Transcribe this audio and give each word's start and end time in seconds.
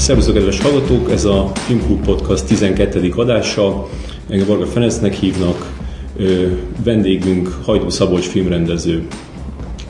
Szervusztok, 0.00 0.34
kedves 0.34 0.60
hallgatók! 0.60 1.10
Ez 1.10 1.24
a 1.24 1.52
Filmklub 1.54 2.04
Podcast 2.04 2.44
12. 2.44 3.12
adása. 3.16 3.88
Engem 4.28 4.46
Varga 4.46 4.66
Ferencnek 4.66 5.14
hívnak. 5.14 5.72
Ö, 6.16 6.46
vendégünk 6.84 7.48
Hajdú 7.64 7.88
Szabolcs 7.88 8.26
filmrendező. 8.26 9.06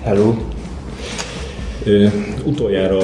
Hello! 0.02 0.34
Ö, 1.84 2.06
utoljára 2.44 2.98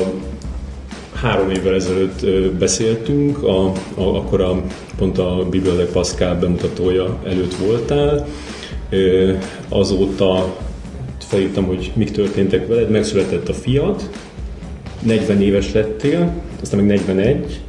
három 1.14 1.50
évvel 1.50 1.74
ezelőtt 1.74 2.22
ö, 2.22 2.52
beszéltünk, 2.58 3.42
a, 3.42 3.66
a, 3.94 4.16
akkor 4.16 4.40
a, 4.40 4.62
pont 4.96 5.18
a 5.18 5.46
Biblia 5.50 5.86
Pascal 5.92 6.34
bemutatója 6.34 7.18
előtt 7.24 7.54
voltál. 7.54 8.26
Ö, 8.90 9.32
azóta 9.68 10.56
felírtam, 11.18 11.64
hogy 11.64 11.92
mik 11.94 12.10
történtek 12.10 12.66
veled, 12.66 12.90
megszületett 12.90 13.48
a 13.48 13.54
fiad, 13.54 14.10
40 15.02 15.42
éves 15.42 15.72
lettél, 15.72 16.44
aztán 16.62 16.84
meg 16.84 17.04
41, 17.06 17.60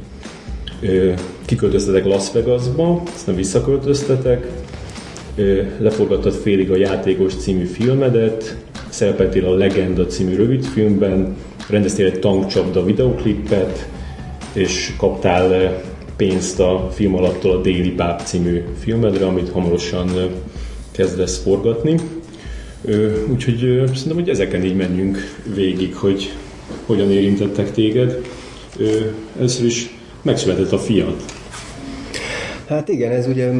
kiköltöztetek 1.44 2.04
Las 2.04 2.32
Vegasba, 2.32 3.02
aztán 3.14 3.34
visszaköltöztetek, 3.34 4.46
leforgattad 5.78 6.32
félig 6.32 6.70
a 6.70 6.76
Játékos 6.76 7.34
című 7.34 7.64
filmedet, 7.64 8.56
szerepeltél 8.88 9.46
a 9.46 9.54
Legenda 9.54 10.06
című 10.06 10.36
rövidfilmben, 10.36 11.36
rendeztél 11.70 12.06
egy 12.06 12.18
tankcsapda 12.18 12.84
videoklipet, 12.84 13.88
és 14.52 14.92
kaptál 14.96 15.82
pénzt 16.16 16.60
a 16.60 16.88
film 16.92 17.14
alaptól 17.14 17.56
a 17.56 17.60
Déli 17.60 17.90
Páp 17.90 18.20
című 18.20 18.64
filmedre, 18.78 19.26
amit 19.26 19.48
hamarosan 19.48 20.10
kezdesz 20.90 21.42
forgatni. 21.42 21.94
Úgyhogy 23.30 23.58
szerintem, 23.86 24.14
hogy 24.14 24.28
ezeken 24.28 24.64
így 24.64 24.76
menjünk 24.76 25.18
végig, 25.54 25.94
hogy 25.94 26.32
hogyan 26.86 27.10
érintettek 27.10 27.72
téged. 27.72 28.20
Először 29.38 29.66
is 29.66 29.96
megszületett 30.22 30.72
a 30.72 30.78
fiat. 30.78 31.24
Hát 32.68 32.88
igen, 32.88 33.12
ez 33.12 33.26
ugye 33.26 33.50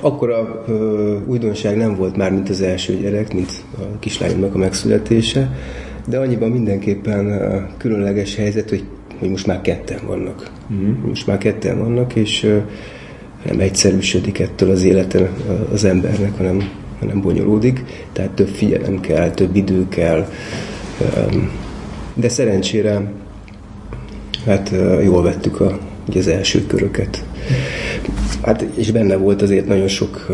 akkora 0.00 0.64
ö, 0.68 1.16
újdonság 1.26 1.76
nem 1.76 1.96
volt 1.96 2.16
már, 2.16 2.32
mint 2.32 2.48
az 2.48 2.60
első 2.60 2.96
gyerek, 2.96 3.34
mint 3.34 3.52
a 3.78 3.98
kislányomnak 3.98 4.54
a 4.54 4.58
megszületése, 4.58 5.56
de 6.08 6.18
annyiban 6.18 6.50
mindenképpen 6.50 7.40
különleges 7.76 8.36
helyzet, 8.36 8.68
hogy, 8.68 8.84
hogy 9.18 9.30
most 9.30 9.46
már 9.46 9.60
ketten 9.60 9.98
vannak. 10.06 10.50
Uh-huh. 10.70 11.08
Most 11.08 11.26
már 11.26 11.38
ketten 11.38 11.78
vannak, 11.78 12.14
és 12.14 12.60
nem 13.44 13.60
egyszerűsödik 13.60 14.38
ettől 14.38 14.70
az 14.70 14.84
élete 14.84 15.30
az 15.72 15.84
embernek, 15.84 16.36
hanem, 16.36 16.70
hanem 17.00 17.20
bonyolódik, 17.20 17.84
tehát 18.12 18.30
több 18.30 18.48
figyelem 18.48 19.00
kell, 19.00 19.30
több 19.30 19.56
idő 19.56 19.88
kell, 19.88 20.28
de 22.14 22.28
szerencsére 22.28 23.12
hát 24.46 24.70
jól 25.02 25.22
vettük 25.22 25.60
a, 25.60 25.78
ugye 26.08 26.18
az 26.18 26.28
első 26.28 26.66
köröket. 26.66 27.24
Hát, 28.42 28.66
és 28.74 28.90
benne 28.90 29.16
volt 29.16 29.42
azért 29.42 29.66
nagyon 29.66 29.88
sok 29.88 30.26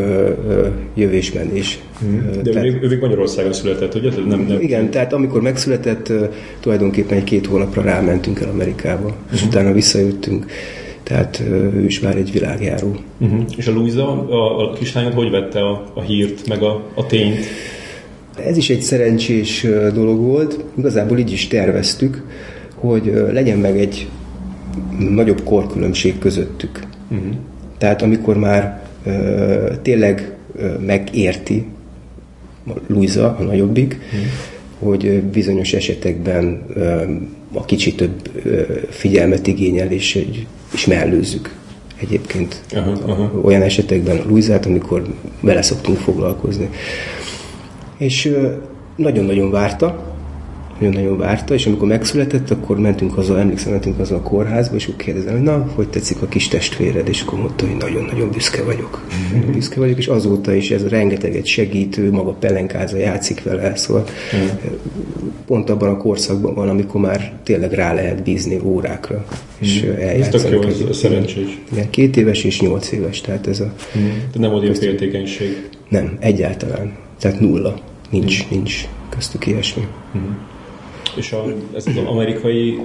jövésmenés. 0.95 1.79
Hmm. 1.99 2.41
De 2.43 2.51
tehát, 2.51 2.67
ő, 2.67 2.87
még, 2.87 2.99
Magyarországon 2.99 3.53
született, 3.53 3.95
ugye? 3.95 4.09
Nem, 4.27 4.45
nem... 4.47 4.61
Igen, 4.61 4.89
tehát 4.89 5.13
amikor 5.13 5.41
megszületett, 5.41 6.11
tulajdonképpen 6.59 7.17
egy 7.17 7.23
két 7.23 7.45
hónapra 7.45 7.81
rámentünk 7.81 8.39
el 8.39 8.49
Amerikába, 8.49 9.15
és 9.31 9.39
mhm. 9.39 9.49
utána 9.49 9.71
visszajöttünk. 9.71 10.45
Tehát 11.03 11.39
ő 11.49 11.85
is 11.85 11.99
már 11.99 12.15
egy 12.15 12.31
világjáró. 12.31 12.95
Uh-huh. 13.17 13.41
És 13.57 13.67
a 13.67 13.71
Luisa, 13.71 14.27
a, 14.29 14.69
a 14.69 14.73
kislányod 14.73 15.13
hogy 15.13 15.29
vette 15.29 15.59
a, 15.59 15.91
a 15.93 16.01
hírt, 16.01 16.47
meg 16.47 16.61
a, 16.61 16.83
a 16.93 17.05
tényt? 17.05 17.37
Ez 18.45 18.57
is 18.57 18.69
egy 18.69 18.81
szerencsés 18.81 19.65
dolog 19.93 20.19
volt, 20.19 20.63
igazából 20.77 21.17
így 21.17 21.31
is 21.31 21.47
terveztük, 21.47 22.23
hogy 22.79 23.13
legyen 23.31 23.57
meg 23.57 23.79
egy 23.79 24.09
nagyobb 25.09 25.43
korkülönbség 25.43 26.19
közöttük. 26.19 26.79
Uh-huh. 27.11 27.27
Tehát 27.77 28.01
amikor 28.01 28.37
már 28.37 28.81
uh, 29.05 29.81
tényleg 29.81 30.35
uh, 30.55 30.79
megérti 30.85 31.65
Luisa, 32.87 33.35
a 33.39 33.43
nagyobbik, 33.43 33.99
uh-huh. 34.05 34.27
hogy 34.79 35.21
bizonyos 35.21 35.73
esetekben 35.73 36.65
uh, 36.75 37.01
a 37.53 37.65
kicsit 37.65 37.95
több 37.97 38.29
uh, 38.45 38.61
figyelmet 38.89 39.47
igényel, 39.47 39.91
és, 39.91 40.25
és 40.73 40.85
mellőzzük 40.85 41.55
egyébként 42.01 42.61
uh-huh, 42.73 43.09
uh-huh. 43.09 43.45
olyan 43.45 43.61
esetekben 43.61 44.21
Luizát, 44.27 44.65
amikor 44.65 45.03
vele 45.39 45.61
szoktunk 45.61 45.97
foglalkozni. 45.97 46.69
És 47.97 48.35
nagyon-nagyon 48.95 49.51
várta, 49.51 50.08
nagyon-nagyon 50.79 51.17
várta, 51.17 51.53
és 51.53 51.65
amikor 51.65 51.87
megszületett, 51.87 52.49
akkor 52.49 52.79
mentünk 52.79 53.13
haza, 53.13 53.39
emlékszem, 53.39 53.71
mentünk 53.71 53.97
haza 53.97 54.15
a 54.15 54.21
kórházba, 54.21 54.75
és 54.75 54.87
úgy 54.87 54.95
kérdezem, 54.95 55.33
hogy 55.33 55.41
na, 55.41 55.71
hogy 55.75 55.89
tetszik 55.89 56.21
a 56.21 56.27
kis 56.27 56.47
testvéred, 56.47 57.07
és 57.07 57.21
akkor 57.21 57.39
mondta, 57.39 57.65
hogy 57.65 57.77
nagyon-nagyon 57.77 58.29
büszke 58.31 58.63
vagyok. 58.63 59.07
Nagyon 59.33 59.51
büszke 59.51 59.79
vagyok, 59.79 59.97
és 59.97 60.07
azóta 60.07 60.53
is 60.53 60.71
ez 60.71 60.87
rengeteget 60.87 61.45
segítő, 61.45 62.11
maga 62.11 62.31
pelenkáza, 62.31 62.97
játszik 62.97 63.43
vele, 63.43 63.75
szóval 63.75 64.05
mm-hmm. 64.35 64.47
pont 65.45 65.69
abban 65.69 65.89
a 65.89 65.97
korszakban 65.97 66.53
van, 66.53 66.69
amikor 66.69 67.01
már 67.01 67.33
tényleg 67.43 67.71
rá 67.71 67.93
lehet 67.93 68.23
bízni 68.23 68.59
órákra, 68.63 69.25
és 69.59 69.83
mm-hmm. 69.83 69.99
eljátszanak. 69.99 70.65
Ez 70.65 70.75
tök 70.77 70.87
jó, 70.87 70.91
szerencsés. 70.91 71.59
Igen, 71.71 71.89
két 71.89 72.17
éves 72.17 72.43
és 72.43 72.61
nyolc 72.61 72.91
éves, 72.91 73.21
tehát 73.21 73.47
ez 73.47 73.59
a... 73.59 73.73
Mm-hmm. 73.97 74.07
De 74.33 74.39
nem 74.39 74.53
olyan 74.53 74.73
féltékenység. 74.73 75.69
Nem, 75.89 76.17
egyáltalán. 76.19 76.97
Tehát 77.19 77.39
nulla. 77.39 77.79
Nincs, 78.09 78.45
mm. 78.45 78.47
nincs 78.49 78.87
köztük 79.09 79.47
ilyesmi. 79.47 79.87
Mm. 80.17 80.21
És 81.15 81.31
a, 81.31 81.43
ez 81.75 81.87
az 81.87 81.97
amerikai 82.05 82.79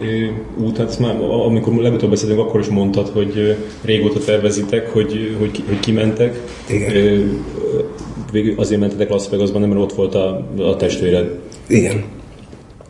út, 0.59 0.77
hát 0.77 0.99
már, 0.99 1.17
amikor 1.21 1.75
legutóbb 1.75 2.11
beszéltünk, 2.11 2.41
akkor 2.41 2.61
is 2.61 2.67
mondtad, 2.67 3.09
hogy 3.09 3.57
régóta 3.85 4.19
tervezitek, 4.19 4.89
hogy, 4.89 5.37
hogy, 5.39 5.63
hogy 5.69 5.81
kimentek. 5.81 6.41
Igen. 6.69 7.45
Végül 8.33 8.55
azért 8.59 8.81
mentetek 8.81 9.09
Las 9.09 9.29
Vegasban, 9.29 9.61
nem, 9.61 9.71
mert 9.71 9.81
ott 9.81 9.93
volt 9.93 10.15
a, 10.15 10.49
a 10.59 10.77
testvéred. 10.77 11.39
Igen. 11.67 12.05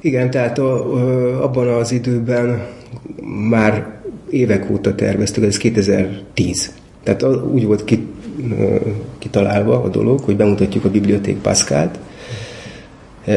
Igen, 0.01 0.31
tehát 0.31 0.59
a, 0.59 1.43
abban 1.43 1.69
az 1.69 1.93
időben 1.93 2.67
már 3.49 4.01
évek 4.31 4.71
óta 4.71 4.95
terveztük, 4.95 5.45
ez 5.45 5.57
2010. 5.57 6.75
Tehát 7.03 7.25
úgy 7.53 7.65
volt 7.65 7.85
kitalálva 9.19 9.83
a 9.83 9.89
dolog, 9.89 10.21
hogy 10.21 10.37
bemutatjuk 10.37 10.85
a 10.85 10.91
Biblioték 10.91 11.37
Pascalt, 11.37 11.99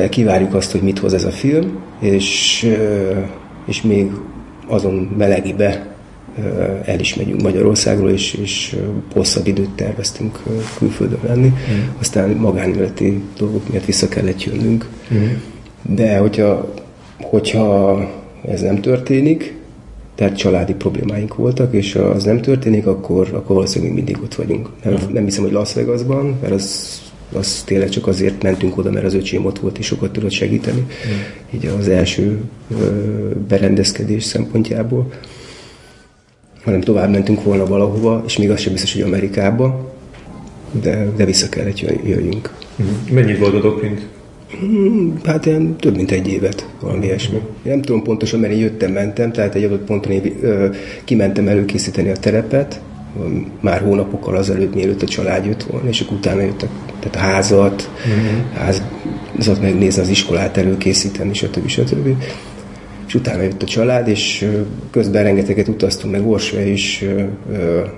kivárjuk 0.10 0.54
azt, 0.54 0.72
hogy 0.72 0.82
mit 0.82 1.00
hoz 1.00 1.14
ez 1.14 1.24
a 1.24 1.30
film, 1.30 1.80
és, 2.00 2.64
eh, 2.64 3.26
és 3.66 3.82
még 3.82 4.12
azon 4.68 4.94
melegibe 5.18 5.96
eh, 6.38 6.80
el 6.86 7.00
is 7.00 7.16
megyünk 7.16 7.42
Magyarországról, 7.42 8.10
és, 8.10 8.34
és 8.34 8.76
hosszabb 9.14 9.48
időt 9.48 9.70
terveztünk 9.70 10.44
külföldön 10.78 11.20
lenni. 11.28 11.48
Mm. 11.48 11.80
Aztán 12.00 12.30
magánéleti 12.30 13.22
dolgok 13.38 13.70
miatt 13.70 13.86
vissza 13.86 14.08
kellett 14.08 14.44
jönnünk. 14.44 14.90
Mm. 15.14 15.26
De 15.96 16.18
hogyha, 16.18 16.74
hogyha 17.22 18.00
ez 18.48 18.62
nem 18.62 18.82
történik, 18.82 19.56
tehát 20.16 20.38
családi 20.38 20.74
problémáink 20.74 21.36
voltak, 21.36 21.74
és 21.74 21.94
ha 21.94 22.00
az 22.00 22.24
nem 22.24 22.42
történik, 22.42 22.88
akkor, 22.88 23.30
akkor 23.34 23.56
valószínűleg 23.56 23.94
mindig 23.94 24.18
ott 24.24 24.36
vagyunk. 24.36 24.70
Nem, 24.84 24.94
uh-huh. 24.94 25.12
nem 25.12 25.24
hiszem, 25.24 25.44
hogy 25.44 25.52
Las 25.52 25.74
Vegasban, 25.74 26.38
mert 26.42 26.54
az 26.54 27.02
az 27.34 27.64
tényleg 27.66 27.90
csak 27.90 28.08
azért 28.08 28.44
mentünk 28.44 28.78
oda, 28.78 28.92
mert 28.92 29.06
az 29.06 29.14
öcsém 29.14 29.46
ott 29.46 29.60
volt 29.60 29.78
és 29.78 29.86
sokat 29.86 30.12
tudott 30.12 30.32
segíteni, 30.32 30.80
mm. 30.80 31.56
így 31.56 31.66
az 31.66 31.88
első 31.88 32.40
berendezkedés 33.48 34.24
szempontjából. 34.24 35.12
Hanem 36.64 36.82
tovább 36.82 37.10
mentünk 37.10 37.44
volna 37.44 37.66
valahova, 37.66 38.24
és 38.26 38.38
még 38.38 38.50
az 38.50 38.60
sem 38.60 38.72
biztos, 38.72 38.94
hogy 38.94 39.02
Amerikába, 39.02 39.94
de, 40.82 41.12
de 41.16 41.26
vissza 41.26 41.50
kellett 41.50 41.80
jöjjünk. 41.80 42.54
Mm. 42.82 43.14
Mennyit 43.16 43.38
volt 43.38 43.54
a 43.54 43.60
doping? 43.60 43.98
Hmm, 44.60 45.20
hát 45.24 45.46
ilyen 45.46 45.76
több 45.76 45.96
mint 45.96 46.12
egy 46.12 46.28
évet, 46.28 46.68
valami 46.80 47.06
ilyesmi. 47.06 47.42
Nem 47.62 47.82
tudom 47.82 48.04
pontosan, 48.04 48.40
mert 48.40 48.54
én 48.54 48.60
jöttem, 48.60 48.92
mentem, 48.92 49.32
tehát 49.32 49.56
egy 49.56 49.64
adott 49.64 49.86
ponton 49.86 50.12
én 50.12 50.38
ö, 50.42 50.68
kimentem 51.04 51.48
előkészíteni 51.48 52.10
a 52.10 52.18
terepet, 52.18 52.82
már 53.60 53.82
hónapokkal 53.82 54.36
azelőtt, 54.36 54.74
mielőtt 54.74 55.02
a 55.02 55.06
család 55.06 55.46
jött 55.46 55.64
volna, 55.64 55.90
és 55.90 56.02
akkor 56.02 56.18
utána 56.18 56.42
jöttek, 56.42 56.70
tehát 57.00 57.16
a 57.16 57.34
házat, 57.34 57.90
uh-huh. 57.98 58.76
házat 59.36 59.62
megnézni, 59.62 60.02
az 60.02 60.10
iskolát 60.10 60.58
előkészíteni, 60.58 61.34
stb. 61.34 61.68
stb. 61.68 62.08
És 63.08 63.16
utána 63.16 63.42
jött 63.42 63.62
a 63.64 63.66
család, 63.66 64.08
és 64.08 64.48
közben 64.92 65.24
rengeteget 65.24 65.68
utaztunk, 65.68 66.14
meg 66.14 66.28
Orsa 66.28 66.62
is 66.62 67.06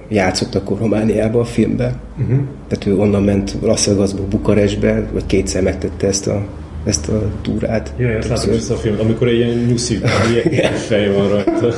játszott 0.08 0.56
akkor 0.56 0.78
Romániába 0.78 1.40
a 1.40 1.46
filmbe. 1.46 2.00
Uh-huh. 2.20 2.40
Tehát 2.68 2.86
ő 2.86 2.98
onnan 2.98 3.24
ment 3.24 3.56
Las 3.62 3.86
Vegasba, 3.86 4.28
Bukarestbe, 4.28 5.10
vagy 5.14 5.26
kétszer 5.26 5.62
megtette 5.62 6.08
ezt 6.08 6.28
a 6.28 6.46
ezt 6.86 7.10
a 7.10 7.32
túrát. 7.42 7.94
Ja, 7.98 8.08
ezt 8.08 8.30
látom 8.30 8.54
ezt 8.54 8.72
a 8.72 8.76
filmet, 8.76 9.02
amikor 9.02 9.28
egy 9.28 9.38
ilyen 9.38 9.58
nyuszi, 9.58 10.00
ilyen 10.52 10.74
fej 10.74 11.14
van 11.14 11.30
rajta. 11.30 11.74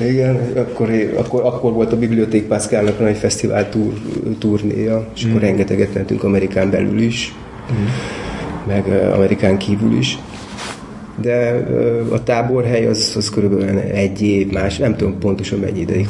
Igen, 0.00 0.36
akkor, 0.56 0.90
akkor, 1.16 1.42
akkor 1.44 1.72
volt 1.72 1.92
a 1.92 1.98
Biblioték 1.98 2.46
Pászkálnak 2.46 3.00
nagy 3.00 3.16
fesztivál 3.16 3.68
túr, 3.68 3.92
turnéja, 4.38 5.08
és 5.14 5.26
mm. 5.26 5.28
akkor 5.28 5.40
rengeteget 5.40 5.94
mentünk 5.94 6.24
Amerikán 6.24 6.70
belül 6.70 7.00
is, 7.00 7.34
mm. 7.72 7.84
meg 8.66 9.12
Amerikán 9.12 9.58
kívül 9.58 9.98
is. 9.98 10.18
de 11.22 11.66
a 12.10 12.22
táborhely 12.22 12.86
az, 12.86 13.12
az 13.16 13.30
körülbelül 13.30 13.78
egy 13.78 14.22
év, 14.22 14.52
más, 14.52 14.76
nem 14.76 14.96
tudom 14.96 15.18
pontosan 15.18 15.58
mennyi 15.58 15.80
ideig 15.80 16.08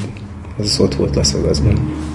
az 0.59 0.81
ott 0.81 0.95
volt 0.95 1.15
Las 1.15 1.33
Vegasban. 1.33 2.09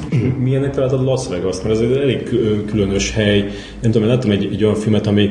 Milyennek 0.44 0.72
találtad 0.74 1.04
Las 1.04 1.28
Vegas? 1.28 1.62
Mert 1.62 1.76
ez 1.76 1.80
egy 1.80 1.92
elég 1.92 2.24
különös 2.66 3.12
hely. 3.12 3.40
Nem 3.82 3.92
tudom, 3.92 4.04
én 4.08 4.14
láttam 4.14 4.32
egy, 4.32 4.50
egy 4.52 4.64
olyan 4.64 4.76
filmet, 4.76 5.08
ami, 5.08 5.30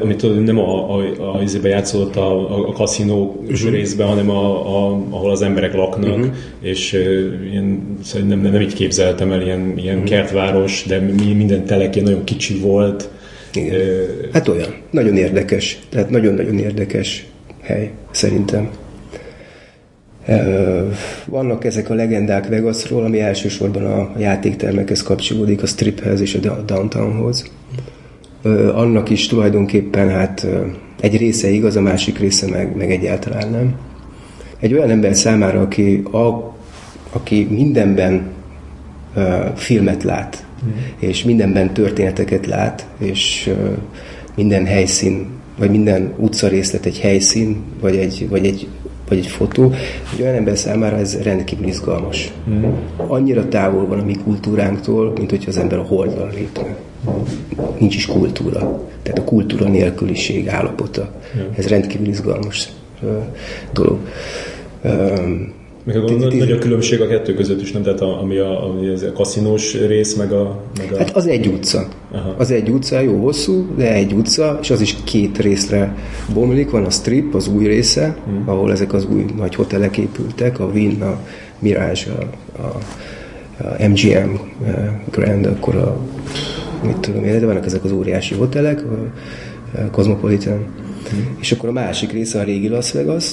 amit 0.00 0.44
nem 0.44 0.58
a, 0.58 0.94
a, 0.94 1.02
a, 1.18 1.38
a 1.62 1.66
játszódott 1.68 2.16
a, 2.16 2.50
a, 2.50 2.68
a 2.68 2.72
kaszinó 2.72 3.44
uh-huh. 3.48 3.70
részben, 3.70 4.06
hanem 4.06 4.30
a, 4.30 4.76
a, 4.76 5.00
ahol 5.10 5.30
az 5.30 5.42
emberek 5.42 5.74
laknak, 5.74 6.16
uh-huh. 6.16 6.34
és 6.60 6.92
uh, 6.92 7.50
ilyen, 7.50 7.96
szóval 8.02 8.28
nem, 8.28 8.40
nem 8.40 8.60
így 8.60 8.74
képzeltem 8.74 9.32
el, 9.32 9.42
ilyen, 9.42 9.72
ilyen 9.76 9.94
uh-huh. 9.94 10.10
kertváros, 10.10 10.84
de 10.88 11.00
minden 11.36 11.64
telek 11.64 11.94
ilyen 11.94 12.06
nagyon 12.06 12.24
kicsi 12.24 12.58
volt. 12.58 13.08
Igen. 13.54 13.80
Hát 14.32 14.48
olyan, 14.48 14.68
nagyon 14.90 15.16
érdekes, 15.16 15.78
tehát 15.88 16.10
nagyon-nagyon 16.10 16.58
érdekes 16.58 17.26
hely, 17.60 17.90
szerintem. 18.10 18.70
Vannak 21.26 21.64
ezek 21.64 21.90
a 21.90 21.94
legendák 21.94 22.48
Vegasról, 22.48 23.04
ami 23.04 23.20
elsősorban 23.20 23.84
a 23.84 24.12
játéktermekhez 24.18 25.02
kapcsolódik, 25.02 25.62
a 25.62 25.66
striphez 25.66 26.20
és 26.20 26.34
a 26.34 26.62
downtownhoz. 26.62 27.50
Annak 28.74 29.10
is 29.10 29.26
tulajdonképpen 29.26 30.08
hát 30.08 30.46
egy 31.00 31.16
része 31.16 31.50
igaz, 31.50 31.76
a 31.76 31.80
másik 31.80 32.18
része 32.18 32.48
meg, 32.48 32.76
meg 32.76 32.90
egyáltalán 32.90 33.50
nem. 33.50 33.74
Egy 34.58 34.72
olyan 34.72 34.90
ember 34.90 35.16
számára, 35.16 35.60
aki, 35.60 36.02
a, 36.10 36.54
aki 37.12 37.46
mindenben 37.50 38.30
filmet 39.54 40.02
lát, 40.02 40.46
mm. 40.66 40.70
és 40.98 41.24
mindenben 41.24 41.72
történeteket 41.72 42.46
lát, 42.46 42.86
és 42.98 43.50
minden 44.34 44.66
helyszín, 44.66 45.26
vagy 45.58 45.70
minden 45.70 46.12
utcarészlet 46.16 46.86
egy 46.86 46.98
helyszín, 46.98 47.56
vagy 47.80 47.96
egy, 47.96 48.26
vagy 48.28 48.46
egy 48.46 48.68
vagy 49.08 49.18
egy 49.18 49.26
fotó, 49.26 49.72
egy 50.12 50.22
olyan 50.22 50.34
ember 50.34 50.58
számára 50.58 50.96
ez 50.96 51.22
rendkívül 51.22 51.66
izgalmas. 51.66 52.32
Mm. 52.50 52.64
Annyira 52.96 53.48
távol 53.48 53.86
van 53.86 53.98
a 53.98 54.04
mi 54.04 54.16
kultúránktól, 54.24 55.12
mint 55.16 55.30
hogyha 55.30 55.50
az 55.50 55.56
ember 55.56 55.78
a 55.78 55.82
holdon 55.82 56.30
lépne. 56.34 56.76
Nincs 57.78 57.94
is 57.94 58.06
kultúra. 58.06 58.82
Tehát 59.02 59.18
a 59.18 59.24
kultúra 59.24 59.68
nélküliség 59.68 60.48
állapota. 60.48 61.10
Mm. 61.36 61.40
Ez 61.56 61.66
rendkívül 61.66 62.06
izgalmas 62.06 62.68
dolog. 63.72 63.98
Um, 64.84 65.52
meg 65.86 65.96
a 65.96 66.10
nagy 66.10 66.50
a 66.50 66.58
különbség 66.58 67.00
a 67.00 67.06
kettő 67.06 67.34
között 67.34 67.60
is, 67.60 67.72
nem? 67.72 67.82
Tehát 67.82 68.00
a, 68.00 68.20
ami, 68.20 68.36
a, 68.36 68.68
ami 68.68 68.88
a 68.88 69.12
kaszinós 69.12 69.74
rész, 69.74 70.14
meg 70.14 70.32
a, 70.32 70.62
meg 70.78 70.92
a... 70.92 70.98
Hát 70.98 71.16
az 71.16 71.26
egy 71.26 71.46
utca. 71.46 71.88
Aha. 72.12 72.34
Az 72.38 72.50
egy 72.50 72.68
utca, 72.68 73.00
jó 73.00 73.22
hosszú, 73.22 73.66
de 73.76 73.92
egy 73.92 74.12
utca, 74.12 74.58
és 74.62 74.70
az 74.70 74.80
is 74.80 74.96
két 75.04 75.38
részre 75.38 75.96
bomlik. 76.34 76.70
Van 76.70 76.84
a 76.84 76.90
strip, 76.90 77.34
az 77.34 77.48
új 77.48 77.66
része, 77.66 78.16
hmm. 78.24 78.42
ahol 78.46 78.72
ezek 78.72 78.92
az 78.92 79.06
új 79.06 79.24
nagy 79.36 79.54
hotelek 79.54 79.96
épültek, 79.96 80.60
a 80.60 80.64
Win, 80.64 81.02
a 81.02 81.20
Mirage, 81.58 82.04
a, 82.12 82.62
a, 82.62 82.78
a 83.66 83.88
MGM 83.88 84.34
a 85.06 85.10
Grand, 85.10 85.46
akkor 85.46 85.74
a 85.74 85.96
mit 86.82 86.98
tudom 86.98 87.24
én, 87.24 87.40
de 87.40 87.46
vannak 87.46 87.66
ezek 87.66 87.84
az 87.84 87.92
óriási 87.92 88.34
hotelek, 88.34 88.84
a 88.84 89.90
Cosmopolitan. 89.90 90.66
Hmm. 91.10 91.36
És 91.40 91.52
akkor 91.52 91.68
a 91.68 91.72
másik 91.72 92.12
része 92.12 92.40
a 92.40 92.42
régi 92.42 92.68
Las 92.68 92.92
Vegas, 92.92 93.32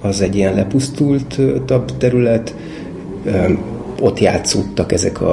az 0.00 0.20
egy 0.20 0.36
ilyen 0.36 0.54
lepusztultabb 0.54 1.96
terület, 1.96 2.54
ott 4.00 4.20
játszódtak 4.20 4.92
ezek 4.92 5.20
a, 5.20 5.32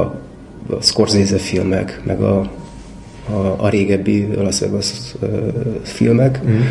a 0.69 0.81
Scorsese 0.81 1.38
filmek, 1.38 2.01
meg 2.06 2.21
a, 2.21 2.51
a, 3.29 3.56
a 3.57 3.69
régebbi 3.69 4.27
Las 4.35 4.59
Vegas 4.59 5.15
filmek, 5.83 6.45
mm. 6.45 6.62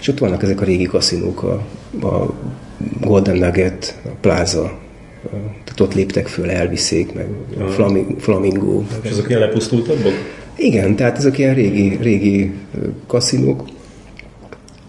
és 0.00 0.08
ott 0.08 0.18
vannak 0.18 0.42
ezek 0.42 0.60
a 0.60 0.64
régi 0.64 0.84
kaszinók, 0.84 1.42
a, 1.42 1.62
a 2.06 2.34
Golden 3.00 3.36
Nugget, 3.36 4.00
a 4.04 4.08
Plaza, 4.20 4.78
tehát 5.64 5.80
ott 5.80 5.94
léptek 5.94 6.26
föl, 6.26 6.50
elviszék, 6.50 7.12
meg 7.14 7.26
a 7.58 7.70
Flamingo. 8.18 8.76
Meg 8.76 8.98
és 9.02 9.10
azok 9.10 9.28
ilyen 9.28 9.40
lepusztultabbak? 9.40 10.12
Igen, 10.56 10.96
tehát 10.96 11.18
ezek 11.18 11.38
ilyen 11.38 11.54
régi, 11.54 11.98
régi 12.00 12.52
kaszinók, 13.06 13.64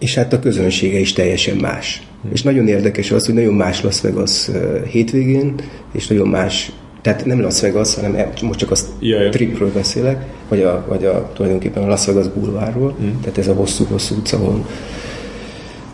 és 0.02 0.14
hát 0.14 0.32
a 0.32 0.38
közönsége 0.38 0.98
is 0.98 1.12
teljesen 1.12 1.56
más. 1.56 2.02
Hmm. 2.22 2.30
És 2.32 2.42
nagyon 2.42 2.68
érdekes 2.68 3.10
az, 3.10 3.26
hogy 3.26 3.34
nagyon 3.34 3.54
más 3.54 3.82
Las 3.82 4.00
Vegas 4.00 4.48
hétvégén, 4.90 5.54
és 5.92 6.06
nagyon 6.06 6.28
más, 6.28 6.72
tehát 7.02 7.24
nem 7.24 7.40
Las 7.40 7.60
Vegas, 7.60 7.94
hanem 7.94 8.14
e, 8.14 8.32
most 8.42 8.58
csak 8.58 8.70
a 8.70 8.76
ja, 9.00 9.28
tripről 9.28 9.72
beszélek, 9.72 10.24
vagy 10.48 10.62
a, 10.62 10.84
vagy 10.88 11.04
a 11.04 11.30
tulajdonképpen 11.34 11.82
a 11.82 11.86
Las 11.86 12.06
Vegas 12.06 12.28
bulvárról, 12.28 12.96
mm. 13.02 13.20
tehát 13.20 13.38
ez 13.38 13.48
a 13.48 13.54
hosszú-hosszú 13.54 14.14
utca, 14.14 14.36
ahol, 14.36 14.66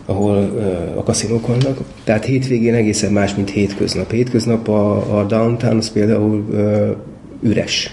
ahol 0.05 0.37
a 0.95 1.03
kaszinók 1.03 1.47
vannak. 1.47 1.77
Tehát 2.03 2.25
hétvégén 2.25 2.73
egészen 2.73 3.11
más, 3.11 3.35
mint 3.35 3.49
hétköznap. 3.49 4.11
Hétköznap 4.11 4.67
a, 4.67 5.19
a 5.19 5.23
downtown 5.23 5.77
az 5.77 5.91
például 5.91 6.45
uh, 6.49 6.89
üres. 7.41 7.91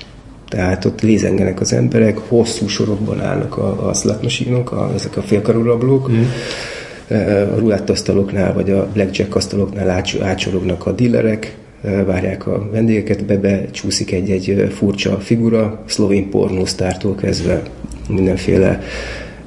Tehát 0.48 0.84
ott 0.84 1.00
lézengenek 1.00 1.60
az 1.60 1.72
emberek, 1.72 2.18
hosszú 2.18 2.68
sorokban 2.68 3.20
állnak 3.20 3.56
a, 3.56 3.88
a 3.88 3.94
slot 3.94 4.22
machine-ok, 4.22 4.72
a, 4.72 4.90
ezek 4.94 5.16
a 5.16 5.22
félkarú 5.22 5.62
rablók. 5.62 6.10
Mm. 6.10 6.22
A 7.54 7.58
rulettasztaloknál, 7.58 8.54
vagy 8.54 8.70
a 8.70 8.88
blackjack 8.92 9.34
asztaloknál 9.34 10.02
átsorognak 10.20 10.86
a 10.86 10.92
dillerek, 10.92 11.56
várják 12.06 12.46
a 12.46 12.68
vendégeket, 12.72 13.24
bebe 13.24 13.70
csúszik 13.70 14.12
egy-egy 14.12 14.72
furcsa 14.72 15.18
figura, 15.18 15.82
szlovén 15.86 16.30
pornósztártól 16.30 17.14
kezdve 17.14 17.62
mindenféle 18.08 18.80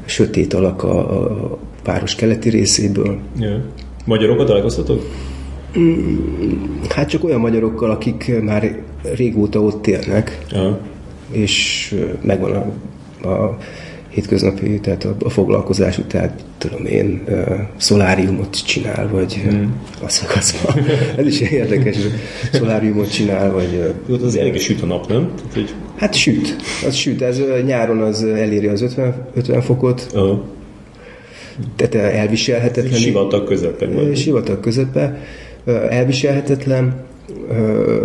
sötét 0.06 0.54
alak 0.54 0.84
a, 0.84 1.00
a 1.00 1.58
város 1.84 2.16
keleti 2.16 2.50
részéből. 2.50 3.18
Yeah. 3.40 3.60
Magyarokat 4.06 4.48
találkoztatok? 4.48 5.06
Mm, 5.78 6.18
hát 6.90 7.10
csak 7.10 7.24
olyan 7.24 7.40
magyarokkal, 7.40 7.92
akik 7.92 8.42
már 8.42 8.82
régóta 9.16 9.62
ott 9.62 9.88
élnek, 9.88 10.46
ja. 10.52 10.80
és 11.32 11.96
megvan 12.22 12.52
a, 12.52 13.28
a 13.28 13.58
hétköznapi, 14.10 14.80
tehát 14.80 15.04
a, 15.04 15.16
a 15.20 15.30
foglalkozás 15.30 16.00
tehát 16.08 16.44
tudom 16.58 16.86
én, 16.86 17.24
uh, 17.28 17.60
szoláriumot 17.78 18.66
csinál, 18.66 19.10
vagy 19.12 19.42
mm. 19.54 19.64
azt 20.02 20.62
van. 20.62 20.86
Ez 21.18 21.26
is 21.26 21.40
érdekes, 21.40 21.98
szoláriumot 22.52 23.12
csinál, 23.12 23.52
vagy... 23.52 23.96
Uh, 24.08 24.24
az 24.24 24.36
elég 24.36 24.60
süt 24.60 24.82
a 24.82 24.86
nap, 24.86 25.08
nem? 25.08 25.32
Tehát, 25.36 25.54
hogy... 25.54 25.74
Hát 25.96 26.14
süt, 26.14 26.56
az 26.86 26.96
süt, 26.96 27.22
ez 27.22 27.42
nyáron 27.66 28.02
az 28.02 28.24
eléri 28.24 28.68
az 28.68 28.82
50, 28.82 29.28
50 29.34 29.62
fokot, 29.62 30.08
uh-huh. 30.14 30.40
tehát 31.76 32.14
elviselhetetlen. 32.16 33.00
Sivatag 33.00 33.48
közepén. 33.48 34.16
Sivatag 34.16 34.60
közepe 34.60 35.20
elviselhetetlen, 35.90 36.94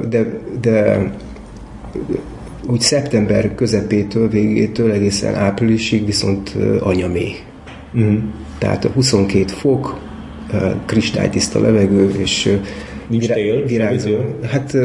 de, 0.08 0.40
de 0.60 1.10
úgy 2.66 2.80
szeptember 2.80 3.54
közepétől, 3.54 4.28
végétől 4.28 4.90
egészen 4.90 5.34
áprilisig 5.34 6.06
viszont 6.06 6.56
anyamé. 6.80 7.32
Mm. 7.98 8.16
Tehát 8.58 8.84
a 8.84 8.88
22 8.88 9.44
fok, 9.46 9.98
kristálytiszta 10.86 11.60
levegő, 11.60 12.10
és 12.18 12.58
Nincs 13.06 13.28
tél? 13.28 13.64
Virágzó. 13.64 14.16
Hát 14.42 14.76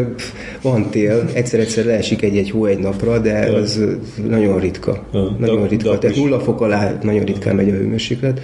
van 0.62 0.90
tél, 0.90 1.30
egyszer-egyszer 1.34 1.86
leesik 1.86 2.22
egy-egy 2.22 2.52
hó 2.52 2.66
egy 2.66 2.80
napra, 2.80 3.20
de 3.20 3.50
az 3.54 3.84
nagyon 4.28 4.60
ritka. 4.60 5.06
Ja, 5.14 5.36
nagyon 5.40 5.68
ritka. 5.68 5.98
Tehát 5.98 6.16
nulla 6.16 6.40
fok 6.40 6.62
alá 6.62 6.98
nagyon 7.02 7.24
ritkán 7.24 7.56
megy 7.56 7.70
a 7.70 7.74
hőmérséklet 7.74 8.42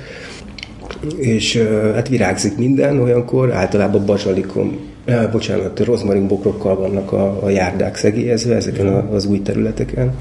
és 1.18 1.64
hát 1.94 2.08
virágzik 2.08 2.58
minden 2.58 3.00
olyankor, 3.00 3.54
általában 3.54 4.06
bazsalikon, 4.06 4.80
eh, 5.06 5.28
bocsánat, 5.32 5.80
rozmarin 5.80 6.28
bokrokkal 6.28 6.76
vannak 6.76 7.12
a, 7.12 7.44
a 7.44 7.50
járdák 7.50 7.96
szegélyezve 7.96 8.56
ezeken 8.56 8.88
az 8.88 9.26
új 9.26 9.42
területeken, 9.42 10.16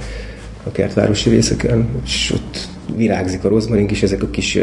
a 0.67 0.73
kertvárosi 0.73 1.31
részeken, 1.31 1.89
és 2.05 2.33
ott 2.35 2.69
virágzik 2.97 3.45
a 3.45 3.49
rozmarin 3.49 3.89
és 3.89 4.03
ezek 4.03 4.23
a 4.23 4.31
kis 4.31 4.59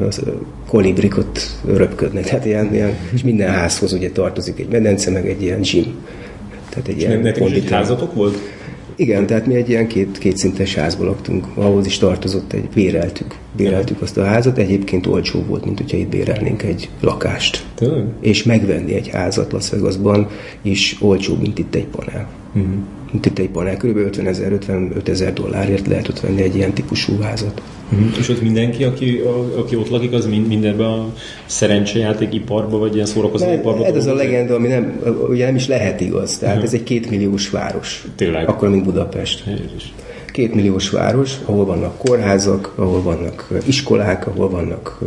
az 0.00 0.22
kolibrik 0.68 1.18
ott 1.18 1.40
röpködnek. 1.66 2.24
Tehát 2.24 2.44
ilyen, 2.44 2.74
ilyen, 2.74 2.96
és 3.12 3.22
minden 3.22 3.50
házhoz 3.50 3.92
ugye 3.92 4.10
tartozik 4.10 4.58
egy 4.58 4.68
medence, 4.68 5.10
meg 5.10 5.28
egy 5.28 5.42
ilyen 5.42 5.60
gym. 5.60 5.84
Tehát 6.68 6.88
egy 6.88 6.96
és 6.96 7.02
ilyen 7.02 7.20
nektek 7.20 7.48
is 7.48 7.54
egy 7.54 7.70
házatok 7.70 8.14
volt? 8.14 8.36
Igen, 8.96 9.26
tehát 9.26 9.46
mi 9.46 9.54
egy 9.54 9.68
ilyen 9.68 9.86
két, 9.86 10.18
kétszintes 10.18 10.74
házban 10.74 11.06
laktunk, 11.06 11.46
ahhoz 11.54 11.86
is 11.86 11.98
tartozott 11.98 12.52
egy, 12.52 12.68
béreltük, 12.74 13.34
béreltük 13.56 14.02
azt 14.02 14.16
a 14.16 14.24
házat, 14.24 14.58
egyébként 14.58 15.06
olcsó 15.06 15.44
volt, 15.48 15.64
mint 15.64 15.78
hogyha 15.78 15.96
itt 15.96 16.08
bérelnénk 16.08 16.62
egy 16.62 16.90
lakást. 17.00 17.66
Tényleg? 17.74 18.04
És 18.20 18.42
megvenni 18.42 18.94
egy 18.94 19.08
házat 19.08 19.52
Las 19.52 19.70
Vegasban 19.70 20.28
is 20.62 20.96
olcsó, 21.00 21.36
mint 21.40 21.58
itt 21.58 21.74
egy 21.74 21.86
panel. 21.86 22.28
Uh-huh 22.54 22.74
itt 23.14 23.38
egy 23.38 23.48
panel, 23.48 23.76
kb. 23.76 23.96
50 23.96 24.26
ezer, 24.26 24.52
55 24.52 25.08
ezer 25.08 25.32
dollárért 25.32 25.86
lehet 25.86 26.08
ott 26.08 26.20
venni 26.20 26.42
egy 26.42 26.56
ilyen 26.56 26.72
típusú 26.72 27.20
házat. 27.20 27.62
Uh-huh. 27.92 28.18
És 28.18 28.28
ott 28.28 28.42
mindenki, 28.42 28.84
aki, 28.84 29.18
a, 29.18 29.58
aki 29.58 29.76
ott 29.76 29.88
lakik, 29.88 30.12
az 30.12 30.26
mind, 30.26 30.46
mindenben 30.46 30.86
a 30.86 31.12
szerencsejáték 31.46 32.34
iparba, 32.34 32.78
vagy 32.78 32.94
ilyen 32.94 33.06
szórakozó 33.06 33.52
iparba? 33.52 33.86
Ez 33.86 33.96
az 33.96 34.06
a 34.06 34.14
legenda, 34.14 34.54
ami 34.54 34.68
nem, 34.68 35.00
ugye 35.28 35.44
nem 35.44 35.54
is 35.54 35.66
lehet 35.66 36.00
igaz. 36.00 36.38
Tehát 36.38 36.54
uh-huh. 36.54 36.72
ez 36.72 36.74
egy 36.78 36.82
kétmilliós 36.82 37.50
város. 37.50 38.04
Tényleg? 38.16 38.48
Akkor, 38.48 38.68
mint 38.68 38.84
Budapest. 38.84 39.44
Jézus. 39.46 39.92
Két 40.32 40.54
milliós 40.54 40.90
város, 40.90 41.38
ahol 41.44 41.64
vannak 41.64 41.98
kórházak, 41.98 42.72
ahol 42.74 43.02
vannak 43.02 43.48
iskolák, 43.66 44.26
ahol 44.26 44.50
vannak, 44.50 44.98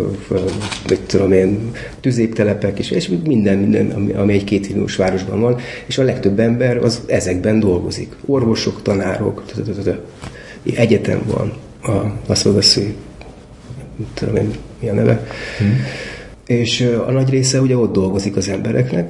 mit 0.90 1.00
tudom 1.00 1.32
én, 1.32 1.72
tüzéptelepek, 2.00 2.80
és, 2.80 2.92
és 2.92 3.10
minden, 3.26 3.58
minden, 3.58 3.92
ami, 3.92 4.12
ami 4.14 4.34
egy 4.34 4.44
két 4.44 4.70
milliós 4.70 4.96
városban 4.96 5.40
van, 5.40 5.58
és 5.86 5.98
a 5.98 6.04
legtöbb 6.04 6.40
ember 6.40 6.78
az 6.78 7.02
ezekben 7.08 7.60
dolgozik. 7.60 8.16
Orvosok, 8.26 8.82
tanárok, 8.82 9.44
egyetem 10.76 11.22
van, 11.28 11.54
a 11.82 12.12
Las 12.28 12.44
vegas 12.44 12.80
tudom 14.14 14.36
én, 14.36 14.52
mi 14.80 14.90
a 14.90 14.94
neve. 14.94 15.28
Hmm. 15.58 15.76
És 16.46 16.90
a 17.08 17.12
nagy 17.12 17.30
része 17.30 17.62
ugye 17.62 17.78
ott 17.78 17.94
dolgozik 17.94 18.36
az 18.36 18.50
embereknek. 18.50 19.10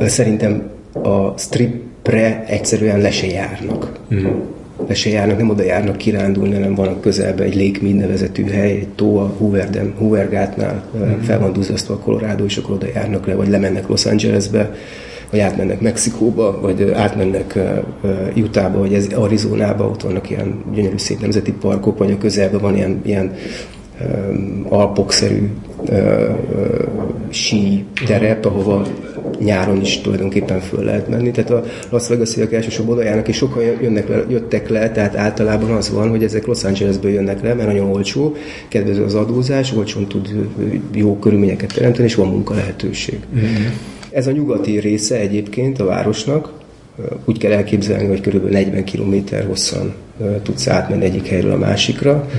Szerintem 0.00 0.70
a 0.92 1.38
stripre 1.38 2.44
egyszerűen 2.46 3.00
le 3.00 3.10
se 3.10 3.26
járnak. 3.26 3.98
Hmm. 4.08 4.53
Le 4.86 4.94
se 4.94 5.10
járnak, 5.10 5.38
nem 5.38 5.50
oda 5.50 5.62
járnak 5.62 5.96
kirándulni, 5.96 6.54
hanem 6.54 6.74
van 6.74 7.00
közelben 7.00 7.46
egy 7.46 7.54
Lake 7.54 7.78
Mead 7.82 7.94
nevezetű 7.94 8.44
hely, 8.44 8.70
egy 8.70 8.88
tó 8.88 9.16
a 9.16 9.34
Hooverdem, 9.38 9.94
Hoovergátnál, 9.98 10.84
hmm. 10.92 11.20
fel 11.20 11.38
van 11.38 11.52
duzzasztva 11.52 11.94
a 11.94 11.98
Colorado, 11.98 12.44
és 12.44 12.56
akkor 12.56 12.74
oda 12.74 12.86
járnak 12.94 13.26
le, 13.26 13.34
vagy 13.34 13.48
lemennek 13.48 13.88
Los 13.88 14.06
Angelesbe, 14.06 14.74
vagy 15.30 15.40
átmennek 15.40 15.80
Mexikóba, 15.80 16.60
vagy 16.60 16.90
átmennek 16.90 17.58
Utahba, 18.36 18.78
vagy 18.78 18.94
ez 18.94 19.06
Arizonába, 19.06 19.84
ott 19.84 20.02
vannak 20.02 20.30
ilyen 20.30 20.64
gyönyörű 20.74 20.96
szép 20.96 21.20
nemzeti 21.20 21.52
parkok, 21.52 21.98
vagy 21.98 22.10
a 22.10 22.18
közelben 22.18 22.60
van 22.60 22.76
ilyen, 22.76 23.00
ilyen 23.04 23.32
alpokszerű 24.68 25.50
sí 27.30 27.84
terep, 28.06 28.44
ahova 28.44 28.86
nyáron 29.38 29.80
is 29.80 30.00
tulajdonképpen 30.00 30.60
föl 30.60 30.84
lehet 30.84 31.08
menni. 31.08 31.30
Tehát 31.30 31.50
a 31.50 31.62
Las 31.90 32.08
vegas 32.08 32.36
elsősorban 32.36 32.94
oda 32.94 33.04
járnak, 33.04 33.28
és 33.28 33.36
sokan 33.36 33.62
jönnek 33.62 34.08
le, 34.08 34.24
jöttek 34.28 34.68
le, 34.68 34.90
tehát 34.90 35.16
általában 35.16 35.70
az 35.70 35.90
van, 35.90 36.08
hogy 36.08 36.22
ezek 36.22 36.46
Los 36.46 36.64
Angelesből 36.64 37.10
jönnek 37.10 37.42
le, 37.42 37.54
mert 37.54 37.68
nagyon 37.68 37.90
olcsó, 37.90 38.34
kedvező 38.68 39.04
az 39.04 39.14
adózás, 39.14 39.72
olcsón 39.76 40.06
tud 40.06 40.34
jó 40.94 41.18
körülményeket 41.18 41.74
teremteni, 41.74 42.06
és 42.06 42.14
van 42.14 42.28
munka 42.28 42.54
lehetőség. 42.54 43.18
Mm-hmm. 43.34 43.66
Ez 44.10 44.26
a 44.26 44.30
nyugati 44.30 44.78
része 44.78 45.18
egyébként 45.18 45.80
a 45.80 45.84
városnak, 45.84 46.52
úgy 47.24 47.38
kell 47.38 47.52
elképzelni, 47.52 48.06
hogy 48.06 48.20
kb. 48.20 48.50
40 48.50 48.84
km 48.84 49.14
hosszan 49.46 49.94
tudsz 50.42 50.68
átmenni 50.68 51.04
egyik 51.04 51.26
helyről 51.26 51.52
a 51.52 51.56
másikra. 51.56 52.12
Uh-huh. 52.12 52.32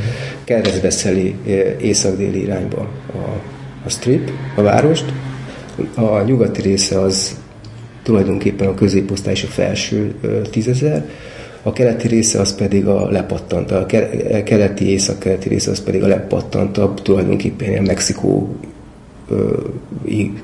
Keresztbeszeli 0.43 1.35
észak-déli 1.81 2.41
irányba 2.41 2.88
a, 3.13 3.41
a 3.85 3.89
strip, 3.89 4.31
a 4.55 4.62
várost. 4.62 5.05
A 5.95 6.21
nyugati 6.21 6.62
része 6.62 7.00
az 7.00 7.38
tulajdonképpen 8.03 8.67
a 8.67 8.74
középosztály 8.74 9.33
és 9.33 9.43
a 9.43 9.47
felső 9.47 10.15
tízezer, 10.51 11.05
a 11.63 11.74
keleti 11.74 12.07
része 12.07 12.39
az 12.39 12.55
pedig 12.55 12.88
a 12.88 13.09
lepattant, 13.09 13.71
a 13.71 13.85
keleti, 14.43 14.89
észak-keleti 14.89 15.50
része 15.50 15.71
az 15.71 15.83
pedig 15.83 16.03
a 16.03 16.07
lepattantabb, 16.07 17.01
tulajdonképpen 17.01 17.69
ilyen 17.69 17.83
Mexikó 17.83 18.55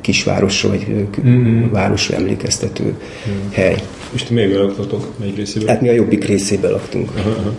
kisvárosra, 0.02 0.70
vagy 0.70 1.08
mm-hmm. 1.26 1.72
városra 1.72 2.16
emlékeztető 2.16 2.84
mm. 2.84 3.52
hely. 3.52 3.76
És 4.14 4.24
ti 4.24 4.34
még 4.34 4.54
laktatok? 4.54 5.08
Melyik 5.20 5.36
részében? 5.36 5.68
Hát 5.68 5.82
mi 5.82 5.90
a 5.90 5.92
jobbik 5.92 6.26
részében 6.26 6.72
laktunk. 6.72 7.12
Aha, 7.16 7.30
aha. 7.30 7.54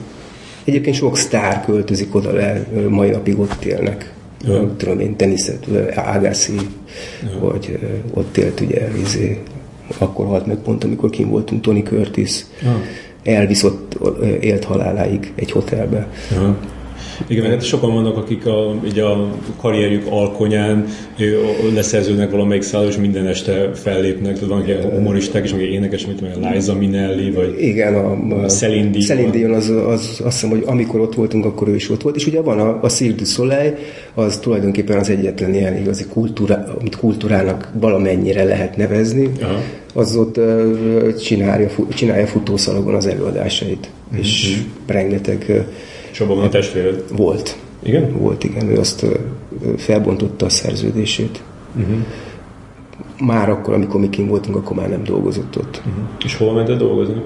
Egyébként 0.64 0.96
sok 0.96 1.16
sztár 1.16 1.64
költözik 1.64 2.14
oda 2.14 2.32
le, 2.32 2.66
mai 2.88 3.10
napig 3.10 3.38
ott 3.38 3.64
élnek. 3.64 4.12
Ja. 4.44 4.74
Tudom 4.76 5.00
én, 5.00 5.16
teniszet, 5.16 5.66
Agassi, 5.94 6.54
ja. 7.22 7.38
vagy 7.38 7.78
ott 8.14 8.36
élt 8.36 8.60
ugye, 8.60 8.88
izé, 9.02 9.42
akkor 9.98 10.26
halt 10.26 10.46
meg 10.46 10.56
pont, 10.56 10.84
amikor 10.84 11.10
kim 11.10 11.28
voltunk, 11.28 11.62
Tony 11.62 11.82
Curtis. 11.82 12.44
Ja. 12.62 12.82
Elvis 13.24 13.62
ott 13.62 13.98
élt 14.40 14.64
haláláig 14.64 15.32
egy 15.34 15.50
hotelbe. 15.50 16.08
Ja. 16.30 16.58
Igen, 17.26 17.50
hát 17.50 17.62
sokan 17.62 17.94
vannak, 17.94 18.16
akik 18.16 18.46
a, 18.46 18.74
így 18.86 18.98
a 18.98 19.28
karrierjük 19.56 20.06
alkonyán 20.10 20.86
leszerződnek 21.74 22.30
valamelyik 22.30 22.62
szálló, 22.62 22.88
és 22.88 22.96
minden 22.96 23.26
este 23.26 23.70
fellépnek. 23.74 24.34
Tehát 24.34 24.48
vannak 24.48 24.66
ilyen 24.66 24.82
humoristák 24.82 25.44
is, 25.44 25.52
meg 25.52 25.60
énekes, 25.60 26.06
mint 26.06 26.20
a 26.20 26.50
Liza 26.52 26.74
Minnelli, 26.74 27.30
vagy 27.30 27.54
Igen, 27.58 27.94
a, 27.94 28.42
a 28.42 28.46
Celine 28.46 28.90
Dion. 29.30 29.52
az, 29.52 29.68
az, 29.68 29.86
az, 29.86 30.20
azt 30.24 30.40
hiszem, 30.40 30.50
hogy 30.50 30.62
amikor 30.66 31.00
ott 31.00 31.14
voltunk, 31.14 31.44
akkor 31.44 31.68
ő 31.68 31.74
is 31.74 31.90
ott 31.90 32.02
volt. 32.02 32.16
És 32.16 32.26
ugye 32.26 32.40
van 32.40 32.60
a, 32.60 32.78
a 32.82 32.88
Cirque 32.88 33.16
du 33.16 33.24
Soleil, 33.24 33.74
az 34.14 34.38
tulajdonképpen 34.38 34.98
az 34.98 35.10
egyetlen 35.10 35.54
ilyen 35.54 35.76
igazi 35.76 36.04
kultúra, 36.04 36.64
amit 36.80 36.96
kultúrának 36.96 37.70
valamennyire 37.80 38.44
lehet 38.44 38.76
nevezni. 38.76 39.30
Aha. 39.40 39.60
Az 39.94 40.16
ott 40.16 40.36
uh, 40.36 41.14
csinálja, 41.14 41.68
csinálja 41.94 42.26
futószalagon 42.26 42.94
az 42.94 43.06
előadásait. 43.06 43.88
Mm-hmm. 44.12 44.20
És 44.20 44.62
rengeteg 44.86 45.44
és 45.48 45.91
abban 46.20 46.36
van 46.36 46.44
a 46.44 46.48
testvéred? 46.48 47.04
Volt. 47.16 47.56
Igen? 47.82 48.18
Volt, 48.18 48.44
igen. 48.44 48.70
Ő 48.70 48.78
azt 48.78 49.06
felbontotta 49.76 50.46
a 50.46 50.48
szerződését. 50.48 51.42
Uh-huh. 51.76 51.96
Már 53.26 53.50
akkor, 53.50 53.74
amikor 53.74 54.00
mi 54.00 54.08
kim 54.08 54.26
voltunk, 54.26 54.56
akkor 54.56 54.76
már 54.76 54.88
nem 54.88 55.04
dolgozott 55.04 55.56
ott. 55.56 55.82
Uh-huh. 55.86 56.04
És 56.24 56.36
hol 56.36 56.54
mented 56.54 56.78
dolgozni? 56.78 57.22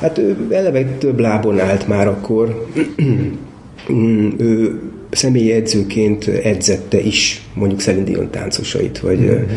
Hát 0.00 0.18
ő 0.18 0.46
eleve 0.50 0.84
több 0.84 1.18
lábon 1.18 1.60
állt 1.60 1.88
már 1.88 2.08
akkor. 2.08 2.66
ő 4.38 4.80
személyi 5.10 5.52
edzőként 5.52 6.26
edzette 6.28 7.00
is 7.00 7.46
mondjuk 7.54 7.80
Celine 7.80 8.04
Dion 8.04 8.30
táncosait, 8.30 8.98
vagy, 8.98 9.18
uh-huh. 9.18 9.48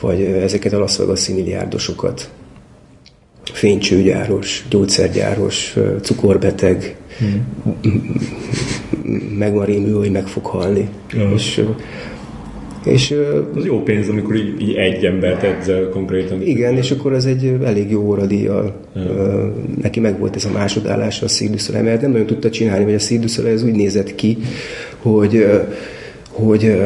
vagy 0.00 0.22
ezeket 0.22 0.72
a 0.72 0.78
Las 0.78 0.96
Vegas 0.96 1.28
milliárdosokat. 1.28 2.30
Fénycsőgyáros, 3.52 4.66
gyógyszergyáros, 4.68 5.76
cukorbeteg, 6.02 6.96
megvan 9.38 9.64
rémű, 9.64 9.90
hogy 9.90 10.10
meg 10.10 10.26
fog 10.26 10.46
halni. 10.46 10.88
Uh-huh. 11.14 11.32
És, 11.32 11.64
és, 12.84 13.14
az 13.54 13.64
jó 13.64 13.82
pénz, 13.82 14.08
amikor 14.08 14.34
így, 14.34 14.60
így 14.60 14.74
egy 14.74 15.04
embert 15.04 15.42
edzel 15.42 15.88
konkrétan. 15.88 16.42
Igen, 16.42 16.76
és 16.76 16.90
akkor 16.90 17.12
ez 17.12 17.24
egy 17.24 17.56
elég 17.64 17.90
jó 17.90 18.02
óradíjjal. 18.02 18.74
Uh-huh. 18.94 19.52
Neki 19.82 20.00
meg 20.00 20.18
volt 20.18 20.36
ez 20.36 20.44
a 20.44 20.50
másodállása 20.50 21.24
a 21.24 21.28
Szíduszole, 21.28 21.82
mert 21.82 22.00
nem 22.00 22.10
nagyon 22.10 22.26
tudta 22.26 22.50
csinálni, 22.50 22.84
hogy 22.84 22.94
a 22.94 22.98
Szíduszole 22.98 23.48
ez 23.48 23.62
úgy 23.62 23.74
nézett 23.74 24.14
ki, 24.14 24.38
hogy, 24.98 25.46
hogy 26.30 26.76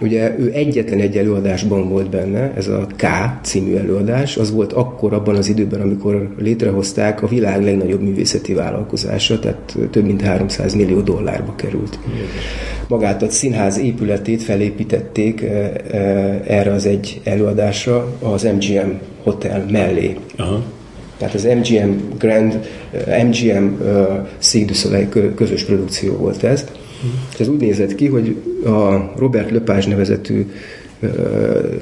Ugye 0.00 0.38
ő 0.38 0.50
egyetlen 0.54 0.98
egy 1.00 1.16
előadásban 1.16 1.88
volt 1.88 2.10
benne, 2.10 2.52
ez 2.56 2.68
a 2.68 2.86
K 2.96 3.04
című 3.42 3.74
előadás, 3.74 4.36
az 4.36 4.52
volt 4.52 4.72
akkor 4.72 5.12
abban 5.12 5.36
az 5.36 5.48
időben, 5.48 5.80
amikor 5.80 6.34
létrehozták 6.38 7.22
a 7.22 7.26
világ 7.26 7.62
legnagyobb 7.62 8.02
művészeti 8.02 8.54
vállalkozása, 8.54 9.38
tehát 9.38 9.76
több 9.90 10.04
mint 10.04 10.22
300 10.22 10.74
millió 10.74 11.00
dollárba 11.00 11.54
került. 11.56 11.98
Magát 12.88 13.22
a 13.22 13.30
színház 13.30 13.78
épületét 13.78 14.42
felépítették 14.42 15.42
eh, 15.42 15.70
eh, 15.90 16.40
erre 16.46 16.72
az 16.72 16.86
egy 16.86 17.20
előadásra 17.24 18.16
az 18.22 18.42
MGM 18.42 18.90
Hotel 19.22 19.64
mellé. 19.70 20.16
Aha. 20.36 20.62
Tehát 21.18 21.34
az 21.34 21.44
MGM 21.44 21.90
Grand, 22.18 22.68
MGM 23.26 23.64
uh, 24.84 25.34
közös 25.34 25.64
produkció 25.64 26.16
volt 26.16 26.42
ez. 26.42 26.64
Ez 27.38 27.48
úgy 27.48 27.60
nézett 27.60 27.94
ki, 27.94 28.06
hogy 28.06 28.36
a 28.64 29.12
Robert 29.16 29.50
Lepage 29.50 29.88
nevezetű 29.88 30.46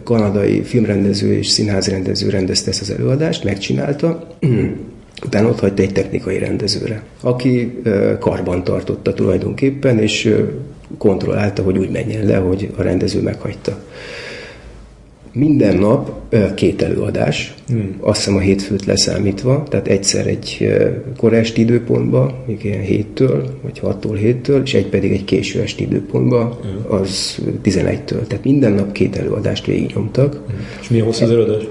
kanadai 0.02 0.62
filmrendező 0.62 1.32
és 1.32 1.48
színházrendező 1.48 2.28
rendezte 2.28 2.70
ezt 2.70 2.80
az 2.80 2.90
előadást, 2.90 3.44
megcsinálta, 3.44 4.26
utána 5.26 5.48
ott 5.48 5.60
hagyta 5.60 5.82
egy 5.82 5.92
technikai 5.92 6.38
rendezőre, 6.38 7.02
aki 7.20 7.82
karban 8.18 8.64
tartotta 8.64 9.14
tulajdonképpen, 9.14 9.98
és 9.98 10.34
kontrollálta, 10.98 11.62
hogy 11.62 11.78
úgy 11.78 11.90
menjen 11.90 12.26
le, 12.26 12.37
hogy 12.37 12.70
a 12.76 12.82
rendező 12.82 13.22
meghagyta 13.22 13.82
minden 15.32 15.76
nap 15.76 16.35
két 16.54 16.82
előadás, 16.82 17.54
hmm. 17.68 17.97
azt 18.00 18.18
hiszem 18.18 18.37
a 18.37 18.40
hétfőt 18.40 18.85
leszámítva, 18.85 19.62
tehát 19.68 19.88
egyszer 19.88 20.26
egy 20.26 20.73
korai 21.16 21.38
esti 21.38 21.61
időpontban, 21.61 22.32
még 22.47 22.64
ilyen 22.64 22.80
héttől, 22.80 23.58
vagy 23.62 23.80
6-tól 23.85 24.16
héttől, 24.18 24.62
és 24.62 24.75
egy 24.75 24.87
pedig 24.87 25.12
egy 25.12 25.25
késő 25.25 25.61
esti 25.61 25.82
időpontban, 25.82 26.47
hmm. 26.47 26.99
az 27.00 27.38
11-től. 27.64 28.26
Tehát 28.26 28.44
minden 28.44 28.73
nap 28.73 28.92
két 28.92 29.16
előadást 29.16 29.66
végignyomtak. 29.66 30.32
Hmm. 30.32 30.56
És 30.80 30.88
milyen 30.88 31.06
hosszú 31.06 31.25
az 31.25 31.30
előadás? 31.30 31.62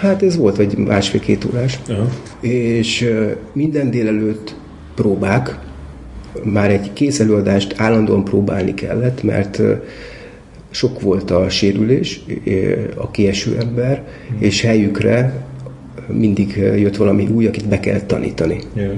Hát 0.00 0.22
ez 0.22 0.36
volt, 0.36 0.56
vagy 0.56 0.76
másfél-két 0.76 1.44
órás. 1.44 1.80
Uh-huh. 1.88 2.06
És 2.40 3.10
minden 3.52 3.90
délelőtt 3.90 4.54
próbák, 4.94 5.58
már 6.42 6.70
egy 6.70 6.92
kész 6.92 7.20
előadást 7.20 7.74
állandóan 7.76 8.24
próbálni 8.24 8.74
kellett, 8.74 9.22
mert 9.22 9.62
sok 10.72 11.00
volt 11.00 11.30
a 11.30 11.48
sérülés, 11.48 12.20
a 12.96 13.10
kieső 13.10 13.56
ember, 13.60 14.04
mm. 14.32 14.36
és 14.38 14.60
helyükre 14.60 15.46
mindig 16.08 16.56
jött 16.56 16.96
valami 16.96 17.26
új, 17.26 17.46
akit 17.46 17.68
be 17.68 17.80
kell 17.80 18.00
tanítani. 18.00 18.58
Yeah. 18.74 18.92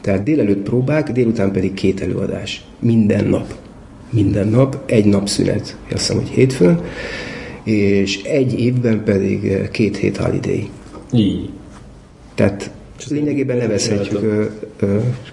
Tehát 0.00 0.22
délelőtt 0.22 0.62
próbák, 0.62 1.10
délután 1.10 1.52
pedig 1.52 1.74
két 1.74 2.00
előadás. 2.00 2.64
Minden 2.78 3.24
nap. 3.24 3.54
Minden 4.10 4.48
nap, 4.48 4.78
egy 4.86 5.04
nap 5.04 5.28
szünet, 5.28 5.60
azt 5.60 5.76
hiszem, 5.90 6.16
hogy 6.16 6.28
hétfőn, 6.28 6.80
és 7.62 8.22
egy 8.22 8.60
évben 8.60 9.04
pedig 9.04 9.70
két 9.70 9.96
hét 9.96 10.16
holiday. 10.16 10.68
Így. 11.12 11.50
Tehát 12.34 12.70
Lényegében 13.08 13.56
nevezhetjük 13.56 14.50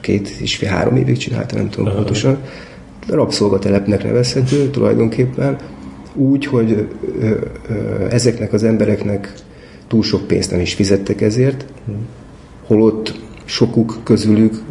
két 0.01 0.29
és 0.39 0.56
fél 0.56 0.70
három 0.70 0.96
évig 0.96 1.17
csinálta, 1.17 1.56
nem 1.56 1.70
tudom 1.70 1.94
pontosan. 1.94 2.38
Rabszolgatelepnek 3.08 4.03
nevezhető 4.03 4.70
tulajdonképpen 4.70 5.58
úgy, 6.18 6.46
hogy 6.46 6.88
ezeknek 8.10 8.54
az 8.54 8.64
embereknek 8.64 9.34
túl 9.88 10.04
sok 10.04 10.28
pénzt 10.28 10.52
nem 10.52 10.60
is 10.60 10.74
fizettek 10.74 11.22
ezért, 11.22 11.66
holott 12.66 13.20
sokuk 13.46 14.00
közülük 14.04 14.62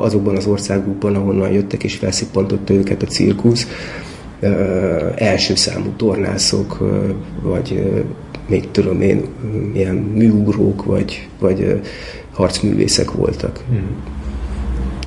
azokban 0.00 0.36
az 0.36 0.46
országokban, 0.46 1.14
ahonnan 1.14 1.52
jöttek 1.52 1.84
és 1.84 1.94
felszippantotta 1.94 2.74
őket 2.74 3.02
a 3.02 3.06
cirkusz, 3.06 3.66
első 5.14 5.54
számú 5.54 5.90
tornászok, 5.96 6.78
vagy 7.42 7.92
még 8.48 8.70
tudom 8.70 9.00
én, 9.00 9.24
milyen 9.72 9.94
műugrók, 9.94 10.84
vagy, 10.84 11.28
vagy 11.38 11.80
harcművészek 12.32 13.10
voltak. 13.10 13.64
Hmm. 13.68 13.96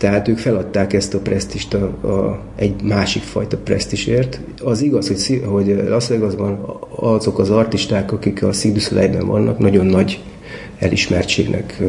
Tehát 0.06 0.28
ők 0.28 0.38
feladták 0.38 0.94
ezt 0.94 1.14
a 1.14 1.20
presztist 1.20 1.74
a, 1.74 1.84
a, 1.86 2.40
egy 2.56 2.82
másik 2.84 3.22
fajta 3.22 3.58
presztisért. 3.58 4.40
Az 4.64 4.82
igaz, 4.82 5.08
hogy, 5.08 5.44
hogy 5.46 5.84
Las 5.88 6.08
Vegasban 6.08 6.80
azok 6.90 7.40
az 7.40 7.50
artisták, 7.50 8.12
akik 8.12 8.44
a 8.44 8.50
Cirque 8.50 9.24
vannak, 9.24 9.58
nagyon 9.58 9.86
nagy 9.86 10.20
elismertségnek 10.80 11.82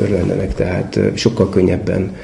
örvendenek, 0.00 0.54
tehát 0.54 0.98
sokkal 1.14 1.48
könnyebben 1.48 2.16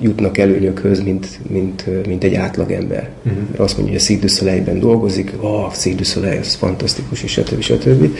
jutnak 0.00 0.38
előnyökhöz, 0.38 1.02
mint, 1.02 1.38
mint, 1.48 2.06
mint 2.06 2.24
egy 2.24 2.34
átlagember. 2.34 3.10
Uh-huh. 3.24 3.42
Azt 3.56 3.76
mondja, 3.76 3.94
hogy 3.94 4.02
a 4.02 4.28
Cirque 4.28 4.72
dolgozik, 4.72 5.32
ó, 5.40 5.46
oh, 5.46 5.72
Cirque 5.72 6.38
ez 6.38 6.54
fantasztikus, 6.54 7.22
és 7.22 7.30
stb. 7.30 7.60
stb. 7.60 8.14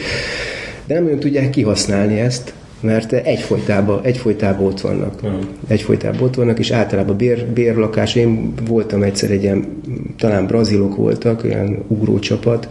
De 0.85 0.93
nem 0.93 1.03
nagyon 1.03 1.19
tudják 1.19 1.49
kihasználni 1.49 2.19
ezt, 2.19 2.53
mert 2.81 3.13
egyfolytában, 3.13 3.99
egyfolytában 4.03 4.65
ott 4.65 4.81
vannak. 4.81 5.13
Uh-huh. 5.23 5.39
Egyfolytában 5.67 6.21
ott 6.21 6.35
vannak, 6.35 6.59
és 6.59 6.71
általában 6.71 7.17
bér, 7.17 7.45
bérlakás. 7.45 8.15
Én 8.15 8.53
voltam 8.67 9.03
egyszer 9.03 9.31
egy 9.31 9.43
ilyen, 9.43 9.81
talán 10.17 10.47
brazilok 10.47 10.95
voltak, 10.95 11.43
olyan 11.43 11.83
ugrócsapat, 11.87 12.67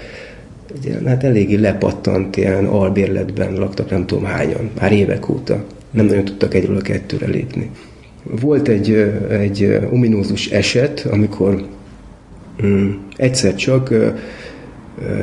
ilyen, 0.84 1.06
hát 1.06 1.24
eléggé 1.24 1.54
lepattant, 1.54 2.36
ilyen 2.36 2.64
albérletben 2.64 3.54
laktak, 3.54 3.90
nem 3.90 4.06
tudom 4.06 4.24
hányan, 4.24 4.70
már 4.80 4.92
évek 4.92 5.28
óta. 5.28 5.64
Nem 5.90 6.06
nagyon 6.06 6.24
tudtak 6.24 6.54
egyről 6.54 6.76
a 6.76 6.80
kettőre 6.80 7.26
lépni. 7.26 7.70
Volt 8.40 8.68
egy, 8.68 9.12
egy 9.30 9.78
ominózus 9.90 10.50
eset, 10.50 11.06
amikor 11.10 11.66
um, 12.62 13.00
egyszer 13.16 13.54
csak 13.54 13.94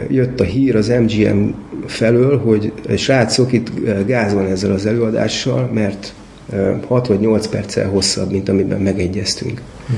jött 0.09 0.39
a 0.39 0.43
hír 0.43 0.75
az 0.75 0.87
MGM 0.87 1.47
felől, 1.85 2.37
hogy 2.37 2.71
srácok, 2.97 3.51
itt 3.53 3.71
gáz 4.05 4.33
van 4.33 4.45
ezzel 4.45 4.71
az 4.71 4.85
előadással, 4.85 5.69
mert 5.73 6.13
6 6.87 7.07
vagy 7.07 7.19
8 7.19 7.47
perccel 7.47 7.89
hosszabb, 7.89 8.31
mint 8.31 8.49
amiben 8.49 8.81
megegyeztünk. 8.81 9.61
Mm. 9.91 9.95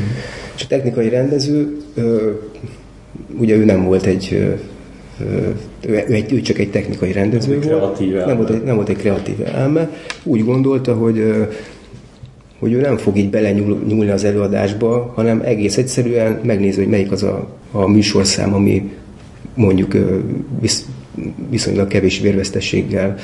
És 0.56 0.64
a 0.64 0.68
technikai 0.68 1.10
rendező, 1.10 1.78
ugye 3.38 3.56
ő 3.56 3.66
nem 3.66 3.84
volt 3.84 4.06
egy 4.06 4.56
ő, 5.86 6.06
egy, 6.08 6.34
ő 6.34 6.42
csak 6.42 6.58
egy 6.58 6.72
technikai 6.72 7.12
rendező 7.12 7.60
nem 7.60 7.80
volt, 7.80 8.26
nem 8.26 8.38
volt, 8.38 8.50
egy, 8.50 8.64
nem 8.64 8.76
volt 8.76 8.90
egy 8.90 8.98
kreatív 8.98 9.36
elme. 9.54 9.90
Úgy 10.24 10.44
gondolta, 10.44 10.94
hogy 10.94 11.48
hogy 12.60 12.74
ő 12.74 12.82
nem 12.82 12.98
fog 12.98 13.18
így 13.18 13.30
belenyúlni 13.30 14.10
az 14.10 14.24
előadásba, 14.24 15.12
hanem 15.16 15.42
egész 15.46 15.78
egyszerűen 15.78 16.40
megnézi, 16.44 16.80
hogy 16.80 16.90
melyik 16.90 17.12
az 17.12 17.24
a, 17.24 17.48
a 17.72 17.88
műsorszám, 17.88 18.54
ami 18.54 18.92
mondjuk 19.58 19.96
visz, 20.60 20.86
viszonylag 21.50 21.88
kevés 21.88 22.20
vérvesztességgel 22.20 23.16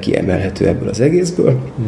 kiemelhető 0.00 0.66
ebből 0.66 0.88
az 0.88 1.00
egészből. 1.00 1.52
Mm. 1.52 1.84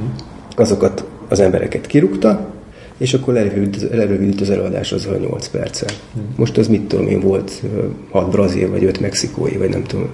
Azokat 0.56 1.04
az 1.28 1.40
embereket 1.40 1.86
kirúgta, 1.86 2.50
és 2.96 3.14
akkor 3.14 3.34
lerövidült, 3.34 4.40
az 4.40 4.50
előadás 4.50 4.92
az 4.92 5.06
a 5.06 5.16
8 5.16 5.48
perccel. 5.48 5.88
Mm. 6.18 6.22
Most 6.36 6.58
az 6.58 6.68
mit 6.68 6.82
tudom 6.82 7.08
én 7.08 7.20
volt, 7.20 7.62
6 8.10 8.30
brazil, 8.30 8.70
vagy 8.70 8.84
5 8.84 9.00
mexikói, 9.00 9.56
vagy 9.56 9.68
nem 9.68 9.82
tudom 9.82 10.08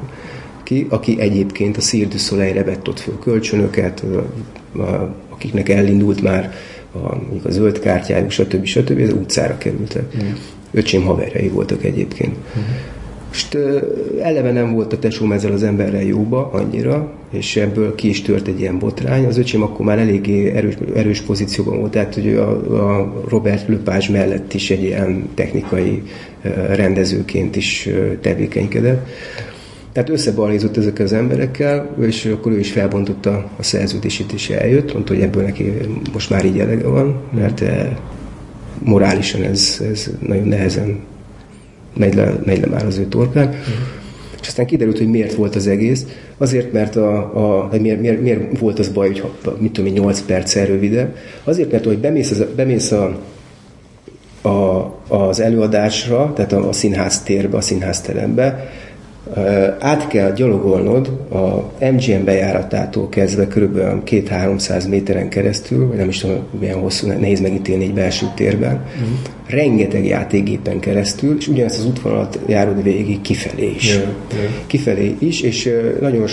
ki, 0.62 0.87
aki 0.88 1.21
egyébként 1.21 1.77
a 1.77 1.81
Cirque 1.81 2.09
du 2.09 2.19
Soleil-re 2.19 2.64
vett 2.64 2.88
ott 2.88 3.01
föl 3.01 3.19
kölcsönöket, 3.19 4.05
akiknek 5.29 5.69
elindult 5.69 6.23
már 6.23 6.55
a, 6.92 7.14
a 7.45 7.51
zöld 7.51 7.79
kártyájuk, 7.79 8.31
stb. 8.31 8.64
stb. 8.64 9.01
az 9.01 9.12
utcára 9.12 9.59
kerültek. 9.59 10.16
Mm. 10.23 10.29
Öcsém 10.71 11.03
haverjai 11.03 11.49
voltak 11.49 11.85
egyébként. 11.85 12.37
Mm. 12.37 12.62
Most 13.38 13.59
eleve 14.20 14.53
nem 14.53 14.72
volt 14.72 14.92
a 14.92 14.98
tesóm 14.98 15.33
ezzel 15.33 15.53
az 15.53 15.62
emberrel 15.62 16.03
jóba 16.03 16.51
annyira, 16.53 17.12
és 17.31 17.57
ebből 17.57 17.94
ki 17.94 18.09
is 18.09 18.22
tört 18.22 18.48
egy 18.48 18.61
ilyen 18.61 18.79
botrány. 18.79 19.24
Az 19.24 19.38
öcsém 19.38 19.62
akkor 19.62 19.87
már 19.87 19.98
eléggé 19.98 20.51
erős, 20.51 20.74
erős 20.94 21.20
pozícióban 21.20 21.79
volt, 21.79 21.90
tehát 21.90 22.14
hogy 22.14 22.29
a, 22.35 22.51
a 22.96 23.22
Robert 23.29 23.68
Lepage 23.68 24.12
mellett 24.12 24.55
is 24.55 24.70
egy 24.70 24.83
ilyen 24.83 25.29
technikai 25.35 26.03
rendezőként 26.70 27.57
is 27.57 27.88
tevékenykedett. 28.20 29.09
Tehát 29.92 30.09
összebalhézott 30.09 30.77
ezekkel 30.77 31.05
az 31.05 31.12
emberekkel, 31.12 31.96
és 32.01 32.24
akkor 32.24 32.53
ő 32.53 32.59
is 32.59 32.72
felbontotta 32.72 33.51
a 33.57 33.62
szerződését, 33.62 34.33
és 34.33 34.51
eljött, 34.51 34.92
mondta, 34.92 35.14
hogy 35.14 35.22
ebből 35.22 35.42
neki 35.42 35.72
most 36.12 36.31
már 36.31 36.44
így 36.44 36.59
elege 36.59 36.88
van, 36.88 37.20
mert 37.35 37.64
morálisan 38.79 39.42
ez, 39.42 39.83
ez 39.90 40.11
nagyon 40.27 40.48
nehezen 40.48 41.01
megy 41.99 42.15
le, 42.15 42.39
megy 42.45 42.61
le 42.61 42.67
már 42.67 42.87
az 42.87 42.99
ő 42.99 43.07
torkán. 43.07 43.47
Uh-huh. 43.47 43.65
És 44.41 44.49
aztán 44.49 44.67
kiderült, 44.67 44.99
hogy 44.99 45.09
miért 45.09 45.35
volt 45.35 45.57
az 45.57 45.67
egész. 45.67 46.07
Azért, 46.39 46.73
mert 46.73 46.97
a, 46.97 47.65
a, 47.65 47.69
miért, 47.81 48.01
miért, 48.01 48.21
miért 48.21 48.59
volt 48.59 48.79
az 48.79 48.89
baj, 48.89 49.09
hogy 49.09 49.55
mit 49.59 49.73
tudom 49.73 49.91
én, 49.91 50.03
8 50.03 50.21
perccel 50.21 50.67
rövidebb. 50.67 51.17
Azért, 51.45 51.73
mert 51.73 51.85
hogy 51.85 51.99
bemész, 51.99 52.31
az, 52.31 52.45
bemész 52.57 52.93
a, 52.93 53.19
a, 54.49 54.95
az 55.09 55.41
előadásra, 55.41 56.33
tehát 56.35 56.53
a, 56.53 56.69
a 56.69 56.73
színház 56.73 57.23
térbe, 57.23 57.57
a 57.57 57.61
színház 57.61 58.01
terembe, 58.01 58.71
át 59.79 60.09
kell 60.09 60.33
gyalogolnod 60.33 61.07
a 61.31 61.85
MGM 61.85 62.25
bejáratától 62.25 63.09
kezdve 63.09 63.47
kb. 63.47 63.79
2-300 64.07 64.88
méteren 64.88 65.29
keresztül, 65.29 65.88
vagy 65.88 65.97
nem 65.97 66.09
is 66.09 66.19
tudom, 66.19 66.43
milyen 66.61 66.79
hosszú, 66.79 67.07
nehéz 67.07 67.41
megítélni 67.41 67.85
egy 67.85 67.95
belső 67.95 68.27
térben, 68.35 68.75
uh-huh. 68.75 69.09
rengeteg 69.47 70.07
játékgépen 70.07 70.81
keresztül, 70.81 71.37
és 71.38 71.49
ugyanezt 71.49 71.79
az 71.79 71.87
útvonalat 71.87 72.38
járod 72.47 72.83
végig 72.83 73.21
kifelé 73.21 73.73
is. 73.77 73.95
Yeah, 73.95 74.09
yeah. 74.33 74.51
Kifelé 74.67 75.17
is, 75.19 75.41
és 75.41 75.71
nagyon 76.01 76.27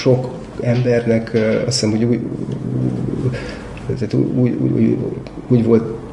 sok 0.00 0.34
embernek 0.60 1.30
azt 1.66 1.80
hiszem, 1.80 1.90
hogy 1.90 2.04
úgy, 2.04 2.20
úgy, 4.36 4.56
úgy, 4.60 4.72
úgy, 4.74 4.96
úgy 5.48 5.64
volt 5.64 6.03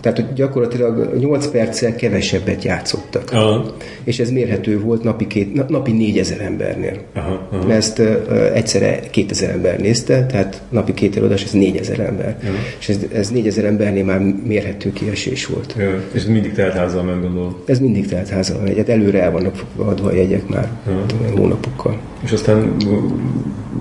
tehát 0.00 0.18
hogy 0.18 0.32
gyakorlatilag 0.34 1.14
8 1.18 1.46
perccel 1.46 1.94
kevesebbet 1.94 2.64
játszottak. 2.64 3.30
Aha. 3.32 3.74
És 4.04 4.18
ez 4.18 4.30
mérhető 4.30 4.80
volt 4.80 5.02
napi, 5.02 5.26
két, 5.26 5.68
napi 5.68 5.92
4000 5.92 6.40
embernél. 6.40 6.96
Aha, 7.14 7.48
aha. 7.50 7.66
Mert 7.66 7.78
ezt 7.78 7.98
uh, 7.98 8.50
egyszerre 8.54 9.00
2000 9.10 9.50
ember 9.50 9.80
nézte, 9.80 10.26
tehát 10.26 10.62
napi 10.68 10.94
két 10.94 11.16
előadás, 11.16 11.44
ez 11.44 11.50
4000 11.50 12.00
ember. 12.00 12.36
Aha. 12.42 12.52
És 12.78 12.88
ez, 12.88 12.98
ez 13.12 13.30
4000 13.30 13.64
embernél 13.64 14.04
már 14.04 14.20
mérhető 14.46 14.92
kiesés 14.92 15.46
volt. 15.46 15.74
Ja. 15.78 16.02
És 16.12 16.20
ez 16.20 16.28
mindig 16.28 16.52
teltházal 16.52 17.02
ment, 17.02 17.22
gondolom? 17.22 17.56
Ez 17.66 17.78
mindig 17.78 18.06
teltházal 18.06 18.60
megy. 18.60 18.76
Hát 18.76 18.88
előre 18.88 19.22
el 19.22 19.30
vannak 19.30 19.64
adva 19.76 20.08
a 20.08 20.14
jegyek 20.14 20.48
már 20.48 20.68
Aha. 20.86 21.04
hónapokkal. 21.36 22.00
És 22.24 22.32
aztán 22.32 22.76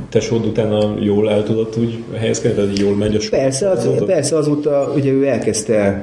tesód 0.10 0.46
utána 0.46 0.94
jól 1.00 1.32
el 1.32 1.44
tudott 1.44 1.78
úgy 1.78 2.04
helyezkedni, 2.18 2.58
tehát 2.58 2.80
jól 2.80 2.96
megy 2.96 3.16
a 3.16 3.20
Persze, 3.30 3.70
az, 3.70 3.90
persze 4.06 4.38
azóta 4.38 4.92
ugye 4.96 5.12
ő 5.12 5.28
elkezdte 5.28 5.95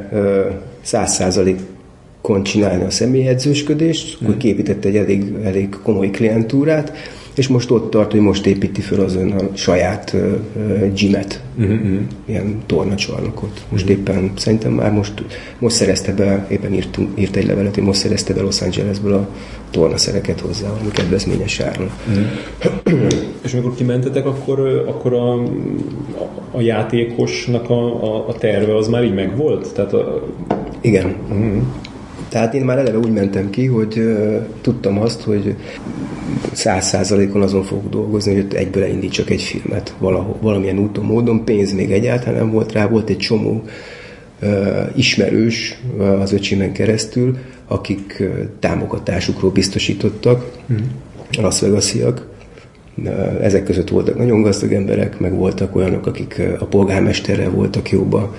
száz 0.81 1.15
százalékon 1.15 2.43
csinálni 2.43 2.85
a 2.85 2.91
személyedzősködést, 2.91 4.19
akkor 4.23 4.37
képített 4.37 4.85
egy 4.85 4.97
elég, 4.97 5.35
elég 5.45 5.77
komoly 5.83 6.11
klientúrát, 6.11 6.93
és 7.35 7.49
most 7.49 7.71
ott 7.71 7.91
tart, 7.91 8.11
hogy 8.11 8.21
most 8.21 8.47
építi 8.47 8.81
fel 8.81 9.01
az 9.01 9.17
ön 9.17 9.31
a 9.31 9.57
saját 9.57 10.15
uh, 10.15 10.93
gymet, 10.93 11.43
uh-huh. 11.59 11.99
ilyen 12.25 12.59
tornacsarnokot. 12.67 13.65
Most 13.69 13.85
uh-huh. 13.85 13.99
éppen, 13.99 14.33
szerintem 14.37 14.73
már 14.73 14.93
most, 14.93 15.25
most 15.59 15.77
szerezte 15.77 16.15
be, 16.15 16.47
éppen 16.51 16.73
írt, 16.73 16.99
írt 17.15 17.37
egy 17.37 17.47
levelet, 17.47 17.75
hogy 17.75 17.85
most 17.85 18.01
szerezte 18.01 18.35
be 18.35 18.41
Los 18.41 18.61
Angelesből 18.61 19.13
a 19.13 19.29
tornaszereket 19.71 20.41
hozzá, 20.41 20.69
ami 20.69 20.91
kedvezményes 20.91 21.61
áron. 21.61 21.91
Uh-huh. 22.09 23.07
és 23.45 23.53
amikor 23.53 23.75
kimentetek, 23.75 24.27
akkor, 24.27 24.85
akkor 24.87 25.13
a, 25.13 25.43
a 26.51 26.61
játékosnak 26.61 27.71
a, 27.71 28.03
a, 28.03 28.29
a 28.29 28.35
terve 28.35 28.77
az 28.77 28.89
már 28.89 29.05
így 29.05 29.15
megvolt? 29.15 29.73
Tehát 29.75 29.93
a... 29.93 30.29
Igen. 30.81 31.15
Uh-huh. 31.29 31.63
Tehát 32.29 32.55
én 32.55 32.65
már 32.65 32.79
eleve 32.79 32.99
úgy 32.99 33.13
mentem 33.13 33.51
ki, 33.51 33.67
hogy 33.67 33.99
uh, 33.99 34.47
tudtam 34.61 35.01
azt, 35.01 35.23
hogy 35.23 35.57
száz 36.53 36.87
százalékon 36.87 37.43
azon 37.43 37.63
fogok 37.63 37.91
dolgozni, 37.91 38.35
hogy 38.35 38.55
egyből 38.55 38.83
elindítsak 38.83 39.31
egy 39.31 39.43
filmet 39.43 39.95
valahol, 39.99 40.37
valamilyen 40.41 40.79
úton, 40.79 41.05
módon. 41.05 41.45
Pénz 41.45 41.73
még 41.73 41.93
egyáltalán 41.93 42.41
nem 42.41 42.51
volt 42.51 42.73
rá, 42.73 42.89
volt 42.89 43.11
egy 43.11 43.19
csomó 43.19 43.63
uh, 44.43 44.49
ismerős 44.95 45.79
uh, 45.97 46.21
az 46.21 46.33
öcsimen 46.33 46.73
keresztül, 46.73 47.37
akik 47.67 48.17
uh, 48.21 48.29
támogatásukról 48.59 49.51
biztosítottak, 49.51 50.51
mm. 50.73 50.77
Las 51.41 51.61
Vegas-iak, 51.61 52.31
Ezek 53.41 53.65
között 53.65 53.89
voltak 53.89 54.19
nagyon 54.19 54.43
gazdag 54.43 54.73
emberek, 54.73 55.19
meg 55.19 55.35
voltak 55.35 55.77
olyanok, 55.77 56.07
akik 56.07 56.43
a 56.59 56.65
polgármesterrel 56.65 57.51
voltak 57.51 57.91
jóba. 57.91 58.35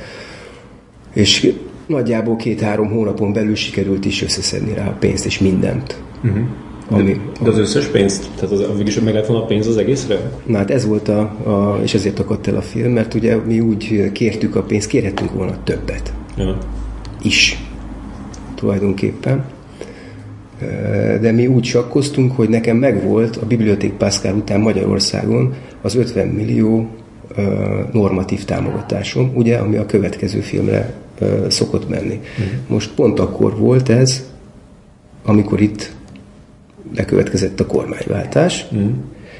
És 1.13 1.53
nagyjából 1.87 2.35
két-három 2.35 2.89
hónapon 2.89 3.33
belül 3.33 3.55
sikerült 3.55 4.05
is 4.05 4.21
összeszedni 4.21 4.73
rá 4.73 4.87
a 4.87 4.95
pénzt 4.99 5.25
és 5.25 5.39
mindent. 5.39 6.01
Uh-huh. 6.23 6.47
Ami, 6.89 7.21
de, 7.41 7.49
az 7.49 7.57
összes 7.57 7.85
pénzt? 7.85 8.29
Tehát 8.35 8.51
az, 8.51 8.67
végülis 8.67 8.99
meg 8.99 9.13
lett 9.13 9.25
volna 9.25 9.43
a 9.43 9.45
pénz 9.45 9.67
az 9.67 9.77
egészre? 9.77 10.31
Na 10.45 10.57
hát 10.57 10.71
ez 10.71 10.85
volt 10.85 11.07
a, 11.07 11.19
a, 11.19 11.79
és 11.83 11.93
ezért 11.93 12.19
akadt 12.19 12.47
el 12.47 12.55
a 12.55 12.61
film, 12.61 12.91
mert 12.91 13.13
ugye 13.13 13.35
mi 13.35 13.59
úgy 13.59 14.11
kértük 14.11 14.55
a 14.55 14.63
pénzt, 14.63 14.87
kérhetünk 14.87 15.31
volna 15.31 15.57
többet. 15.63 16.13
Ja. 16.37 16.57
Is. 17.21 17.63
Tulajdonképpen. 18.55 19.45
De 21.21 21.31
mi 21.31 21.47
úgy 21.47 21.63
sakkoztunk, 21.63 22.31
hogy 22.31 22.49
nekem 22.49 22.77
megvolt 22.77 23.35
a 23.35 23.45
Biblioték 23.45 23.93
Pascal 23.93 24.35
után 24.35 24.59
Magyarországon 24.59 25.53
az 25.81 25.95
50 25.95 26.27
millió 26.27 26.89
normatív 27.91 28.45
támogatásom, 28.45 29.31
ugye, 29.33 29.57
ami 29.57 29.75
a 29.75 29.85
következő 29.85 30.39
filmre 30.39 30.93
szokott 31.47 31.89
menni. 31.89 32.19
Uh-huh. 32.37 32.53
Most 32.67 32.91
pont 32.93 33.19
akkor 33.19 33.57
volt 33.57 33.89
ez, 33.89 34.23
amikor 35.25 35.61
itt 35.61 35.91
bekövetkezett 36.95 37.59
a 37.59 37.65
kormányváltás, 37.65 38.65
uh-huh. 38.71 38.89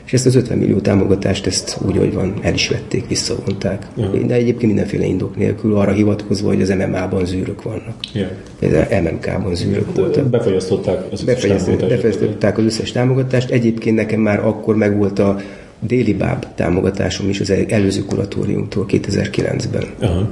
és 0.06 0.14
ezt 0.14 0.26
az 0.26 0.36
50 0.36 0.58
millió 0.58 0.80
támogatást 0.80 1.48
ezt 1.48 1.78
úgy, 1.86 1.98
hogy 1.98 2.14
van, 2.14 2.34
el 2.42 2.54
is 2.54 2.70
vették, 2.70 3.08
visszavonták. 3.08 3.88
Uh-huh. 3.96 4.26
De 4.26 4.34
egyébként 4.34 4.74
mindenféle 4.74 5.06
indok 5.06 5.36
nélkül, 5.36 5.76
arra 5.76 5.92
hivatkozva, 5.92 6.48
hogy 6.48 6.62
az 6.62 6.70
MMA-ban 6.70 7.26
zűrök 7.26 7.64
vannak. 7.64 7.96
Yeah. 8.14 8.30
Az 8.62 9.02
MMK-ban 9.04 9.56
zűrök 9.56 9.86
yeah. 9.86 9.96
voltak. 9.96 10.26
Befolyasztották 10.26 11.12
az 11.12 11.24
összes 11.28 11.42
támogatást. 11.42 11.90
Befolyasztották 11.90 12.58
az 12.58 12.64
összes 12.64 12.92
támogatást. 12.92 13.50
Egyébként 13.50 13.96
nekem 13.96 14.20
már 14.20 14.46
akkor 14.46 14.76
megvolt 14.76 15.20
a 15.20 15.38
déli 15.80 16.14
báb 16.14 16.46
támogatásom 16.56 17.30
is 17.30 17.40
az 17.40 17.54
előző 17.68 18.06
kuratóriumtól 18.06 18.86
2009-ben. 18.90 19.84
Uh-huh. 20.02 20.28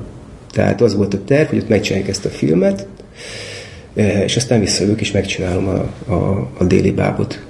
Tehát 0.52 0.82
az 0.82 0.96
volt 0.96 1.14
a 1.14 1.24
terv, 1.26 1.50
hogy 1.50 1.58
ott 1.58 1.70
megcsináljuk 1.70 2.10
ezt 2.10 2.26
a 2.26 2.30
filmet, 2.30 2.88
és 3.94 4.36
aztán 4.36 4.60
visszajövök 4.60 5.02
és 5.02 5.12
megcsinálom 5.12 5.68
a, 5.68 6.12
a, 6.14 6.50
a 6.58 6.64
déli 6.64 6.92
bábot. 6.92 7.46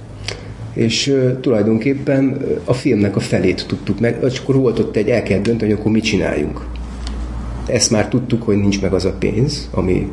És 0.72 1.06
uh, 1.06 1.40
tulajdonképpen 1.40 2.36
a 2.64 2.72
filmnek 2.72 3.16
a 3.16 3.20
felét 3.20 3.64
tudtuk 3.66 4.00
meg, 4.00 4.18
és 4.28 4.38
akkor 4.38 4.56
volt 4.56 4.78
ott 4.78 4.96
egy, 4.96 5.08
el 5.08 5.22
kell 5.22 5.40
dönteni, 5.40 5.70
hogy 5.70 5.80
akkor 5.80 5.92
mit 5.92 6.04
csináljunk. 6.04 6.66
Ezt 7.66 7.90
már 7.90 8.08
tudtuk, 8.08 8.42
hogy 8.42 8.56
nincs 8.56 8.80
meg 8.80 8.92
az 8.92 9.04
a 9.04 9.12
pénz, 9.18 9.68
ami, 9.70 10.10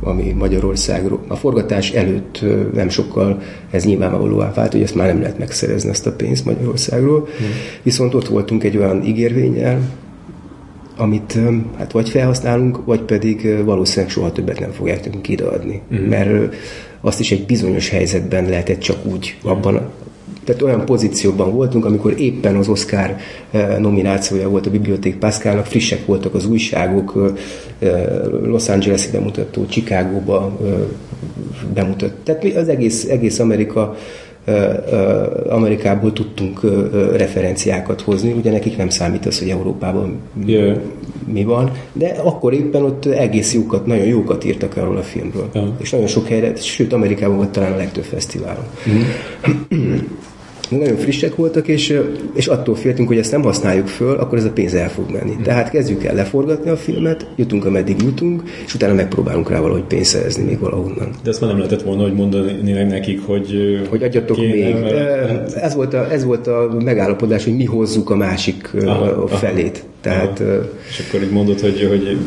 ami 0.00 0.34
Magyarországról. 0.38 1.24
A 1.28 1.36
forgatás 1.36 1.90
előtt 1.90 2.40
uh, 2.42 2.72
nem 2.72 2.88
sokkal 2.88 3.42
ez 3.70 3.84
nyilvánvalóan 3.84 4.52
vált, 4.54 4.72
hogy 4.72 4.82
ezt 4.82 4.94
már 4.94 5.06
nem 5.06 5.20
lehet 5.20 5.38
megszerezni, 5.38 5.90
ezt 5.90 6.06
a 6.06 6.12
pénzt 6.12 6.44
Magyarországról. 6.44 7.28
Hmm. 7.38 7.46
Viszont 7.82 8.14
ott 8.14 8.28
voltunk 8.28 8.64
egy 8.64 8.76
olyan 8.76 9.04
ígérvényel, 9.04 9.80
amit 11.02 11.38
hát 11.76 11.92
vagy 11.92 12.08
felhasználunk, 12.08 12.84
vagy 12.84 13.00
pedig 13.00 13.64
valószínűleg 13.64 14.10
soha 14.10 14.32
többet 14.32 14.60
nem 14.60 14.70
fogják 14.70 15.04
nekünk 15.04 15.28
ideadni. 15.28 15.80
Uh-huh. 15.90 16.08
Mert 16.08 16.54
azt 17.00 17.20
is 17.20 17.32
egy 17.32 17.46
bizonyos 17.46 17.88
helyzetben 17.88 18.48
lehetett 18.48 18.78
csak 18.78 19.06
úgy 19.06 19.36
abban, 19.42 19.80
tehát 20.44 20.62
olyan 20.62 20.84
pozícióban 20.84 21.52
voltunk, 21.52 21.84
amikor 21.84 22.20
éppen 22.20 22.56
az 22.56 22.68
Oscar 22.68 23.16
nominációja 23.78 24.48
volt 24.48 24.66
a 24.66 24.70
Biblioték 24.70 25.16
Pascalnak, 25.16 25.66
frissek 25.66 26.06
voltak 26.06 26.34
az 26.34 26.46
újságok, 26.46 27.34
Los 28.44 28.68
Angeles-i 28.68 29.10
bemutató, 29.10 29.66
Chicagóba 29.66 30.58
bemutat. 31.74 32.12
Tehát 32.12 32.44
az 32.44 32.68
egész, 32.68 33.04
egész 33.04 33.38
Amerika 33.38 33.96
Amerikából 35.48 36.12
tudtunk 36.12 36.60
referenciákat 37.16 38.00
hozni, 38.00 38.32
ugye 38.32 38.50
nekik 38.50 38.76
nem 38.76 38.88
számít 38.88 39.26
az, 39.26 39.38
hogy 39.38 39.48
Európában 39.48 40.18
yeah. 40.44 40.78
mi 41.32 41.44
van, 41.44 41.70
de 41.92 42.06
akkor 42.06 42.52
éppen 42.52 42.82
ott 42.82 43.04
egész 43.04 43.54
jókat, 43.54 43.86
nagyon 43.86 44.06
jókat 44.06 44.44
írtak 44.44 44.76
arról 44.76 44.96
a 44.96 45.02
filmről. 45.02 45.48
Yeah. 45.54 45.68
És 45.78 45.90
nagyon 45.90 46.06
sok 46.06 46.28
helyre, 46.28 46.56
sőt 46.56 46.92
Amerikában 46.92 47.36
volt 47.36 47.50
talán 47.50 47.72
a 47.72 47.76
legtöbb 47.76 48.04
fesztiválon. 48.04 48.64
Mm 48.90 49.98
nagyon 50.78 50.96
frissek 50.96 51.36
voltak, 51.36 51.68
és, 51.68 52.00
és 52.34 52.46
attól 52.46 52.74
féltünk, 52.74 53.08
hogy 53.08 53.18
ezt 53.18 53.32
nem 53.32 53.42
használjuk 53.42 53.86
föl, 53.86 54.16
akkor 54.16 54.38
ez 54.38 54.44
a 54.44 54.50
pénz 54.50 54.74
el 54.74 54.90
fog 54.90 55.10
menni. 55.10 55.32
Hmm. 55.32 55.42
Tehát 55.42 55.70
kezdjük 55.70 56.04
el 56.04 56.14
leforgatni 56.14 56.70
a 56.70 56.76
filmet, 56.76 57.26
jutunk, 57.36 57.64
ameddig 57.64 58.02
jutunk, 58.02 58.42
és 58.66 58.74
utána 58.74 58.94
megpróbálunk 58.94 59.50
rá 59.50 59.60
valahogy 59.60 59.82
pénzt 59.82 60.10
szerezni 60.10 60.44
még 60.44 60.58
valahonnan. 60.58 61.08
De 61.22 61.30
ezt 61.30 61.40
már 61.40 61.50
nem 61.50 61.58
lehetett 61.58 61.82
volna, 61.82 62.02
hogy 62.02 62.14
mondani 62.14 62.72
nekik, 62.82 63.26
hogy... 63.26 63.80
Hogy 63.88 64.02
adjatok 64.02 64.36
kéne, 64.36 64.54
még. 64.54 64.74
Mert... 64.74 65.52
Ez, 65.52 65.74
volt 65.74 65.94
a, 65.94 66.12
ez 66.12 66.24
volt 66.24 66.46
a 66.46 66.76
megállapodás, 66.84 67.44
hogy 67.44 67.56
mi 67.56 67.64
hozzuk 67.64 68.10
a 68.10 68.16
másik 68.16 68.70
aha, 68.84 69.26
felét. 69.26 69.76
Aha. 69.76 69.90
Tehát, 70.00 70.40
aha. 70.40 70.68
És 70.88 71.04
akkor 71.08 71.22
így 71.22 71.32
mondod, 71.32 71.60
hogy, 71.60 71.86
hogy 71.88 72.18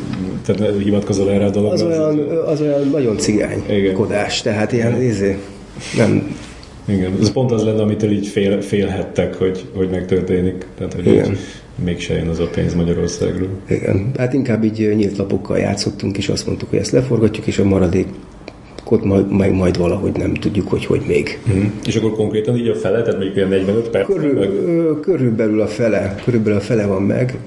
tehát 0.45 0.73
hivatkozol 0.83 1.31
erre 1.31 1.45
a 1.45 1.49
dologra? 1.49 1.73
Az 1.73 1.81
olyan, 1.81 2.19
az 2.45 2.61
olyan 2.61 2.89
nagyon 2.91 3.17
cigány 3.17 3.63
Igen. 3.69 3.93
kodás, 3.93 4.41
tehát 4.41 4.71
ilyen, 4.71 5.01
izé, 5.01 5.37
nem, 5.97 6.35
igen, 6.85 7.11
ez 7.21 7.31
pont 7.31 7.51
az 7.51 7.63
lenne, 7.63 7.81
amitől 7.81 8.11
így 8.11 8.27
fél, 8.27 8.61
félhettek, 8.61 9.35
hogy, 9.35 9.65
hogy 9.75 9.89
megtörténik. 9.89 10.65
Tehát, 10.77 10.93
hogy 10.93 11.07
Igen. 11.07 11.37
mégse 11.83 12.13
jön 12.13 12.27
az 12.27 12.39
a 12.39 12.47
pénz 12.47 12.73
Magyarországról. 12.73 13.49
Igen, 13.69 14.11
hát 14.17 14.33
inkább 14.33 14.63
így 14.63 14.95
nyílt 14.95 15.17
lapokkal 15.17 15.57
játszottunk, 15.57 16.17
és 16.17 16.29
azt 16.29 16.47
mondtuk, 16.47 16.69
hogy 16.69 16.79
ezt 16.79 16.91
leforgatjuk, 16.91 17.47
és 17.47 17.59
a 17.59 17.63
maradék 17.63 18.07
ott 18.89 19.03
majd, 19.03 19.31
majd, 19.31 19.53
majd 19.53 19.77
valahogy 19.77 20.17
nem 20.17 20.33
tudjuk, 20.33 20.67
hogy 20.67 20.85
hogy 20.85 21.01
még. 21.07 21.39
Mm. 21.53 21.63
És 21.85 21.95
akkor 21.95 22.11
konkrétan 22.11 22.57
így 22.57 22.67
a 22.67 22.75
fele, 22.75 23.01
tehát 23.01 23.15
mondjuk 23.15 23.35
ilyen 23.35 23.49
45 23.49 23.89
perc? 23.89 24.05
Körül, 24.05 24.33
meg? 24.33 24.49
Körülbelül 25.01 25.61
a 25.61 25.67
fele, 25.67 26.15
körülbelül 26.23 26.57
a 26.57 26.61
fele 26.61 26.85
van 26.85 27.01
meg, 27.01 27.37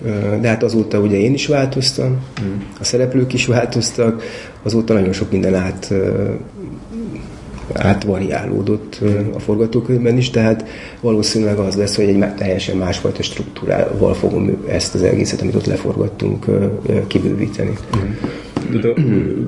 de 0.41 0.49
hát 0.49 0.63
azóta 0.63 1.01
ugye 1.01 1.19
én 1.19 1.33
is 1.33 1.47
változtam, 1.47 2.11
mm. 2.43 2.61
a 2.81 2.85
szereplők 2.85 3.33
is 3.33 3.47
változtak, 3.47 4.23
azóta 4.63 4.93
nagyon 4.93 5.13
sok 5.13 5.31
minden 5.31 5.55
át 5.55 5.95
átvariálódott 7.75 9.01
a 9.35 9.39
forgatókönyvben 9.39 10.17
is, 10.17 10.31
tehát 10.31 10.65
valószínűleg 11.01 11.59
az 11.59 11.75
lesz, 11.75 11.97
hogy 11.97 12.05
egy 12.05 12.35
teljesen 12.35 12.77
másfajta 12.77 13.23
struktúrával 13.23 14.15
fogom 14.15 14.65
ezt 14.69 14.95
az 14.95 15.03
egészet, 15.03 15.41
amit 15.41 15.55
ott 15.55 15.67
leforgattunk, 15.67 16.47
kibővíteni. 17.07 17.73
De 18.81 18.89
a 18.89 18.95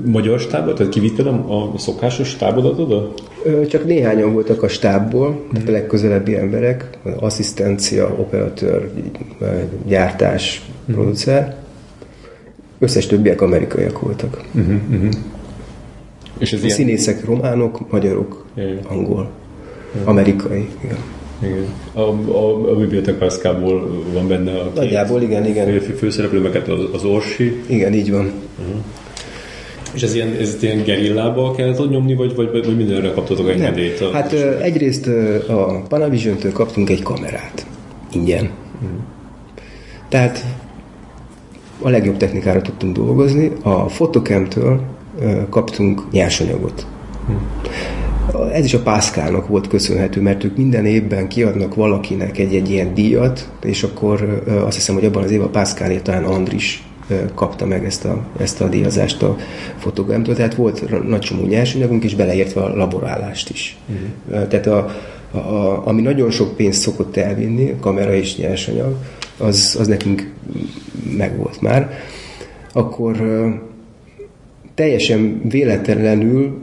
magyar 0.05 0.41
stábot, 0.41 0.75
tehát 0.77 0.93
kivitted 0.93 1.27
a, 1.27 1.73
szokásos 1.77 2.29
stábodat 2.29 2.79
oda? 2.79 3.13
Csak 3.69 3.87
néhányan 3.87 4.33
voltak 4.33 4.63
a 4.63 4.69
stábból, 4.69 5.47
tehát 5.53 5.69
a 5.69 5.73
legközelebbi 5.73 6.37
emberek, 6.37 6.89
asszisztencia, 7.19 8.15
operatőr, 8.19 8.91
gyártás, 9.87 10.63
producer. 10.93 11.57
Összes 12.79 13.07
többiek 13.07 13.41
amerikaiak 13.41 14.01
voltak. 14.01 14.41
Uh-huh, 14.55 14.75
uh-huh. 14.91 15.11
És 16.41 16.53
ez 16.53 16.61
a 16.61 16.65
ilyen... 16.65 16.77
színészek 16.77 17.25
románok, 17.25 17.91
magyarok, 17.91 18.45
igen. 18.57 18.79
angol, 18.89 19.31
igen. 19.95 20.07
amerikai. 20.07 20.69
Igen. 20.85 20.99
Igen. 21.43 21.65
A, 21.93 22.01
a, 22.31 22.71
a 22.71 22.77
Bibliotek 22.77 23.19
van 24.13 24.29
benne 24.29 24.53
a 24.53 24.71
Nagyjából, 24.75 25.23
igen, 25.23 25.47
igen. 25.47 25.81
Fő, 25.81 25.93
főszereplő, 25.93 26.41
meg 26.41 26.63
az, 26.69 26.81
az 26.93 27.05
Orsi. 27.05 27.63
Igen, 27.67 27.93
így 27.93 28.11
van. 28.11 28.33
Uh-huh. 28.59 28.77
És 29.95 30.03
ez 30.03 30.15
ilyen, 30.15 30.37
ez 30.41 30.57
ilyen 30.61 30.83
gerillába 30.85 31.55
kellett 31.55 31.81
ott 31.81 31.91
nyomni, 31.91 32.15
vagy, 32.15 32.35
vagy, 32.35 32.51
vagy 32.51 32.77
mindenre 32.77 33.11
kaptatok 33.11 33.51
engedélyt? 33.51 34.01
A... 34.01 34.11
Hát 34.11 34.33
ö, 34.33 34.59
egyrészt 34.59 35.07
a 35.49 35.83
Panavision-től 35.89 36.53
kaptunk 36.53 36.91
egy 36.91 37.03
kamerát. 37.03 37.67
Ingyen. 38.13 38.51
Uh-huh. 38.75 38.99
Tehát 40.09 40.45
a 41.83 41.89
legjobb 41.89 42.17
technikára 42.17 42.63
tudtunk 42.63 42.97
dolgozni. 42.97 43.53
A 43.63 43.85
Photocam-től 43.85 44.81
kaptunk 45.49 46.11
nyersanyagot. 46.11 46.87
Ez 48.53 48.65
is 48.65 48.75
a 48.75 48.83
Pászkálnak 48.83 49.49
volt 49.49 49.69
köszönhető, 49.69 50.21
mert 50.21 50.45
ők 50.45 50.57
minden 50.57 50.87
évben 50.87 51.29
kiadnak 51.29 51.75
valakinek 51.75 52.39
egy-egy 52.39 52.71
ilyen 52.71 52.95
díjat, 52.95 53.49
és 53.63 53.83
akkor 53.83 54.43
azt 54.65 54.77
hiszem, 54.77 54.95
hogy 54.95 55.05
abban 55.05 55.23
az 55.23 55.31
évben 55.31 55.47
a 55.47 55.51
Pászkálért 55.51 56.03
talán 56.03 56.25
Andris 56.25 56.85
kapta 57.35 57.67
meg 57.67 57.85
ezt 57.85 58.05
a, 58.05 58.25
ezt 58.39 58.61
a 58.61 58.69
díjazást 58.69 59.23
a 59.23 59.37
fotogramtól, 59.77 60.35
tehát 60.35 60.55
volt 60.55 61.09
nagy 61.09 61.21
csomó 61.21 61.47
nyersanyagunk, 61.47 62.05
és 62.05 62.15
beleértve 62.15 62.61
a 62.61 62.77
laborálást 62.77 63.51
is. 63.51 63.77
Uh-huh. 63.89 64.49
Tehát 64.49 64.67
a, 64.67 64.97
a, 65.31 65.37
a, 65.37 65.87
ami 65.87 66.01
nagyon 66.03 66.31
sok 66.31 66.57
pénzt 66.57 66.81
szokott 66.81 67.17
elvinni, 67.17 67.75
kamera 67.81 68.15
és 68.15 68.37
nyersanyag, 68.37 68.97
az, 69.39 69.77
az 69.81 69.87
nekünk 69.87 70.33
megvolt 71.17 71.61
már. 71.61 71.99
Akkor 72.73 73.17
teljesen 74.81 75.41
véletlenül, 75.49 76.59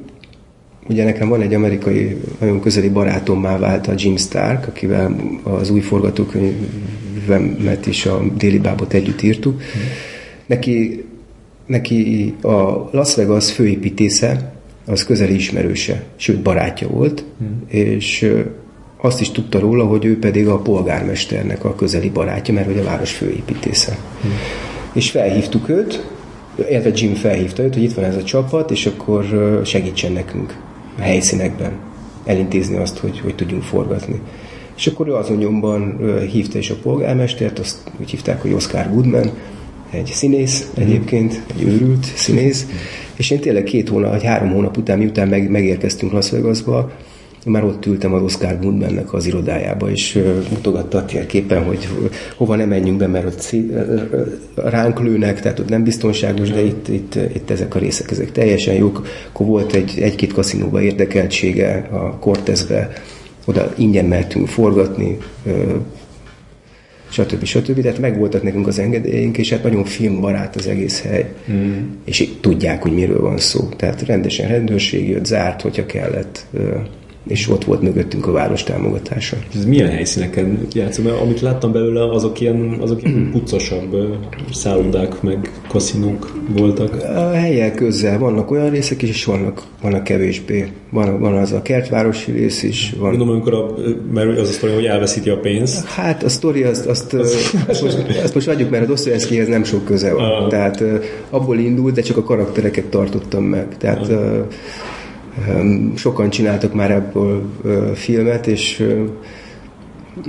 ugye 0.89 1.03
nekem 1.03 1.30
van 1.30 1.41
egy 1.41 1.53
amerikai 1.53 2.17
nagyon 2.39 2.62
közeli 2.62 2.89
barátommá 2.89 3.58
vált 3.58 3.88
a 3.88 3.93
Jim 3.95 4.17
Stark, 4.17 4.67
akivel 4.67 5.15
az 5.43 5.69
új 5.69 5.80
forgatókönyvemet 5.80 7.86
is 7.86 8.06
a 8.06 8.23
Déli 8.38 8.58
Bábot 8.58 8.93
együtt 8.93 9.21
írtuk. 9.21 9.62
Neki, 10.45 11.06
neki 11.65 12.34
a 12.41 12.89
Las 12.91 13.15
Vegas 13.15 13.51
főépítésze, 13.51 14.53
az 14.86 15.06
közeli 15.06 15.34
ismerőse, 15.34 16.03
sőt 16.15 16.41
barátja 16.41 16.88
volt, 16.88 17.23
és 17.67 18.34
azt 18.97 19.21
is 19.21 19.32
tudta 19.32 19.60
róla, 19.60 19.86
hogy 19.86 20.06
ő 20.06 20.19
pedig 20.19 20.47
a 20.47 20.58
polgármesternek 20.58 21.65
a 21.65 21.75
közeli 21.75 22.10
barátja, 22.10 22.53
mert 22.53 22.65
hogy 22.65 22.77
a 22.77 22.84
város 22.84 23.12
főépítésze. 23.12 23.97
Hmm. 24.21 24.32
És 24.93 25.10
felhívtuk 25.10 25.69
őt, 25.69 26.16
illetve 26.69 26.91
Jim 26.93 27.13
felhívta 27.13 27.63
őt, 27.63 27.73
hogy 27.73 27.83
itt 27.83 27.93
van 27.93 28.05
ez 28.05 28.15
a 28.15 28.23
csapat, 28.23 28.71
és 28.71 28.85
akkor 28.85 29.25
segítsen 29.65 30.11
nekünk 30.11 30.61
a 30.97 31.01
helyszínekben 31.01 31.71
elintézni 32.25 32.77
azt, 32.77 32.97
hogy, 32.97 33.19
hogy 33.19 33.35
tudjunk 33.35 33.63
forgatni. 33.63 34.21
És 34.77 34.87
akkor 34.87 35.07
ő 35.07 35.13
azon 35.13 35.37
nyomban 35.37 35.97
hívta 36.31 36.57
is 36.57 36.69
a 36.69 36.75
polgármestert, 36.81 37.59
azt 37.59 37.77
úgy 37.99 38.09
hívták, 38.09 38.41
hogy 38.41 38.53
Oscar 38.53 38.89
Goodman, 38.93 39.31
egy 39.89 40.05
színész 40.05 40.69
mm. 40.79 40.83
egyébként, 40.83 41.41
egy 41.55 41.63
őrült 41.63 42.05
színész, 42.15 42.65
és 43.15 43.29
én 43.29 43.39
tényleg 43.39 43.63
két 43.63 43.89
hónap, 43.89 44.11
vagy 44.11 44.23
három 44.23 44.51
hónap 44.51 44.77
után, 44.77 44.97
miután 44.97 45.27
meg, 45.27 45.49
megérkeztünk 45.49 46.11
Las 46.11 46.31
Vegasba, 46.31 46.91
már 47.45 47.63
ott 47.63 47.86
ültem 47.86 48.13
a 48.13 48.21
Oscar 48.21 48.60
Goodmannek 48.60 49.13
az 49.13 49.26
irodájába, 49.26 49.89
és 49.89 50.23
mutogatta 50.50 51.06
képen, 51.28 51.63
hogy 51.63 51.88
hova 52.36 52.56
nem 52.56 52.67
menjünk 52.69 52.97
be, 52.97 53.08
mert 53.08 53.26
ott 53.26 53.56
ránk 54.56 55.00
lőnek, 55.00 55.41
tehát 55.41 55.60
ott 55.60 55.69
nem 55.69 55.84
biztonságos, 55.84 56.50
de 56.50 56.62
itt, 56.62 56.88
itt, 56.88 57.15
itt 57.15 57.50
ezek 57.50 57.76
a 57.76 57.80
részek, 57.80 58.12
ezek 58.12 58.32
teljesen 58.32 58.76
jók. 58.76 59.08
Akkor 59.30 59.45
volt 59.45 59.73
egy, 59.73 60.00
egy-két 60.00 60.34
kaszinóba 60.34 60.82
érdekeltsége 60.82 61.88
a 61.91 62.17
Cortezbe, 62.19 62.91
oda 63.45 63.73
ingyen 63.78 64.06
mehetünk 64.06 64.47
forgatni, 64.47 65.17
stb. 67.10 67.43
stb. 67.43 67.82
Tehát 67.82 68.00
megvoltak 68.00 68.43
nekünk 68.43 68.67
az 68.67 68.80
engedélyeink, 68.80 69.38
és 69.38 69.50
hát 69.50 69.63
nagyon 69.63 69.84
filmbarát 69.84 70.56
az 70.56 70.67
egész 70.67 71.02
hely. 71.02 71.34
Mm. 71.52 71.73
És 72.06 72.30
tudják, 72.41 72.82
hogy 72.82 72.91
miről 72.91 73.21
van 73.21 73.38
szó. 73.38 73.69
Tehát 73.78 74.02
rendesen 74.02 74.47
rendőrség 74.47 75.10
jött, 75.10 75.26
zárt, 75.26 75.62
hogyha 75.62 75.86
kellett 75.86 76.45
és 77.27 77.49
ott 77.49 77.63
volt 77.63 77.81
mögöttünk 77.81 78.27
a 78.27 78.31
város 78.31 78.63
támogatása. 78.63 79.37
Ez 79.55 79.65
milyen 79.65 79.89
helyszíneken 79.89 80.67
játszom? 80.73 81.05
Mert 81.05 81.21
amit 81.21 81.41
láttam 81.41 81.71
belőle, 81.71 82.09
azok 82.09 82.39
ilyen, 82.39 82.77
azok 82.79 83.03
ilyen 83.03 83.29
puccosabb 83.31 83.95
szállodák, 84.51 85.21
meg 85.21 85.51
kaszinók 85.67 86.41
voltak. 86.57 86.93
A 87.03 87.31
helyek 87.31 87.75
közel 87.75 88.19
vannak 88.19 88.51
olyan 88.51 88.69
részek 88.69 89.01
is, 89.01 89.09
és 89.09 89.25
vannak, 89.25 89.63
vannak 89.81 90.03
kevésbé. 90.03 90.71
Van, 90.89 91.19
van 91.19 91.33
az 91.33 91.51
a 91.51 91.61
kertvárosi 91.61 92.31
rész 92.31 92.63
is. 92.63 92.93
Van. 92.97 93.09
Gondolom, 93.09 93.33
amikor 93.33 93.53
a, 93.53 93.73
mert 94.13 94.39
az 94.39 94.49
a 94.49 94.51
sztori, 94.51 94.73
hogy 94.73 94.85
elveszíti 94.85 95.29
a 95.29 95.37
pénzt. 95.37 95.85
Hát 95.85 96.23
a 96.23 96.29
sztori 96.29 96.63
azt, 96.63 96.85
azt, 96.85 97.13
azt, 97.13 97.55
azt, 97.67 97.81
most, 97.81 97.97
azt 98.23 98.33
most 98.33 98.47
adjuk, 98.47 98.69
mert 98.69 98.83
a 98.83 98.87
Dostoyevskyhez 98.87 99.47
nem 99.47 99.63
sok 99.63 99.85
köze 99.85 100.13
van. 100.13 100.43
Uh. 100.43 100.49
Tehát 100.49 100.83
abból 101.29 101.57
indult, 101.57 101.93
de 101.93 102.01
csak 102.01 102.17
a 102.17 102.23
karaktereket 102.23 102.85
tartottam 102.85 103.43
meg. 103.43 103.77
Tehát 103.77 104.07
uh 104.07 104.45
Sokan 105.95 106.30
csináltak 106.30 106.73
már 106.73 106.91
ebből 106.91 107.50
filmet, 107.95 108.47
és 108.47 108.84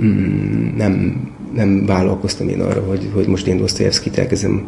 mm, 0.01 0.75
nem, 0.77 1.21
nem 1.53 1.85
vállalkoztam 1.85 2.49
én 2.49 2.61
arra, 2.61 2.81
hogy, 2.81 3.09
hogy 3.13 3.27
most 3.27 3.47
én 3.47 3.57
Dostoyevskit 3.57 4.17
elkezdem 4.17 4.67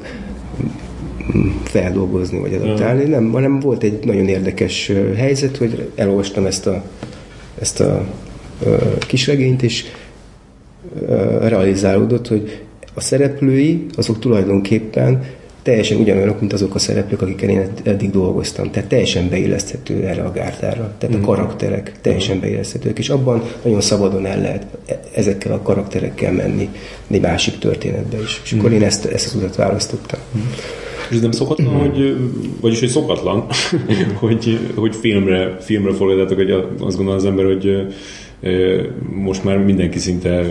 mm, 1.35 1.49
feldolgozni 1.63 2.39
vagy 2.39 2.53
adaptálni, 2.53 3.03
nem, 3.03 3.31
hanem 3.31 3.59
volt 3.59 3.83
egy 3.83 4.05
nagyon 4.05 4.27
érdekes 4.27 4.91
helyzet, 5.15 5.57
hogy 5.57 5.91
elolvastam 5.95 6.45
ezt 6.45 6.67
a, 6.67 6.83
ezt 7.59 7.79
a 7.79 8.05
kisregényt, 9.07 9.63
és 9.63 9.83
realizálódott, 11.41 12.27
hogy 12.27 12.61
a 12.93 13.01
szereplői 13.01 13.85
azok 13.95 14.19
tulajdonképpen 14.19 15.23
teljesen 15.61 15.97
ugyanolyanok, 15.97 16.39
mint 16.39 16.53
azok 16.53 16.75
a 16.75 16.79
szereplők, 16.79 17.21
akikkel 17.21 17.49
én 17.49 17.71
eddig 17.83 18.11
dolgoztam. 18.11 18.71
Tehát 18.71 18.89
teljesen 18.89 19.29
beilleszthető 19.29 20.05
erre 20.05 20.23
a 20.23 20.31
gárdára. 20.31 20.93
Tehát 20.97 21.17
mm. 21.17 21.21
a 21.21 21.25
karakterek 21.25 21.91
teljesen 22.01 22.39
beilleszthetők, 22.39 22.99
és 22.99 23.09
abban 23.09 23.43
nagyon 23.63 23.81
szabadon 23.81 24.25
el 24.25 24.41
lehet 24.41 24.65
e- 24.85 24.99
ezekkel 25.15 25.51
a 25.53 25.61
karakterekkel 25.61 26.31
menni 26.31 26.69
egy 27.07 27.21
másik 27.21 27.57
történetbe 27.57 28.21
is. 28.21 28.41
És 28.43 28.55
mm. 28.55 28.59
akkor 28.59 28.71
én 28.71 28.83
ezt, 28.83 29.05
ezt 29.05 29.25
az 29.25 29.35
utat 29.35 29.55
választottam. 29.55 30.19
Mm. 30.37 30.41
És 31.09 31.15
ez 31.15 31.21
nem 31.21 31.31
szokatlan, 31.31 31.73
hogy, 31.73 32.15
vagyis 32.61 32.79
hogy 32.79 32.89
szokatlan, 32.89 33.45
hogy, 34.19 34.59
hogy 34.75 34.95
filmre, 34.95 35.57
filmre 35.59 35.93
fordítatok, 35.93 36.37
hogy 36.37 36.51
azt 36.79 36.95
gondolja 36.95 37.19
az 37.19 37.25
ember, 37.25 37.45
hogy 37.45 37.93
most 39.13 39.43
már 39.43 39.57
mindenki 39.57 39.99
szinte 39.99 40.43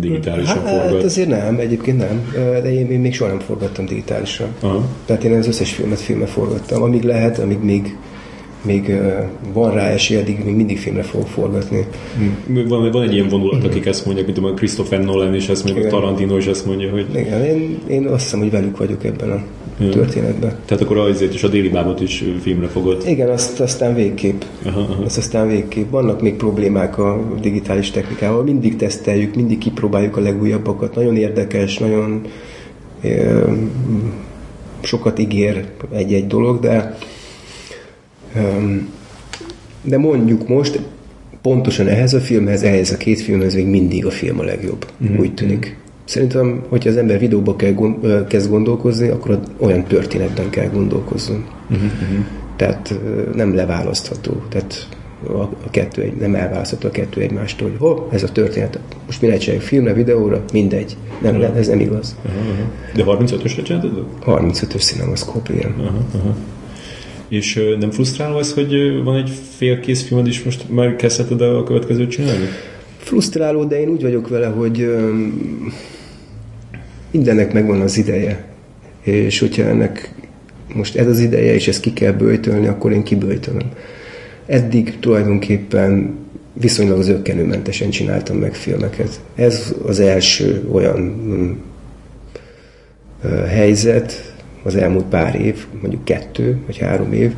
digitálisan 0.00 0.56
hát, 0.56 0.68
forgat. 0.68 0.94
Hát 0.94 1.02
azért 1.02 1.28
nem, 1.28 1.58
egyébként 1.58 1.98
nem, 1.98 2.32
de 2.34 2.72
én, 2.72 2.90
én 2.90 3.00
még 3.00 3.14
soha 3.14 3.30
nem 3.30 3.38
forgattam 3.38 3.86
digitálisan. 3.86 4.48
Aha. 4.60 4.84
Tehát 5.04 5.24
én 5.24 5.32
az 5.32 5.46
összes 5.46 5.72
filmet 5.72 6.00
filmet 6.00 6.28
forgattam, 6.28 6.82
amíg 6.82 7.02
lehet, 7.02 7.38
amíg 7.38 7.58
még 7.62 7.96
még 8.64 9.00
van 9.52 9.72
rá 9.72 9.88
esély, 9.88 10.16
addig 10.16 10.44
még 10.44 10.54
mindig 10.54 10.78
filmre 10.78 11.02
fogok 11.02 11.28
forgatni. 11.28 11.86
Hm. 12.46 12.68
Van, 12.68 12.90
van 12.90 13.02
egy 13.02 13.12
ilyen 13.12 13.28
vonulat, 13.28 13.64
akik 13.64 13.86
ezt 13.86 14.06
mondják, 14.06 14.26
mint 14.26 14.38
a 14.38 14.54
Christopher 14.54 15.04
Nolan 15.04 15.34
és 15.34 15.48
ezt 15.48 15.64
mondja, 15.64 15.88
Tarantino 15.88 16.36
is 16.36 16.46
ezt 16.46 16.66
mondja, 16.66 16.90
hogy... 16.90 17.06
Igen, 17.14 17.44
én, 17.44 17.78
én 17.88 18.06
azt 18.06 18.22
hiszem, 18.22 18.38
hogy 18.38 18.50
velük 18.50 18.76
vagyok 18.76 19.04
ebben 19.04 19.30
a 19.30 19.42
ja. 19.78 19.88
történetben. 19.88 20.56
Tehát 20.64 20.82
akkor 20.82 20.98
azért 20.98 21.34
is 21.34 21.42
a 21.42 21.48
déli 21.48 21.68
bábot 21.68 22.00
is 22.00 22.24
filmre 22.40 22.66
fogod. 22.66 23.02
Igen, 23.06 23.28
azt 23.28 23.60
aztán 23.60 23.94
végképp. 23.94 24.42
Aha, 24.64 24.80
aha. 24.80 25.04
Azt 25.04 25.18
aztán 25.18 25.48
végképp. 25.48 25.90
Vannak 25.90 26.20
még 26.20 26.34
problémák 26.34 26.98
a 26.98 27.24
digitális 27.40 27.90
technikával, 27.90 28.42
mindig 28.42 28.76
teszteljük, 28.76 29.34
mindig 29.34 29.58
kipróbáljuk 29.58 30.16
a 30.16 30.20
legújabbakat. 30.20 30.94
Nagyon 30.94 31.16
érdekes, 31.16 31.78
nagyon 31.78 32.26
sokat 34.80 35.18
ígér 35.18 35.64
egy-egy 35.92 36.26
dolog, 36.26 36.60
de 36.60 36.96
de 39.82 39.98
mondjuk 39.98 40.48
most 40.48 40.80
pontosan 41.42 41.88
ehhez 41.88 42.14
a 42.14 42.20
filmhez, 42.20 42.62
ehhez 42.62 42.90
a 42.90 42.96
két 42.96 43.20
filmhez 43.20 43.54
még 43.54 43.66
mindig 43.66 44.06
a 44.06 44.10
film 44.10 44.38
a 44.38 44.42
legjobb, 44.42 44.86
mm-hmm. 45.04 45.18
úgy 45.18 45.34
tűnik. 45.34 45.76
Szerintem, 46.04 46.62
hogyha 46.68 46.90
az 46.90 46.96
ember 46.96 47.18
videóba 47.18 47.56
kell, 47.56 47.74
kezd 48.28 48.50
gondolkozni, 48.50 49.08
akkor 49.08 49.40
olyan 49.58 49.84
történetben 49.84 50.50
kell 50.50 50.68
gondolkozzon. 50.68 51.44
Mm-hmm. 51.72 52.20
Tehát 52.56 52.94
nem 53.34 53.54
leválasztható. 53.54 54.42
Tehát 54.48 54.88
a, 55.28 55.40
a 55.40 55.70
kettő 55.70 56.02
egy, 56.02 56.16
nem 56.16 56.34
elválasztható 56.34 56.88
a 56.88 56.90
kettő 56.90 57.20
egymástól, 57.20 57.68
hogy 57.68 57.78
ho, 57.78 58.06
ez 58.10 58.22
a 58.22 58.28
történet. 58.28 58.78
Most 59.06 59.20
mi 59.20 59.36
csináljuk 59.36 59.64
filmre, 59.64 59.92
videóra, 59.92 60.44
mindegy. 60.52 60.96
Nem, 61.22 61.36
uh-huh. 61.36 61.56
ez 61.56 61.68
nem 61.68 61.80
igaz. 61.80 62.16
Uh-huh. 62.24 63.16
De 63.18 63.24
35-ösre 63.24 63.62
csináltad? 63.62 64.04
35-ös 64.26 64.82
cinemaszkóp, 64.82 65.48
igen. 65.48 65.74
Uh-huh. 65.78 66.34
És 67.28 67.60
nem 67.78 67.90
frusztráló 67.90 68.38
ez, 68.38 68.52
hogy 68.52 69.02
van 69.04 69.16
egy 69.16 69.30
félkész 69.56 70.02
filmed, 70.02 70.26
és 70.26 70.42
most 70.42 70.64
már 70.68 70.96
kezdheted 70.96 71.40
a 71.40 71.62
következőt 71.64 72.10
csinálni? 72.10 72.46
Frusztráló, 72.98 73.64
de 73.64 73.80
én 73.80 73.88
úgy 73.88 74.02
vagyok 74.02 74.28
vele, 74.28 74.46
hogy 74.46 74.96
mindennek 77.10 77.52
megvan 77.52 77.80
az 77.80 77.96
ideje. 77.96 78.44
És 79.02 79.38
hogyha 79.38 79.62
ennek 79.62 80.14
most 80.74 80.96
ez 80.96 81.06
az 81.06 81.18
ideje, 81.18 81.54
és 81.54 81.68
ezt 81.68 81.80
ki 81.80 81.92
kell 81.92 82.12
bőjtölni, 82.12 82.66
akkor 82.66 82.92
én 82.92 83.02
kibőjtölöm. 83.02 83.70
Eddig 84.46 84.98
tulajdonképpen 85.00 86.18
viszonylag 86.52 86.98
az 86.98 87.08
ökkenőmentesen 87.08 87.90
csináltam 87.90 88.36
meg 88.36 88.54
filmeket. 88.54 89.20
Ez 89.34 89.74
az 89.86 90.00
első 90.00 90.68
olyan 90.72 91.00
mm, 91.00 91.52
helyzet, 93.46 94.33
az 94.64 94.76
elmúlt 94.76 95.04
pár 95.04 95.40
év, 95.40 95.66
mondjuk 95.80 96.04
kettő 96.04 96.58
vagy 96.66 96.78
három 96.78 97.12
év, 97.12 97.32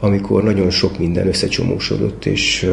amikor 0.00 0.42
nagyon 0.42 0.70
sok 0.70 0.98
minden 0.98 1.26
összecsomósodott, 1.26 2.26
és, 2.26 2.70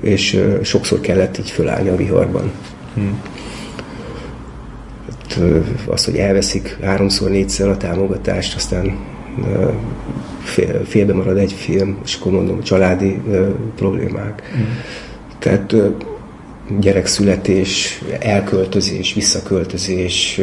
és 0.00 0.40
sokszor 0.62 1.00
kellett 1.00 1.38
így 1.38 1.50
fölállni 1.50 1.88
a 1.88 1.96
viharban. 1.96 2.50
Hmm. 2.94 3.22
Az, 5.86 6.04
hogy 6.04 6.16
elveszik 6.16 6.76
háromszor, 6.82 7.30
négyszer 7.30 7.68
a 7.68 7.76
támogatást, 7.76 8.56
aztán 8.56 8.98
fél, 10.42 10.84
félbe 10.84 11.12
marad 11.12 11.36
egy 11.36 11.52
film, 11.52 11.98
és 12.04 12.14
akkor 12.14 12.32
mondom, 12.32 12.62
családi 12.62 13.20
problémák. 13.76 14.50
Hmm. 14.52 14.66
Tehát 15.38 15.74
gyerekszületés, 16.78 18.02
elköltözés, 18.18 19.14
visszaköltözés, 19.14 20.40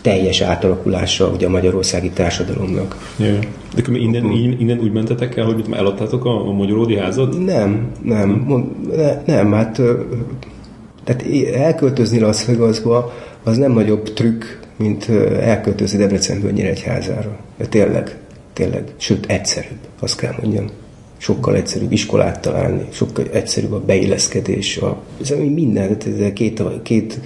teljes 0.00 0.40
átalakulása 0.40 1.28
ugye 1.28 1.46
a 1.46 1.50
magyarországi 1.50 2.10
társadalomnak. 2.10 3.14
Yeah. 3.16 3.38
De 3.74 3.98
innen, 3.98 4.30
innen 4.58 4.78
úgy 4.78 4.92
mentetek 4.92 5.36
el, 5.36 5.44
hogy 5.44 5.64
eladtátok 5.70 6.24
a, 6.24 6.48
a 6.48 6.52
magyaródi 6.52 6.96
házat? 6.96 7.44
Nem, 7.44 7.90
nem, 8.02 8.46
ne, 8.96 9.22
nem, 9.26 9.52
hát 9.52 9.80
tehát 11.04 11.24
elköltözni 11.54 12.18
Las 12.18 12.44
Vegasba 12.44 13.12
az 13.42 13.56
nem 13.56 13.72
nagyobb 13.72 14.12
trükk, 14.12 14.44
mint 14.76 15.08
elköltözni 15.40 15.98
Debrecenből 15.98 16.50
Nyíregyházára. 16.50 17.36
De 17.58 17.66
tényleg, 17.66 18.18
tényleg, 18.52 18.84
sőt 18.96 19.26
egyszerűbb, 19.26 19.78
azt 20.00 20.16
kell 20.16 20.34
mondjam. 20.42 20.66
Sokkal 21.16 21.56
egyszerűbb 21.56 21.92
iskolát 21.92 22.40
találni, 22.40 22.84
sokkal 22.90 23.24
egyszerűbb 23.32 23.72
a 23.72 23.80
beilleszkedés, 23.80 24.76
a, 24.76 25.02
ez 25.20 25.30
minden, 25.30 25.96
két, 26.34 26.62
két 26.82 27.20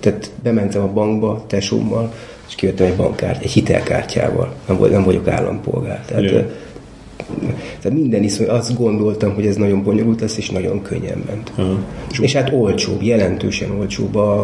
tehát 0.00 0.30
bementem 0.42 0.82
a 0.82 0.92
bankba 0.92 1.44
tesómmal, 1.46 2.12
és 2.48 2.54
kijöttem 2.54 2.86
egy 2.86 2.96
bankkártya, 2.96 3.42
egy 3.42 3.50
hitelkártyával. 3.50 4.54
Nem, 4.66 4.76
vagy, 4.76 4.90
nem 4.90 5.04
vagyok 5.04 5.28
állampolgár. 5.28 6.04
Tehát. 6.04 6.44
Tehát 7.80 7.98
minden 7.98 8.22
iszony, 8.22 8.48
azt 8.48 8.78
gondoltam, 8.78 9.34
hogy 9.34 9.46
ez 9.46 9.56
nagyon 9.56 9.82
bonyolult 9.82 10.20
lesz, 10.20 10.36
és 10.36 10.50
nagyon 10.50 10.82
könnyen 10.82 11.22
ment. 11.26 11.52
Uh-huh. 11.56 11.78
És 12.20 12.32
hát 12.32 12.52
olcsóbb, 12.52 13.02
jelentősen 13.02 13.70
olcsóbb 13.70 14.14
a, 14.14 14.40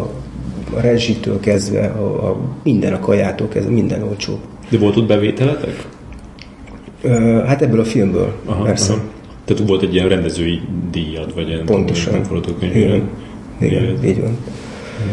a 0.74 0.80
rezsitől 0.80 1.40
kezdve, 1.40 1.86
a, 1.86 2.28
a, 2.30 2.36
minden 2.62 2.92
a 2.92 2.98
kajától 2.98 3.48
kezdve, 3.48 3.72
minden 3.72 4.02
olcsóbb. 4.02 4.38
De 4.68 4.78
volt 4.78 4.96
ott 4.96 5.06
bevételetek? 5.06 5.86
Uh, 7.04 7.44
hát 7.44 7.62
ebből 7.62 7.80
a 7.80 7.84
filmből, 7.84 8.34
aha, 8.44 8.62
persze. 8.64 8.92
Aha. 8.92 9.02
Tehát 9.44 9.66
volt 9.66 9.82
egy 9.82 9.94
ilyen 9.94 10.08
rendezői 10.08 10.60
díjat, 10.90 11.32
vagy 11.34 11.48
ilyen 11.48 11.64
Pontosan. 11.64 12.20
Igen, 12.60 12.74
igen, 12.74 13.08
igen, 13.58 14.04
így 14.04 14.20
van. 14.20 14.36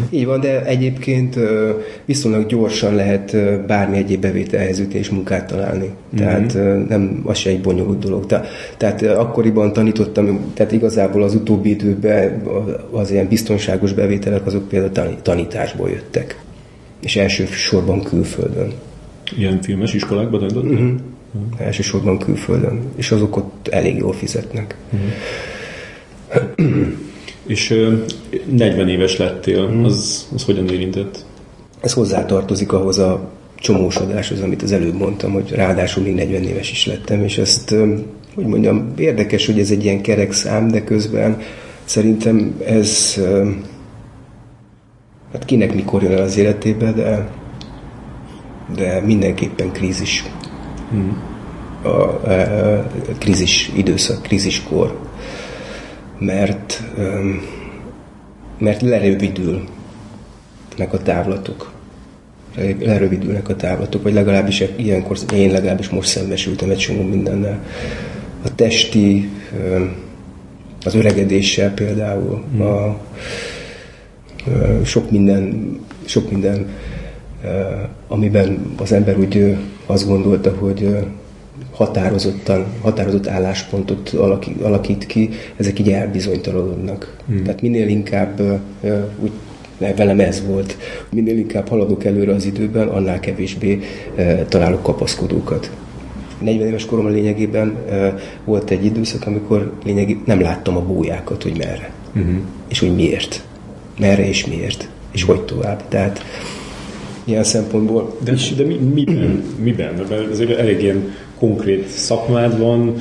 Így 0.10 0.26
van, 0.26 0.40
de 0.40 0.66
egyébként 0.66 1.40
viszonylag 2.06 2.46
gyorsan 2.46 2.96
lehet 2.96 3.38
bármi 3.66 3.98
egyéb 3.98 4.22
bevételhez 4.22 4.80
ütni 4.80 5.00
és 5.00 5.10
munkát 5.10 5.48
találni. 5.48 5.90
Tehát 6.16 6.54
uh-huh. 6.54 6.88
nem, 6.88 7.22
az 7.26 7.38
se 7.38 7.50
egy 7.50 7.62
bonyolult 7.62 8.00
dolog. 8.00 8.26
Tehát, 8.26 8.48
tehát 8.78 9.02
akkoriban 9.02 9.74
tanítottam, 9.74 10.52
tehát 10.54 10.72
igazából 10.72 11.24
az 11.24 11.36
utóbbi 11.36 11.70
időben 11.70 12.44
az 12.92 13.12
ilyen 13.12 13.28
biztonságos 13.28 13.94
bevételek 13.94 14.46
azok 14.46 14.68
például 14.68 15.16
tanításból 15.22 15.90
jöttek. 15.90 16.40
És 17.02 17.16
elsősorban 17.16 18.04
külföldön. 18.04 18.74
Ilyen 19.38 19.62
filmes 19.62 19.94
iskolákban 19.94 20.40
tanítottak? 20.40 20.72
Uh-huh. 20.72 20.96
Uh-huh. 21.34 21.66
Elsősorban 21.66 22.18
külföldön. 22.18 22.82
És 22.96 23.12
azok 23.12 23.38
ott 23.38 23.68
elég 23.68 23.98
jól 23.98 24.14
fizetnek. 24.14 24.76
Uh-huh. 24.92 25.12
És 27.48 27.88
40 28.50 28.90
éves 28.90 29.18
lettél, 29.18 29.68
hmm. 29.68 29.84
az, 29.84 30.28
az 30.36 30.44
hogyan 30.44 30.70
érintett? 30.70 31.26
Ez 31.80 31.94
hozzátartozik 31.94 32.72
ahhoz 32.72 33.00
a 33.00 33.30
csomósodáshoz, 33.56 34.42
amit 34.42 34.62
az 34.62 34.72
előbb 34.72 34.98
mondtam, 34.98 35.32
hogy 35.32 35.52
ráadásul 35.52 36.04
még 36.04 36.14
40 36.14 36.44
éves 36.44 36.72
is 36.72 36.86
lettem, 36.86 37.24
és 37.24 37.38
ezt, 37.38 37.76
hogy 38.36 38.46
mondjam, 38.46 38.94
érdekes, 38.98 39.46
hogy 39.46 39.60
ez 39.60 39.72
egy 39.72 39.84
ilyen 39.84 40.02
kerek 40.02 40.32
szám, 40.32 40.68
de 40.68 40.84
közben 40.84 41.42
szerintem 41.86 42.62
ez 42.66 43.22
hát 45.34 45.46
kinek 45.46 45.74
mikor 45.74 46.04
jön 46.04 46.12
el 46.12 46.24
az 46.24 46.38
életébe, 46.38 46.92
de, 46.92 47.28
de 48.76 49.02
mindenképpen 49.06 49.72
krízis. 49.72 50.24
Hmm. 50.90 51.22
A, 51.82 51.88
a, 51.88 52.78
a 53.10 53.14
krízis 53.20 53.72
időszak, 53.76 54.22
kríziskor 54.22 55.07
mert, 56.20 56.84
mert 58.58 58.82
lerövidül 58.82 59.64
meg 60.78 60.94
a 60.94 60.98
távlatok. 60.98 61.72
Lerövidülnek 62.80 63.50
a 63.50 63.56
távlatok, 63.56 64.04
vagy 64.04 64.14
legalábbis 64.14 64.64
ilyenkor 64.76 65.18
én 65.34 65.52
legalábbis 65.52 65.90
most 65.90 66.10
szembesültem 66.10 66.70
egy 66.70 66.78
csomó 66.78 67.02
mindennel. 67.02 67.64
A 68.44 68.56
testi, 68.56 69.30
az 70.86 70.96
öregedéssel 70.96 71.74
például, 71.74 72.44
hmm. 72.52 72.62
a, 72.62 72.98
sok 74.84 75.12
minden, 75.12 75.70
sok 76.06 76.32
minden, 76.32 76.68
amiben 78.08 78.76
az 78.78 78.92
ember 78.92 79.18
úgy 79.18 79.58
azt 79.86 80.08
gondolta, 80.08 80.56
hogy 80.60 80.98
határozottan, 81.78 82.66
határozott 82.82 83.28
álláspontot 83.28 84.10
alakít, 84.10 84.62
alakít 84.62 85.06
ki, 85.06 85.30
ezek 85.56 85.80
így 85.80 85.92
elbizonytalanodnak. 85.92 87.16
Hmm. 87.28 87.44
Tehát 87.44 87.62
minél 87.62 87.88
inkább 87.88 88.62
úgy 89.20 89.32
velem 89.78 90.20
ez 90.20 90.44
volt, 90.48 90.78
minél 91.10 91.38
inkább 91.38 91.68
haladok 91.68 92.06
előre 92.06 92.34
az 92.34 92.46
időben, 92.46 92.88
annál 92.88 93.20
kevésbé 93.20 93.80
találok 94.48 94.84
kapaszkodókat. 94.84 95.72
40 96.40 96.68
éves 96.68 96.86
koromban 96.86 97.14
lényegében 97.14 97.76
volt 98.46 98.70
egy 98.70 98.86
időszak, 98.86 99.26
amikor 99.26 99.74
lényegében 99.84 100.24
nem 100.26 100.42
láttam 100.42 100.78
a 100.78 100.82
bójákat, 100.82 101.44
hogy 101.44 101.58
merre. 101.58 101.92
Uh-huh. 102.16 102.36
És 102.68 102.80
hogy 102.80 102.96
miért. 102.96 103.44
Merre 104.00 104.28
és 104.28 104.46
miért. 104.46 104.90
És 105.12 105.24
hogy 105.24 105.42
tovább. 105.42 105.88
Tehát 105.88 106.24
ilyen 107.24 107.44
szempontból. 107.44 108.18
De, 108.24 108.34
de 108.58 108.64
mi, 108.64 108.76
miben? 108.76 109.44
miben? 109.64 109.94
Mert 109.94 110.32
ez 110.32 110.40
egy 110.40 110.52
elég 110.52 110.82
ilyen 110.82 111.14
konkrét 111.40 111.88
szakmád 111.88 112.60
van, 112.60 112.96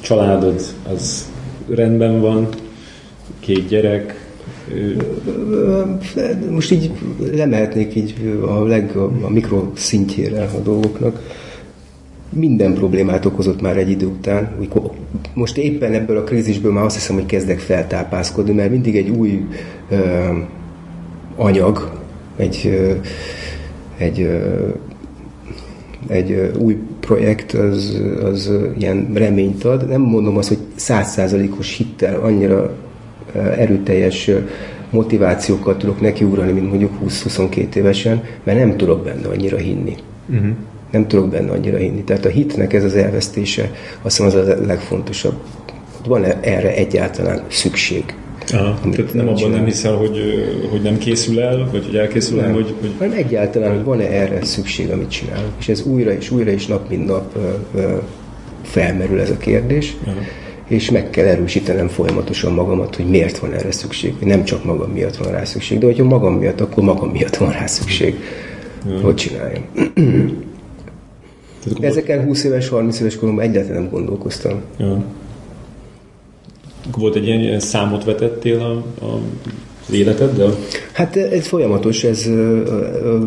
családod 0.00 0.60
az 0.92 1.32
rendben 1.68 2.20
van, 2.20 2.48
két 3.40 3.68
gyerek, 3.68 4.24
most 6.50 6.70
így 6.70 6.90
lemehetnék 7.32 7.94
így 7.94 8.38
a, 8.46 8.64
leg, 8.64 8.96
a, 8.96 9.10
a 9.22 9.30
mikroszintjére 9.30 10.42
a 10.42 10.58
dolgoknak. 10.58 11.42
Minden 12.28 12.74
problémát 12.74 13.24
okozott 13.24 13.60
már 13.60 13.76
egy 13.76 13.90
idő 13.90 14.06
után. 14.06 14.68
Most 15.34 15.56
éppen 15.56 15.92
ebből 15.92 16.16
a 16.16 16.24
krízisből 16.24 16.72
már 16.72 16.84
azt 16.84 16.94
hiszem, 16.94 17.14
hogy 17.14 17.26
kezdek 17.26 17.58
feltápászkodni, 17.58 18.52
mert 18.52 18.70
mindig 18.70 18.96
egy 18.96 19.08
új 19.08 19.46
ö, 19.90 20.28
anyag, 21.36 22.00
egy, 22.36 22.60
ö, 22.64 22.92
egy 23.98 24.20
ö, 24.20 24.68
egy 26.06 26.52
új 26.58 26.78
projekt 27.04 27.52
az, 27.52 28.02
az 28.22 28.50
ilyen 28.78 29.10
reményt 29.14 29.64
ad. 29.64 29.88
Nem 29.88 30.00
mondom 30.00 30.36
azt, 30.36 30.48
hogy 30.48 30.58
százszázalékos 30.74 31.76
hittel 31.76 32.20
annyira 32.20 32.74
erőteljes 33.34 34.30
motivációkat 34.90 35.78
tudok 35.78 36.00
nekiugrani, 36.00 36.52
mint 36.52 36.68
mondjuk 36.68 36.92
20-22 37.06 37.74
évesen, 37.74 38.22
mert 38.42 38.58
nem 38.58 38.76
tudok 38.76 39.04
benne 39.04 39.28
annyira 39.28 39.56
hinni. 39.56 39.94
Uh-huh. 40.28 40.48
Nem 40.90 41.06
tudok 41.06 41.28
benne 41.28 41.50
annyira 41.50 41.76
hinni. 41.76 42.02
Tehát 42.02 42.24
a 42.24 42.28
hitnek 42.28 42.72
ez 42.72 42.84
az 42.84 42.94
elvesztése, 42.94 43.70
azt 44.02 44.16
hiszem 44.16 44.40
az 44.40 44.48
a 44.48 44.66
legfontosabb. 44.66 45.34
Van 46.06 46.24
erre 46.24 46.74
egyáltalán 46.74 47.42
szükség? 47.48 48.14
Aha, 48.52 48.78
tehát 48.90 49.14
nem 49.14 49.28
abban 49.28 49.50
nem 49.50 49.64
hiszel, 49.64 49.94
hogy, 49.94 50.18
hogy 50.70 50.82
nem 50.82 50.98
készül 50.98 51.40
el, 51.40 51.68
vagy 51.72 51.84
hogy 51.84 51.96
elkészül 51.96 52.40
el, 52.40 52.52
hogy, 52.52 52.74
hogy... 52.80 52.90
Hanem 52.98 53.18
egyáltalán, 53.18 53.74
hogy 53.74 53.84
van-e 53.84 54.10
erre 54.10 54.44
szükség, 54.44 54.90
amit 54.90 55.10
csinálunk. 55.10 55.52
És 55.58 55.68
ez 55.68 55.82
újra 55.82 56.12
és 56.12 56.30
újra 56.30 56.50
és 56.50 56.66
nap 56.66 56.88
mint 56.88 57.06
nap 57.06 57.38
felmerül 58.62 59.20
ez 59.20 59.30
a 59.30 59.36
kérdés. 59.36 59.96
Aha. 60.06 60.16
És 60.68 60.90
meg 60.90 61.10
kell 61.10 61.26
erősítenem 61.26 61.88
folyamatosan 61.88 62.52
magamat, 62.52 62.96
hogy 62.96 63.06
miért 63.06 63.38
van 63.38 63.52
erre 63.52 63.72
szükség. 63.72 64.14
Nem 64.20 64.44
csak 64.44 64.64
magam 64.64 64.90
miatt 64.90 65.16
van 65.16 65.32
rá 65.32 65.44
szükség, 65.44 65.78
de 65.78 65.86
hogyha 65.86 66.04
magam 66.04 66.34
miatt, 66.34 66.60
akkor 66.60 66.84
magam 66.84 67.10
miatt 67.10 67.36
van 67.36 67.52
rá 67.52 67.66
szükség. 67.66 68.14
Aha. 68.86 69.00
Hogy 69.00 69.14
csináljam. 69.14 69.62
Ezeken 71.80 72.24
20 72.24 72.44
éves, 72.44 72.68
30 72.68 73.00
éves 73.00 73.16
koromban 73.16 73.44
egyáltalán 73.44 73.82
nem 73.82 73.90
gondolkoztam. 73.90 74.60
Ja. 74.78 75.04
Volt 76.96 77.14
egy 77.14 77.26
ilyen, 77.26 77.40
ilyen 77.40 77.60
számot 77.60 78.04
vetettél 78.04 78.60
a, 78.60 79.04
a 79.04 79.20
az 79.88 79.94
életeddel? 79.94 80.54
Hát 80.92 81.16
ez 81.16 81.46
folyamatos, 81.46 82.04
ez 82.04 82.30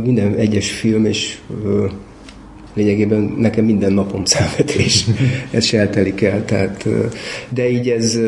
minden 0.03 0.35
egyes 0.35 0.71
film, 0.71 1.05
és 1.05 1.37
lényegében 2.73 3.35
nekem 3.37 3.65
minden 3.65 3.93
napom 3.93 4.25
számvetés, 4.25 5.05
ez 5.51 5.65
se 5.65 5.79
eltelik 5.79 6.21
el, 6.21 6.45
tehát, 6.45 6.87
de 7.49 7.69
így 7.69 7.89
ez 7.89 8.19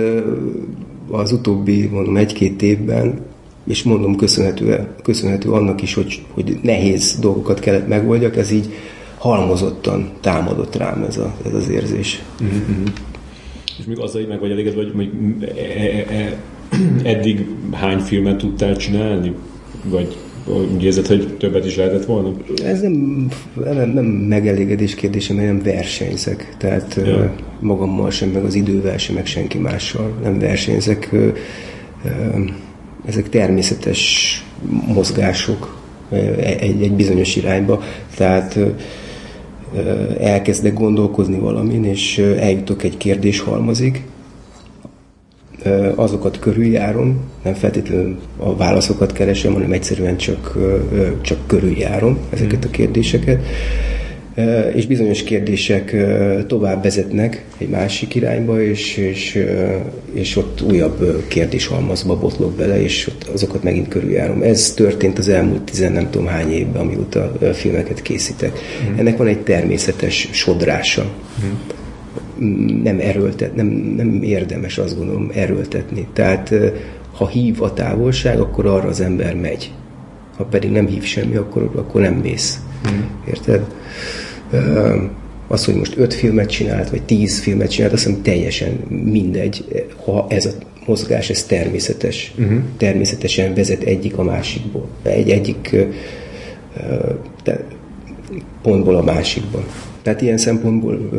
az 1.12 1.32
utóbbi, 1.32 1.88
mondom, 1.88 2.18
egy-két 2.18 2.62
évben, 2.62 3.20
és 3.68 3.84
mondom, 3.84 4.16
köszönhető, 4.16 4.88
köszönhető 5.04 5.50
annak 5.50 5.82
is, 5.82 5.94
hogy, 5.94 6.22
hogy 6.32 6.60
nehéz 6.62 7.18
dolgokat 7.20 7.60
kellett 7.60 7.88
megoldjak, 7.88 8.38
ez 8.38 8.52
így 8.52 8.74
halmozottan 9.18 10.10
támadott 10.22 10.76
rám 10.76 11.04
ez, 11.04 11.18
a, 11.18 11.36
ez 11.46 11.54
az 11.54 11.70
érzés. 11.70 12.22
Mm-hmm. 12.44 12.84
És 13.80 13.86
még 13.86 14.00
azzal 14.00 14.26
meg 14.28 14.40
vagy 14.40 14.52
elégedve, 14.52 14.84
hogy, 14.84 14.92
hogy 14.96 15.10
e, 15.42 15.72
e, 15.80 16.16
e, 16.16 16.38
eddig 17.16 17.48
hány 17.72 18.00
filmet 18.00 18.38
tudtál 18.38 18.76
csinálni? 18.76 19.34
Vagy 19.84 20.18
úgy 20.74 20.84
érzed, 20.84 21.08
hogy 21.08 21.38
többet 21.38 21.66
is 21.66 21.76
lehetett 21.76 22.06
volna? 22.06 22.32
Ez 22.64 22.82
nem, 22.82 23.28
nem, 23.54 23.90
nem 23.90 24.06
megelégedés 24.06 24.96
kérdése, 24.96 25.34
mert 25.34 25.48
nem 25.48 25.62
versenyzek. 25.64 26.56
Tehát 26.58 27.00
ja. 27.06 27.36
magammal 27.60 28.12
sem, 28.12 28.30
meg 28.30 28.44
az 28.44 28.56
idővel 28.56 28.98
sem, 28.98 29.16
meg 29.16 29.26
senki 29.26 29.58
mással 29.58 30.14
nem 30.24 30.40
versenyzek. 30.40 31.16
Ezek 33.06 33.30
természetes 33.30 34.44
mozgások 34.94 35.78
egy, 36.60 36.82
egy 36.82 36.94
bizonyos 36.94 37.36
irányba. 37.36 37.84
Tehát 38.16 38.60
elkezdek 40.20 40.74
gondolkozni 40.74 41.38
valamin, 41.40 41.86
és 41.86 42.18
eljutok 42.18 42.84
egy 42.84 42.98
kérdéshalmazig, 42.98 44.04
azokat 45.96 46.40
körüljárom, 46.40 47.20
nem 47.44 47.54
feltétlenül 47.54 48.20
a 48.38 48.56
válaszokat 48.56 49.12
keresem, 49.12 49.54
hanem 49.54 49.72
egyszerűen 49.72 50.18
csak, 50.18 50.58
csak 51.22 51.38
körüljárom 51.48 52.18
ezeket 52.30 52.66
a 52.66 52.70
kérdéseket, 52.70 53.46
és 54.76 54.86
bizonyos 54.86 55.24
kérdések 55.24 55.96
tovább 56.48 56.84
vezetnek 56.84 57.46
egy 57.58 57.70
másik 57.70 58.16
irányba, 58.16 58.62
és, 58.62 58.98
és, 58.98 59.46
és 60.14 60.36
ott 60.36 60.62
újabb 60.62 61.24
kérdéshalmazba 61.28 62.20
botlok 62.20 62.56
bele, 62.56 62.82
és 62.82 63.08
ott 63.08 63.30
azokat 63.34 63.64
megint 63.64 63.88
körüljárom. 63.88 64.42
Ez 64.42 64.74
történt 64.74 65.18
az 65.18 65.30
elmúlt 65.30 65.62
tizen 65.62 65.92
nem 65.92 66.10
tudom 66.10 66.28
hány 66.28 66.52
évben, 66.52 66.82
amióta 66.82 67.32
filmeket 67.54 68.02
készítek. 68.02 68.60
Mm. 68.90 68.98
Ennek 68.98 69.18
van 69.18 69.28
egy 69.28 69.40
természetes 69.40 70.30
sodrása. 70.32 71.12
Mm. 71.44 72.82
nem 72.84 73.00
erőltet, 73.00 73.56
nem, 73.56 73.68
nem 73.68 74.24
érdemes 74.24 74.78
azt 74.78 74.98
gondolom 74.98 75.32
erőltetni. 75.34 76.08
Tehát 76.14 76.54
ha 77.12 77.28
hív 77.28 77.62
a 77.62 77.74
távolság, 77.74 78.40
akkor 78.40 78.66
arra 78.66 78.88
az 78.88 79.00
ember 79.00 79.36
megy. 79.36 79.72
Ha 80.38 80.44
pedig 80.44 80.72
nem 80.72 80.88
hív 80.88 81.04
semmi, 81.04 81.36
akkor, 81.36 81.72
akkor 81.76 82.02
nem 82.02 82.14
mész. 82.14 82.60
Mm. 82.92 83.00
Érted? 83.28 83.66
Az, 85.48 85.66
hogy 85.66 85.76
most 85.76 85.98
öt 85.98 86.14
filmet 86.14 86.50
csinált, 86.50 86.90
vagy 86.90 87.04
tíz 87.04 87.40
filmet 87.40 87.70
csinált, 87.70 87.94
azt 87.94 88.06
hiszem 88.06 88.22
teljesen 88.22 88.80
mindegy, 88.88 89.86
ha 90.06 90.26
ez 90.30 90.46
a 90.46 90.52
mozgás, 90.86 91.30
ez 91.30 91.44
természetes. 91.44 92.34
Uh-huh. 92.40 92.58
Természetesen 92.78 93.54
vezet 93.54 93.84
egyik 93.84 94.18
a 94.18 94.24
másikból. 94.24 94.88
Egy 95.04 95.30
egyik 95.30 95.70
uh, 95.74 97.54
pontból 98.62 98.96
a 98.96 99.04
másikba. 99.04 99.64
Tehát 100.02 100.22
ilyen 100.22 100.38
szempontból... 100.38 101.10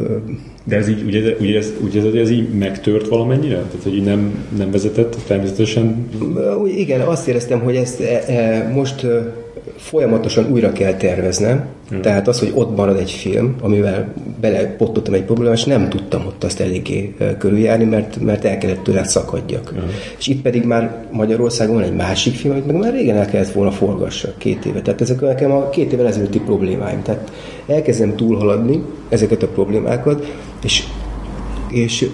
De 0.65 0.77
ez 0.77 0.89
így, 0.89 1.03
ugye, 1.07 1.35
ugye, 1.41 1.59
ez, 1.59 1.73
ugye 1.85 2.01
ez, 2.01 2.15
ez 2.15 2.31
így 2.31 2.49
megtört 2.49 3.09
valamennyire? 3.09 3.55
Tehát, 3.55 3.83
hogy 3.83 3.95
így 3.95 4.05
nem, 4.05 4.45
nem 4.57 4.71
vezetett 4.71 5.17
természetesen? 5.27 6.09
Igen, 6.77 7.01
azt 7.01 7.29
éreztem, 7.29 7.61
hogy 7.61 7.77
ezt 7.77 8.01
e, 8.01 8.25
e, 8.27 8.69
most 8.75 9.07
folyamatosan 9.77 10.51
újra 10.51 10.73
kell 10.73 10.95
terveznem. 10.95 11.65
Hmm. 11.89 12.01
Tehát 12.01 12.29
az, 12.29 12.39
hogy 12.39 12.53
ott 12.55 12.77
marad 12.77 12.99
egy 12.99 13.11
film, 13.11 13.57
amivel 13.61 14.15
belepottottam 14.41 15.15
egy 15.15 15.23
problémát, 15.23 15.57
és 15.57 15.65
nem 15.65 15.89
tudtam 15.89 16.27
ott 16.27 16.45
azt 16.45 16.61
eléggé 16.61 17.15
körüljárni, 17.39 17.85
mert, 17.85 18.21
mert 18.21 18.45
el 18.45 18.59
kellett 18.59 18.83
tőle 18.83 19.05
szakadjak. 19.05 19.69
Hmm. 19.69 19.91
És 20.19 20.27
itt 20.27 20.43
pedig 20.43 20.65
már 20.65 21.05
Magyarországon 21.11 21.75
van 21.75 21.85
egy 21.85 21.97
másik 21.97 22.35
film, 22.35 22.53
amit 22.53 22.67
meg 22.67 22.77
már 22.77 22.93
régen 22.93 23.17
el 23.17 23.27
kellett 23.27 23.53
volna 23.53 23.71
forgassak, 23.71 24.39
két 24.39 24.65
éve. 24.65 24.83
Tehát 24.83 25.01
ezek 25.01 25.21
nekem 25.21 25.53
a 25.53 25.69
két 25.69 25.93
évvel 25.93 26.07
ezelőtti 26.07 26.41
problémáim. 26.41 27.03
Tehát 27.03 27.33
elkezdem 27.67 28.17
túlhaladni 28.17 28.83
ezeket 29.09 29.43
a 29.43 29.49
problémákat, 29.49 30.33
és, 30.63 30.83
és 31.71 32.07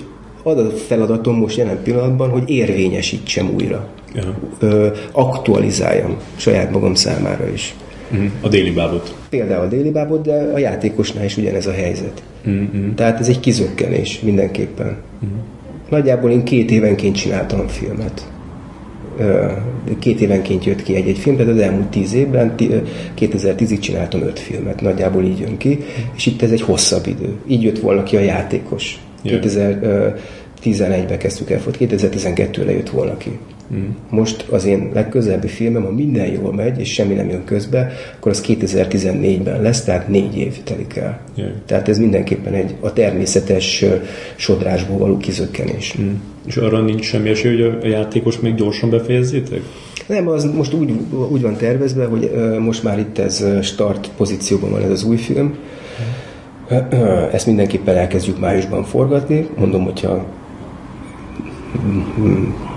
az 0.47 0.59
a 0.59 0.71
feladatom 0.71 1.37
most 1.37 1.57
jelen 1.57 1.83
pillanatban, 1.83 2.31
hogy 2.31 2.51
érvényesítsem 2.51 3.51
újra. 3.55 3.89
Ja. 4.15 4.39
Ö, 4.59 4.89
aktualizáljam 5.13 6.17
saját 6.37 6.71
magam 6.71 6.95
számára 6.95 7.49
is. 7.49 7.75
Uh-huh. 8.13 8.31
A 8.41 8.49
déli 8.49 8.71
bábot. 8.71 9.15
Például 9.29 9.65
a 9.65 9.69
déli 9.69 9.91
bábot, 9.91 10.23
de 10.23 10.51
a 10.55 10.59
játékosnál 10.59 11.25
is 11.25 11.37
ugyanez 11.37 11.67
a 11.67 11.73
helyzet. 11.73 12.23
Uh-huh. 12.45 12.95
Tehát 12.95 13.21
ez 13.21 13.29
egy 13.29 13.41
kizökkenés 13.41 14.21
mindenképpen. 14.21 14.97
Uh-huh. 15.23 15.39
Nagyjából 15.89 16.31
én 16.31 16.45
két 16.45 16.71
évenként 16.71 17.17
csináltam 17.17 17.67
filmet. 17.67 18.27
Két 19.99 20.21
évenként 20.21 20.65
jött 20.65 20.83
ki 20.83 20.95
egy-egy 20.95 21.19
film, 21.19 21.37
tehát 21.37 21.53
az 21.53 21.59
elmúlt 21.59 21.87
tíz 21.87 22.15
évben, 22.15 22.55
2010-ig 23.19 23.81
csináltam 23.81 24.23
öt 24.23 24.39
filmet, 24.39 24.81
nagyjából 24.81 25.25
így 25.25 25.39
jön 25.39 25.57
ki, 25.57 25.79
és 26.17 26.27
itt 26.27 26.43
ez 26.43 26.51
egy 26.51 26.61
hosszabb 26.61 27.07
idő. 27.07 27.35
Így 27.47 27.63
jött 27.63 27.79
volna 27.79 28.03
ki 28.03 28.17
a 28.17 28.21
játékos. 28.21 28.99
2011-ben 29.25 31.19
kezdtük 31.19 31.51
el, 31.51 31.61
2012-re 31.67 32.73
jött 32.73 32.91
volna 32.91 33.17
ki. 33.17 33.39
Mm. 33.75 33.89
Most 34.11 34.47
az 34.51 34.65
én 34.65 34.91
legközelebbi 34.95 35.47
filmem, 35.47 35.83
ha 35.83 35.91
minden 35.91 36.27
jól 36.27 36.55
megy, 36.55 36.81
és 36.81 36.93
semmi 36.93 37.15
nem 37.15 37.29
jön 37.29 37.45
közbe, 37.45 37.93
akkor 38.17 38.31
az 38.31 38.45
2014-ben 38.49 39.63
lesz, 39.63 39.85
tehát 39.85 40.09
négy 40.09 40.37
év 40.37 40.63
telik 40.63 40.97
el. 40.97 41.21
Yeah. 41.35 41.51
Tehát 41.67 41.89
ez 41.89 41.99
mindenképpen 41.99 42.55
egy 42.55 42.75
a 42.81 42.93
természetes 42.93 43.85
sodrásból 44.37 44.99
való 44.99 45.17
kizökkenés. 45.17 45.95
Mm. 46.01 46.13
És 46.47 46.57
arra 46.57 46.81
nincs 46.81 47.05
semmi 47.05 47.29
esély, 47.29 47.63
hogy 47.63 47.79
a 47.83 47.87
játékos 47.87 48.41
még 48.41 48.55
gyorsan 48.55 48.91
befejezzétek? 48.91 49.61
Nem, 50.07 50.29
az 50.29 50.45
most 50.45 50.73
úgy, 50.73 50.93
úgy 51.29 51.43
van 51.43 51.57
tervezve, 51.57 52.05
hogy 52.05 52.31
most 52.59 52.83
már 52.83 52.99
itt 52.99 53.19
ez 53.19 53.45
start 53.63 54.11
pozícióban 54.17 54.71
van 54.71 54.83
ez 54.83 54.91
az 54.91 55.05
új 55.05 55.17
film, 55.17 55.55
ezt 57.33 57.47
mindenképpen 57.47 57.97
elkezdjük 57.97 58.39
májusban 58.39 58.85
forgatni. 58.85 59.49
Mondom, 59.59 59.85
hogyha 59.85 60.27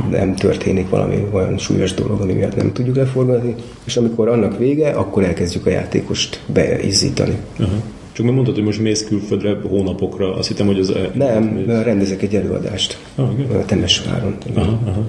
nem 0.10 0.36
történik 0.36 0.90
valami 0.90 1.28
olyan 1.32 1.58
súlyos 1.58 1.94
dolog, 1.94 2.22
ami 2.22 2.34
miatt 2.34 2.56
nem 2.56 2.74
tudjuk 2.74 2.96
leforgatni, 2.96 3.56
és 3.86 3.98
amikor 3.98 4.28
annak 4.28 4.58
vége, 4.58 4.90
akkor 4.90 5.24
elkezdjük 5.24 5.66
a 5.66 5.70
játékost 5.70 6.42
beizzítani. 6.54 7.38
Uh-huh. 7.60 7.76
Csak 8.12 8.26
mert 8.26 8.38
mondtad, 8.38 8.56
hogy 8.56 8.66
most 8.66 8.82
mész 8.82 9.06
külföldre 9.08 9.58
hónapokra, 9.70 10.36
azt 10.36 10.48
hittem, 10.48 10.66
hogy 10.66 10.80
az... 10.80 10.94
Nem, 11.14 11.44
mész... 11.44 11.84
rendezek 11.84 12.22
egy 12.22 12.36
előadást. 12.36 12.98
Ah, 13.16 13.30
okay. 13.32 13.64
Temesváron. 13.66 14.36
Aha, 14.56 14.80
aha. 14.86 15.06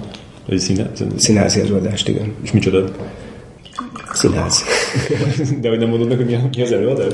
Egy 0.49 0.59
színe... 0.59 0.91
Színházi 1.15 1.59
előadást, 1.59 2.07
igen. 2.07 2.33
És 2.41 2.51
micsoda? 2.51 2.83
Színház. 4.13 4.63
De 5.61 5.69
hogy 5.69 5.79
nem 5.79 5.89
mondod 5.89 6.07
meg, 6.07 6.17
hogy 6.17 6.37
mi 6.55 6.61
az 6.61 6.71
előadás? 6.71 7.13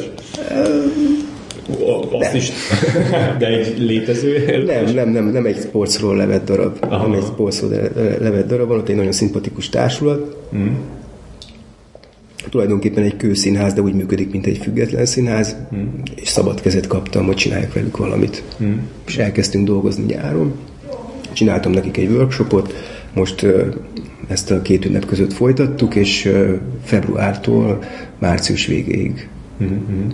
Azt 2.11 2.33
is, 2.33 2.51
de 3.39 3.47
egy 3.47 3.79
létező 3.79 4.63
Nem, 4.65 4.93
nem, 4.93 5.09
nem, 5.09 5.25
nem 5.25 5.45
egy 5.45 5.57
sportról 5.57 6.15
levett 6.15 6.45
darab. 6.45 6.77
Aha. 6.79 7.07
Nem 7.07 7.17
egy 7.17 7.23
sportról 7.23 7.91
levett 8.19 8.47
darab, 8.47 8.67
van 8.67 8.77
ott 8.77 8.89
egy 8.89 8.95
nagyon 8.95 9.11
szimpatikus 9.11 9.69
társulat. 9.69 10.37
Mm. 10.55 10.67
Tulajdonképpen 12.49 13.03
egy 13.03 13.17
kőszínház, 13.17 13.73
de 13.73 13.81
úgy 13.81 13.93
működik, 13.93 14.31
mint 14.31 14.45
egy 14.45 14.57
független 14.57 15.05
színház, 15.05 15.55
mm. 15.75 15.85
és 16.15 16.27
szabad 16.27 16.61
kezet 16.61 16.87
kaptam, 16.87 17.25
hogy 17.25 17.35
csinálják 17.35 17.73
velük 17.73 17.97
valamit. 17.97 18.43
Mm. 18.63 18.73
És 19.07 19.17
elkezdtünk 19.17 19.65
dolgozni 19.65 20.03
nyáron. 20.03 20.53
Csináltam 21.33 21.71
nekik 21.71 21.97
egy 21.97 22.09
workshopot, 22.09 22.73
most 23.13 23.45
ezt 24.27 24.51
a 24.51 24.61
két 24.61 24.85
ünnep 24.85 25.05
között 25.05 25.33
folytattuk, 25.33 25.95
és 25.95 26.31
februártól 26.83 27.83
március 28.19 28.65
végéig. 28.65 29.27
Mm-hmm. 29.63 30.07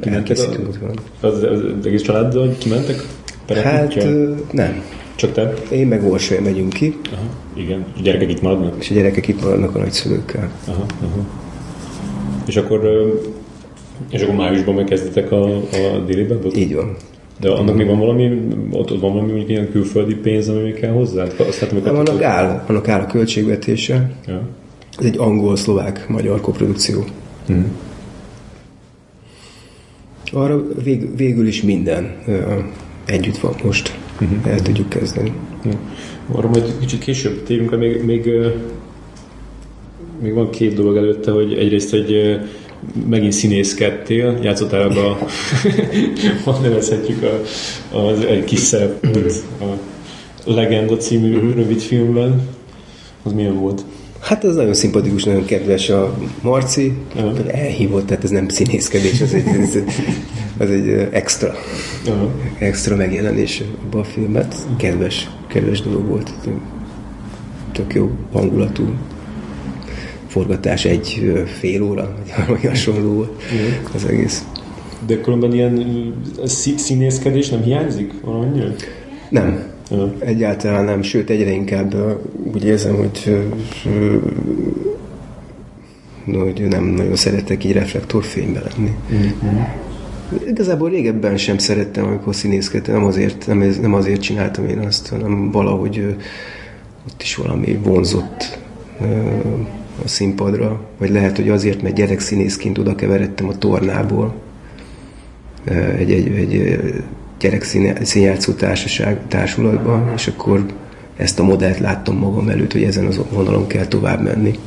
Kimentek 0.00 0.38
a, 0.38 1.26
az, 1.26 1.32
az, 1.34 1.42
az 1.42 1.86
egész 1.86 2.02
családdal 2.02 2.54
kimentek? 2.58 3.06
Hát 3.48 4.06
nem. 4.52 4.82
Csak 5.14 5.32
te? 5.32 5.54
Én 5.70 5.86
meg 5.86 6.04
Orsolya 6.04 6.42
megyünk 6.42 6.72
ki. 6.72 6.96
Aha, 7.12 7.22
igen. 7.54 7.84
És 7.94 8.00
a 8.00 8.02
gyerekek 8.02 8.30
itt 8.30 8.42
maradnak? 8.42 8.74
És 8.78 8.90
a 8.90 8.94
gyerekek 8.94 9.28
itt 9.28 9.42
maradnak 9.42 9.74
a 9.74 9.78
nagyszülőkkel. 9.78 10.50
Aha, 10.66 10.86
aha. 11.02 11.26
És 12.46 12.56
akkor, 12.56 12.80
és 14.10 14.22
akkor 14.22 14.34
májusban 14.34 14.74
megkezditek 14.74 15.32
a, 15.32 15.56
a 15.56 15.98
déli 16.06 16.24
bebot? 16.24 16.56
Így 16.56 16.74
van. 16.74 16.96
De 17.40 17.50
annak 17.50 17.76
még 17.76 17.86
van 17.86 17.98
valami, 17.98 18.42
ott, 18.70 18.92
ott 18.92 19.00
van 19.00 19.12
valami 19.12 19.28
mondjuk 19.28 19.50
ilyen 19.50 19.70
külföldi 19.70 20.14
pénz, 20.14 20.48
ami 20.48 20.60
még 20.60 20.74
kell 20.74 20.92
hozzá? 20.92 21.26
Azt 21.48 21.58
hát, 21.58 21.84
nem, 21.84 21.96
annak 21.96 22.22
áll, 22.22 22.64
annak 22.66 22.88
áll 22.88 23.00
a 23.00 23.06
költségvetése. 23.06 24.10
Ja. 24.26 24.42
Ez 24.98 25.04
egy 25.04 25.18
angol-szlovák-magyar 25.18 26.40
koprodukció. 26.40 27.04
Hmm 27.46 27.76
arra 30.32 30.64
vég, 30.82 31.16
végül 31.16 31.46
is 31.46 31.62
minden 31.62 32.16
együtt 33.04 33.38
van 33.38 33.54
most. 33.64 33.98
Uh-huh. 34.20 34.46
El 34.46 34.60
tudjuk 34.60 34.88
kezdeni. 34.88 35.32
Uh-huh. 35.56 35.80
Arra 36.32 36.48
majd 36.48 36.78
kicsit 36.80 36.98
később 36.98 37.42
térünk, 37.42 37.78
még, 37.78 38.04
még, 38.04 38.30
még 40.22 40.34
van 40.34 40.50
két 40.50 40.74
dolog 40.74 40.96
előtte, 40.96 41.30
hogy 41.30 41.52
egyrészt, 41.52 41.90
hogy 41.90 42.40
megint 43.08 43.32
színészkedtél, 43.32 44.38
játszottál 44.42 44.82
ebbe 44.82 45.06
a, 45.06 45.18
ha 46.44 46.58
nevezhetjük 46.62 47.22
a, 47.22 47.40
a, 47.96 48.24
egy 48.26 48.44
kis 48.44 48.58
szerep 48.58 49.06
a 49.60 49.64
Legenda 50.44 50.96
című 50.96 51.34
uh-huh. 51.34 51.54
rövid 51.54 51.80
filmben. 51.80 52.48
Az 53.22 53.32
milyen 53.32 53.60
volt? 53.60 53.84
Hát 54.20 54.44
ez 54.44 54.54
nagyon 54.54 54.74
szimpatikus, 54.74 55.24
nagyon 55.24 55.44
kedves 55.44 55.88
a 55.88 56.18
Marci, 56.42 56.92
uh-huh. 57.16 57.38
elhívott, 57.46 58.06
tehát 58.06 58.24
ez 58.24 58.30
nem 58.30 58.48
színészkedés, 58.48 59.20
az 59.20 59.34
egy, 59.34 59.46
ez, 59.46 59.78
az 60.58 60.70
egy 60.70 60.88
extra, 61.10 61.54
uh-huh. 62.06 62.30
extra 62.58 62.96
megjelenés 62.96 63.62
abban 63.84 64.00
a 64.00 64.04
filmet. 64.04 64.54
Kedves, 64.76 65.30
kedves 65.46 65.82
dolog 65.82 66.06
volt. 66.06 66.32
Tök 67.72 67.94
jó 67.94 68.10
hangulatú 68.32 68.94
forgatás 70.26 70.84
egy 70.84 71.32
fél 71.58 71.82
óra, 71.82 72.14
vagy 72.48 72.64
hasonló 72.64 73.12
volt 73.12 73.42
uh-huh. 73.42 73.94
az 73.94 74.04
egész. 74.04 74.44
De 75.06 75.20
különben 75.20 75.52
ilyen 75.52 76.14
színészkedés 76.76 77.48
nem 77.48 77.62
hiányzik 77.62 78.12
valamennyire? 78.24 78.74
Nem. 79.28 79.62
Egyáltalán 80.18 80.84
nem, 80.84 81.02
sőt 81.02 81.30
egyre 81.30 81.50
inkább 81.50 81.94
úgy 82.52 82.64
érzem, 82.64 82.94
hogy, 82.94 83.46
hogy 86.24 86.66
nem 86.68 86.84
nagyon 86.84 87.16
szeretek 87.16 87.64
így 87.64 87.72
reflektorfénybe 87.72 88.60
lenni. 88.60 88.90
Uh-huh. 89.10 89.68
Igazából 90.46 90.90
régebben 90.90 91.36
sem 91.36 91.58
szerettem, 91.58 92.06
amikor 92.06 92.34
színészkedtem, 92.34 92.94
nem 92.94 93.04
azért, 93.04 93.46
nem, 93.46 93.58
nem 93.80 93.94
azért 93.94 94.20
csináltam 94.20 94.68
én 94.68 94.78
azt, 94.78 95.08
hanem 95.08 95.50
valahogy 95.50 96.16
ott 97.08 97.22
is 97.22 97.34
valami 97.34 97.78
vonzott 97.82 98.58
a 100.04 100.08
színpadra, 100.08 100.80
vagy 100.98 101.10
lehet, 101.10 101.36
hogy 101.36 101.48
azért, 101.48 101.82
mert 101.82 101.94
gyerekszínészként 101.94 102.78
oda 102.78 102.94
keveredtem 102.94 103.48
a 103.48 103.58
tornából. 103.58 104.34
Egy, 105.98 106.10
egy, 106.12 106.26
egy 106.26 106.78
gyerekszínjátszó 107.40 108.52
társaság, 108.52 109.18
társulatban, 109.28 110.12
és 110.14 110.26
akkor 110.26 110.66
ezt 111.16 111.38
a 111.38 111.42
modellt 111.42 111.78
láttam 111.78 112.16
magam 112.16 112.48
előtt, 112.48 112.72
hogy 112.72 112.82
ezen 112.82 113.06
az 113.06 113.20
vonalon 113.32 113.66
kell 113.66 113.86
tovább 113.86 114.22
menni. 114.22 114.58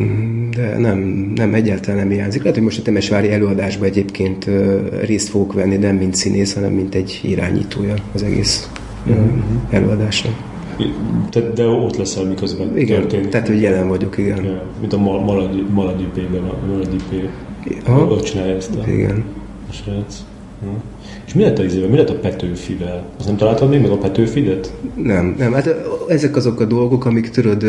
Mm. 0.00 0.50
de 0.50 0.78
nem, 0.78 0.98
nem 1.34 1.54
egyáltalán 1.54 1.98
nem 1.98 2.10
hiányzik. 2.10 2.40
Lehet, 2.40 2.54
hogy 2.54 2.64
most 2.64 2.78
a 2.78 2.82
Temesvári 2.82 3.30
előadásban 3.30 3.88
egyébként 3.88 4.50
részt 5.00 5.28
fogok 5.28 5.52
venni, 5.52 5.76
nem 5.76 5.96
mint 5.96 6.14
színész, 6.14 6.54
hanem 6.54 6.72
mint 6.72 6.94
egy 6.94 7.20
irányítója 7.22 7.94
az 8.12 8.22
egész 8.22 8.70
mm-hmm. 9.10 9.38
előadásnak. 9.70 10.32
De, 11.30 11.40
de 11.40 11.66
ott 11.66 11.96
leszel 11.96 12.24
miközben 12.24 12.78
igen, 12.78 13.00
történik. 13.00 13.28
tehát 13.28 13.46
hogy 13.46 13.60
jelen 13.60 13.88
vagyok, 13.88 14.18
igen. 14.18 14.44
Ja, 14.44 14.62
mint 14.80 14.92
a 14.92 14.98
Maladipében, 15.70 16.44
a 16.44 16.66
Maladipé. 16.66 17.28
Ott 17.88 18.24
csinálja 18.24 18.56
ezt 18.56 18.74
a, 18.74 18.90
igen. 18.90 19.24
a 19.70 19.72
srác. 19.72 20.24
Hm. 20.60 20.68
Mi 21.34 21.42
lett 21.42 21.58
a 21.58 21.64
izével? 21.64 21.88
Mi 21.88 21.96
lett 21.96 22.10
a 22.10 22.18
Petőfivel? 22.18 23.04
Azt 23.18 23.26
nem 23.26 23.36
találtad 23.36 23.68
még 23.68 23.80
meg 23.80 23.90
a 23.90 23.98
Petőfidet? 23.98 24.72
Nem, 24.94 25.34
nem. 25.38 25.52
Hát 25.52 25.74
ezek 26.08 26.36
azok 26.36 26.60
a 26.60 26.64
dolgok, 26.64 27.04
amik 27.04 27.30
tudod 27.30 27.64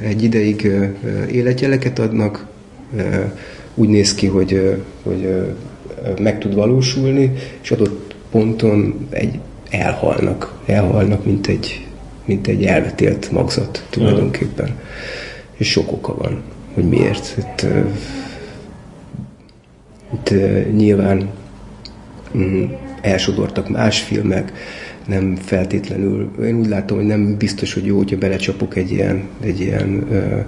egy 0.00 0.22
ideig 0.22 0.70
életjeleket 1.30 1.98
adnak, 1.98 2.46
úgy 3.74 3.88
néz 3.88 4.14
ki, 4.14 4.26
hogy, 4.26 4.76
hogy 5.02 5.28
meg 6.18 6.38
tud 6.38 6.54
valósulni, 6.54 7.32
és 7.62 7.70
adott 7.70 8.14
ponton 8.30 9.06
egy 9.10 9.38
elhalnak, 9.70 10.62
elhalnak, 10.66 11.24
mint 11.24 11.46
egy, 11.46 11.86
mint 12.24 12.46
egy 12.46 12.64
elvetélt 12.64 13.30
magzat 13.30 13.86
tulajdonképpen. 13.90 14.66
Ja. 14.66 14.74
És 15.56 15.70
sok 15.70 15.92
oka 15.92 16.14
van, 16.14 16.42
hogy 16.74 16.84
miért. 16.84 17.36
Itt, 17.38 17.66
itt 20.12 20.34
nyilván 20.76 21.28
elsodortak 23.00 23.68
más 23.68 24.00
filmek, 24.00 24.52
nem 25.06 25.36
feltétlenül, 25.36 26.30
én 26.44 26.54
úgy 26.54 26.68
látom, 26.68 26.96
hogy 26.96 27.06
nem 27.06 27.36
biztos, 27.36 27.74
hogy 27.74 27.86
jó, 27.86 27.96
hogyha 27.96 28.18
belecsapok 28.18 28.76
egy 28.76 28.90
ilyen, 28.90 29.22
egy 29.40 29.60
ilyen 29.60 30.06
ö, 30.10 30.38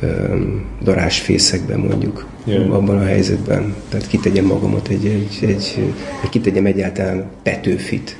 ö, 0.00 0.36
darásfészekbe 0.82 1.76
mondjuk, 1.76 2.26
yeah. 2.44 2.74
abban 2.74 2.98
a 2.98 3.04
helyzetben. 3.04 3.74
Tehát 3.88 4.06
kitegyem 4.06 4.44
magamat 4.44 4.88
egy, 4.88 5.06
egy, 5.06 5.38
egy, 5.48 5.92
egy 6.22 6.28
kitegyem 6.28 6.66
egyáltalán 6.66 7.24
Petőfit, 7.42 8.16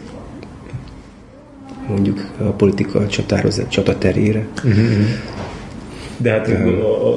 mondjuk 1.88 2.30
a 2.38 2.42
politika 2.42 3.06
csatározat, 3.06 3.70
csataterére. 3.70 4.46
Uh-huh. 4.64 4.82
De 6.20 6.30
hát 6.30 6.62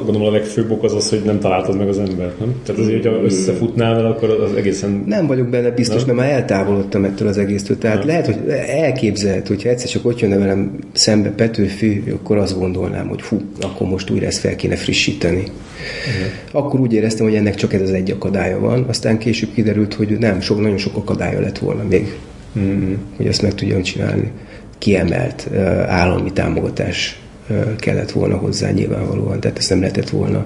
gondolom 0.06 0.22
a 0.22 0.32
legfőbb 0.32 0.72
ok 0.72 0.84
az 0.84 0.94
az, 0.94 1.10
hogy 1.10 1.22
nem 1.26 1.40
találtad 1.40 1.78
meg 1.78 1.88
az 1.88 2.00
embert, 2.00 2.40
nem? 2.40 2.56
Tehát 2.66 2.82
azért, 2.82 3.04
hogyha 3.04 3.24
összefutnál 3.24 3.96
vele, 3.96 4.08
akkor 4.08 4.30
az 4.30 4.54
egészen... 4.54 5.04
Nem 5.06 5.28
vagyok 5.28 5.48
benne 5.48 5.70
biztos, 5.70 6.04
nem? 6.04 6.16
mert 6.16 6.28
már 6.28 6.40
eltávolodtam 6.40 7.04
ettől 7.04 7.28
az 7.28 7.38
egésztől. 7.38 7.78
Tehát 7.78 7.98
nem. 7.98 8.08
lehet, 8.08 8.26
hogy 8.26 8.50
elképzelhet, 8.68 9.48
hogyha 9.48 9.70
egyszer 9.70 9.90
csak 9.90 10.06
ott 10.06 10.20
jönne 10.20 10.38
velem 10.38 10.80
szembe 10.92 11.30
Petőfi, 11.30 12.04
akkor 12.14 12.38
azt 12.38 12.60
gondolnám, 12.60 13.08
hogy 13.08 13.22
fú, 13.22 13.42
akkor 13.62 13.88
most 13.88 14.10
újra 14.10 14.26
ezt 14.26 14.40
fel 14.40 14.56
kéne 14.56 14.76
frissíteni. 14.76 15.44
Uh-huh. 15.44 16.66
Akkor 16.66 16.80
úgy 16.80 16.94
éreztem, 16.94 17.26
hogy 17.26 17.36
ennek 17.36 17.56
csak 17.56 17.74
ez 17.74 17.82
az 17.82 17.92
egy 17.92 18.12
akadálya 18.12 18.60
van, 18.60 18.86
aztán 18.88 19.18
később 19.18 19.50
kiderült, 19.54 19.94
hogy 19.94 20.18
nem, 20.20 20.40
sok, 20.42 20.62
nagyon 20.62 20.78
sok 20.78 20.96
akadálya 20.96 21.40
lett 21.40 21.58
volna 21.58 21.84
még, 21.90 22.18
uh-huh. 22.56 22.90
hogy 23.18 23.26
ezt 23.26 23.42
meg 23.42 23.54
tudjam 23.54 23.82
csinálni. 23.82 24.32
Kiemelt 24.78 25.50
állami 25.88 26.32
támogatás 26.34 27.21
kellett 27.80 28.12
volna 28.12 28.38
hozzá 28.38 28.72
nyilvánvalóan, 28.72 29.40
tehát 29.40 29.58
ezt 29.58 29.70
nem 29.70 29.80
lehetett 29.80 30.10
volna 30.10 30.46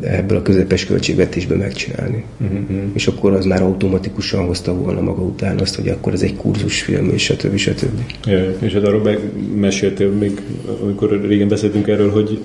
ebből 0.00 0.38
a 0.38 0.42
közepes 0.42 0.84
költségvetésből 0.84 1.58
megcsinálni. 1.58 2.24
Uh-huh. 2.40 2.78
És 2.92 3.06
akkor 3.06 3.32
az 3.32 3.44
már 3.44 3.62
automatikusan 3.62 4.46
hozta 4.46 4.74
volna 4.74 5.00
maga 5.00 5.22
után 5.22 5.58
azt, 5.58 5.74
hogy 5.74 5.88
akkor 5.88 6.12
ez 6.12 6.22
egy 6.22 6.36
kurzusfilm, 6.36 7.10
és 7.12 7.22
stb. 7.22 7.56
stb. 7.56 8.00
Ja, 8.24 8.56
és 8.58 8.72
hát 8.72 8.84
arról 8.84 9.18
meséltél 9.54 10.10
még, 10.10 10.40
amikor 10.82 11.20
régen 11.28 11.48
beszéltünk 11.48 11.88
erről, 11.88 12.10
hogy, 12.10 12.40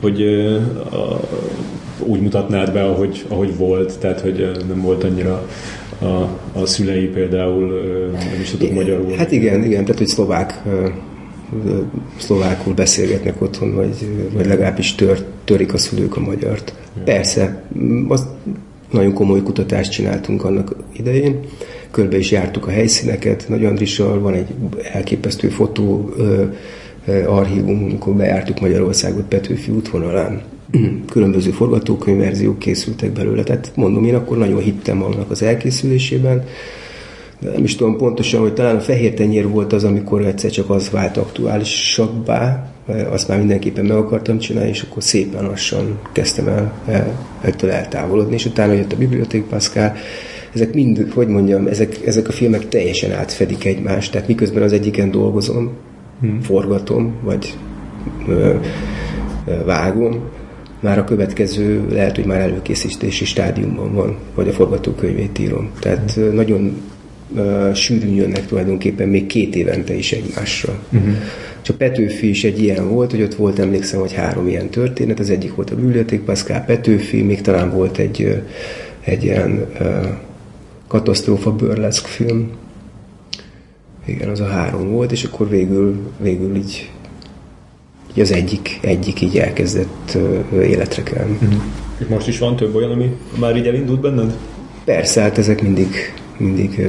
hogy 0.00 0.22
a, 0.90 1.20
úgy 1.98 2.20
mutatnád 2.20 2.72
be, 2.72 2.84
ahogy, 2.84 3.24
ahogy 3.28 3.56
volt, 3.56 3.98
tehát 3.98 4.20
hogy 4.20 4.50
nem 4.68 4.80
volt 4.80 5.04
annyira 5.04 5.48
a, 5.98 6.38
a 6.52 6.66
szülei 6.66 7.06
például 7.06 7.80
nem 8.12 8.40
is 8.40 8.50
tudok 8.50 8.72
magyarul. 8.72 9.16
Hát 9.16 9.32
igen, 9.32 9.64
igen, 9.64 9.84
tehát 9.84 9.98
hogy 9.98 10.06
szlovák 10.06 10.62
szlovákul 12.16 12.74
beszélgetnek 12.74 13.42
otthon, 13.42 13.74
vagy, 13.74 14.08
vagy 14.32 14.46
legalábbis 14.46 14.94
tör, 14.94 15.24
törik 15.44 15.72
a 15.72 15.78
szülők 15.78 16.16
a 16.16 16.20
magyart. 16.20 16.74
Persze, 17.04 17.62
azt 18.08 18.26
nagyon 18.90 19.12
komoly 19.12 19.42
kutatást 19.42 19.90
csináltunk 19.90 20.44
annak 20.44 20.74
idején, 20.92 21.40
körbe 21.90 22.18
is 22.18 22.30
jártuk 22.30 22.66
a 22.66 22.70
helyszíneket, 22.70 23.44
Nagy 23.48 23.64
Andrissal 23.64 24.20
van 24.20 24.34
egy 24.34 24.46
elképesztő 24.92 25.48
fotó 25.48 26.12
ö, 26.16 26.44
ö, 27.06 27.24
archívum, 27.26 27.84
amikor 27.84 28.14
bejártuk 28.14 28.60
Magyarországot 28.60 29.24
Petőfi 29.24 29.70
útvonalán. 29.70 30.42
Különböző 31.12 31.50
forgatókönyvverziók 31.50 32.58
készültek 32.58 33.10
belőle, 33.10 33.42
tehát 33.42 33.72
mondom, 33.74 34.04
én 34.04 34.14
akkor 34.14 34.38
nagyon 34.38 34.60
hittem 34.60 35.02
annak 35.02 35.30
az 35.30 35.42
elkészülésében, 35.42 36.44
nem 37.40 37.64
is 37.64 37.76
tudom 37.76 37.96
pontosan, 37.96 38.40
hogy 38.40 38.54
talán 38.54 38.76
a 38.76 38.80
fehér 38.80 39.14
tenyér 39.14 39.48
volt 39.48 39.72
az, 39.72 39.84
amikor 39.84 40.26
egyszer 40.26 40.50
csak 40.50 40.70
az 40.70 40.90
vált 40.90 41.16
aktuálisabbá, 41.16 42.72
azt 43.10 43.28
már 43.28 43.38
mindenképpen 43.38 43.84
meg 43.84 43.96
akartam 43.96 44.38
csinálni, 44.38 44.68
és 44.68 44.82
akkor 44.82 45.02
szépen 45.02 45.44
lassan 45.44 45.98
kezdtem 46.12 46.48
el, 46.48 46.72
el 46.86 47.18
ettől 47.40 47.70
eltávolodni, 47.70 48.34
és 48.34 48.46
utána 48.46 48.72
jött 48.72 48.92
a 48.92 48.96
Biblioték 48.96 49.44
Pascal, 49.44 49.92
ezek 50.54 50.74
mind, 50.74 51.10
hogy 51.14 51.28
mondjam, 51.28 51.66
ezek, 51.66 52.06
ezek 52.06 52.28
a 52.28 52.32
filmek 52.32 52.68
teljesen 52.68 53.12
átfedik 53.12 53.64
egymást, 53.64 54.12
tehát 54.12 54.28
miközben 54.28 54.62
az 54.62 54.72
egyiken 54.72 55.10
dolgozom, 55.10 55.72
hmm. 56.20 56.40
forgatom, 56.40 57.14
vagy 57.22 57.54
ö, 58.28 58.54
ö, 59.46 59.64
vágom, 59.64 60.20
már 60.80 60.98
a 60.98 61.04
következő 61.04 61.84
lehet, 61.90 62.16
hogy 62.16 62.24
már 62.24 62.40
előkészítési 62.40 63.24
stádiumban 63.24 63.94
van, 63.94 64.16
vagy 64.34 64.48
a 64.48 64.52
forgatókönyvét 64.52 65.38
írom. 65.38 65.70
Tehát 65.80 66.12
hmm. 66.12 66.34
nagyon 66.34 66.76
uh, 67.34 67.74
sűrűn 67.74 68.14
jönnek 68.14 68.46
tulajdonképpen 68.46 69.08
még 69.08 69.26
két 69.26 69.56
évente 69.56 69.94
is 69.94 70.12
egymásra. 70.12 70.78
Uh-huh. 70.92 71.14
Csak 71.62 71.76
Petőfi 71.76 72.28
is 72.28 72.44
egy 72.44 72.62
ilyen 72.62 72.88
volt, 72.88 73.10
hogy 73.10 73.22
ott 73.22 73.34
volt, 73.34 73.58
emlékszem, 73.58 74.00
hogy 74.00 74.12
három 74.12 74.48
ilyen 74.48 74.68
történet. 74.68 75.18
Az 75.18 75.30
egyik 75.30 75.54
volt 75.54 75.70
a 75.70 75.74
Biblioték 75.74 76.20
Pascal 76.20 76.60
Petőfi, 76.60 77.22
még 77.22 77.40
talán 77.40 77.70
volt 77.70 77.98
egy, 77.98 78.42
egy 79.00 79.24
ilyen 79.24 79.66
uh, 79.80 80.06
katasztrófa 80.88 81.52
burleszk 81.52 82.06
film. 82.06 82.50
Igen, 84.06 84.28
az 84.28 84.40
a 84.40 84.46
három 84.46 84.90
volt, 84.90 85.12
és 85.12 85.24
akkor 85.24 85.48
végül, 85.48 85.96
végül 86.22 86.56
így, 86.56 86.90
így 88.12 88.20
az 88.20 88.32
egyik, 88.32 88.78
egyik 88.80 89.20
így 89.20 89.38
elkezdett 89.38 90.12
uh, 90.50 90.68
életre 90.68 91.02
kelni. 91.02 91.38
Uh-huh. 91.42 91.62
Most 92.08 92.28
is 92.28 92.38
van 92.38 92.56
több 92.56 92.74
olyan, 92.74 92.90
ami 92.90 93.16
már 93.38 93.56
így 93.56 93.66
elindult 93.66 94.00
benned? 94.00 94.36
Persze, 94.84 95.20
hát 95.20 95.38
ezek 95.38 95.62
mindig 95.62 96.14
mindig 96.40 96.88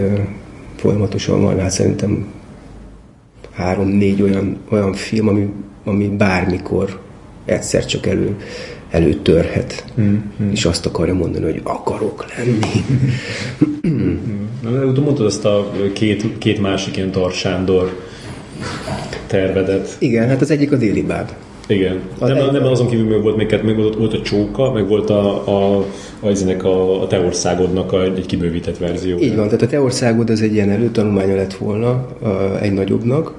folyamatosan 0.75 1.41
van, 1.41 1.59
hát 1.59 1.71
szerintem 1.71 2.25
három-négy 3.51 4.21
olyan, 4.21 4.57
olyan 4.69 4.93
film, 4.93 5.27
ami, 5.27 5.49
ami 5.83 6.07
bármikor 6.07 6.99
egyszer 7.45 7.85
csak 7.85 8.05
elő, 8.05 8.35
előtörhet, 8.89 9.85
mm, 9.99 10.17
mm. 10.43 10.51
és 10.51 10.65
azt 10.65 10.85
akarja 10.85 11.13
mondani, 11.13 11.45
hogy 11.45 11.61
akarok 11.63 12.25
lenni. 12.37 12.83
mm. 13.87 14.17
Utána 14.63 15.01
mondtad 15.01 15.25
azt 15.25 15.45
a 15.45 15.71
két, 15.93 16.37
két 16.37 16.61
másik 16.61 16.97
ilyen 16.97 17.11
Tarsándor 17.11 17.99
tervedet. 19.27 19.95
Igen, 19.99 20.27
hát 20.27 20.41
az 20.41 20.51
egyik 20.51 20.71
a 20.71 20.75
déli 20.75 21.01
báb. 21.01 21.31
Igen. 21.71 22.01
A 22.19 22.27
nem, 22.27 22.51
nem 22.51 22.65
azon 22.65 22.87
kívül 22.87 23.05
még 23.05 23.21
volt 23.21 23.35
még, 23.35 23.59
még 23.63 23.75
volt, 23.75 23.95
volt 23.95 24.13
a 24.13 24.21
csóka, 24.21 24.71
meg 24.71 24.87
volt 24.87 25.09
a, 25.09 25.47
a, 25.47 25.85
a, 26.19 26.67
a, 26.67 27.01
a 27.01 27.07
te 27.07 27.19
országodnak 27.19 27.91
a, 27.91 28.03
egy 28.03 28.25
kibővített 28.25 28.77
verzió. 28.77 29.17
Így 29.17 29.35
van, 29.35 29.45
tehát 29.45 29.61
a 29.61 29.67
te 29.67 29.81
országod 29.81 30.29
az 30.29 30.41
egy 30.41 30.53
ilyen 30.53 30.69
előtanulmánya 30.69 31.35
lett 31.35 31.53
volna 31.53 32.07
egy 32.61 32.73
nagyobbnak, 32.73 33.33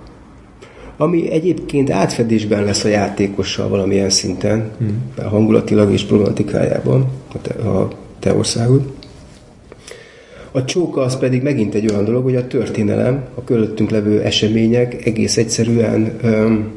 ami 0.97 1.31
egyébként 1.31 1.91
átfedésben 1.91 2.65
lesz 2.65 2.85
a 2.85 2.89
játékossal 2.89 3.69
valamilyen 3.69 4.11
szinten, 4.11 4.71
hmm. 4.79 5.29
hangulatilag 5.29 5.93
és 5.93 6.03
problematikájában 6.03 7.07
a 7.35 7.41
te, 7.41 7.69
a 7.69 7.89
te 8.19 8.35
országod. 8.35 8.83
A 10.53 10.65
csóka 10.65 11.01
az 11.01 11.19
pedig 11.19 11.43
megint 11.43 11.75
egy 11.75 11.91
olyan 11.91 12.05
dolog, 12.05 12.25
hogy 12.25 12.37
a 12.37 12.47
történelem, 12.47 13.25
a 13.35 13.45
körülöttünk 13.45 13.91
levő 13.91 14.21
események 14.21 15.07
egész 15.07 15.37
egyszerűen 15.37 16.13
öm, 16.23 16.73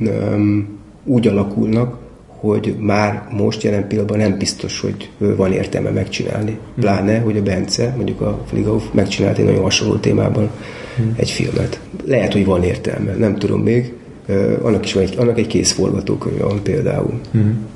öm, 0.00 0.73
úgy 1.04 1.26
alakulnak, 1.26 1.96
hogy 2.26 2.76
már 2.78 3.28
most 3.30 3.62
jelen 3.62 3.88
pillanatban 3.88 4.18
nem 4.18 4.38
biztos, 4.38 4.80
hogy 4.80 5.10
van 5.18 5.52
értelme 5.52 5.90
megcsinálni. 5.90 6.58
Pláne, 6.80 7.18
hogy 7.18 7.36
a 7.36 7.42
Bence, 7.42 7.92
mondjuk 7.96 8.20
a 8.20 8.42
Fligauf 8.46 8.84
megcsinált 8.92 9.38
egy 9.38 9.44
nagyon 9.44 9.62
hasonló 9.62 9.96
témában 9.96 10.50
hmm. 10.96 11.14
egy 11.16 11.30
filmet. 11.30 11.80
Lehet, 12.06 12.32
hogy 12.32 12.44
van 12.44 12.62
értelme, 12.62 13.14
nem 13.14 13.36
tudom 13.36 13.60
még. 13.60 13.92
Annak 14.62 14.84
is 14.84 14.92
van 14.92 15.02
egy, 15.02 15.14
annak 15.18 15.38
egy 15.38 15.46
kész 15.46 15.72
forgatókönyv 15.72 16.38
van 16.38 16.62
például. 16.62 17.20
Hmm. 17.30 17.66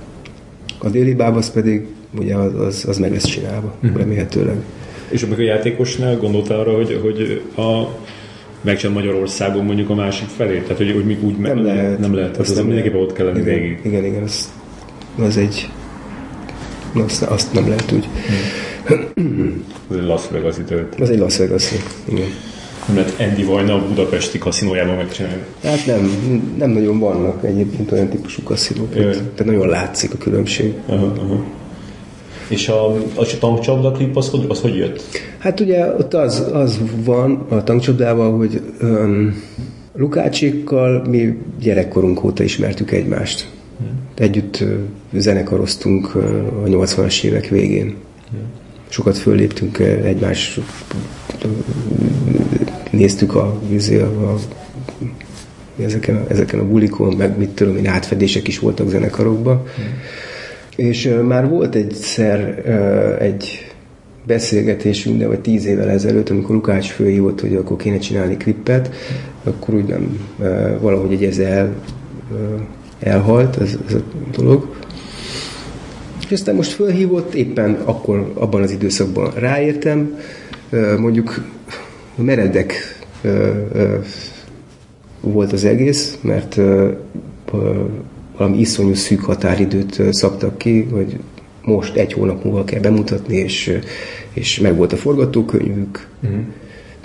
A 0.79 0.89
déli 0.89 1.15
bábasz 1.15 1.51
pedig 1.51 1.87
ugye 2.19 2.35
az, 2.37 2.55
az, 2.55 2.85
az 2.89 2.99
meg 2.99 3.13
lesz 3.13 3.27
csinálva, 3.27 3.75
hmm. 3.81 3.97
remélhetőleg. 3.97 4.57
És 5.09 5.23
amikor 5.23 5.45
a 5.45 5.47
játékosnál 5.47 6.17
gondoltál 6.17 6.59
arra, 6.59 6.75
hogy, 6.75 7.01
hogy 7.03 7.43
a 7.65 7.89
megcsinál 8.61 8.95
Magyarországon 8.95 9.65
mondjuk 9.65 9.91
a 9.91 9.95
másik 9.95 10.29
felét? 10.29 10.63
Tehát, 10.63 10.77
hogy, 10.77 10.93
hogy 10.93 11.05
még 11.05 11.25
úgy 11.25 11.37
Nem 11.37 11.65
lehet. 11.65 11.99
Nem 11.99 12.15
lehet. 12.15 12.31
Tehát 12.31 12.49
az 12.49 12.57
mindenképpen 12.57 13.01
ott 13.01 13.13
kell 13.13 13.27
lenni 13.27 13.41
igen, 13.41 13.55
végig. 13.55 13.81
Igen, 13.83 14.05
igen, 14.05 14.23
az, 14.23 14.53
az 15.19 15.37
egy... 15.37 15.69
Azt, 16.95 17.23
azt 17.23 17.53
nem 17.53 17.69
lehet 17.69 17.93
úgy. 17.93 18.09
Ez 19.91 19.97
egy 19.97 20.03
Las 20.03 20.23
Vegas 20.31 20.59
időt. 20.59 21.01
Az 21.01 21.11
egy 21.11 21.19
Las 21.19 21.37
vegas 21.37 21.73
igen. 22.05 22.27
Nem 22.87 22.97
lehet 22.97 23.21
Andy 23.21 23.45
Vajna 23.45 23.75
a 23.75 23.87
budapesti 23.87 24.39
kaszinójában 24.39 24.97
megcsinálni. 24.97 25.43
Hát 25.63 25.87
nem, 25.87 26.11
nem 26.59 26.71
nagyon 26.71 26.99
vannak 26.99 27.45
egyébként 27.45 27.93
olyan 27.93 28.09
típusú 28.09 28.43
kaszinók. 28.43 28.93
Tehát 28.93 29.45
nagyon 29.45 29.69
látszik 29.69 30.15
a 30.15 30.19
különbség. 30.19 30.75
Aha, 30.87 31.13
aha. 31.19 31.45
És 32.49 32.69
a, 32.69 32.95
a 32.95 33.27
tankcsapda 33.39 33.93
klip 33.93 34.17
az 34.17 34.29
hogy, 34.29 34.45
az 34.49 34.61
hogy 34.61 34.77
jött? 34.77 35.03
Hát 35.39 35.61
ugye 35.61 35.87
ott 35.87 36.15
az, 36.15 36.47
az 36.53 36.79
van 37.05 37.47
a 37.49 37.65
tankcsapdával, 37.65 38.37
hogy 38.37 38.61
um, 38.83 39.43
Lukácsékkal 39.97 41.05
mi 41.09 41.39
gyerekkorunk 41.61 42.25
óta 42.25 42.43
ismertük 42.43 42.91
egymást. 42.91 43.49
Együtt 44.15 44.61
ö, 44.61 44.75
zenekaroztunk 45.13 46.15
ö, 46.15 46.47
a 46.47 46.67
80-as 46.67 47.25
évek 47.25 47.49
végén. 47.49 47.95
Sokat 48.89 49.17
fölléptünk 49.17 49.79
ö, 49.79 49.85
egymás, 49.85 50.61
néztük 52.91 53.35
a, 53.35 53.61
izé, 53.71 54.01
a, 54.01 54.33
a 54.33 54.37
ezeken, 55.83 56.17
a, 56.17 56.25
ezeken 56.29 56.59
a 56.59 56.69
bulikon, 56.69 57.15
meg 57.15 57.39
mit 57.39 57.49
tudom 57.49 57.77
én, 57.77 57.87
átfedések 57.87 58.49
is 58.49 58.59
voltak 58.59 58.89
zenekarokban. 58.89 59.67
És 60.79 61.15
már 61.27 61.49
volt 61.49 61.75
egyszer 61.75 62.41
egy 63.21 63.73
beszélgetésünk, 64.27 65.19
de 65.19 65.27
vagy 65.27 65.41
tíz 65.41 65.65
évvel 65.65 65.89
ezelőtt, 65.91 66.31
amikor 66.31 66.55
Lukács 66.55 66.89
fölhívott, 66.91 67.41
hogy 67.41 67.55
akkor 67.55 67.77
kéne 67.77 67.99
csinálni 67.99 68.37
klippet, 68.37 68.91
akkor 69.45 69.75
úgy 69.75 69.85
nem, 69.85 70.19
valahogy 70.81 71.13
egy 71.13 71.25
ez 71.25 71.39
el, 71.39 71.75
elhalt 72.99 73.57
ez, 73.61 73.79
ez 73.87 73.95
a 73.95 74.03
dolog. 74.37 74.77
És 76.27 76.33
aztán 76.33 76.55
most 76.55 76.73
fölhívott, 76.73 77.35
éppen 77.35 77.75
akkor, 77.85 78.33
abban 78.35 78.63
az 78.63 78.71
időszakban 78.71 79.31
ráértem, 79.35 80.19
mondjuk 80.99 81.45
meredek 82.15 82.75
volt 85.21 85.53
az 85.53 85.65
egész, 85.65 86.19
mert 86.21 86.61
valami 88.39 88.59
iszonyú 88.59 88.95
szűk 88.95 89.21
határidőt 89.21 90.03
szabtak 90.11 90.59
ki, 90.59 90.83
hogy 90.83 91.19
most 91.63 91.97
egy 91.97 92.13
hónap 92.13 92.45
múlva 92.45 92.65
kell 92.65 92.81
bemutatni, 92.81 93.37
és, 93.37 93.79
és 94.33 94.61
meg 94.61 94.77
volt 94.77 94.93
a 94.93 94.97
forgatókönyvük, 94.97 96.09
uh-huh. 96.23 96.41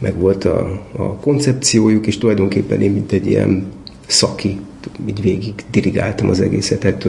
meg 0.02 0.18
volt 0.18 0.46
a, 0.46 0.82
a 0.96 1.16
koncepciójuk, 1.16 2.08
és 2.08 2.18
tulajdonképpen 2.18 2.82
én, 2.82 2.92
mint 2.92 3.12
egy 3.12 3.28
ilyen 3.28 3.66
szaki, 4.06 4.60
így 5.06 5.22
végig 5.22 5.54
dirigáltam 5.72 6.30
az 6.30 6.42
egészet, 6.42 6.80
tehát, 6.80 7.08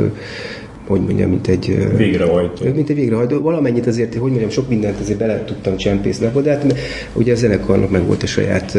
hogy 0.86 1.00
mondjam, 1.00 1.30
mint 1.30 1.46
egy... 1.46 1.88
Végrehajtó. 1.96 2.64
mint 2.74 2.90
egy 2.90 2.96
végrehajtó. 2.96 3.40
Valamennyit 3.40 3.86
azért, 3.86 4.14
hogy 4.14 4.30
mondjam, 4.30 4.50
sok 4.50 4.68
mindent 4.68 5.00
azért 5.00 5.18
bele 5.18 5.44
tudtam 5.44 5.76
csempészni 5.76 6.30
de 6.42 6.50
hát 6.50 6.74
ugye 7.12 7.32
a 7.32 7.36
zenekarnak 7.36 7.90
meg 7.90 8.06
volt 8.06 8.22
a 8.22 8.26
saját 8.26 8.78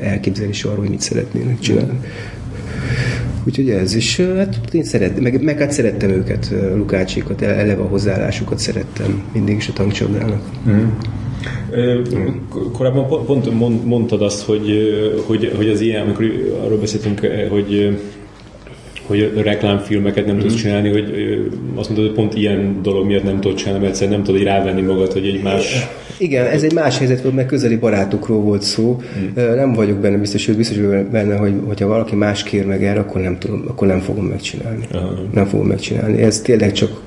elképzelése 0.00 0.68
arról, 0.68 0.80
hogy 0.80 0.90
mit 0.90 1.00
szeretnének 1.00 1.58
csinálni. 1.58 1.98
Úgyhogy 3.46 3.70
ez 3.70 3.94
is, 3.94 4.16
hát 4.16 4.74
én 4.74 4.84
szerettem, 4.84 5.22
meg, 5.22 5.42
meg 5.42 5.58
hát 5.58 5.72
szerettem 5.72 6.10
őket, 6.10 6.48
ö, 6.52 6.76
Lukácsékat, 6.76 7.42
eleve 7.42 7.82
a 7.82 7.86
hozzáállásukat 7.86 8.58
szerettem 8.58 9.22
mindig 9.32 9.56
is 9.56 9.68
a 9.68 9.72
tankcsapdának. 9.72 10.42
Ö, 11.70 12.00
Korábban 12.72 13.06
pont- 13.06 13.26
pont 13.26 13.50
mond- 13.54 13.84
mondtad 13.84 14.22
azt, 14.22 14.42
hogy, 14.42 14.70
hogy, 15.26 15.52
hogy 15.56 15.68
az 15.68 15.80
ilyen, 15.80 16.02
amikor 16.02 16.24
arról 16.64 16.78
beszéltünk, 16.78 17.20
hogy 17.50 17.98
hogy 19.12 19.42
reklámfilmeket 19.42 20.26
nem 20.26 20.38
tudsz 20.38 20.54
csinálni, 20.54 20.88
hogy 20.88 21.12
azt 21.74 21.88
mondod, 21.88 22.06
hogy 22.06 22.14
pont 22.14 22.34
ilyen 22.34 22.82
dolog 22.82 23.06
miatt 23.06 23.22
nem 23.22 23.40
tudod 23.40 23.56
csinálni, 23.56 23.78
mert 23.78 23.90
egyszerűen 23.90 24.16
nem 24.16 24.26
tudod 24.26 24.40
így 24.40 24.46
rávenni 24.46 24.80
magad, 24.80 25.12
hogy 25.12 25.26
egy 25.26 25.42
más... 25.42 25.88
Igen, 26.18 26.46
ez 26.46 26.62
egy 26.62 26.74
más 26.74 26.98
helyzet 26.98 27.22
volt, 27.22 27.34
mert 27.34 27.48
közeli 27.48 27.76
barátokról 27.76 28.40
volt 28.40 28.62
szó. 28.62 29.00
Hmm. 29.14 29.54
Nem 29.54 29.72
vagyok 29.72 29.98
benne 29.98 30.16
biztos, 30.16 30.46
hogy 30.46 30.56
biztos 30.56 30.76
vagyok 30.76 31.06
benne, 31.06 31.36
hogy 31.36 31.52
hogyha 31.66 31.86
valaki 31.86 32.14
más 32.14 32.42
kér 32.42 32.66
meg 32.66 32.84
erre, 32.84 33.00
akkor 33.00 33.20
nem 33.20 33.38
tudom, 33.38 33.64
akkor 33.68 33.86
nem 33.86 34.00
fogom 34.00 34.24
megcsinálni. 34.24 34.86
Aha. 34.92 35.14
Nem 35.32 35.46
fogom 35.46 35.66
megcsinálni. 35.66 36.22
Ez 36.22 36.40
tényleg 36.40 36.72
csak 36.72 37.00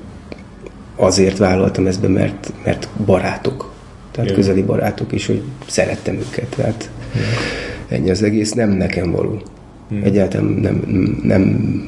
azért 0.96 1.38
vállaltam 1.38 1.86
ezt 1.86 2.00
be, 2.00 2.08
mert, 2.08 2.52
mert 2.64 2.88
barátok. 3.06 3.72
Tehát 4.10 4.30
Igen. 4.30 4.40
közeli 4.42 4.62
barátok 4.62 5.12
is, 5.12 5.26
hogy 5.26 5.42
szerettem 5.66 6.14
őket. 6.14 6.46
Tehát 6.56 6.90
ennyi 7.88 8.10
az 8.10 8.22
egész, 8.22 8.52
nem 8.52 8.70
nekem 8.70 9.10
való. 9.10 9.40
Egyáltalán 10.02 10.46
nem, 10.46 10.82
nem, 11.22 11.82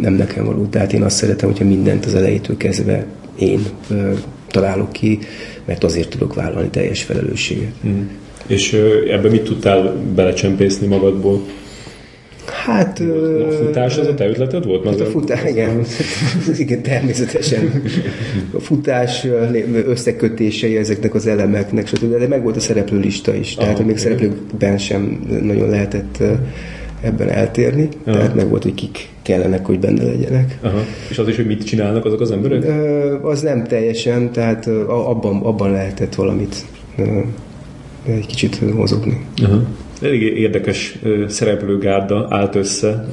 nem 0.00 0.12
nekem 0.12 0.44
való. 0.44 0.66
Tehát 0.66 0.92
én 0.92 1.02
azt 1.02 1.16
szeretem, 1.16 1.48
hogyha 1.48 1.64
mindent 1.64 2.04
az 2.04 2.14
elejétől 2.14 2.56
kezdve 2.56 3.06
én 3.38 3.60
ö, 3.90 4.12
találok 4.46 4.92
ki, 4.92 5.18
mert 5.64 5.84
azért 5.84 6.08
tudok 6.08 6.34
vállalni 6.34 6.68
teljes 6.68 7.02
felelősséget. 7.02 7.72
Mm. 7.86 8.00
És 8.46 8.72
ö, 8.72 9.12
ebbe 9.12 9.28
mit 9.28 9.42
tudtál 9.42 9.94
belecsempészni 10.14 10.86
magadból? 10.86 11.40
Hát... 12.64 13.02
A 13.48 13.52
futás 13.52 13.98
az 13.98 14.06
a 14.06 14.14
te 14.14 14.28
ötleted 14.28 14.64
volt? 14.64 14.84
Hát 14.84 15.00
a 15.00 15.04
futás, 15.04 15.50
igen, 15.50 15.84
igen, 16.58 16.82
természetesen. 16.82 17.82
A 18.52 18.60
futás 18.60 19.26
összekötései 19.86 20.76
ezeknek 20.76 21.14
az 21.14 21.26
elemeknek, 21.26 21.86
stb. 21.86 22.18
De 22.18 22.26
meg 22.26 22.42
volt 22.42 22.56
a 22.56 22.60
szereplőlista 22.60 23.34
is, 23.34 23.54
tehát 23.54 23.74
Aha, 23.74 23.86
még 23.86 23.96
igen. 23.96 24.02
szereplőkben 24.02 24.78
sem 24.78 25.26
nagyon 25.42 25.68
lehetett 25.68 26.22
ebben 27.00 27.28
eltérni, 27.28 27.88
tehát 28.04 28.34
meg 28.34 28.48
volt, 28.48 28.62
hogy 28.62 28.74
kik 28.74 29.08
kellenek, 29.22 29.66
hogy 29.66 29.78
benne 29.78 30.02
legyenek. 30.04 30.58
Aha. 30.62 30.80
És 31.10 31.18
az 31.18 31.28
is, 31.28 31.36
hogy 31.36 31.46
mit 31.46 31.64
csinálnak 31.64 32.04
azok 32.04 32.20
az 32.20 32.30
emberek? 32.30 32.64
Ö, 32.64 33.14
Az 33.22 33.40
nem 33.40 33.64
teljesen, 33.64 34.32
tehát 34.32 34.66
abban, 34.88 35.40
abban 35.42 35.70
lehetett 35.70 36.14
valamit 36.14 36.54
ö, 36.98 37.02
egy 38.06 38.26
kicsit 38.26 38.74
mozogni. 38.74 39.20
Aha. 39.42 39.62
Elég 40.02 40.22
érdekes 40.22 40.98
szereplőgárda 41.28 42.26
állt 42.30 42.54
össze. 42.54 43.08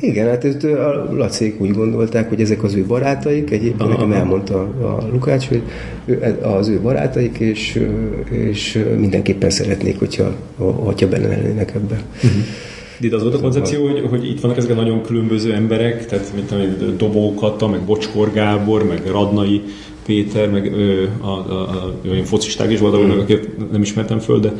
Igen, 0.00 0.28
hát 0.28 0.44
ezt 0.44 0.64
a 0.64 1.08
Lacék 1.16 1.60
úgy 1.60 1.70
gondolták, 1.70 2.28
hogy 2.28 2.40
ezek 2.40 2.62
az 2.62 2.74
ő 2.74 2.84
barátaik, 2.84 3.50
egyébként 3.50 3.80
Aha, 3.80 3.90
nekem 3.90 4.10
aha. 4.10 4.18
elmondta 4.20 4.60
a 4.60 5.06
Lukács, 5.12 5.48
hogy 5.48 5.62
ő- 6.04 6.38
az 6.42 6.68
ő 6.68 6.80
barátaik, 6.80 7.38
és, 7.38 7.82
és 8.30 8.84
mindenképpen 8.98 9.50
szeretnék, 9.50 9.98
hogyha, 9.98 10.34
hogyha 10.56 11.08
benne 11.08 11.28
lennének 11.28 11.74
ebben. 11.74 11.98
De 13.00 13.06
itt 13.06 13.12
az 13.12 13.22
volt 13.22 13.34
a 13.34 13.40
koncepció, 13.40 13.86
hogy, 13.86 14.06
hogy 14.10 14.30
itt 14.30 14.40
vannak 14.40 14.56
ezek 14.56 14.70
a 14.70 14.74
nagyon 14.74 15.02
különböző 15.02 15.52
emberek, 15.52 16.06
tehát 16.06 16.32
mint 16.34 16.46
tudom, 16.46 16.62
én, 16.62 16.96
Dobó 16.96 17.34
Kata, 17.34 17.68
meg 17.68 17.80
Bocskor 17.80 18.32
Gábor, 18.32 18.84
meg 18.84 19.06
Radnai 19.06 19.62
Péter, 20.06 20.50
meg 20.50 20.72
ö, 20.72 21.04
a, 21.20 21.26
a, 21.26 21.60
a, 21.60 21.94
olyan 22.10 22.24
focisták 22.24 22.70
is 22.70 22.78
voltak, 22.78 23.02
mm. 23.02 23.10
akiket 23.10 23.70
nem 23.72 23.82
ismertem 23.82 24.18
föl, 24.18 24.40
de 24.40 24.52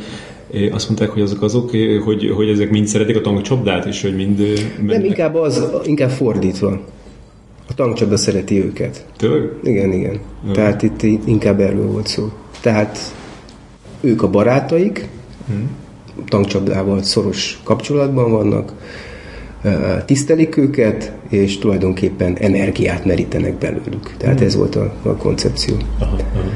azt 0.71 0.87
mondták, 0.87 1.09
hogy 1.09 1.21
azok 1.21 1.41
azok, 1.41 1.71
hogy, 2.03 2.29
hogy 2.35 2.49
ezek 2.49 2.69
mind 2.69 2.87
szeretik 2.87 3.15
a 3.15 3.21
tankcsapdát, 3.21 3.85
és 3.85 4.01
hogy 4.01 4.15
mind 4.15 4.39
ö, 4.39 4.53
Nem, 4.53 4.85
mennek. 4.85 5.05
inkább 5.05 5.35
az, 5.35 5.63
inkább 5.83 6.09
fordítva. 6.09 6.79
A 7.67 7.73
tankcsapda 7.73 8.17
szereti 8.17 8.63
őket. 8.63 9.05
Tényleg? 9.17 9.49
Igen, 9.63 9.91
igen. 9.91 10.19
Tehát 10.53 10.83
itt 10.83 11.03
inkább 11.25 11.59
erről 11.59 11.91
volt 11.91 12.07
szó. 12.07 12.29
Tehát 12.61 12.99
ők 14.01 14.23
a 14.23 14.29
barátaik, 14.29 15.07
tankcsapdával 16.27 17.03
szoros 17.03 17.59
kapcsolatban 17.63 18.31
vannak, 18.31 18.73
tisztelik 20.05 20.57
őket, 20.57 21.11
és 21.29 21.57
tulajdonképpen 21.57 22.35
energiát 22.35 23.05
merítenek 23.05 23.53
belőlük. 23.53 24.13
Tehát 24.17 24.41
ez 24.41 24.55
volt 24.55 24.75
a, 24.75 24.93
a 25.03 25.15
koncepció. 25.15 25.75
Aha, 25.99 26.15
aha. 26.15 26.49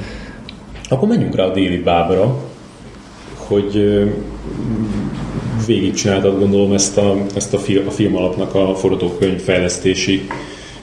Akkor 0.90 1.08
menjünk 1.08 1.36
rá 1.36 1.44
a 1.44 1.52
déli 1.52 1.78
bábra, 1.78 2.38
hogy 3.36 4.04
végigcsináltad 5.66 6.40
gondolom 6.40 6.74
ezt 6.74 6.98
a, 6.98 7.18
ezt 7.36 7.54
a, 7.54 7.58
film, 7.58 7.88
a 7.88 7.92
film 7.92 8.16
alapnak 8.16 8.56
a 8.56 8.76
forgatókönyv 8.76 9.42
fejlesztési 9.42 10.28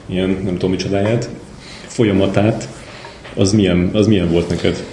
ilyen, 0.05 0.29
nem 0.29 0.53
tudom 0.53 0.69
micsodáját, 0.69 1.29
folyamatát. 1.87 2.67
Az 3.35 3.53
milyen, 3.53 3.89
az 3.93 4.07
milyen 4.07 4.31
volt 4.31 4.49
neked? 4.49 4.83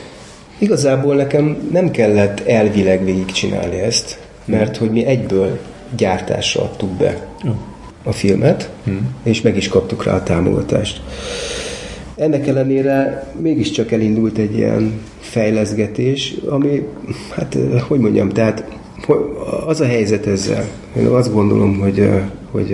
Igazából 0.58 1.14
nekem 1.14 1.68
nem 1.72 1.90
kellett 1.90 2.40
elvileg 2.40 3.04
végigcsinálni 3.04 3.76
ezt, 3.76 4.18
mert 4.44 4.76
hogy 4.76 4.90
mi 4.90 5.04
egyből 5.04 5.58
gyártásra 5.96 6.62
adtuk 6.62 6.90
be 6.90 7.26
a 8.02 8.12
filmet, 8.12 8.70
és 9.22 9.40
meg 9.40 9.56
is 9.56 9.68
kaptuk 9.68 10.04
rá 10.04 10.14
a 10.14 10.22
támogatást. 10.22 11.00
Ennek 12.16 12.46
ellenére 12.46 13.26
mégiscsak 13.40 13.92
elindult 13.92 14.38
egy 14.38 14.56
ilyen 14.56 15.00
fejleszgetés, 15.20 16.34
ami, 16.48 16.86
hát 17.34 17.56
hogy 17.88 18.00
mondjam, 18.00 18.28
tehát 18.28 18.64
az 19.66 19.80
a 19.80 19.86
helyzet 19.86 20.26
ezzel. 20.26 20.68
Én 20.96 21.06
azt 21.06 21.32
gondolom, 21.32 21.78
hogy, 21.78 22.10
hogy 22.50 22.70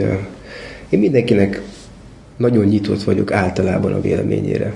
én 0.89 0.99
mindenkinek 0.99 1.63
nagyon 2.37 2.65
nyitott 2.65 3.03
vagyok 3.03 3.33
általában 3.33 3.93
a 3.93 4.01
véleményére. 4.01 4.73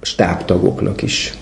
A 0.00 0.04
stábtagoknak 0.04 1.02
is 1.02 1.34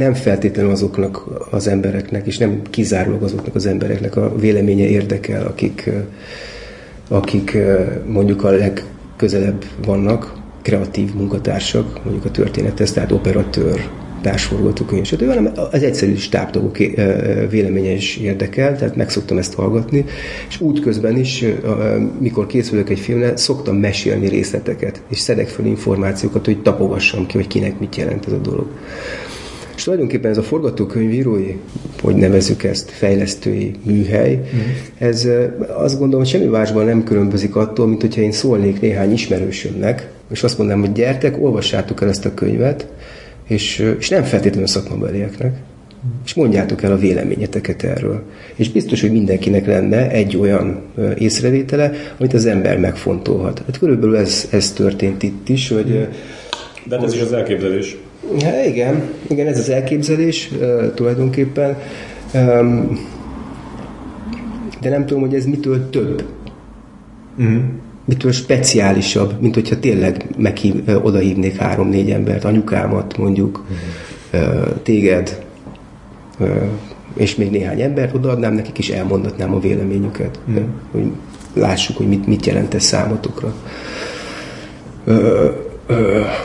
nem 0.00 0.14
feltétlenül 0.14 0.70
azoknak 0.70 1.24
az 1.50 1.66
embereknek, 1.66 2.26
és 2.26 2.38
nem 2.38 2.62
kizárólag 2.70 3.22
azoknak 3.22 3.54
az 3.54 3.66
embereknek 3.66 4.16
a 4.16 4.36
véleménye 4.36 4.86
érdekel, 4.86 5.46
akik, 5.46 5.90
akik 7.08 7.56
mondjuk 8.06 8.44
a 8.44 8.50
legközelebb 8.50 9.64
vannak, 9.84 10.38
kreatív 10.62 11.14
munkatársak, 11.14 12.04
mondjuk 12.04 12.24
a 12.24 12.30
történethez, 12.30 12.92
tehát 12.92 13.12
operatőr, 13.12 13.88
társforgatókönyv, 14.22 15.04
stb., 15.04 15.26
hanem 15.26 15.52
az 15.70 15.82
egyszerű 15.82 16.14
stábtagok 16.14 16.76
véleménye 17.50 17.90
is 17.90 18.16
érdekel, 18.16 18.76
tehát 18.76 18.96
meg 18.96 19.10
szoktam 19.10 19.38
ezt 19.38 19.54
hallgatni, 19.54 20.04
és 20.48 20.60
útközben 20.60 21.16
is, 21.16 21.44
mikor 22.18 22.46
készülök 22.46 22.90
egy 22.90 23.00
filmre, 23.00 23.36
szoktam 23.36 23.76
mesélni 23.76 24.28
részleteket, 24.28 25.02
és 25.08 25.18
szedek 25.18 25.48
fel 25.48 25.66
információkat, 25.66 26.44
hogy 26.44 26.62
tapogassam 26.62 27.26
ki, 27.26 27.36
hogy 27.36 27.46
kinek 27.46 27.78
mit 27.78 27.96
jelent 27.96 28.26
ez 28.26 28.32
a 28.32 28.38
dolog. 28.38 28.66
És 29.80 29.86
tulajdonképpen 29.86 30.30
ez 30.30 30.38
a 30.38 30.42
forgatókönyvírói, 30.42 31.56
hogy 32.00 32.14
nevezük 32.14 32.64
ezt, 32.64 32.90
fejlesztői 32.90 33.72
műhely, 33.82 34.34
mm. 34.34 34.58
ez 34.98 35.28
azt 35.68 35.98
gondolom, 35.98 36.24
hogy 36.24 36.28
semmi 36.28 36.44
másban 36.44 36.84
nem 36.84 37.04
különbözik 37.04 37.56
attól, 37.56 37.86
mint 37.86 38.00
hogyha 38.00 38.20
én 38.20 38.32
szólnék 38.32 38.80
néhány 38.80 39.12
ismerősömnek, 39.12 40.10
és 40.30 40.42
azt 40.42 40.58
mondanám, 40.58 40.82
hogy 40.82 40.92
gyertek, 40.92 41.42
olvassátok 41.42 42.02
el 42.02 42.08
ezt 42.08 42.24
a 42.24 42.34
könyvet, 42.34 42.86
és, 43.46 43.94
és 43.98 44.08
nem 44.08 44.22
feltétlenül 44.22 44.66
szakmabelieknek, 44.66 45.56
és 46.24 46.34
mondjátok 46.34 46.82
el 46.82 46.92
a 46.92 46.98
véleményeteket 46.98 47.82
erről. 47.82 48.22
És 48.54 48.70
biztos, 48.70 49.00
hogy 49.00 49.12
mindenkinek 49.12 49.66
lenne 49.66 50.10
egy 50.10 50.36
olyan 50.36 50.82
észrevétele, 51.18 51.92
amit 52.18 52.34
az 52.34 52.46
ember 52.46 52.78
megfontolhat. 52.78 53.62
Hát 53.66 53.78
körülbelül 53.78 54.16
ez, 54.16 54.48
ez 54.50 54.72
történt 54.72 55.22
itt 55.22 55.48
is, 55.48 55.68
hogy... 55.68 56.08
De 56.84 56.96
hát 56.96 57.04
ez 57.04 57.14
is 57.14 57.20
az 57.20 57.32
elképzelés. 57.32 57.96
Hát 58.42 58.66
igen, 58.66 59.10
igen, 59.28 59.46
ez 59.46 59.58
az 59.58 59.68
elképzelés 59.68 60.50
uh, 60.52 60.94
tulajdonképpen. 60.94 61.76
Um, 62.34 62.98
de 64.80 64.88
nem 64.88 65.06
tudom, 65.06 65.22
hogy 65.22 65.34
ez 65.34 65.44
mitől 65.44 65.90
több. 65.90 66.24
Uh-huh 67.38 67.62
mitől 68.10 68.32
speciálisabb, 68.32 69.40
mint 69.40 69.54
hogyha 69.54 69.78
tényleg 69.78 70.24
meghív, 70.36 70.74
odahívnék 71.02 71.56
három-négy 71.56 72.10
embert, 72.10 72.44
anyukámat 72.44 73.16
mondjuk, 73.18 73.64
uh-huh. 74.32 74.82
téged, 74.82 75.44
és 77.14 77.34
még 77.34 77.50
néhány 77.50 77.80
embert 77.80 78.14
odaadnám 78.14 78.54
nekik, 78.54 78.78
és 78.78 78.88
elmondatnám 78.88 79.54
a 79.54 79.60
véleményüket, 79.60 80.38
uh-huh. 80.48 80.64
hogy 80.90 81.10
lássuk, 81.54 81.96
hogy 81.96 82.08
mit, 82.08 82.26
mit 82.26 82.46
jelent 82.46 82.74
ez 82.74 82.82
számotokra. 82.82 83.54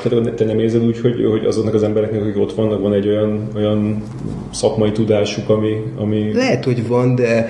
Tehát 0.04 0.34
te 0.36 0.46
nem 0.46 0.60
érzed 0.60 0.86
úgy, 0.86 1.00
hogy, 1.00 1.26
hogy 1.32 1.46
azoknak 1.46 1.74
az 1.74 1.84
embereknek, 1.84 2.22
akik 2.22 2.38
ott 2.38 2.54
vannak, 2.54 2.82
van 2.82 2.93
egy 2.93 3.08
olyan, 3.08 3.48
olyan 3.56 4.04
szakmai 4.52 4.91
tudásuk, 4.91 5.50
ami, 5.50 5.74
ami... 5.98 6.34
Lehet, 6.34 6.66
hogy 6.66 6.88
van, 6.88 7.16
de 7.16 7.50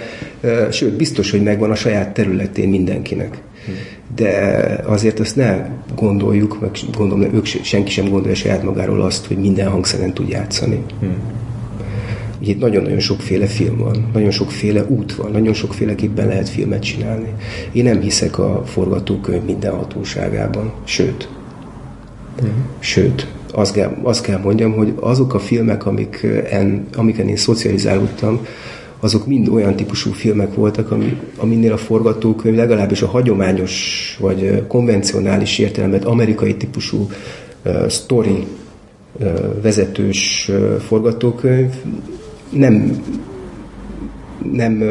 sőt, 0.72 0.94
biztos, 0.94 1.32
hogy 1.32 1.44
megvan 1.44 1.72
a 1.72 1.76
saját 1.76 2.14
területén 2.14 2.70
mindenkinek 2.70 3.42
de 4.16 4.82
azért 4.86 5.20
azt 5.20 5.36
ne 5.36 5.70
gondoljuk, 5.96 6.62
meg 6.62 6.72
gondolom, 6.98 7.34
ők 7.34 7.46
senki 7.46 7.92
sem 7.92 8.10
gondolja 8.10 8.36
saját 8.36 8.64
magáról 8.64 9.02
azt, 9.02 9.26
hogy 9.26 9.38
minden 9.38 9.70
hangszeren 9.70 10.14
tud 10.14 10.30
játszani. 10.30 10.84
Hmm. 11.00 11.16
Itt 12.40 12.60
nagyon-nagyon 12.60 13.00
sokféle 13.00 13.46
film 13.46 13.78
van, 13.78 14.10
nagyon 14.14 14.32
sokféle 14.32 14.86
út 14.88 15.16
van, 15.16 15.32
nagyon 15.32 15.54
sokféleképpen 15.54 16.28
lehet 16.28 16.50
filmet 16.50 16.84
csinálni. 16.84 17.34
Én 17.72 17.84
nem 17.84 18.00
hiszek 18.00 18.40
a 18.40 18.62
forgatókönyv 18.66 19.44
minden 19.44 19.72
hatóságában, 19.72 20.74
sőt, 20.84 21.30
sőt, 22.80 23.28
azt 23.52 23.74
kell, 23.74 23.98
azt 24.04 24.24
kell 24.24 24.40
mondjam, 24.40 24.74
hogy 24.74 24.94
azok 25.00 25.34
a 25.34 25.40
filmek, 25.40 25.86
amik 25.86 26.28
en, 26.50 26.88
amiken 26.96 27.28
én 27.28 27.36
szocializálódtam, 27.36 28.46
azok 29.00 29.28
mind 29.28 29.48
olyan 29.48 29.76
típusú 29.76 30.12
filmek 30.12 30.54
voltak, 30.54 30.92
ami, 30.92 31.18
aminél 31.38 31.72
a 31.72 31.78
forgatókönyv 31.78 32.56
legalábbis 32.56 33.02
a 33.02 33.08
hagyományos 33.08 34.18
vagy 34.20 34.64
konvencionális 34.68 35.60
értelemben 35.60 36.02
amerikai 36.02 36.56
típusú 36.56 37.08
uh, 37.66 37.90
story 37.90 38.46
uh, 39.20 39.62
vezetős 39.62 40.50
uh, 40.50 40.76
forgatókönyv 40.76 41.74
nem 42.50 43.04
nem, 44.52 44.84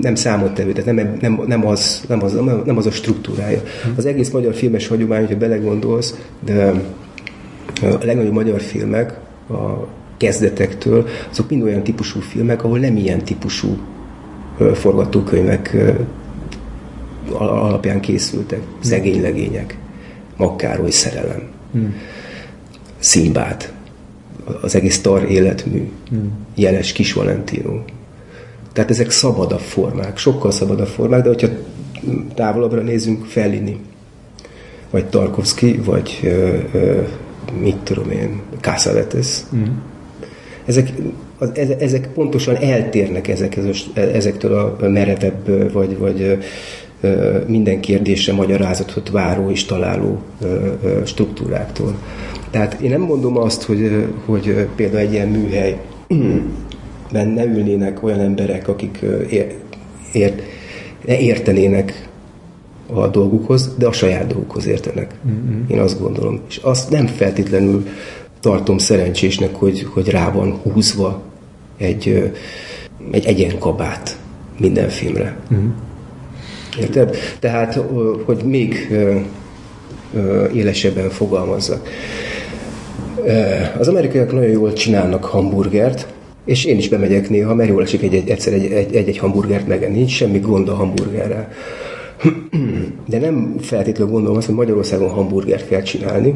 nem 0.00 0.14
számottevő, 0.14 0.72
tehát 0.72 0.94
nem, 0.94 1.16
nem, 1.20 1.42
nem, 1.46 1.66
az, 1.66 2.04
nem, 2.08 2.22
az, 2.22 2.38
nem 2.64 2.76
az 2.76 2.86
a 2.86 2.90
struktúrája. 2.90 3.62
Az 3.96 4.06
egész 4.06 4.30
magyar 4.30 4.54
filmes 4.54 4.88
hagyomány, 4.88 5.20
hogyha 5.20 5.36
belegondolsz, 5.36 6.14
de 6.44 6.72
a 7.82 8.04
legnagyobb 8.04 8.32
magyar 8.32 8.60
filmek 8.60 9.18
a 9.48 9.86
kezdetektől, 10.16 11.06
azok 11.30 11.50
mind 11.50 11.62
olyan 11.62 11.82
típusú 11.82 12.20
filmek, 12.20 12.64
ahol 12.64 12.78
nem 12.78 12.96
ilyen 12.96 13.24
típusú 13.24 13.76
forgatókönyvek 14.74 15.76
alapján 17.32 18.00
készültek. 18.00 18.60
Szegény 18.80 19.20
legények, 19.20 19.78
Makkároly 20.36 20.90
szerelem, 20.90 21.42
hmm. 21.72 21.94
Szimbát, 22.98 23.72
az 24.60 24.74
egész 24.74 25.00
tar 25.00 25.30
életmű, 25.30 25.90
hmm. 26.08 26.32
Jeles 26.54 26.92
Kis 26.92 27.12
Valentino. 27.12 27.82
Tehát 28.72 28.90
ezek 28.90 29.10
szabadabb 29.10 29.60
formák, 29.60 30.18
sokkal 30.18 30.50
szabadabb 30.50 30.86
formák, 30.86 31.22
de 31.22 31.28
hogyha 31.28 31.48
távolabbra 32.34 32.80
nézünk, 32.80 33.24
Fellini, 33.24 33.80
vagy 34.90 35.06
Tarkovsky, 35.06 35.80
vagy 35.84 36.20
ö, 36.22 36.56
ö, 36.72 37.02
mit 37.60 37.76
tudom 37.76 38.10
én, 38.10 38.40
Cassavetes. 38.60 39.40
Hmm 39.50 39.90
ezek, 40.64 40.92
az, 41.38 41.50
ezek 41.78 42.08
pontosan 42.14 42.56
eltérnek 42.56 43.28
ezek, 43.28 43.58
ezektől 43.94 44.54
a 44.54 44.88
merevebb 44.88 45.72
vagy, 45.72 45.98
vagy 45.98 46.38
minden 47.46 47.80
kérdésre 47.80 48.32
magyarázatot 48.32 49.10
váró 49.10 49.50
és 49.50 49.64
találó 49.64 50.18
struktúráktól. 51.04 51.94
Tehát 52.50 52.80
én 52.80 52.90
nem 52.90 53.00
mondom 53.00 53.36
azt, 53.38 53.62
hogy, 53.62 54.06
hogy 54.24 54.66
például 54.76 55.00
egy 55.00 55.12
ilyen 55.12 55.28
műhely 55.28 55.80
ne 57.12 57.44
ülnének 57.44 58.02
olyan 58.02 58.20
emberek, 58.20 58.68
akik 58.68 58.98
ért, 60.12 60.42
értenének 61.06 62.08
a 62.86 63.08
dolgukhoz, 63.08 63.74
de 63.78 63.86
a 63.86 63.92
saját 63.92 64.26
dolgukhoz 64.26 64.66
értenek. 64.66 65.14
Mm-hmm. 65.28 65.62
Én 65.68 65.78
azt 65.78 66.00
gondolom. 66.00 66.40
És 66.48 66.56
azt 66.56 66.90
nem 66.90 67.06
feltétlenül 67.06 67.86
tartom 68.40 68.78
szerencsésnek, 68.78 69.54
hogy, 69.54 69.86
hogy 69.92 70.08
rá 70.08 70.30
van 70.30 70.52
húzva 70.52 71.22
egy, 71.76 72.32
egy 73.10 73.26
egyenkabát 73.26 74.16
minden 74.58 74.88
filmre. 74.88 75.36
Uh-huh. 75.50 75.70
Érted? 76.80 77.16
Tehát, 77.38 77.80
hogy 78.24 78.42
még 78.44 78.96
élesebben 80.54 81.10
fogalmazzak. 81.10 81.88
Az 83.78 83.88
amerikaiak 83.88 84.32
nagyon 84.32 84.50
jól 84.50 84.72
csinálnak 84.72 85.24
hamburgert, 85.24 86.11
és 86.44 86.64
én 86.64 86.76
is 86.76 86.88
bemegyek 86.88 87.28
néha, 87.28 87.54
mert 87.54 87.68
jól 87.68 87.82
esik 87.82 88.02
egy, 88.02 88.14
egy, 88.14 88.28
egyszer 88.28 88.52
egy, 88.52 88.64
egy, 88.64 88.94
egy, 88.94 89.08
egy 89.08 89.18
hamburgert 89.18 89.66
megenni, 89.66 89.96
nincs 89.96 90.12
semmi 90.12 90.38
gond 90.38 90.68
a 90.68 90.74
hamburgerrel. 90.74 91.48
De 93.08 93.18
nem 93.18 93.56
feltétlenül 93.60 94.12
gondolom 94.12 94.36
azt, 94.36 94.46
hogy 94.46 94.54
Magyarországon 94.54 95.10
hamburgert 95.10 95.68
kell 95.68 95.82
csinálni, 95.82 96.32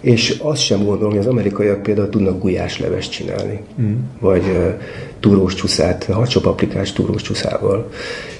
és 0.00 0.38
azt 0.42 0.62
sem 0.62 0.84
gondolom, 0.84 1.10
hogy 1.10 1.20
az 1.20 1.26
amerikaiak 1.26 1.82
például 1.82 2.08
tudnak 2.08 2.40
gulyáslevest 2.40 3.10
csinálni, 3.10 3.60
mm. 3.80 3.94
vagy 4.20 4.42
uh, 4.42 4.74
túrós 5.20 5.54
csúszát, 5.54 6.04
hacsapaplikás 6.04 6.92
túrós 6.92 7.22
csúszával. 7.22 7.90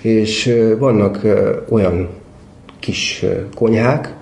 És 0.01 0.47
uh, 0.47 0.79
vannak 0.79 1.21
uh, 1.25 1.49
olyan 1.69 2.09
kis 2.79 3.21
uh, 3.23 3.31
konyhák, 3.55 4.15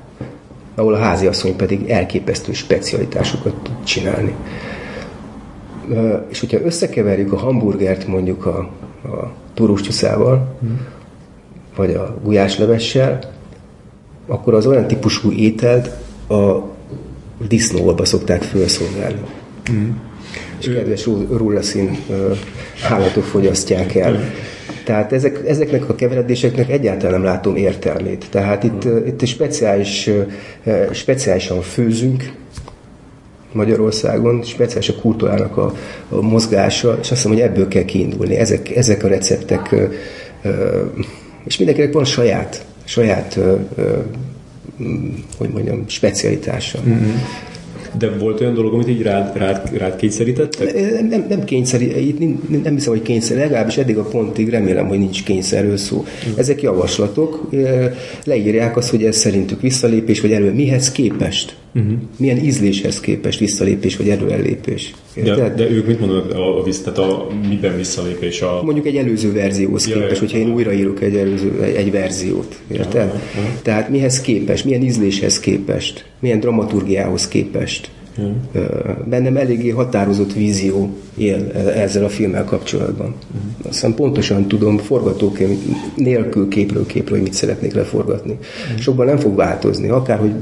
ahol 0.75 0.95
a 0.95 0.99
háziasszony 0.99 1.57
pedig 1.57 1.89
elképesztő 1.89 2.53
specialitásokat 2.53 3.55
tud 3.63 3.85
csinálni. 3.85 4.35
És 6.29 6.41
hogyha 6.41 6.65
összekeverjük 6.65 7.33
a 7.33 7.37
hamburgert 7.37 8.07
mondjuk 8.07 8.47
a, 8.47 8.59
a 9.03 9.33
túrós 9.55 9.81
csúszával, 9.81 10.57
mm. 10.65 10.75
vagy 11.77 11.91
a 11.91 12.19
gulyáslevessel, 12.23 13.19
akkor 14.27 14.55
az 14.55 14.67
olyan 14.67 14.87
típusú 14.87 15.33
ételt 15.33 15.91
a 16.29 16.75
disznóolba 17.49 18.05
szokták 18.05 18.43
felszolgálni. 18.43 19.21
Mm. 19.73 19.91
És 20.59 20.67
kedves 20.67 21.07
rullaszín 21.31 21.99
állatok 22.89 23.25
fogyasztják 23.25 23.95
el. 23.95 24.21
Tehát 24.85 25.13
ezek, 25.13 25.41
ezeknek 25.47 25.89
a 25.89 25.95
keveredéseknek 25.95 26.71
egyáltalán 26.71 27.13
nem 27.13 27.25
látom 27.25 27.57
értelmét. 27.57 28.27
Tehát 28.31 28.65
itt, 28.65 28.87
mm. 28.87 29.07
itt 29.07 29.27
speciális, 29.27 30.11
speciálisan 30.93 31.61
főzünk, 31.61 32.33
Magyarországon, 33.53 34.43
speciális 34.43 34.89
a 34.89 34.95
kultúrának 34.95 35.57
a, 35.57 35.75
a 36.09 36.21
mozgása, 36.21 36.93
és 36.93 36.99
azt 36.99 37.09
hiszem, 37.09 37.31
hogy 37.31 37.41
ebből 37.41 37.69
kell 37.69 37.85
kiindulni. 37.85 38.37
Ezek, 38.37 38.77
ezek 38.77 39.05
a 39.05 39.09
receptek, 39.09 39.75
és 41.45 41.57
mindenkinek 41.57 41.93
van 41.93 42.05
saját, 42.05 42.65
saját 42.85 43.39
hogy 45.39 45.49
mondjam, 45.53 45.85
specialitása. 45.87 46.79
Mm-hmm. 46.89 47.15
De 47.99 48.11
volt 48.11 48.41
olyan 48.41 48.55
dolog, 48.55 48.75
amit 48.75 48.89
így 48.89 49.03
rád, 49.03 49.37
rád, 49.37 49.79
rád 49.79 49.97
kényszerítettek? 49.97 50.75
Nem, 50.75 51.07
nem, 51.07 51.27
nem 51.29 51.45
kényszer, 51.45 51.81
nem, 52.19 52.61
nem 52.63 52.75
hiszem, 52.75 52.93
hogy 52.93 53.03
kényszer, 53.03 53.37
legalábbis 53.37 53.77
eddig 53.77 53.99
a 53.99 54.03
pontig 54.03 54.49
remélem, 54.49 54.89
hogy 54.89 54.99
nincs 54.99 55.25
kényszerről 55.25 55.77
szó. 55.77 56.05
Mm. 56.29 56.33
Ezek 56.37 56.63
javaslatok, 56.63 57.51
leírják 58.25 58.77
azt, 58.77 58.91
hogy 58.91 59.05
ez 59.05 59.17
szerintük 59.17 59.61
visszalépés, 59.61 60.21
vagy 60.21 60.33
elő, 60.33 60.53
mihez 60.53 60.93
képest, 60.93 61.57
uh-huh. 61.77 61.99
milyen 62.17 62.45
ízléshez 62.45 63.01
képest 63.01 63.39
visszalépés, 63.39 63.97
vagy 63.97 64.09
előrelépés. 64.09 64.95
De, 65.15 65.55
de 65.57 65.71
ők 65.71 65.87
mit 65.87 66.01
mondanak 66.01 66.35
a, 66.35 66.59
a, 66.59 66.61
a, 66.61 66.65
tehát 66.85 66.99
a 66.99 67.27
miben 67.49 67.77
visszalépés? 67.77 68.41
A... 68.43 68.61
Mondjuk 68.65 68.87
egy 68.87 68.97
előző 68.97 69.33
verzióhoz 69.33 69.89
ja, 69.89 69.95
képest, 69.95 70.21
hogyha 70.21 70.39
én 70.39 70.53
újraírok 70.53 71.03
egy, 71.03 71.17
előző, 71.17 71.63
egy, 71.63 71.75
egy 71.75 71.91
verziót. 71.91 72.61
Érted? 72.73 72.95
Ja, 72.95 73.41
ja. 73.41 73.59
Tehát 73.63 73.89
mihez 73.89 74.21
képest, 74.21 74.65
milyen 74.65 74.83
ízléshez 74.83 75.41
képest, 75.41 76.05
milyen 76.19 76.41
dramaturgiához 76.41 77.29
képest. 77.29 77.91
Hmm. 78.17 78.49
Bennem 79.05 79.37
eléggé 79.37 79.69
határozott 79.69 80.33
vízió 80.33 80.97
él 81.17 81.51
e, 81.55 81.59
ezzel 81.59 82.05
a 82.05 82.09
filmmel 82.09 82.45
kapcsolatban. 82.45 83.07
Hmm. 83.07 83.57
Aztán 83.69 83.95
pontosan 83.95 84.49
tudom 84.49 84.79
forgatókönyv 84.79 85.59
nélkül 85.97 86.49
képről 86.49 86.87
képről, 86.87 87.19
hogy 87.19 87.27
mit 87.27 87.37
szeretnék 87.37 87.75
leforgatni. 87.75 88.39
Hmm. 88.69 88.77
Sokban 88.77 89.07
nem 89.07 89.19
fog 89.19 89.37
változni. 89.37 89.89
Akárhogy 89.89 90.33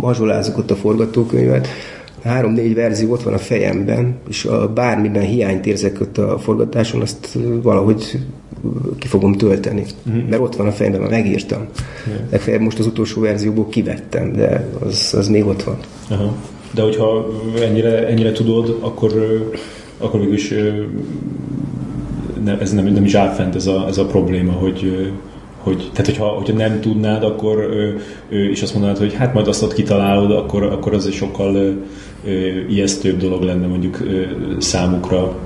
mazsolázok 0.00 0.58
ott 0.58 0.70
a 0.70 0.76
forgatókönyvet, 0.76 1.68
három-négy 2.22 2.74
verzió 2.74 3.12
ott 3.12 3.22
van 3.22 3.34
a 3.34 3.38
fejemben, 3.38 4.14
és 4.28 4.44
a 4.44 4.72
bármiben 4.72 5.22
hiányt 5.22 5.66
érzek 5.66 6.00
ott 6.00 6.18
a 6.18 6.38
forgatáson, 6.38 7.00
azt 7.00 7.38
valahogy 7.62 8.18
ki 8.98 9.06
fogom 9.06 9.32
tölteni. 9.32 9.84
Mm-hmm. 10.10 10.28
Mert 10.28 10.42
ott 10.42 10.56
van 10.56 10.66
a 10.66 10.72
fejemben, 10.72 11.00
már 11.00 11.10
megírtam. 11.10 11.66
Yeah. 12.06 12.20
Legfeljebb 12.30 12.62
most 12.62 12.78
az 12.78 12.86
utolsó 12.86 13.20
verzióból 13.20 13.68
kivettem, 13.68 14.32
de 14.32 14.68
az, 14.80 15.14
az 15.18 15.28
még 15.28 15.46
ott 15.46 15.62
van. 15.62 15.76
Aha. 16.08 16.36
De 16.74 16.82
hogyha 16.82 17.28
ennyire, 17.60 18.06
ennyire 18.06 18.32
tudod, 18.32 18.76
akkor, 18.80 19.12
akkor 19.98 20.20
mégis 20.20 20.54
ne, 22.44 22.58
ez 22.58 22.72
nem, 22.72 22.86
nem 22.86 23.04
is 23.04 23.14
áll 23.14 23.50
ez 23.54 23.66
a, 23.66 23.84
ez 23.88 23.98
a 23.98 24.06
probléma, 24.06 24.52
hogy, 24.52 25.12
hogy, 25.58 25.76
tehát 25.92 26.06
hogyha, 26.06 26.26
hogyha 26.26 26.56
nem 26.56 26.80
tudnád, 26.80 27.22
akkor 27.22 27.68
és 28.28 28.62
azt 28.62 28.72
mondanád, 28.72 28.98
hogy 28.98 29.14
hát 29.14 29.34
majd 29.34 29.48
azt 29.48 29.62
ott 29.62 29.72
kitalálod, 29.72 30.30
akkor, 30.30 30.62
akkor 30.62 30.94
az 30.94 31.06
egy 31.06 31.12
sokkal 31.12 31.76
ijesztőbb 32.68 33.18
dolog 33.18 33.42
lenne 33.42 33.66
mondjuk 33.66 33.98
számukra. 34.58 35.38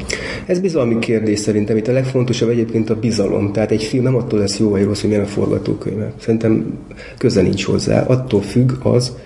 Ez 0.46 0.60
bizalmi 0.60 0.98
kérdés 0.98 1.38
szerintem. 1.38 1.76
Itt 1.76 1.88
a 1.88 1.92
legfontosabb 1.92 2.48
egyébként 2.48 2.90
a 2.90 2.98
bizalom. 2.98 3.52
Tehát 3.52 3.70
egy 3.70 3.82
film 3.82 4.02
nem 4.02 4.14
attól 4.14 4.38
lesz 4.38 4.58
jó 4.58 4.68
vagy 4.68 4.84
rossz, 4.84 5.00
hogy 5.00 5.10
milyen 5.10 5.24
a 5.24 5.28
forgatókönyve. 5.28 6.12
Szerintem 6.18 6.78
köze 7.18 7.42
nincs 7.42 7.64
hozzá. 7.64 8.02
Attól 8.06 8.40
függ 8.40 8.70
az 8.82 9.16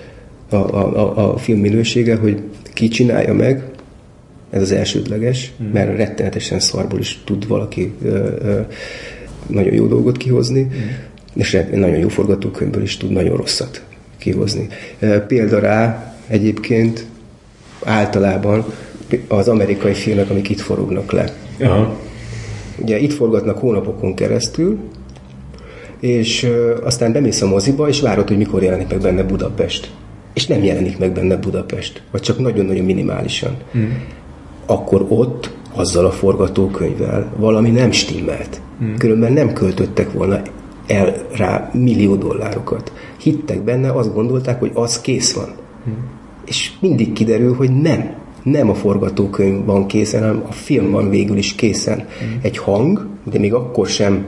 a, 0.49 0.57
a, 0.57 1.33
a, 1.33 1.37
film 1.37 1.59
minősége, 1.59 2.17
hogy 2.17 2.43
ki 2.73 2.89
csinálja 2.89 3.35
meg, 3.35 3.65
ez 4.51 4.63
az 4.63 4.73
elsődleges, 4.73 5.53
mm. 5.63 5.67
mert 5.67 5.97
rettenetesen 5.97 6.61
szarból 6.61 6.99
is 6.99 7.21
tud 7.25 7.49
valaki 7.49 7.93
ö, 8.03 8.09
ö, 8.43 8.61
nagyon 9.47 9.75
jó 9.75 9.87
dolgot 9.87 10.17
kihozni, 10.17 10.61
mm. 10.61 11.41
és 11.41 11.59
nagyon 11.73 11.99
jó 11.99 12.09
forgatókönyvből 12.09 12.83
is 12.83 12.97
tud 12.97 13.11
nagyon 13.11 13.37
rosszat 13.37 13.83
kihozni. 14.19 14.69
Példa 15.27 15.59
rá 15.59 16.15
egyébként 16.27 17.07
általában 17.85 18.65
az 19.29 19.49
amerikai 19.49 19.93
filmek, 19.93 20.31
amik 20.31 20.49
itt 20.49 20.61
forognak 20.61 21.13
le. 21.13 21.33
Aha. 21.61 21.97
Ugye 22.79 22.99
itt 22.99 23.13
forgatnak 23.13 23.59
hónapokon 23.59 24.15
keresztül, 24.15 24.79
és 26.01 26.51
aztán 26.83 27.13
bemész 27.13 27.43
a 27.43 27.47
moziba, 27.47 27.89
és 27.89 28.01
várod, 28.01 28.29
hogy 28.29 28.37
mikor 28.37 28.63
jelenik 28.63 28.89
meg 28.89 29.01
benne 29.01 29.23
Budapest. 29.23 29.91
És 30.39 30.47
nem 30.47 30.65
jelenik 30.65 30.99
meg 30.99 31.13
benne 31.13 31.37
Budapest, 31.37 32.03
vagy 32.11 32.21
csak 32.21 32.39
nagyon-nagyon 32.39 32.85
minimálisan. 32.85 33.57
Mm. 33.77 33.91
Akkor 34.67 35.07
ott 35.09 35.51
azzal 35.73 36.05
a 36.05 36.11
forgatókönyvvel 36.11 37.33
valami 37.37 37.71
nem 37.71 37.91
stimmelt. 37.91 38.61
Mm. 38.85 38.95
Különben 38.95 39.33
nem 39.33 39.53
költöttek 39.53 40.13
volna 40.13 40.41
el 40.87 41.15
rá 41.37 41.71
millió 41.73 42.17
dollárokat. 42.17 42.93
Hittek 43.19 43.63
benne, 43.63 43.93
azt 43.93 44.15
gondolták, 44.15 44.59
hogy 44.59 44.71
az 44.75 45.01
kész 45.01 45.33
van. 45.35 45.49
Mm 45.89 46.17
és 46.49 46.73
mindig 46.81 47.13
kiderül, 47.13 47.55
hogy 47.55 47.81
nem. 47.81 48.17
Nem 48.43 48.71
a 48.71 48.75
forgatókönyv 48.75 49.65
van 49.65 49.87
készen, 49.87 50.21
hanem 50.21 50.45
a 50.49 50.53
film 50.53 50.91
van 50.91 51.11
végül 51.11 51.37
is 51.37 51.55
készen. 51.55 51.99
Mm. 51.99 52.39
Egy 52.43 52.59
hang, 52.59 53.07
de 53.31 53.39
még 53.39 53.55
akkor 53.55 53.87
sem, 53.87 54.25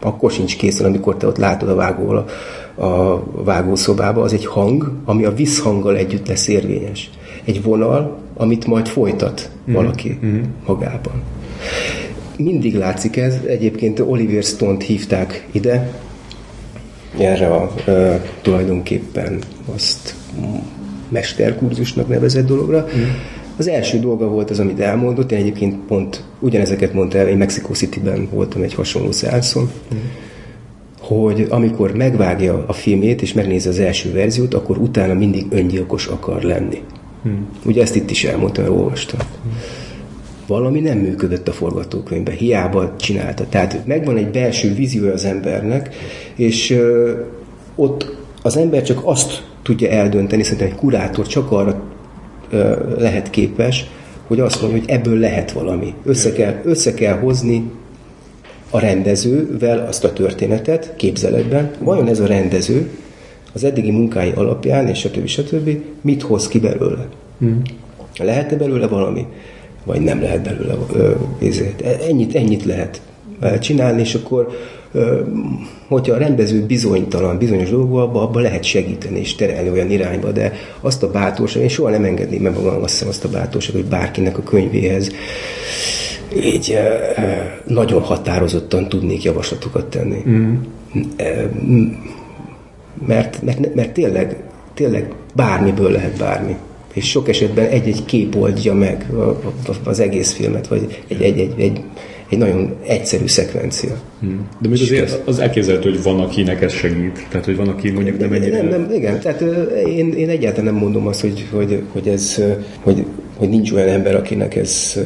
akkor 0.00 0.30
sincs 0.30 0.56
készen, 0.56 0.86
amikor 0.86 1.16
te 1.16 1.26
ott 1.26 1.36
látod 1.36 1.68
a 1.68 1.74
vágóval 1.74 2.16
a, 2.16 2.24
a 2.74 3.22
vágószobába, 3.44 4.22
az 4.22 4.32
egy 4.32 4.46
hang, 4.46 4.92
ami 5.04 5.24
a 5.24 5.34
visszhanggal 5.34 5.96
együtt 5.96 6.28
lesz 6.28 6.48
érvényes. 6.48 7.10
Egy 7.44 7.62
vonal, 7.62 8.18
amit 8.36 8.66
majd 8.66 8.86
folytat 8.86 9.50
mm. 9.70 9.72
valaki 9.72 10.18
mm. 10.24 10.40
magában. 10.66 11.22
Mindig 12.36 12.76
látszik 12.76 13.16
ez, 13.16 13.34
egyébként 13.46 14.00
Oliver 14.00 14.42
Stone-t 14.42 14.82
hívták 14.82 15.46
ide, 15.52 15.92
erre 17.18 17.46
a, 17.46 17.74
e, 17.86 18.22
tulajdonképpen 18.42 19.38
azt 19.74 20.14
mesterkurzusnak 21.08 22.08
nevezett 22.08 22.46
dologra. 22.46 22.86
Mm. 22.96 23.02
Az 23.56 23.68
első 23.68 23.98
dolga 23.98 24.28
volt 24.28 24.50
az, 24.50 24.58
amit 24.58 24.80
elmondott, 24.80 25.32
én 25.32 25.38
egyébként 25.38 25.76
pont 25.86 26.24
ugyanezeket 26.38 26.92
mondta 26.92 27.18
el, 27.18 27.28
én 27.28 27.36
Mexico 27.36 27.72
City-ben 27.72 28.28
voltam 28.32 28.62
egy 28.62 28.74
hasonló 28.74 29.12
szállszon, 29.12 29.70
mm. 29.94 29.98
Hogy 31.06 31.46
amikor 31.48 31.96
megvágja 31.96 32.64
a 32.66 32.72
filmét 32.72 33.22
és 33.22 33.32
megnézi 33.32 33.68
az 33.68 33.78
első 33.78 34.12
verziót, 34.12 34.54
akkor 34.54 34.78
utána 34.78 35.14
mindig 35.14 35.46
öngyilkos 35.50 36.06
akar 36.06 36.42
lenni. 36.42 36.82
Mm. 37.28 37.32
Ugye 37.64 37.82
ezt 37.82 37.96
itt 37.96 38.10
is 38.10 38.24
elmondtam, 38.24 38.76
olvastam. 38.76 39.20
Mm. 39.20 39.50
Valami 40.46 40.80
nem 40.80 40.98
működött 40.98 41.48
a 41.48 41.52
forgatókönyvben, 41.52 42.34
hiába 42.34 42.96
csinálta. 42.96 43.46
Tehát 43.48 43.86
megvan 43.86 44.16
egy 44.16 44.30
belső 44.30 44.74
víziója 44.74 45.12
az 45.12 45.24
embernek, 45.24 45.94
és 46.34 46.70
ö, 46.70 47.12
ott 47.74 48.16
az 48.42 48.56
ember 48.56 48.82
csak 48.82 49.00
azt 49.04 49.42
tudja 49.62 49.90
eldönteni, 49.90 50.42
szerintem 50.42 50.66
egy 50.66 50.74
kurátor 50.74 51.26
csak 51.26 51.52
arra 51.52 51.82
ö, 52.50 52.74
lehet 52.98 53.30
képes, 53.30 53.86
hogy 54.26 54.40
azt 54.40 54.62
mondja, 54.62 54.80
hogy 54.80 54.90
ebből 54.90 55.18
lehet 55.18 55.52
valami. 55.52 55.94
Össze 56.04 56.32
kell, 56.32 56.60
össze 56.64 56.94
kell 56.94 57.18
hozni 57.18 57.70
a 58.74 58.78
rendezővel 58.78 59.86
azt 59.88 60.04
a 60.04 60.12
történetet 60.12 60.92
képzeletben. 60.96 61.70
Vajon 61.78 62.08
ez 62.08 62.20
a 62.20 62.26
rendező 62.26 62.90
az 63.52 63.64
eddigi 63.64 63.90
munkái 63.90 64.32
alapján, 64.34 64.88
és 64.88 64.98
stb. 64.98 65.26
stb. 65.26 65.70
mit 66.00 66.22
hoz 66.22 66.48
ki 66.48 66.58
belőle? 66.58 67.06
Hmm. 67.38 67.62
Lehet-e 68.18 68.56
belőle 68.56 68.86
valami? 68.86 69.26
Vagy 69.84 70.00
nem 70.00 70.20
lehet 70.20 70.42
belőle? 70.42 70.74
Ö, 70.92 71.12
ennyit, 72.08 72.34
ennyit 72.34 72.64
lehet 72.64 73.00
csinálni, 73.60 74.00
és 74.00 74.14
akkor 74.14 74.48
hogyha 75.88 76.14
a 76.14 76.18
rendező 76.18 76.66
bizonytalan 76.66 77.38
bizonyos 77.38 77.70
dolgokban, 77.70 78.22
abban 78.22 78.42
lehet 78.42 78.64
segíteni 78.64 79.18
és 79.18 79.34
terelni 79.34 79.70
olyan 79.70 79.90
irányba, 79.90 80.30
de 80.30 80.52
azt 80.80 81.02
a 81.02 81.10
bátorság, 81.10 81.62
én 81.62 81.68
soha 81.68 81.90
nem 81.90 82.04
engedném 82.04 82.42
meg 82.42 82.52
magam 82.52 82.82
azt 82.82 82.92
hiszem 82.92 83.08
azt 83.08 83.24
a 83.24 83.28
bátorság, 83.28 83.74
hogy 83.74 83.84
bárkinek 83.84 84.38
a 84.38 84.42
könyvéhez 84.42 85.10
így 86.36 86.78
nagyon 87.66 88.02
határozottan 88.02 88.88
tudnék 88.88 89.22
javaslatokat 89.22 89.86
tenni. 89.86 90.22
Mm. 90.28 90.54
Mert, 93.06 93.42
mert, 93.42 93.74
mert 93.74 93.92
tényleg, 93.92 94.42
tényleg 94.74 95.12
bármiből 95.34 95.90
lehet 95.90 96.18
bármi 96.18 96.56
és 96.94 97.10
sok 97.10 97.28
esetben 97.28 97.66
egy-egy 97.66 98.04
kép 98.04 98.36
oldja 98.36 98.74
meg 98.74 99.06
az 99.84 100.00
egész 100.00 100.32
filmet, 100.32 100.66
vagy 100.66 101.04
egy, 101.08 101.54
egy, 102.34 102.40
nagyon 102.40 102.74
egyszerű 102.86 103.26
szekvencia. 103.26 103.96
Hmm. 104.20 104.48
De 104.58 104.68
még 104.68 104.82
azért 104.82 105.28
az 105.28 105.38
elképzelhető, 105.38 105.90
hogy 105.90 106.02
van, 106.02 106.20
akinek 106.20 106.62
ez 106.62 106.72
segít. 106.72 107.26
Tehát, 107.28 107.44
hogy 107.46 107.56
van, 107.56 107.68
aki 107.68 107.90
mondjuk 107.90 108.18
nem 108.18 108.32
ennyire... 108.32 108.62
Nem, 108.62 108.68
nem, 108.68 108.92
igen. 108.92 109.20
Tehát 109.20 109.40
én, 109.86 110.12
én 110.12 110.28
egyáltalán 110.28 110.72
nem 110.72 110.82
mondom 110.82 111.06
azt, 111.06 111.20
hogy, 111.20 111.46
hogy, 111.50 111.82
hogy 111.92 112.08
ez, 112.08 112.40
hogy, 112.80 113.04
hogy 113.36 113.48
nincs 113.48 113.72
olyan 113.72 113.88
ember, 113.88 114.14
akinek 114.14 114.56
ez, 114.56 115.00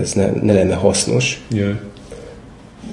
ez 0.00 0.12
ne, 0.12 0.30
ne 0.42 0.52
lenne 0.52 0.74
hasznos. 0.74 1.40
Yeah. 1.50 1.74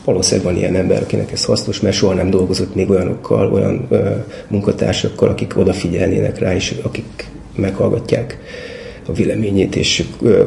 Valószínűleg 0.06 0.52
van 0.52 0.62
ilyen 0.62 0.76
ember, 0.76 1.02
akinek 1.02 1.32
ez 1.32 1.46
hasznos, 1.46 1.80
mert 1.80 1.96
soha 1.96 2.14
nem 2.14 2.30
dolgozott 2.30 2.76
még 2.76 2.90
olyanokkal, 2.90 3.54
olyan 3.54 3.88
ö, 3.90 4.10
munkatársakkal, 4.48 5.30
akik 5.30 5.58
odafigyelnének 5.58 6.40
rá, 6.40 6.56
és 6.56 6.76
akik 6.82 7.30
meghallgatják 7.56 8.40
a 9.08 9.14
véleményét, 9.14 9.76
és 9.76 10.04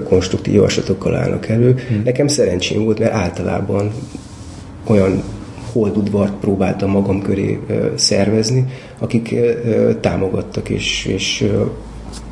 konstruktív 0.08 0.54
javaslatokkal 0.54 1.14
állnak 1.14 1.48
elő. 1.48 1.78
Hmm. 1.88 2.02
Nekem 2.04 2.28
szerencsém 2.28 2.84
volt, 2.84 2.98
mert 2.98 3.12
általában 3.12 3.92
olyan 4.86 5.22
holdudvart 5.72 6.32
próbáltam 6.40 6.90
magam 6.90 7.22
köré 7.22 7.58
szervezni, 7.94 8.64
akik 8.98 9.34
támogattak 10.00 10.68
és, 10.68 11.04
és 11.06 11.50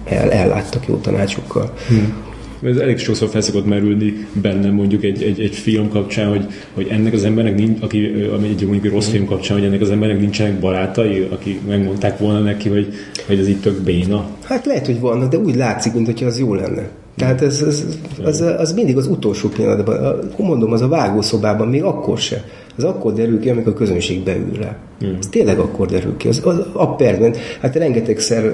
el, 0.04 0.30
elláttak 0.30 0.88
jó 0.88 0.96
tanácsokkal. 0.96 1.72
Hmm. 1.88 2.30
Ez 2.64 2.76
elég 2.76 2.98
sokszor 2.98 3.28
felszokott 3.28 3.66
merülni 3.66 4.26
bennem 4.42 4.74
mondjuk 4.74 5.04
egy, 5.04 5.22
egy, 5.22 5.40
egy 5.40 5.54
film 5.54 5.88
kapcsán, 5.88 6.28
hogy, 6.28 6.46
hogy 6.74 6.86
ennek 6.90 7.12
az 7.12 7.24
embernek 7.24 7.54
nincs, 7.54 7.82
aki, 7.82 8.28
ami 8.36 8.48
egy 8.48 8.62
mondjuk 8.62 8.84
egy 8.84 8.90
rossz 8.90 9.08
film 9.08 9.24
kapcsán, 9.24 9.58
hogy 9.58 9.66
ennek 9.66 9.80
az 9.80 9.90
embernek 9.90 10.20
nincsenek 10.20 10.60
barátai, 10.60 11.28
akik 11.30 11.66
megmondták 11.66 12.18
volna 12.18 12.40
neki, 12.40 12.68
hogy, 12.68 12.88
hogy 13.26 13.38
ez 13.38 13.48
itt 13.48 13.62
tök 13.62 13.80
béna. 13.80 14.26
Hát 14.42 14.66
lehet, 14.66 14.86
hogy 14.86 15.00
vannak, 15.00 15.30
de 15.30 15.38
úgy 15.38 15.54
látszik, 15.54 15.94
mintha 15.94 16.26
az 16.26 16.38
jó 16.38 16.54
lenne. 16.54 16.88
Tehát 17.16 17.42
ez, 17.42 17.62
ez, 17.62 17.84
az, 18.22 18.40
az 18.40 18.72
mindig 18.72 18.96
az 18.96 19.06
utolsó 19.06 19.48
pillanatban, 19.48 20.18
mondom, 20.36 20.72
az 20.72 20.80
a 20.80 20.88
vágószobában 20.88 21.68
még 21.68 21.82
akkor 21.82 22.18
se. 22.18 22.44
Az 22.76 22.84
akkor 22.84 23.12
derül 23.12 23.40
ki, 23.40 23.48
amikor 23.48 23.72
a 23.72 23.76
közönség 23.76 24.22
beül 24.22 24.52
rá. 24.60 24.76
Mm. 25.04 25.14
Ez 25.18 25.26
tényleg 25.26 25.58
akkor 25.58 25.86
derül 25.86 26.16
ki. 26.16 26.28
Az, 26.28 26.40
az 26.44 26.66
a 26.72 26.94
percben, 26.94 27.34
hát 27.60 27.76
rengetegszer 27.76 28.52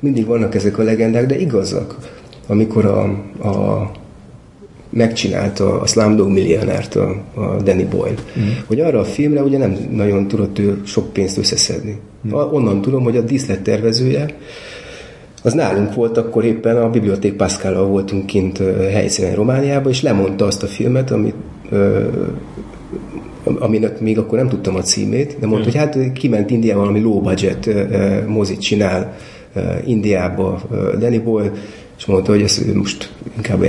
mindig 0.00 0.26
vannak 0.26 0.54
ezek 0.54 0.78
a 0.78 0.82
legendák, 0.82 1.26
de 1.26 1.38
igazak. 1.38 1.96
Amikor 2.50 2.84
a, 2.84 3.02
a 3.48 3.90
megcsinálta 4.90 5.80
a 5.80 5.86
Slumdog 5.86 6.28
Millionert, 6.28 6.94
a, 6.94 7.22
a 7.34 7.62
Danny 7.62 7.88
Boyle, 7.90 8.14
mm. 8.38 8.42
hogy 8.66 8.80
arra 8.80 8.98
a 8.98 9.04
filmre 9.04 9.42
ugye 9.42 9.58
nem 9.58 9.76
nagyon 9.90 10.28
tudott 10.28 10.58
ő 10.58 10.80
sok 10.84 11.12
pénzt 11.12 11.38
összeszedni. 11.38 11.98
Mm. 12.28 12.32
Onnan 12.32 12.80
tudom, 12.80 13.02
hogy 13.02 13.16
a 13.16 13.20
díszlet 13.22 13.62
tervezője 13.62 14.34
az 15.42 15.52
nálunk 15.52 15.94
volt, 15.94 16.16
akkor 16.16 16.44
éppen 16.44 16.76
a 16.76 16.90
Biblioték 16.90 17.32
Pascalval 17.32 17.86
voltunk 17.86 18.26
kint 18.26 18.62
helyszínen 18.92 19.34
Romániában, 19.34 19.92
és 19.92 20.02
lemondta 20.02 20.44
azt 20.46 20.62
a 20.62 20.66
filmet, 20.66 21.10
amit 21.10 21.34
aminek 23.58 24.00
még 24.00 24.18
akkor 24.18 24.38
nem 24.38 24.48
tudtam 24.48 24.76
a 24.76 24.80
címét, 24.80 25.36
de 25.38 25.46
mondta, 25.46 25.70
hmm. 25.70 25.80
hogy 25.80 25.94
hát 25.94 26.12
kiment 26.12 26.50
Indiában 26.50 26.80
valami 26.80 27.00
low 27.00 27.20
budget 27.20 27.68
mozit 28.26 28.60
csinál 28.60 29.16
Indiába 29.86 30.62
Danny 30.98 31.22
Boyle, 31.24 31.52
és 32.00 32.06
mondta, 32.06 32.32
hogy 32.32 32.42
ezt 32.42 32.74
most 32.74 33.12
inkább 33.36 33.64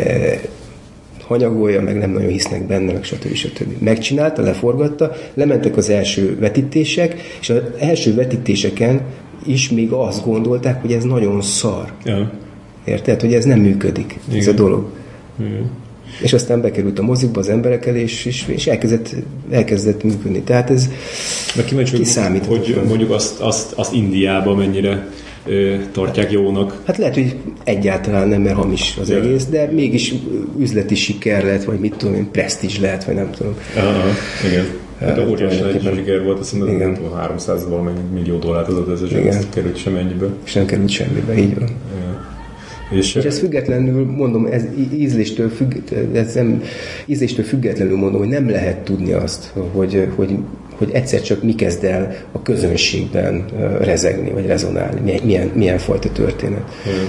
hanyagolja, 1.24 1.82
meg 1.82 1.98
nem 1.98 2.12
nagyon 2.12 2.30
hisznek 2.30 2.66
benne, 2.68 2.92
meg 2.92 3.04
stb. 3.04 3.34
stb. 3.34 3.82
Megcsinálta, 3.82 4.42
leforgatta, 4.42 5.12
lementek 5.34 5.78
az 5.78 5.90
első 5.90 6.38
vetítések, 6.40 7.22
és 7.42 7.50
az 7.50 7.58
első 7.80 8.16
vetítéseken 8.16 9.02
is 9.46 9.70
még 9.70 9.92
azt 9.92 10.26
gondolták, 10.26 10.82
hogy 10.82 10.92
ez 10.92 11.04
nagyon 11.04 11.42
szar. 11.42 11.92
Ja. 12.04 12.32
Érted? 12.86 13.22
Hogy 13.22 13.34
ez 13.34 13.46
nem 13.46 13.60
működik, 13.60 14.20
Igen. 14.28 14.40
ez 14.40 14.48
a 14.48 14.52
dolog. 14.52 14.90
Igen. 15.40 15.70
És 16.22 16.34
aztán 16.34 16.62
bekerült 16.62 17.00
a 17.00 17.04
mozikba 17.04 17.40
az 17.40 17.50
emberek 17.50 17.86
elé, 17.86 18.02
és, 18.02 18.26
és, 18.26 18.46
és 18.48 18.68
elkezdett, 18.68 19.16
elkezdett 19.50 20.04
működni. 20.04 20.40
Tehát 20.40 20.70
ez 20.70 20.90
Meg 21.56 21.66
kíváncsi, 21.66 21.96
hogy, 21.96 22.48
hogy 22.48 22.82
mondjuk 22.88 23.12
azt, 23.12 23.40
azt, 23.40 23.72
azt 23.72 23.94
Indiában 23.94 24.58
mennyire 24.58 25.08
ö, 25.46 25.76
tartják 25.92 26.32
jónak. 26.32 26.82
Hát 26.86 26.98
lehet, 26.98 27.14
hogy 27.14 27.36
egyáltalán 27.64 28.28
nem, 28.28 28.42
mert 28.42 28.56
hamis 28.56 28.98
az 29.02 29.10
ja. 29.10 29.18
egész, 29.18 29.46
de 29.46 29.70
mégis 29.72 30.14
üzleti 30.60 30.96
siker 30.96 31.44
lehet, 31.44 31.64
vagy 31.64 31.80
mit 31.80 31.96
tudom 31.96 32.16
én, 32.16 32.32
presztízs 32.32 32.80
lehet, 32.80 33.04
vagy 33.04 33.16
nem 33.16 33.32
tudom. 33.32 33.56
Aha, 33.76 34.08
igen. 34.48 34.66
Hát 35.00 35.18
a 35.18 35.30
óriási 35.30 35.60
nagy 35.60 35.96
siker 35.96 36.24
volt, 36.24 36.40
azt 36.40 36.54
mondom, 36.54 36.76
Igen. 36.76 36.98
300 37.16 37.68
valamennyi 37.68 38.00
millió 38.14 38.38
dollárt 38.38 38.68
az 38.68 38.90
az 38.90 39.02
és 39.02 39.12
nem 39.12 39.50
került 39.54 39.78
sem 39.78 39.96
ennyibe. 39.96 40.28
És 40.44 40.54
nem 40.54 40.66
került 40.66 40.90
semmibe, 40.90 41.38
így 41.38 41.60
van. 41.60 41.70
Igen. 41.98 42.30
És, 42.92 43.16
és 43.16 43.24
ez 43.24 43.40
függetlenül, 43.40 44.06
mondom, 44.06 44.46
ez 44.46 44.64
ízléstől, 44.94 45.50
függ, 45.50 45.74
ez 46.14 46.34
nem, 46.34 46.64
ízléstől 47.06 47.46
függetlenül 47.46 47.98
mondom, 47.98 48.20
hogy 48.20 48.30
nem 48.30 48.50
lehet 48.50 48.78
tudni 48.78 49.12
azt, 49.12 49.54
hogy, 49.72 50.08
hogy, 50.16 50.36
hogy 50.86 50.94
egyszer 50.94 51.22
csak 51.22 51.44
mi 51.44 51.56
kezd 51.56 51.84
el 51.84 52.16
a 52.32 52.42
közönségben 52.42 53.46
rezegni, 53.82 54.30
vagy 54.30 54.46
rezonálni, 54.46 55.20
milyen, 55.24 55.52
milyen 55.54 55.78
fajta 55.78 56.12
történet. 56.12 56.64
Igen 56.86 57.06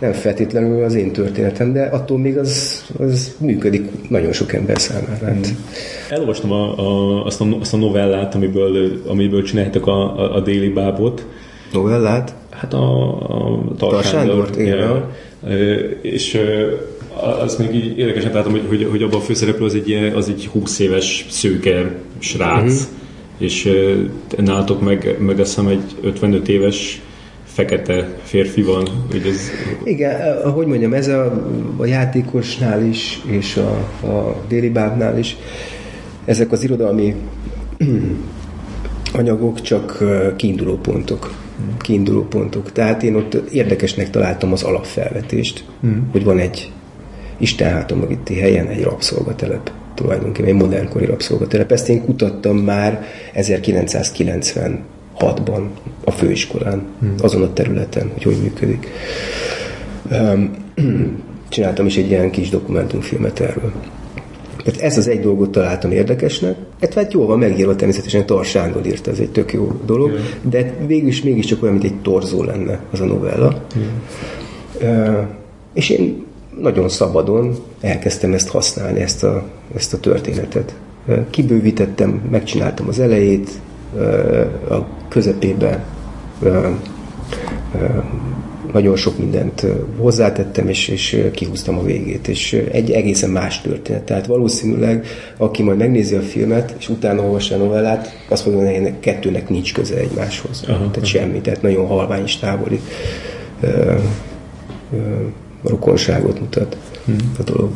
nem 0.00 0.12
feltétlenül 0.12 0.84
az 0.84 0.94
én 0.94 1.12
történetem, 1.12 1.72
de 1.72 1.82
attól 1.82 2.18
még 2.18 2.38
az, 2.38 2.84
az 2.98 3.36
működik 3.38 4.08
nagyon 4.08 4.32
sok 4.32 4.52
ember 4.52 4.78
számára. 4.78 5.26
Hát. 5.26 5.48
Mm. 5.48 5.52
Elolvastam 6.08 6.52
a, 6.52 6.78
a, 6.78 7.24
azt, 7.24 7.40
a, 7.40 7.46
azt 7.60 7.74
a 7.74 7.76
novellát, 7.76 8.34
amiből, 8.34 9.02
amiből 9.06 9.42
csináltak 9.42 9.86
a, 9.86 10.18
a, 10.18 10.34
a 10.34 10.40
déli 10.40 10.68
bábot. 10.68 11.26
Novellát? 11.72 12.34
Hát 12.50 12.74
a, 12.74 13.16
a 13.16 13.60
Tarsándort, 13.78 14.56
igen. 14.56 15.04
És 16.00 16.40
az 17.40 17.56
még 17.56 17.74
így 17.74 17.98
érdekesen 17.98 18.30
találtam, 18.30 18.52
hogy, 18.52 18.66
hogy, 18.68 18.86
hogy 18.90 19.02
abban 19.02 19.20
a 19.20 19.22
főszereplő 19.22 19.64
az 19.64 19.74
egy, 19.74 19.92
az 20.14 20.28
egy 20.28 20.46
20 20.46 20.78
éves 20.78 21.26
szőke 21.28 21.94
srác, 22.18 22.72
uh-huh. 22.72 22.88
és 23.38 23.70
nálatok 24.36 24.80
meg, 24.80 25.16
meg 25.18 25.40
azt 25.40 25.54
hiszem 25.54 25.66
egy 25.70 25.96
55 26.02 26.48
éves 26.48 27.00
fekete 27.44 28.18
férfi 28.22 28.62
van. 28.62 28.88
Hogy 29.10 29.26
ez... 29.26 29.40
Igen, 29.84 30.36
ahogy 30.44 30.66
mondjam, 30.66 30.94
ez 30.94 31.08
a, 31.08 31.44
a 31.76 31.86
játékosnál 31.86 32.84
is, 32.84 33.20
és 33.26 33.56
a, 33.56 33.70
a 34.06 34.44
déli 34.48 34.68
bábnál 34.68 35.18
is, 35.18 35.36
ezek 36.24 36.52
az 36.52 36.62
irodalmi 36.62 37.14
anyagok 39.12 39.60
csak 39.60 40.04
kiinduló 40.36 40.76
pontok. 40.76 41.32
Kiinduló 41.78 42.24
pontok. 42.24 42.72
Tehát 42.72 43.02
én 43.02 43.14
ott 43.14 43.34
érdekesnek 43.34 44.10
találtam 44.10 44.52
az 44.52 44.62
alapfelvetést, 44.62 45.64
mm. 45.86 45.98
hogy 46.10 46.24
van 46.24 46.38
egy 46.38 46.70
Isten 47.40 47.72
háta 47.72 47.94
mögötti 47.96 48.38
helyen 48.38 48.66
egy 48.66 48.82
rabszolgatelep 48.82 49.70
tulajdonképpen 49.94 50.50
egy 50.50 50.60
modernkori 50.60 51.04
rabszolgatelep. 51.04 51.72
Ezt 51.72 51.88
én 51.88 52.04
kutattam 52.04 52.56
már 52.56 53.04
1990 53.32 54.84
6-ban 55.18 55.62
a 56.04 56.10
főiskolán, 56.10 56.82
hmm. 57.00 57.14
azon 57.22 57.42
a 57.42 57.52
területen, 57.52 58.10
hogy 58.12 58.22
hogy 58.22 58.36
működik. 58.42 58.88
Csináltam 61.48 61.86
is 61.86 61.96
egy 61.96 62.10
ilyen 62.10 62.30
kis 62.30 62.48
dokumentumfilmet 62.48 63.40
erről. 63.40 63.72
Mert 64.64 64.80
ez 64.80 64.98
az 64.98 65.08
egy 65.08 65.20
dolgot 65.20 65.50
találtam 65.50 65.90
érdekesnek, 65.90 66.56
hát, 66.80 66.94
hát 66.94 67.12
jól 67.12 67.26
van 67.26 67.38
megírva, 67.38 67.76
természetesen 67.76 68.26
Tar 68.26 68.44
Sándor 68.44 68.86
írta, 68.86 69.10
ez 69.10 69.18
egy 69.18 69.30
tök 69.30 69.52
jó 69.52 69.80
dolog, 69.84 70.10
yeah. 70.10 70.22
de 70.42 70.74
végül 70.86 71.08
is 71.08 71.22
mégiscsak 71.22 71.62
olyan, 71.62 71.74
mint 71.74 71.86
egy 71.86 72.00
torzó 72.00 72.42
lenne 72.42 72.80
az 72.90 73.00
a 73.00 73.04
novella. 73.04 73.62
Yeah. 74.80 75.08
Uh, 75.08 75.26
és 75.74 75.90
én 75.90 76.24
nagyon 76.60 76.88
szabadon 76.88 77.56
elkezdtem 77.80 78.32
ezt 78.32 78.48
használni, 78.48 79.00
ezt 79.00 79.24
a, 79.24 79.44
ezt 79.74 79.94
a 79.94 80.00
történetet. 80.00 80.74
Kibővítettem, 81.30 82.22
megcsináltam 82.30 82.88
az 82.88 82.98
elejét, 82.98 83.50
a 84.68 84.86
közepébe 85.08 85.84
nagyon 88.72 88.96
sok 88.96 89.18
mindent 89.18 89.66
hozzátettem, 89.98 90.68
és, 90.68 90.88
és 90.88 91.28
kihúztam 91.32 91.78
a 91.78 91.82
végét, 91.82 92.28
és 92.28 92.52
egy 92.52 92.90
egészen 92.90 93.30
más 93.30 93.60
történet. 93.60 94.02
Tehát 94.02 94.26
valószínűleg, 94.26 95.06
aki 95.36 95.62
majd 95.62 95.78
megnézi 95.78 96.14
a 96.14 96.20
filmet, 96.20 96.74
és 96.78 96.88
utána 96.88 97.22
olvassa 97.22 97.54
a 97.54 97.58
novellát, 97.58 98.24
azt 98.28 98.46
mondani, 98.46 98.76
hogy 98.76 98.92
kettőnek 99.00 99.48
nincs 99.48 99.74
köze 99.74 99.96
egymáshoz. 99.96 100.64
Aha, 100.68 100.78
tehát 100.78 100.96
aha. 100.96 101.04
semmi, 101.04 101.40
tehát 101.40 101.62
nagyon 101.62 101.86
halvány 101.86 102.22
és 102.22 102.36
távoli 102.36 102.80
ö, 103.60 103.94
ö, 104.92 104.96
rokonságot 105.62 106.40
mutat 106.40 106.76
hmm. 107.04 107.16
a 107.38 107.42
dolog. 107.42 107.70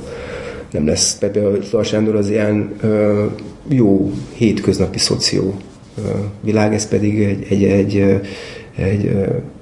Nem 0.70 0.86
lesz 0.86 1.18
Pepe 1.18 1.40
a 1.72 1.82
Sándor 1.82 2.14
az 2.14 2.30
ilyen 2.30 2.74
ö, 2.80 3.24
jó 3.68 4.12
hétköznapi 4.32 4.98
szoció 4.98 5.54
világ, 6.40 6.74
ez 6.74 6.88
pedig 6.88 7.22
egy, 7.22 7.46
egy, 7.48 7.64
egy, 7.64 8.20
egy 8.76 9.16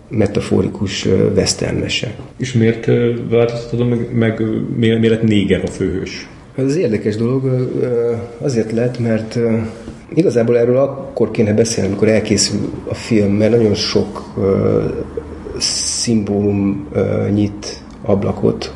metaforikus 0.09 1.07
westernmese. 1.35 2.15
És 2.37 2.53
miért 2.53 2.87
változtatod 3.31 3.89
meg, 3.89 4.09
meg 4.15 4.41
miért, 4.77 5.01
miért 5.01 5.15
lett 5.15 5.29
néger 5.29 5.63
a 5.65 5.67
főhős? 5.67 6.29
Ez 6.57 6.65
az 6.65 6.77
érdekes 6.77 7.17
dolog, 7.17 7.69
azért 8.39 8.73
lett, 8.73 8.99
mert 8.99 9.39
igazából 10.15 10.59
erről 10.59 10.77
akkor 10.77 11.31
kéne 11.31 11.53
beszélni, 11.53 11.89
amikor 11.89 12.09
elkészül 12.09 12.71
a 12.89 12.95
film, 12.95 13.33
mert 13.33 13.51
nagyon 13.51 13.75
sok 13.75 14.35
szimbólum 15.59 16.89
nyit 17.35 17.81
ablakot 18.03 18.75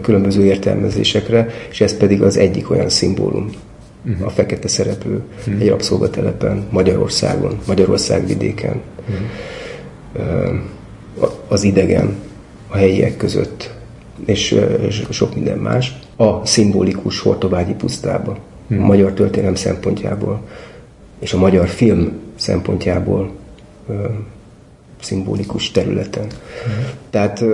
különböző 0.00 0.44
értelmezésekre, 0.44 1.48
és 1.70 1.80
ez 1.80 1.96
pedig 1.96 2.22
az 2.22 2.36
egyik 2.36 2.70
olyan 2.70 2.88
szimbólum 2.88 3.50
uh-huh. 4.06 4.26
a 4.26 4.30
fekete 4.30 4.68
szereplő 4.68 5.22
uh-huh. 5.38 5.60
egy 5.60 5.68
rabszolgatelepen, 5.68 6.66
Magyarországon, 6.70 7.58
Magyarország 7.66 8.26
vidéken. 8.26 8.80
Uh-huh. 9.08 9.28
Az 11.48 11.62
idegen 11.62 12.16
a 12.68 12.76
helyiek 12.76 13.16
között, 13.16 13.74
és, 14.24 14.60
és 14.86 15.04
sok 15.10 15.34
minden 15.34 15.58
más. 15.58 15.98
A 16.16 16.46
szimbolikus 16.46 17.20
Hortobágyi 17.20 17.74
pusztába, 17.74 18.38
uh-huh. 18.68 18.84
a 18.84 18.86
magyar 18.86 19.12
történelem 19.12 19.54
szempontjából, 19.54 20.40
és 21.18 21.32
a 21.32 21.38
magyar 21.38 21.68
film 21.68 22.12
szempontjából 22.36 23.30
szimbolikus 25.02 25.70
területen. 25.70 26.24
Uh-huh. 26.24 26.84
Tehát 27.10 27.44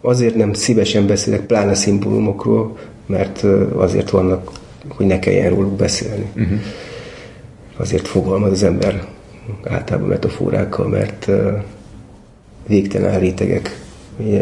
azért 0.00 0.34
nem 0.34 0.52
szívesen 0.52 1.06
beszélek 1.06 1.40
pláne 1.40 1.74
szimbólumokról, 1.74 2.78
mert 3.06 3.44
azért 3.74 4.10
vannak 4.10 4.50
hogy 4.88 5.06
ne 5.06 5.18
kelljen 5.18 5.50
róluk 5.50 5.76
beszélni. 5.76 6.26
Uh-huh. 6.36 6.58
Azért 7.76 8.08
fogalmaz 8.08 8.50
az 8.50 8.62
ember 8.62 9.04
általában 9.64 10.08
metaforákkal, 10.08 10.88
mert 10.88 11.30
végtelen 12.66 13.18
rétegek 13.18 13.80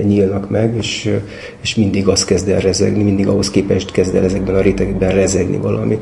nyílnak 0.02 0.50
meg, 0.50 0.76
és, 0.76 1.18
és 1.60 1.74
mindig 1.74 2.08
az 2.08 2.24
kezd 2.24 2.48
el 2.48 2.60
rezegni, 2.60 3.02
mindig 3.02 3.26
ahhoz 3.26 3.50
képest 3.50 3.90
kezd 3.90 4.14
el 4.14 4.24
ezekben 4.24 4.54
a 4.54 4.60
rétegekben 4.60 5.12
rezegni 5.12 5.56
valami, 5.56 5.98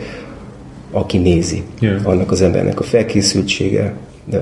aki 0.90 1.18
nézi. 1.18 1.62
Yeah. 1.80 2.06
Annak 2.06 2.30
az 2.30 2.42
embernek 2.42 2.80
a 2.80 2.82
felkészültsége, 2.82 3.94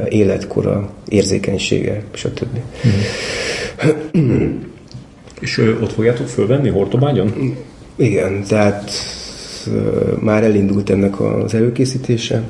életkora, 0.09 0.91
érzékenysége, 1.09 2.03
stb. 2.13 2.59
Mm. 4.19 4.63
és 5.41 5.59
ott 5.59 5.93
fogjátok 5.93 6.29
fölvenni 6.29 6.69
Hortobágyon? 6.69 7.57
Igen, 7.97 8.43
tehát 8.43 8.91
már 10.21 10.45
elindult 10.45 10.91
ennek 10.91 11.21
az 11.21 11.55
előkészítése, 11.55 12.43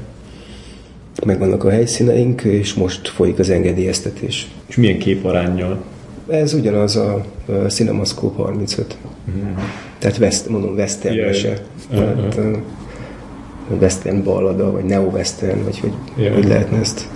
megvannak 1.24 1.64
a 1.64 1.70
helyszíneink, 1.70 2.43
és 2.43 2.74
most 2.74 3.09
folyik 3.09 3.39
az 3.39 3.51
engedélyeztetés. 3.51 4.49
És 4.66 4.76
milyen 4.76 4.99
képarányjal? 4.99 5.82
Ez 6.28 6.55
ugyanaz 6.55 6.97
a, 6.97 7.24
Cinemascope 7.68 8.43
35. 8.43 8.97
Mm-hmm. 9.30 9.55
Tehát 9.99 10.18
West, 10.18 10.49
mondom, 10.49 10.74
western 10.74 11.14
yeah. 11.14 11.32
se. 11.32 11.62
Yeah. 11.93 12.14
Tehát, 12.14 12.37
uh, 12.37 13.80
western 13.80 14.22
ballada, 14.22 14.72
vagy 14.72 14.85
neo-western, 14.85 15.64
vagy 15.64 15.78
hogy, 15.78 15.93
yeah. 16.16 16.35
hogy 16.35 16.47
lehetne 16.47 16.78
ezt 16.78 17.09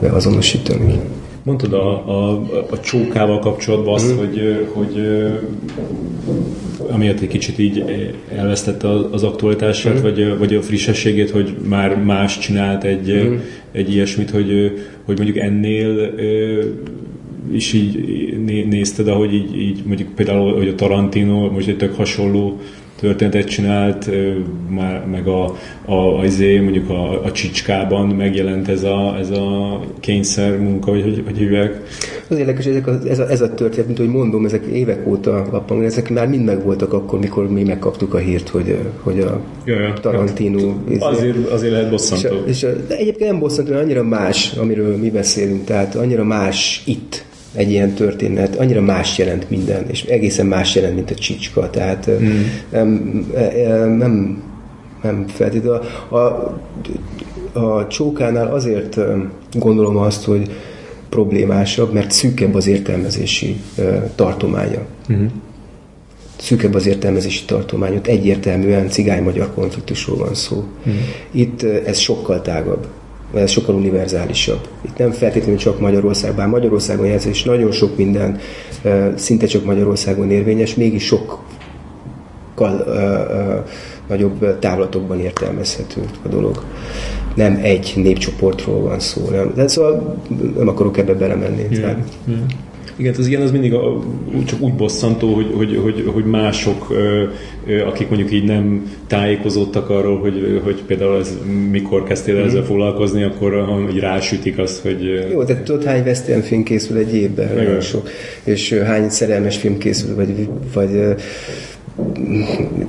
beazonosítani. 0.00 1.00
Mondtad 1.42 1.72
a, 1.72 2.08
a, 2.08 2.42
a 2.70 2.80
csókával 2.80 3.38
kapcsolatban 3.38 3.94
azt, 3.94 4.12
mm. 4.12 4.16
hogy, 4.16 4.66
hogy 4.72 5.18
amiért 6.90 7.20
egy 7.20 7.28
kicsit 7.28 7.58
így 7.58 7.84
elvesztette 8.36 8.88
az 8.88 9.22
aktualitását, 9.22 9.98
mm. 9.98 10.02
vagy, 10.02 10.38
vagy 10.38 10.54
a 10.54 10.62
frissességét, 10.62 11.30
hogy 11.30 11.56
már 11.68 12.04
más 12.04 12.38
csinált 12.38 12.84
egy, 12.84 13.28
mm. 13.28 13.36
egy 13.72 13.94
ilyesmit, 13.94 14.30
hogy, 14.30 14.80
hogy 15.04 15.16
mondjuk 15.16 15.36
ennél 15.36 16.14
is 17.52 17.72
így 17.72 18.66
nézted, 18.68 19.08
ahogy 19.08 19.34
így, 19.34 19.60
így 19.60 19.82
mondjuk 19.86 20.08
például, 20.14 20.54
hogy 20.54 20.68
a 20.68 20.74
Tarantino 20.74 21.50
most 21.50 21.68
egy 21.68 21.76
tök 21.76 21.96
hasonló 21.96 22.60
történetet 23.00 23.48
csinált, 23.48 24.10
már, 24.68 25.06
meg 25.10 25.26
a, 25.26 25.54
a, 25.84 26.18
a, 26.18 26.24
izé, 26.24 26.58
mondjuk 26.58 26.90
a, 26.90 27.24
a 27.24 27.32
csicskában 27.32 28.06
megjelent 28.06 28.68
ez 28.68 28.82
a, 28.82 29.16
ez 29.18 29.30
a 29.30 29.80
kényszer 30.00 30.58
munka, 30.58 30.90
vagy 30.90 31.02
hogy, 31.02 31.22
hogy 31.24 31.36
hívják. 31.36 31.82
Az 32.28 32.38
érdekes, 32.38 32.66
ezek 32.66 32.86
a, 32.86 32.98
ez, 33.08 33.18
a, 33.18 33.30
ez 33.30 33.40
a 33.40 33.54
történet, 33.54 33.86
mint 33.86 33.98
hogy 33.98 34.08
mondom, 34.08 34.44
ezek 34.44 34.64
évek 34.64 35.06
óta 35.06 35.46
lappan, 35.52 35.82
ezek 35.82 36.10
már 36.10 36.28
mind 36.28 36.44
megvoltak 36.44 36.92
akkor, 36.92 37.18
mikor 37.18 37.50
mi 37.50 37.62
megkaptuk 37.62 38.14
a 38.14 38.18
hírt, 38.18 38.48
hogy, 38.48 38.78
hogy 39.00 39.18
a 39.18 39.40
ja, 39.64 39.80
ja. 39.80 39.92
Tarantino... 39.92 40.74
Izé, 40.88 40.98
azért, 41.00 41.50
azért 41.50 41.72
lehet 41.72 41.90
bosszantó. 41.90 42.36
És, 42.46 42.62
és, 42.62 42.68
de 42.88 42.96
egyébként 42.96 43.30
nem 43.30 43.40
bosszantó, 43.40 43.74
annyira 43.74 44.02
más, 44.02 44.52
amiről 44.52 44.96
mi 44.96 45.10
beszélünk, 45.10 45.64
tehát 45.64 45.94
annyira 45.94 46.24
más 46.24 46.82
itt, 46.86 47.24
egy 47.56 47.70
ilyen 47.70 47.92
történet, 47.94 48.56
annyira 48.56 48.80
más 48.80 49.18
jelent 49.18 49.50
minden, 49.50 49.84
és 49.88 50.04
egészen 50.04 50.46
más 50.46 50.74
jelent, 50.74 50.94
mint 50.94 51.10
a 51.10 51.14
csicska, 51.14 51.70
tehát 51.70 52.10
mm. 52.10 52.40
nem, 52.70 52.88
nem, 53.98 54.42
nem 55.02 55.24
feltétlenül. 55.28 55.80
A, 56.08 56.16
a, 57.58 57.86
csókánál 57.86 58.46
azért 58.46 58.98
gondolom 59.52 59.96
azt, 59.96 60.24
hogy 60.24 60.50
problémásabb, 61.08 61.92
mert 61.92 62.10
szűkebb 62.10 62.54
az 62.54 62.66
értelmezési 62.66 63.60
tartománya. 64.14 64.80
Mm. 65.12 65.26
Szűkebb 66.36 66.74
az 66.74 66.86
értelmezési 66.86 67.44
tartomány, 67.44 67.96
ott 67.96 68.06
egyértelműen 68.06 68.88
cigány-magyar 68.88 69.54
konfliktusról 69.54 70.16
van 70.16 70.34
szó. 70.34 70.64
Mm. 70.88 70.92
Itt 71.30 71.62
ez 71.62 71.98
sokkal 71.98 72.42
tágabb 72.42 72.86
ez 73.42 73.50
sokkal 73.50 73.74
univerzálisabb. 73.74 74.68
Itt 74.80 74.96
nem 74.96 75.10
feltétlenül 75.10 75.58
csak 75.58 75.80
Magyarország, 75.80 76.34
bár 76.34 76.48
Magyarországon 76.48 77.06
jelző, 77.06 77.30
és 77.30 77.44
nagyon 77.44 77.70
sok 77.70 77.96
minden 77.96 78.38
szinte 79.14 79.46
csak 79.46 79.64
Magyarországon 79.64 80.30
érvényes, 80.30 80.74
mégis 80.74 81.04
sokkal 81.04 82.84
nagyobb 84.08 84.58
távlatokban 84.58 85.20
értelmezhető 85.20 86.00
a 86.24 86.28
dolog. 86.28 86.62
Nem 87.34 87.58
egy 87.62 87.92
népcsoportról 87.96 88.80
van 88.80 89.00
szó. 89.00 89.28
Nem. 89.30 89.52
De 89.54 89.68
szóval 89.68 90.16
nem 90.56 90.68
akarok 90.68 90.98
ebbe 90.98 91.14
belemenni. 91.14 91.66
Yeah, 91.70 91.96
yeah. 92.26 92.40
Igen, 92.96 93.14
az 93.18 93.26
ilyen 93.26 93.42
az 93.42 93.50
mindig 93.50 93.74
a, 93.74 94.04
csak 94.46 94.60
úgy 94.60 94.74
bosszantó, 94.74 95.34
hogy, 95.34 95.52
hogy, 95.54 95.80
hogy, 95.82 96.10
hogy 96.12 96.24
mások, 96.24 96.94
akik 97.86 98.08
mondjuk 98.08 98.32
így 98.32 98.44
nem 98.44 98.92
tájékozódtak 99.06 99.90
arról, 99.90 100.18
hogy, 100.18 100.60
hogy 100.64 100.82
például 100.86 101.18
ez 101.18 101.38
mikor 101.70 102.04
kezdtél 102.04 102.36
ezzel 102.36 102.60
mhm. 102.60 102.68
foglalkozni, 102.68 103.22
akkor 103.22 103.68
így 103.90 103.98
rásütik 103.98 104.58
azt, 104.58 104.82
hogy... 104.82 105.28
Jó, 105.32 105.42
de 105.42 105.62
tudod, 105.62 105.84
hány 105.84 106.02
western 106.02 106.40
film 106.40 106.62
készül 106.62 106.96
egy 106.96 107.14
évben? 107.14 107.54
Nagyon 107.54 107.80
sok. 107.80 108.08
És 108.44 108.72
hány 108.72 109.08
szerelmes 109.08 109.56
film 109.56 109.78
készül, 109.78 110.14
vagy, 110.14 110.48
vagy 110.74 111.14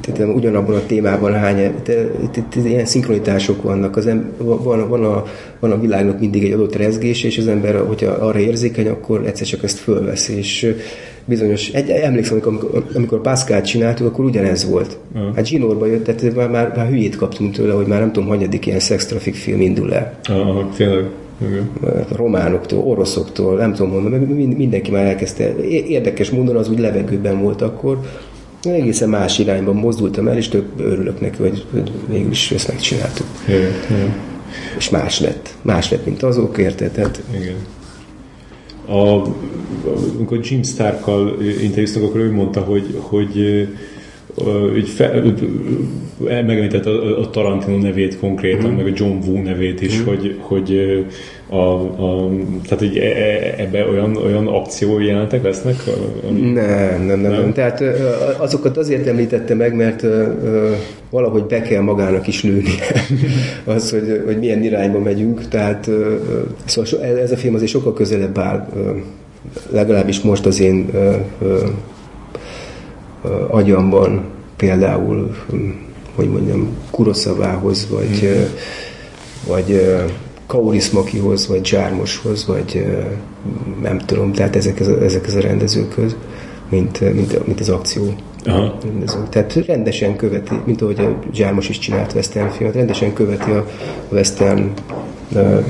tehát 0.01 0.36
ugyanabban 0.36 0.76
a 0.76 0.86
témában 0.86 1.34
hány, 1.34 1.74
itt, 2.22 2.55
ilyen 2.55 2.86
szinkronitások 2.86 3.62
vannak. 3.64 3.95
Az 3.95 4.08
em, 4.08 4.32
van, 4.38 4.89
van, 4.89 5.03
a, 5.03 5.24
van 5.60 5.72
a 5.72 5.80
világnak 5.80 6.20
mindig 6.20 6.43
egy 6.43 6.51
adott 6.51 6.76
rezgés, 6.76 7.24
és 7.24 7.38
az 7.38 7.47
ember, 7.47 7.76
hogyha 7.88 8.12
arra 8.12 8.39
érzékeny, 8.39 8.88
akkor 8.88 9.26
egyszer 9.26 9.47
csak 9.47 9.64
ezt 9.64 9.78
fölvesz, 9.78 10.30
és 10.30 10.76
bizonyos, 11.26 11.70
egy, 11.70 11.89
emlékszem, 11.89 12.39
amikor, 12.45 12.84
amikor 12.95 13.22
Pascal 13.22 13.62
csináltuk, 13.62 14.08
akkor 14.08 14.26
ugyanez 14.26 14.70
volt. 14.70 14.97
Uh. 15.16 15.36
Hát 15.36 15.49
Ginorba 15.49 15.86
jött, 15.86 16.03
tehát 16.03 16.36
már, 16.36 16.49
már, 16.49 16.74
már 16.76 16.88
hülyét 16.88 17.16
kaptunk 17.16 17.53
tőle, 17.53 17.74
hogy 17.74 17.88
már 17.88 17.99
nem 17.99 18.12
tudom, 18.12 18.30
hanyadik 18.30 18.66
ilyen 18.66 18.80
szextrafik 18.80 19.36
film 19.36 19.62
indul 19.62 19.93
el. 19.93 20.20
Uh, 20.30 20.76
tényleg. 20.76 21.05
A 21.82 22.16
románoktól, 22.16 22.80
oroszoktól, 22.80 23.58
nem 23.58 23.74
tudom 23.74 23.91
mondani, 23.91 24.45
mindenki 24.45 24.91
már 24.91 25.05
elkezdte. 25.05 25.55
Érdekes 25.88 26.30
módon 26.30 26.55
az 26.55 26.70
úgy 26.70 26.80
levegőben 26.80 27.41
volt 27.41 27.62
akkor, 27.62 27.99
egészen 28.62 29.10
más 29.10 29.39
irányban 29.39 29.76
mozdultam 29.76 30.28
el, 30.28 30.38
és 30.38 30.47
tök 30.47 30.66
örülök 30.78 31.22
neki, 31.22 31.41
hogy, 31.41 31.66
hogy 31.72 31.91
végül 32.10 32.32
is 32.32 32.51
ezt 32.51 32.68
megcsináltuk. 32.68 33.26
Igen, 33.47 33.72
igen. 33.89 34.14
És 34.78 34.89
más 34.89 35.20
lett. 35.20 35.55
Más 35.62 35.91
lett, 35.91 36.05
mint 36.05 36.24
azok, 36.24 36.58
érted? 36.58 36.91
Tehát... 36.91 37.24
Igen. 37.39 37.55
A, 38.86 39.28
amikor 40.18 40.39
Jim 40.41 40.64
Starkkal 40.64 41.41
interjúztak, 41.62 42.03
akkor 42.03 42.20
ő 42.20 42.32
mondta, 42.32 42.62
hogy, 42.62 42.97
hogy 42.99 43.38
így 44.78 44.89
fe, 44.89 45.24
megemlített 46.26 46.86
a, 46.86 47.20
a 47.20 47.30
Tarantino 47.30 47.78
nevét 47.78 48.20
konkrétan, 48.20 48.72
mm. 48.72 48.76
meg 48.76 48.86
a 48.86 48.91
John 48.93 49.18
Woo 49.28 49.41
nevét 49.41 49.82
is, 49.82 49.99
mm. 49.99 50.05
hogy, 50.05 50.38
hogy 50.39 51.05
a, 51.50 51.56
a, 51.56 52.30
tehát 52.64 52.80
hogy 52.80 52.98
e, 52.98 53.06
e, 53.06 53.54
ebbe 53.58 53.86
olyan, 53.86 54.16
olyan 54.16 54.48
akció 54.48 55.00
jelentek 55.00 55.43
lesznek? 55.43 55.76
Nem, 56.30 56.54
nem, 56.54 57.06
nem, 57.06 57.20
nem, 57.20 57.32
nem. 57.32 57.54
Tehát 57.54 57.84
azokat 58.38 58.78
azért 58.78 59.08
említette 59.08 59.56
meg, 59.56 59.76
mert 59.76 60.06
valahogy 61.10 61.43
be 61.43 61.62
kell 61.62 61.82
magának 61.82 62.28
is 62.28 62.41
nőni 62.41 62.74
az, 63.76 63.91
hogy, 63.91 64.22
hogy 64.26 64.39
milyen 64.39 64.64
irányba 64.64 65.00
megyünk. 65.00 65.48
Tehát 65.48 65.89
szóval 66.66 67.04
ez 67.04 67.32
a 67.32 67.38
film 67.38 67.56
azért 67.56 67.72
sokkal 67.72 67.93
közelebb 67.93 68.38
áll, 68.38 68.68
legalábbis 69.70 70.22
most 70.22 70.45
az 70.45 70.60
én 70.60 70.89
agyamban 73.48 74.22
például, 74.58 75.36
hogy 76.16 76.30
mondjam, 76.30 76.78
Kuroszavához, 76.91 77.88
vagy, 77.90 78.22
mm. 78.24 78.44
vagy 79.48 79.82
Kaurismakihoz, 80.48 81.48
vagy 81.48 81.65
Zsármoshoz, 81.65 82.45
vagy 82.45 82.86
nem 83.82 83.98
tudom, 83.98 84.34
tehát 84.34 84.56
ezek, 84.56 84.80
ezekhez 84.80 85.36
a 85.36 85.40
rendezőkhöz, 85.40 86.15
mint, 86.69 87.14
mint, 87.14 87.45
mint 87.45 87.60
az 87.60 87.69
akció. 87.69 88.14
Aha. 88.45 88.78
Tehát 89.30 89.53
rendesen 89.65 90.15
követi, 90.15 90.56
mint 90.65 90.82
ahogy 90.82 90.99
a 90.99 91.19
Zsármos 91.34 91.69
is 91.69 91.80
csinált 91.80 92.14
western 92.14 92.49
filmet, 92.49 92.76
rendesen 92.76 93.14
követi 93.14 93.52
a 93.52 93.68
western 94.10 94.72
uh, 95.32 95.65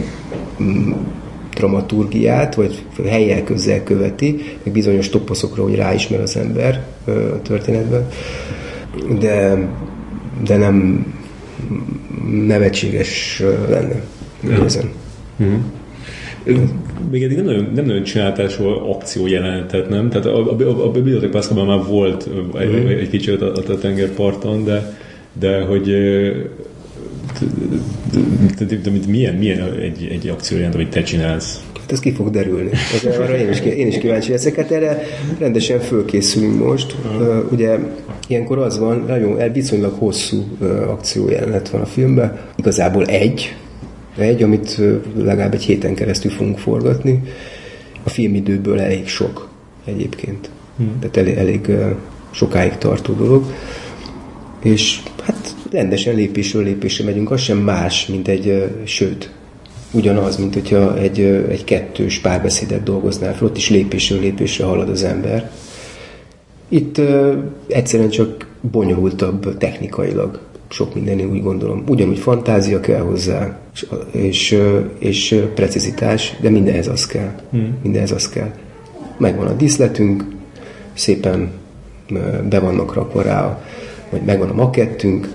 dramaturgiát, 1.54 2.56
vagy 2.56 2.86
helyel 3.08 3.44
közel 3.44 3.84
követi, 3.84 4.36
meg 4.64 4.74
bizonyos 4.74 5.10
toposzokra, 5.10 5.64
hogy 5.64 5.76
ráismer 5.76 6.22
az 6.22 6.38
ember 6.38 6.86
uh, 7.08 7.16
a 7.34 7.42
történetben, 7.42 8.08
de, 9.20 9.58
de 10.44 10.58
nem 10.58 11.06
nevetséges 12.48 13.44
lenne 13.70 14.02
nézem. 14.42 14.92
Mm. 15.44 15.56
Még 17.12 17.24
eddig 17.24 17.36
nem 17.36 17.46
nagyon, 17.46 17.72
nem 17.76 17.86
nagyon 17.86 18.04
csináltál 18.04 18.48
soha 18.48 18.90
akció 18.90 19.28
jelenetet, 19.28 19.90
nem? 19.90 20.10
Tehát 20.10 20.26
a, 20.26 20.52
a, 20.52 20.86
a 20.86 20.92
Bibliotek 20.92 21.30
Pászkában 21.30 21.66
már 21.66 21.86
volt 21.88 22.30
egy, 22.60 22.84
mm. 22.84 22.88
egy 22.88 23.10
kicsit 23.10 23.42
a, 23.42 23.54
a 23.68 23.78
tengerparton, 23.78 24.64
de, 24.64 24.98
de 25.40 25.62
hogy 25.62 25.86
milyen, 29.08 29.36
milyen 29.36 29.74
egy, 29.74 30.08
egy 30.12 30.28
akció 30.28 30.58
jelent, 30.58 30.76
amit 30.76 30.90
te 30.90 31.04
csinálsz? 31.04 31.62
Hát 31.80 31.92
ez 31.92 32.00
ki 32.00 32.12
fog 32.12 32.30
derülni. 32.30 32.70
Ez, 33.06 33.18
arra 33.18 33.38
én 33.38 33.50
is, 33.50 33.60
én 33.60 33.88
is 33.88 33.98
kíváncsi 33.98 34.32
leszek. 34.32 34.56
Hát 34.56 34.72
erre 34.72 35.04
rendesen 35.40 35.80
fölkészülünk 35.80 36.64
most. 36.64 36.96
Uh, 37.20 37.52
ugye 37.52 37.78
ilyenkor 38.28 38.58
az 38.58 38.80
van, 38.80 39.04
nagyon 39.08 39.52
viszonylag 39.54 39.94
hosszú 39.98 40.44
akciójelenet 40.88 41.70
van 41.70 41.82
a 41.82 41.86
filmben. 41.86 42.40
Igazából 42.56 43.06
egy, 43.06 43.56
egy, 44.18 44.44
amit 44.44 44.82
legalább 45.16 45.54
egy 45.54 45.64
héten 45.64 45.96
keresztül 45.96 46.32
fogunk 46.32 46.58
forgatni. 46.58 47.24
A 48.04 48.10
filmidőből 48.10 48.80
elég 48.80 49.08
sok. 49.08 49.50
egyébként. 49.86 50.50
Hmm. 50.78 51.00
Tehát 51.00 51.18
elég, 51.18 51.38
elég 51.38 51.72
sokáig 52.32 52.78
tartó 52.78 53.14
dolog. 53.14 53.46
És 54.64 55.00
hát 55.24 55.56
rendesen 55.72 56.16
lépésről 56.16 56.64
lépésre 56.64 57.06
megyünk, 57.06 57.32
az 57.32 57.42
sem 57.42 57.58
más, 57.58 58.08
mint 58.08 58.28
egy, 58.28 58.74
sőt, 58.84 59.32
ugyanaz, 59.92 60.38
mint 60.38 60.54
hogyha 60.54 60.98
egy, 60.98 61.20
egy 61.50 61.64
kettős 61.64 62.20
párbeszédet 62.20 62.84
dolgoznál 62.84 63.36
fel, 63.36 63.48
ott 63.48 63.58
is 63.58 63.70
lépésről 63.70 64.20
lépésre 64.20 64.66
halad 64.66 64.90
az 64.90 65.04
ember. 65.04 65.52
Itt 66.70 67.02
egyszerűen 67.68 68.10
csak 68.10 68.48
bonyolultabb 68.62 69.58
technikailag 69.58 70.40
sok 70.70 70.96
minden, 70.96 71.20
én 71.20 71.30
úgy 71.30 71.42
gondolom. 71.42 71.84
Ugyanúgy 71.88 72.20
fantázia 72.20 72.80
kell 72.80 73.02
hozzá, 73.02 73.60
és, 73.72 73.88
és, 74.12 74.62
és 75.00 75.44
precizitás, 75.56 76.36
de 76.42 76.50
mindenhez 76.50 76.88
az 76.88 77.08
kell. 77.08 77.32
Hmm. 77.52 77.78
Mindenhez 77.84 78.12
az 78.12 78.30
kell. 78.30 78.52
Megvan 79.18 79.48
a 79.48 79.54
díszletünk, 79.54 80.26
szépen 80.94 81.52
be 82.50 82.60
vannak 82.60 82.94
rakva 82.94 83.22
rá, 83.22 83.64
vagy 84.10 84.22
megvan 84.22 84.50
a 84.50 84.54
makettünk, 84.54 85.34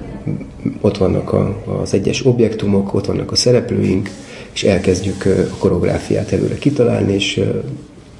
ott 0.80 0.96
vannak 0.96 1.32
a, 1.32 1.62
az 1.80 1.94
egyes 1.94 2.26
objektumok, 2.26 2.94
ott 2.94 3.06
vannak 3.06 3.32
a 3.32 3.36
szereplőink, 3.36 4.10
és 4.52 4.64
elkezdjük 4.64 5.24
a 5.52 5.56
koreográfiát 5.59 6.32
előre 6.32 6.59
kitalálni, 6.59 7.12
és 7.12 7.44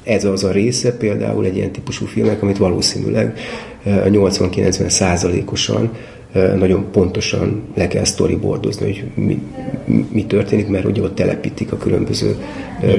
ez 0.03 0.25
az 0.25 0.45
a 0.45 0.51
része 0.51 0.97
például 0.97 1.45
egy 1.45 1.57
ilyen 1.57 1.73
típusú 1.73 2.07
filmnek, 2.07 2.43
amit 2.43 2.59
valószínűleg 2.59 3.39
80-90 3.85 4.89
százalékosan 4.89 5.91
nagyon 6.33 6.91
pontosan 6.91 7.63
le 7.75 7.89
kell 7.89 8.05
storyboardozni, 8.05 8.85
hogy 8.85 9.25
mi, 9.25 9.43
mi 10.13 10.25
történik, 10.27 10.69
mert 10.69 10.85
ugye 10.85 11.03
ott 11.03 11.15
telepítik 11.15 11.73
a 11.73 11.77
különböző 11.77 12.37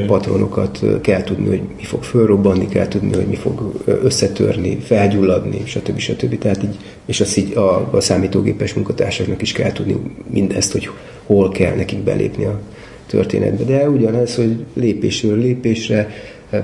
patronokat, 0.07 0.79
kell 1.01 1.23
tudni, 1.23 1.47
hogy 1.47 1.61
mi 1.77 1.83
fog 1.83 2.03
fölrobbanni, 2.03 2.67
kell 2.67 2.87
tudni, 2.87 3.13
hogy 3.13 3.25
mi 3.25 3.35
fog 3.35 3.83
összetörni, 3.85 4.77
felgyulladni, 4.79 5.61
stb. 5.65 5.97
stb. 5.97 6.37
Tehát 6.37 6.63
így, 6.63 6.77
és 7.05 7.21
azt 7.21 7.37
így 7.37 7.57
a, 7.57 7.89
a 7.91 8.01
számítógépes 8.01 8.73
munkatársaknak 8.73 9.41
is 9.41 9.51
kell 9.51 9.71
tudni 9.71 9.95
mindezt, 10.29 10.71
hogy 10.71 10.89
hol 11.25 11.49
kell 11.49 11.75
nekik 11.75 11.99
belépni 11.99 12.43
a 12.43 12.59
történetbe. 13.07 13.63
De 13.63 13.89
ugyanez, 13.89 14.35
hogy 14.35 14.65
lépésről 14.73 15.37
lépésre, 15.37 16.09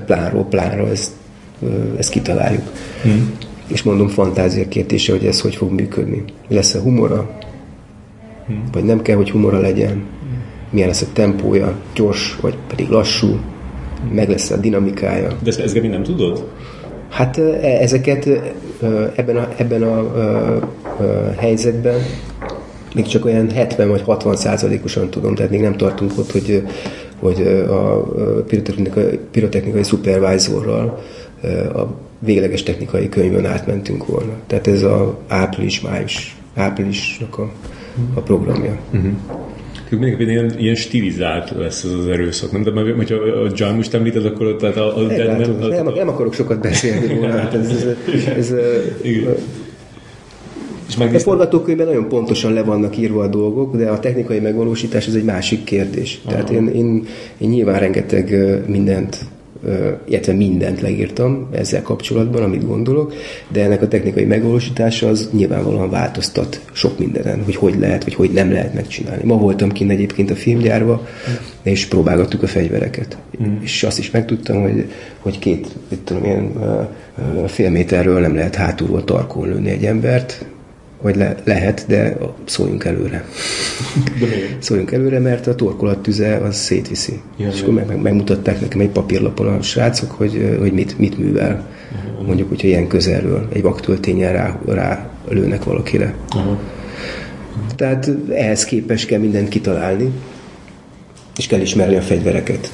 plánról 0.06 0.44
plánra 0.44 0.88
ezt, 0.88 1.10
ezt 1.98 2.10
kitaláljuk. 2.10 2.72
Hmm 3.02 3.48
és 3.70 3.82
mondom 3.82 4.08
fantázia 4.08 4.68
kérdése, 4.68 5.12
hogy 5.12 5.26
ez 5.26 5.40
hogy 5.40 5.54
fog 5.54 5.72
működni. 5.72 6.24
Lesz-e 6.48 6.80
humora, 6.80 7.30
hmm. 8.46 8.64
vagy 8.72 8.84
nem 8.84 9.02
kell, 9.02 9.16
hogy 9.16 9.30
humora 9.30 9.60
legyen, 9.60 9.92
hmm. 9.92 10.42
milyen 10.70 10.88
lesz 10.88 11.02
a 11.02 11.12
tempója, 11.12 11.74
gyors, 11.94 12.38
vagy 12.40 12.56
pedig 12.68 12.88
lassú, 12.88 13.26
hmm. 13.28 14.14
meg 14.14 14.28
lesz 14.28 14.50
a 14.50 14.56
dinamikája. 14.56 15.28
De 15.42 15.48
ezt, 15.48 15.60
ezeket 15.60 15.90
nem 15.90 16.02
tudod? 16.02 16.48
Hát 17.08 17.38
e, 17.38 17.78
ezeket 17.80 18.28
ebben 19.14 19.36
a, 19.36 19.48
ebben 19.56 19.82
a, 19.82 19.98
a, 19.98 20.56
a 20.56 21.32
helyzetben 21.36 22.00
még 22.94 23.06
csak 23.06 23.24
olyan 23.24 23.50
70 23.50 23.88
vagy 23.88 24.02
60 24.02 24.36
százalékosan 24.36 25.10
tudom, 25.10 25.34
tehát 25.34 25.50
még 25.50 25.60
nem 25.60 25.76
tartunk 25.76 26.12
ott, 26.18 26.30
hogy, 26.30 26.62
hogy 27.18 27.42
a 27.68 28.02
pirotechnikai, 28.46 29.18
pirotechnikai 29.30 29.82
supervisorral 29.82 31.02
a 31.74 31.80
végleges 32.20 32.62
technikai 32.62 33.08
könyvön 33.08 33.46
átmentünk 33.46 34.06
volna. 34.06 34.32
Tehát 34.46 34.66
ez 34.66 34.82
a 34.82 35.18
április-május, 35.28 36.36
áprilisnak 36.54 37.38
a, 37.38 37.52
a 38.14 38.20
programja. 38.20 38.78
Uh-huh. 38.92 39.12
Mindenképpen 39.90 40.28
ilyen, 40.28 40.58
ilyen 40.58 40.74
stilizált 40.74 41.50
lesz 41.50 41.84
ez 41.84 41.90
az 41.90 42.06
erőszak, 42.06 42.52
nem? 42.52 42.62
De 42.62 42.70
mert, 42.70 42.96
hogyha 42.96 43.14
a 43.14 43.50
John 43.54 43.74
most 43.74 43.94
említed, 43.94 44.24
akkor 44.24 44.56
tehát 44.56 44.76
a, 44.76 44.96
a, 44.96 45.00
nem, 45.00 45.26
nem, 45.26 45.56
nem, 45.58 45.92
nem, 45.94 46.08
akarok 46.08 46.34
sokat 46.34 46.60
beszélni 46.60 47.14
volna. 47.18 47.36
Hát 47.36 47.54
ez, 47.54 47.70
ez, 47.70 47.86
ez, 48.36 48.50
ez 48.50 48.54
és 50.88 51.14
a 51.14 51.18
forgatókönyvben 51.18 51.86
nagyon 51.86 52.08
pontosan 52.08 52.52
le 52.52 52.62
vannak 52.62 52.96
írva 52.96 53.22
a 53.22 53.28
dolgok, 53.28 53.76
de 53.76 53.88
a 53.88 53.98
technikai 53.98 54.38
megvalósítás 54.38 55.06
ez 55.06 55.14
egy 55.14 55.24
másik 55.24 55.64
kérdés. 55.64 56.20
Aha. 56.24 56.32
Tehát 56.32 56.50
én, 56.50 56.66
én, 56.66 57.06
én 57.38 57.48
nyilván 57.48 57.80
rengeteg 57.80 58.36
mindent 58.66 59.18
illetve 60.04 60.32
mindent 60.32 60.80
leírtam 60.80 61.48
ezzel 61.52 61.82
kapcsolatban, 61.82 62.42
amit 62.42 62.66
gondolok, 62.66 63.14
de 63.48 63.64
ennek 63.64 63.82
a 63.82 63.88
technikai 63.88 64.24
megvalósítása 64.24 65.08
az 65.08 65.28
nyilvánvalóan 65.32 65.90
változtat 65.90 66.60
sok 66.72 66.98
mindenen, 66.98 67.44
hogy 67.44 67.56
hogy 67.56 67.78
lehet, 67.78 68.04
vagy 68.04 68.14
hogy 68.14 68.30
nem 68.30 68.52
lehet 68.52 68.74
megcsinálni. 68.74 69.24
Ma 69.24 69.36
voltam 69.36 69.72
kint 69.72 69.90
egyébként 69.90 70.30
a 70.30 70.34
filmgyárba, 70.34 71.06
és 71.62 71.86
próbálgattuk 71.86 72.42
a 72.42 72.46
fegyvereket. 72.46 73.18
Mm. 73.42 73.56
És 73.60 73.82
azt 73.82 73.98
is 73.98 74.10
megtudtam, 74.10 74.62
hogy, 74.62 74.90
hogy 75.18 75.38
két, 75.38 75.66
itt 75.88 76.04
tudom, 76.04 76.24
ilyen 76.24 76.52
fél 77.46 77.70
méterről 77.70 78.20
nem 78.20 78.34
lehet 78.34 78.54
hátulról 78.54 79.04
tarkon 79.04 79.48
lőni 79.48 79.70
egy 79.70 79.84
embert, 79.84 80.44
vagy 81.00 81.16
le, 81.16 81.34
lehet, 81.44 81.84
de 81.88 82.16
szóljunk 82.44 82.84
előre. 82.84 83.24
De 84.20 84.26
szóljunk 84.58 84.92
előre, 84.92 85.18
mert 85.18 85.46
a 85.46 85.54
torkolattüze 85.54 86.36
az 86.36 86.56
szétviszi. 86.56 87.20
Ja, 87.36 87.48
és 87.48 87.60
akkor 87.60 87.74
meg, 87.74 87.86
meg, 87.86 88.00
megmutatták 88.00 88.60
nekem 88.60 88.80
egy 88.80 88.88
papírlapon 88.88 89.46
a 89.46 89.62
srácok, 89.62 90.10
hogy, 90.10 90.56
hogy 90.58 90.72
mit, 90.72 90.98
mit 90.98 91.18
művel. 91.18 91.68
Uh-huh. 91.92 92.26
Mondjuk, 92.26 92.48
hogyha 92.48 92.66
ilyen 92.66 92.86
közelről 92.86 93.48
egy 93.52 93.62
vaktöltényen 93.62 94.32
rá, 94.32 94.58
rá 94.66 95.10
lőnek 95.28 95.64
valakire. 95.64 96.14
Uh-huh. 96.34 96.58
Tehát 97.76 98.10
ehhez 98.30 98.64
képes 98.64 99.06
kell 99.06 99.18
mindent 99.18 99.48
kitalálni, 99.48 100.10
és 101.36 101.46
kell 101.46 101.60
ismerni 101.60 101.96
a 101.96 102.02
fegyvereket. 102.02 102.72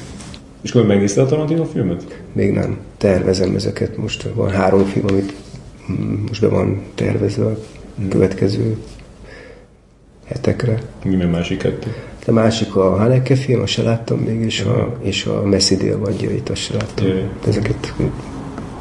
És 0.62 0.70
akkor 0.70 0.86
megnézted 0.86 1.24
a 1.24 1.26
Tarantino 1.26 1.64
filmet? 1.64 2.22
Még 2.32 2.52
nem. 2.52 2.76
Tervezem 2.96 3.54
ezeket 3.54 3.96
most. 3.96 4.28
Van 4.34 4.50
három 4.50 4.84
film, 4.84 5.04
amit 5.08 5.32
most 6.28 6.40
be 6.40 6.48
van 6.48 6.82
tervezve 6.94 7.56
következő 8.08 8.76
hetekre. 10.26 10.82
Mi 11.04 11.22
a 11.22 11.28
másik 11.28 11.58
kettő? 11.58 11.94
A 12.26 12.32
másik 12.32 12.76
a 12.76 12.96
Haneke 12.96 13.36
film, 13.36 13.60
azt 13.60 13.72
se 13.72 13.82
láttam 13.82 14.18
még, 14.18 14.40
és, 14.40 14.60
a, 14.60 14.96
és 15.02 15.26
a 15.26 15.42
Messzi 15.42 15.76
délvadjait, 15.76 16.48
azt 16.48 16.60
se 16.60 16.74
láttam. 16.74 17.06
Jaj. 17.06 17.28
Ezeket 17.46 17.94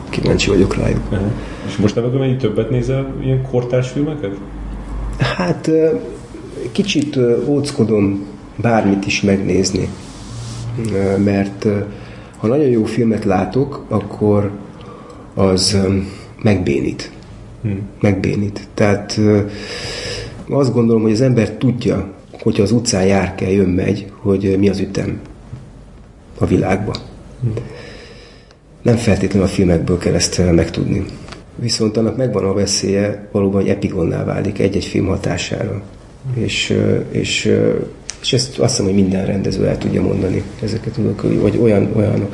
kíváncsi 0.10 0.50
vagyok 0.50 0.76
rájuk. 0.76 1.02
Uh-huh. 1.12 1.28
És 1.68 1.78
most 1.78 1.96
nem 1.96 2.04
mennyi 2.04 2.36
többet 2.36 2.70
nézel 2.70 3.14
ilyen 3.24 3.42
kortárs 3.42 3.90
filmeket? 3.90 4.36
Hát 5.18 5.70
kicsit 6.72 7.18
óckodom 7.48 8.26
bármit 8.56 9.06
is 9.06 9.22
megnézni, 9.22 9.90
mert 11.18 11.68
ha 12.38 12.48
nagyon 12.48 12.68
jó 12.68 12.84
filmet 12.84 13.24
látok, 13.26 13.86
akkor 13.88 14.52
az 15.34 15.78
megbénít. 16.42 17.12
Megbénít. 18.02 18.68
Tehát 18.74 19.20
azt 20.50 20.74
gondolom, 20.74 21.02
hogy 21.02 21.12
az 21.12 21.22
ember 21.22 21.52
tudja, 21.52 22.14
hogyha 22.42 22.64
az 22.64 22.72
utcán 22.72 23.06
jár 23.06 23.36
kell, 23.36 23.50
jön, 23.50 23.70
megy, 23.70 24.12
hogy 24.22 24.56
mi 24.60 24.70
az 24.70 24.80
ütem 24.80 25.20
a 26.38 26.46
világban. 26.46 26.96
Hmm. 27.42 27.54
Nem 28.82 28.96
feltétlenül 28.96 29.48
a 29.48 29.50
filmekből 29.50 29.98
kell 29.98 30.14
ezt 30.14 30.52
megtudni. 30.52 31.06
Viszont 31.56 31.98
annak 31.98 32.18
megvan 32.18 32.46
a 32.46 32.54
veszélye 32.54 33.28
valóban, 33.32 33.62
hogy 33.62 33.70
epigonná 33.70 34.24
válik 34.24 34.60
egy-egy 34.60 34.86
film 34.86 35.06
hatására. 35.06 35.84
Hmm. 36.34 36.44
És, 36.44 36.80
és, 37.12 37.52
és 38.26 38.34
ezt 38.34 38.60
azt 38.60 38.70
hiszem, 38.70 38.86
hogy 38.86 39.02
minden 39.02 39.26
rendező 39.26 39.68
el 39.68 39.78
tudja 39.78 40.02
mondani 40.02 40.44
ezeket, 40.64 40.94
tudok, 40.94 41.42
vagy 41.42 41.58
olyan, 41.62 41.92
olyan 41.96 42.30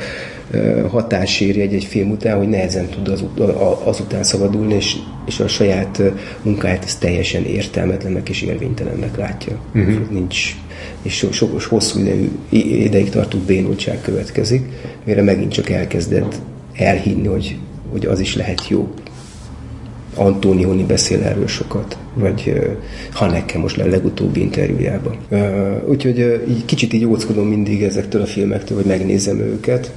hatás 0.88 1.40
éri 1.40 1.60
egy-egy 1.60 1.84
film 1.84 2.10
után, 2.10 2.38
hogy 2.38 2.48
nehezen 2.48 2.86
tud 2.86 3.08
az, 3.08 3.24
azután 3.84 4.22
szabadulni, 4.22 4.74
és, 4.74 4.96
és 5.26 5.40
a 5.40 5.48
saját 5.48 6.02
munkáját 6.42 6.84
ez 6.84 6.96
teljesen 6.96 7.44
értelmetlennek 7.44 8.28
és 8.28 8.42
érvénytelennek 8.42 9.16
látja. 9.16 9.58
Uh-huh. 9.74 10.10
Nincs, 10.10 10.56
és 11.02 11.14
so, 11.14 11.32
so, 11.32 11.48
hosszú 11.68 12.00
idejű, 12.00 12.28
ideig 12.84 13.10
tartó 13.10 13.38
bénultság 13.46 14.00
következik, 14.00 14.68
mire 15.04 15.22
megint 15.22 15.52
csak 15.52 15.70
elkezded 15.70 16.40
elhinni, 16.76 17.26
hogy, 17.26 17.56
hogy 17.90 18.06
az 18.06 18.20
is 18.20 18.36
lehet 18.36 18.68
jó. 18.68 18.88
Antonioni 20.14 20.84
beszél 20.84 21.22
erről 21.22 21.46
sokat, 21.46 21.96
vagy 22.14 22.52
Haneke 23.12 23.58
most 23.58 23.76
le 23.76 23.84
legutóbbi 23.84 24.40
interjújában. 24.40 25.16
Úgyhogy 25.86 26.42
így 26.48 26.64
kicsit 26.64 26.92
így 26.92 27.04
óckodom 27.04 27.46
mindig 27.46 27.82
ezektől 27.82 28.22
a 28.22 28.26
filmektől, 28.26 28.76
hogy 28.76 28.86
megnézem 28.86 29.38
őket. 29.38 29.92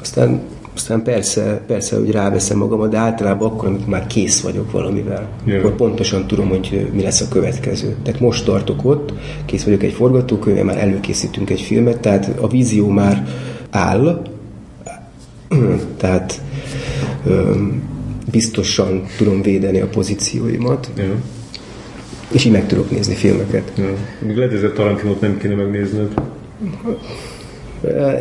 Aztán 0.00 0.40
aztán 0.74 1.02
persze, 1.02 1.60
persze, 1.66 1.96
hogy 1.96 2.10
ráveszem 2.10 2.58
magamat, 2.58 2.90
de 2.90 2.96
általában 2.96 3.50
akkor, 3.50 3.68
amikor 3.68 3.88
már 3.88 4.06
kész 4.06 4.40
vagyok 4.40 4.70
valamivel, 4.70 5.28
yeah. 5.44 5.60
akkor 5.60 5.76
pontosan 5.76 6.26
tudom, 6.26 6.48
hogy 6.48 6.90
mi 6.92 7.02
lesz 7.02 7.20
a 7.20 7.28
következő. 7.28 7.96
Tehát 8.02 8.20
most 8.20 8.44
tartok 8.44 8.84
ott, 8.84 9.12
kész 9.44 9.64
vagyok 9.64 9.82
egy 9.82 9.92
forgatókönyvvel, 9.92 10.64
már 10.64 10.78
előkészítünk 10.78 11.50
egy 11.50 11.60
filmet, 11.60 12.00
tehát 12.00 12.30
a 12.40 12.48
vízió 12.48 12.88
már 12.88 13.26
áll, 13.70 14.22
tehát 15.96 16.40
biztosan 18.30 19.04
tudom 19.16 19.42
védeni 19.42 19.80
a 19.80 19.86
pozícióimat, 19.86 20.90
ja. 20.96 21.14
és 22.32 22.44
így 22.44 22.52
meg 22.52 22.66
tudok 22.66 22.90
nézni 22.90 23.14
filmeket. 23.14 23.72
Ja. 23.76 23.94
Még 24.18 24.36
lehet, 24.36 24.62
a 24.62 24.72
Tarantinot 24.72 25.20
nem 25.20 25.38
kéne 25.38 25.54
megnézned. 25.54 26.12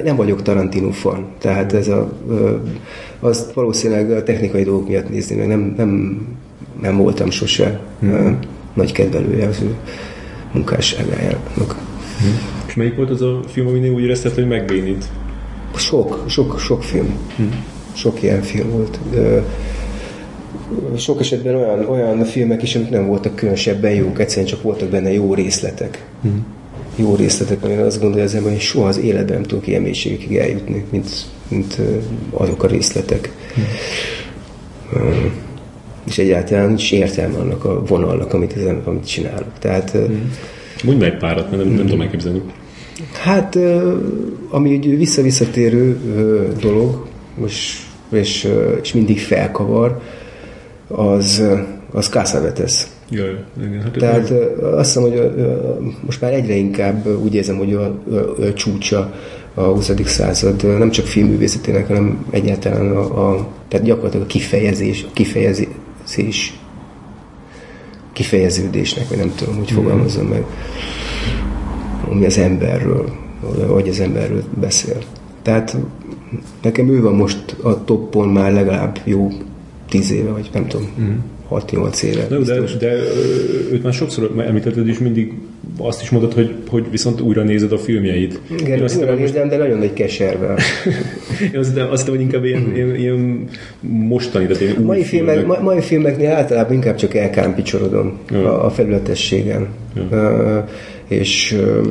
Nem 0.03 0.15
vagyok 0.15 0.41
Tarantino 0.41 0.91
fan, 0.91 1.27
tehát 1.37 1.73
ez 1.73 1.87
a, 1.87 2.11
azt 3.19 3.53
valószínűleg 3.53 4.11
a 4.11 4.23
technikai 4.23 4.63
dolgok 4.63 4.87
miatt 4.87 5.09
nézni, 5.09 5.35
meg 5.35 5.47
nem, 5.47 5.73
nem, 5.77 6.21
nem 6.81 6.97
voltam 6.97 7.29
sose 7.29 7.79
hmm. 7.99 8.39
nagy 8.73 8.91
kedvelője 8.91 9.47
az 9.47 9.61
ő 9.61 9.75
munkásságájának. 10.51 11.75
Hmm. 12.19 12.39
És 12.67 12.75
melyik 12.75 12.95
volt 12.95 13.09
az 13.09 13.21
a 13.21 13.39
film, 13.47 13.67
aminél 13.67 13.91
úgy 13.91 14.03
érezted, 14.03 14.33
hogy 14.33 14.47
megbénít? 14.47 15.05
Sok, 15.75 16.23
sok, 16.27 16.59
sok 16.59 16.83
film. 16.83 17.17
Hmm. 17.35 17.63
Sok 17.93 18.23
ilyen 18.23 18.41
film 18.41 18.69
volt. 18.69 18.99
Sok 20.97 21.19
esetben 21.19 21.55
olyan, 21.55 21.85
olyan 21.85 22.23
filmek 22.23 22.63
is, 22.63 22.75
amik 22.75 22.89
nem 22.89 23.07
voltak 23.07 23.35
különösebben 23.35 23.93
jók, 23.93 24.19
egyszerűen 24.19 24.47
csak 24.47 24.61
voltak 24.61 24.89
benne 24.89 25.11
jó 25.11 25.33
részletek. 25.33 26.05
Hmm 26.21 26.57
jó 26.99 27.15
részletek, 27.15 27.63
amire 27.63 27.81
azt 27.81 28.01
gondolja 28.01 28.25
az 28.25 28.35
ember, 28.35 28.51
hogy 28.51 28.61
soha 28.61 28.87
az 28.87 28.99
életben 28.99 29.35
nem 29.35 29.43
tudok 29.43 29.67
ilyen 29.67 29.81
mélységekig 29.81 30.37
eljutni, 30.37 30.85
mint, 30.89 31.09
mint 31.47 31.77
azok 32.31 32.63
a 32.63 32.67
részletek. 32.67 33.31
Hmm. 33.53 35.31
És 36.07 36.17
egyáltalán 36.17 36.67
nincs 36.67 36.91
értelme 36.91 37.37
annak 37.37 37.65
a 37.65 37.83
vonalnak, 37.85 38.33
amit, 38.33 38.55
ezen, 38.57 38.81
amit 38.85 39.07
csinálok. 39.07 39.51
Tehát, 39.59 39.89
hmm. 39.89 40.31
Mondj 40.83 41.01
meg 41.01 41.17
párat, 41.17 41.51
mert 41.51 41.63
nem, 41.63 41.73
nem 41.73 41.85
tudom 41.85 42.01
elképzelni. 42.01 42.41
Hát, 43.23 43.57
ami 44.49 44.73
egy 44.73 44.97
vissza-visszatérő 44.97 45.97
dolog, 46.61 47.07
és, 47.45 47.79
és, 48.11 48.47
és 48.81 48.93
mindig 48.93 49.19
felkavar, 49.19 50.01
az, 50.89 51.43
az 51.91 52.07
Cassavetes. 52.07 52.87
Jaj, 53.09 53.43
igen. 53.61 53.81
Hát 53.81 53.91
Tehát 53.91 54.31
azt 54.61 54.93
hiszem, 54.93 55.01
hogy 55.01 55.31
most 56.05 56.21
már 56.21 56.33
egyre 56.33 56.53
inkább 56.53 57.07
úgy 57.23 57.35
érzem, 57.35 57.57
hogy 57.57 57.73
a, 57.73 57.83
a, 58.11 58.43
a 58.43 58.53
csúcsa 58.53 59.13
a 59.53 59.61
20. 59.61 59.91
század 60.05 60.77
nem 60.77 60.89
csak 60.89 61.05
filmművészetének, 61.05 61.87
hanem 61.87 62.25
egyáltalán 62.29 62.91
a, 62.91 63.29
a 63.29 63.47
tehát 63.67 63.85
gyakorlatilag 63.85 64.25
a 64.25 64.29
kifejezés, 64.29 65.03
a 65.03 65.11
kifejezés 65.13 66.59
kifejeződésnek, 68.13 69.09
vagy 69.09 69.17
nem 69.17 69.33
tudom, 69.35 69.55
hogy 69.55 69.71
fogalmazom 69.71 70.25
meg, 70.25 70.43
ami 72.09 72.25
az 72.25 72.37
emberről, 72.37 73.11
vagy 73.67 73.87
az 73.87 73.99
emberről 73.99 74.43
beszél. 74.59 74.97
Tehát 75.41 75.77
nekem 76.61 76.89
ő 76.89 77.01
van 77.01 77.15
most 77.15 77.55
a 77.61 77.83
toppon 77.83 78.29
már 78.29 78.53
legalább 78.53 78.99
jó 79.03 79.31
tíz 79.89 80.11
éve, 80.11 80.29
vagy 80.29 80.49
nem 80.53 80.67
tudom. 80.67 80.87
Mm 81.01 81.17
6-8 81.49 82.01
éve. 82.03 82.27
De, 82.27 82.37
de, 82.37 82.61
de 82.79 82.93
őt 83.71 83.83
már 83.83 83.93
sokszor 83.93 84.31
említetted, 84.37 84.87
és 84.87 84.97
mindig 84.97 85.33
azt 85.77 86.01
is 86.01 86.09
mondod, 86.09 86.33
hogy, 86.33 86.55
hogy 86.67 86.85
viszont 86.91 87.21
újra 87.21 87.43
nézed 87.43 87.71
a 87.71 87.77
filmjeit. 87.77 88.39
Igen, 88.59 88.77
Én 88.77 88.83
azt 88.83 88.97
újra 88.97 89.15
nézem, 89.15 89.41
most... 89.41 89.49
de 89.49 89.57
nagyon 89.57 89.81
egy 89.81 89.93
keservel. 89.93 90.57
Én 91.53 91.59
azt 91.59 91.77
azt 91.77 91.89
hiszem, 91.91 92.09
hogy 92.09 92.21
inkább 92.21 92.45
ilyen, 92.45 92.71
ilyen, 92.75 92.95
ilyen 92.95 93.49
mostani, 93.81 94.45
tehát 94.45 94.61
ilyen 94.61 94.81
mai, 94.81 95.03
filmek, 95.03 95.37
filmek. 95.37 95.61
mai 95.61 95.81
filmeknél 95.81 96.31
általában 96.31 96.73
inkább 96.73 96.95
csak 96.95 97.15
elkámpicsorodom 97.15 98.17
ja. 98.31 98.63
a, 98.63 98.69
felületességen. 98.69 99.67
Ja. 99.95 100.03
Uh, 100.11 100.69
és 101.07 101.57
uh, 101.59 101.87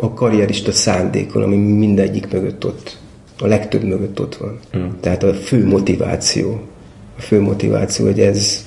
a 0.00 0.14
karrierista 0.14 0.72
szándékon, 0.72 1.42
ami 1.42 1.56
mindegyik 1.56 2.32
mögött 2.32 2.64
ott, 2.64 2.98
a 3.38 3.46
legtöbb 3.46 3.82
mögött 3.82 4.20
ott 4.20 4.36
van. 4.36 4.58
Ja. 4.72 4.94
Tehát 5.00 5.22
a 5.22 5.32
fő 5.32 5.66
motiváció 5.66 6.60
a 7.20 7.22
fő 7.22 7.40
motiváció, 7.40 8.06
hogy 8.06 8.20
ez 8.20 8.64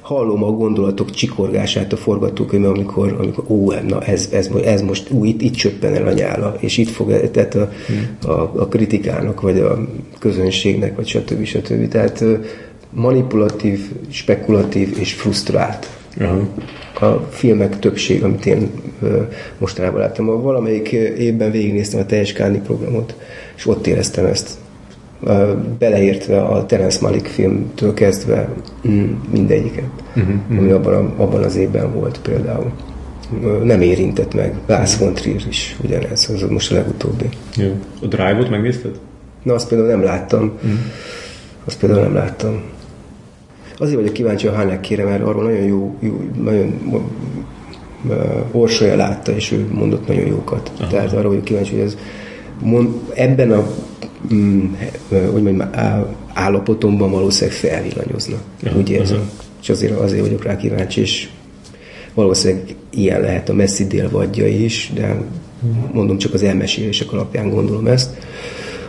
hallom 0.00 0.42
a 0.42 0.50
gondolatok 0.50 1.10
csikorgását 1.10 1.92
a 1.92 1.96
forgatókönyvben, 1.96 2.70
amikor, 2.70 3.16
amikor 3.18 3.44
ó, 3.48 3.72
na 3.72 4.00
ez, 4.00 4.28
ez, 4.32 4.50
ez 4.64 4.82
most, 4.82 5.10
ú, 5.10 5.24
itt, 5.24 5.42
itt 5.42 5.54
csöppen 5.54 5.94
el 5.94 6.06
a 6.06 6.12
nyála, 6.12 6.56
és 6.60 6.78
itt 6.78 6.88
fog, 6.88 7.30
tehát 7.30 7.54
a, 7.54 7.72
hmm. 7.86 8.30
a, 8.32 8.40
a 8.40 8.68
kritikának, 8.68 9.40
vagy 9.40 9.58
a 9.58 9.88
közönségnek, 10.18 10.96
vagy 10.96 11.06
stb. 11.06 11.44
stb. 11.44 11.88
Tehát 11.88 12.24
manipulatív, 12.90 13.90
spekulatív 14.08 14.96
és 14.98 15.12
frusztrált. 15.12 15.88
Uh-huh. 16.20 16.42
A 17.00 17.26
filmek 17.30 17.78
többség, 17.78 18.24
amit 18.24 18.46
én 18.46 18.70
mostanában 19.58 20.00
láttam. 20.00 20.42
Valamelyik 20.42 20.92
évben 21.18 21.50
végignéztem 21.50 22.00
a 22.00 22.06
teljes 22.06 22.32
Káni 22.32 22.58
programot, 22.58 23.14
és 23.56 23.66
ott 23.66 23.86
éreztem 23.86 24.24
ezt 24.24 24.50
beleértve 25.78 26.42
a 26.42 26.66
Terence 26.66 26.98
Malik 27.00 27.26
filmtől 27.26 27.94
kezdve 27.94 28.48
mm, 28.88 29.12
mindegyiket, 29.32 29.90
uh-huh, 30.16 30.58
ami 30.58 30.70
abban, 30.70 30.94
a, 30.94 31.22
abban 31.22 31.42
az 31.42 31.56
évben 31.56 31.92
volt 31.92 32.20
például. 32.20 32.72
Nem 33.62 33.80
érintett 33.80 34.34
meg. 34.34 34.54
Lars 34.66 34.96
von 34.96 35.14
Trier 35.14 35.42
is 35.48 35.76
ugyanez, 35.84 36.30
az 36.34 36.50
most 36.50 36.72
a 36.72 36.74
legutóbbi. 36.74 37.28
Jó. 37.56 37.72
A 38.02 38.06
Drive-ot 38.06 38.50
megnézted? 38.50 38.98
Na, 39.42 39.54
azt 39.54 39.68
például 39.68 39.90
nem 39.90 40.02
láttam. 40.02 40.42
Uh-huh. 40.42 40.78
Azt 41.64 41.78
például 41.78 42.02
nem 42.02 42.14
láttam. 42.14 42.62
Azért 43.78 43.98
vagyok 43.98 44.12
kíváncsi 44.12 44.46
a 44.46 44.52
Hanekére, 44.52 45.04
mert 45.04 45.22
arról 45.22 45.44
nagyon 45.44 45.64
jó, 45.64 45.96
jó 46.00 46.20
nagyon 46.42 46.80
Orsolya 48.52 48.96
látta, 48.96 49.32
és 49.32 49.52
ő 49.52 49.66
mondott 49.72 50.06
nagyon 50.06 50.26
jókat. 50.26 50.72
Aha. 50.78 50.90
Tehát 50.90 51.12
arra 51.12 51.28
vagyok 51.28 51.44
kíváncsi, 51.44 51.74
hogy 51.74 51.84
ez 51.84 51.96
mond, 52.62 52.88
ebben 53.14 53.52
a 53.52 53.66
mm, 54.34 54.74
hogy 55.08 55.42
mondjam, 55.42 55.70
állapotomban 56.32 57.10
valószínűleg 57.10 57.58
felvillanyozna. 57.58 58.36
Ja, 58.62 58.72
úgy 58.76 58.90
érzem. 58.90 59.16
Uh-huh. 59.16 59.32
És 59.62 59.68
azért, 59.68 59.98
azért 59.98 60.22
vagyok 60.22 60.44
rá 60.44 60.56
kíváncsi, 60.56 61.00
és 61.00 61.28
valószínűleg 62.14 62.74
ilyen 62.90 63.20
lehet 63.20 63.48
a 63.48 63.54
messzi 63.54 63.86
délvadja 63.86 64.46
is, 64.46 64.90
de 64.94 65.24
mondom, 65.92 66.18
csak 66.18 66.34
az 66.34 66.42
elmesélések 66.42 67.12
alapján 67.12 67.50
gondolom 67.50 67.86
ezt. 67.86 68.10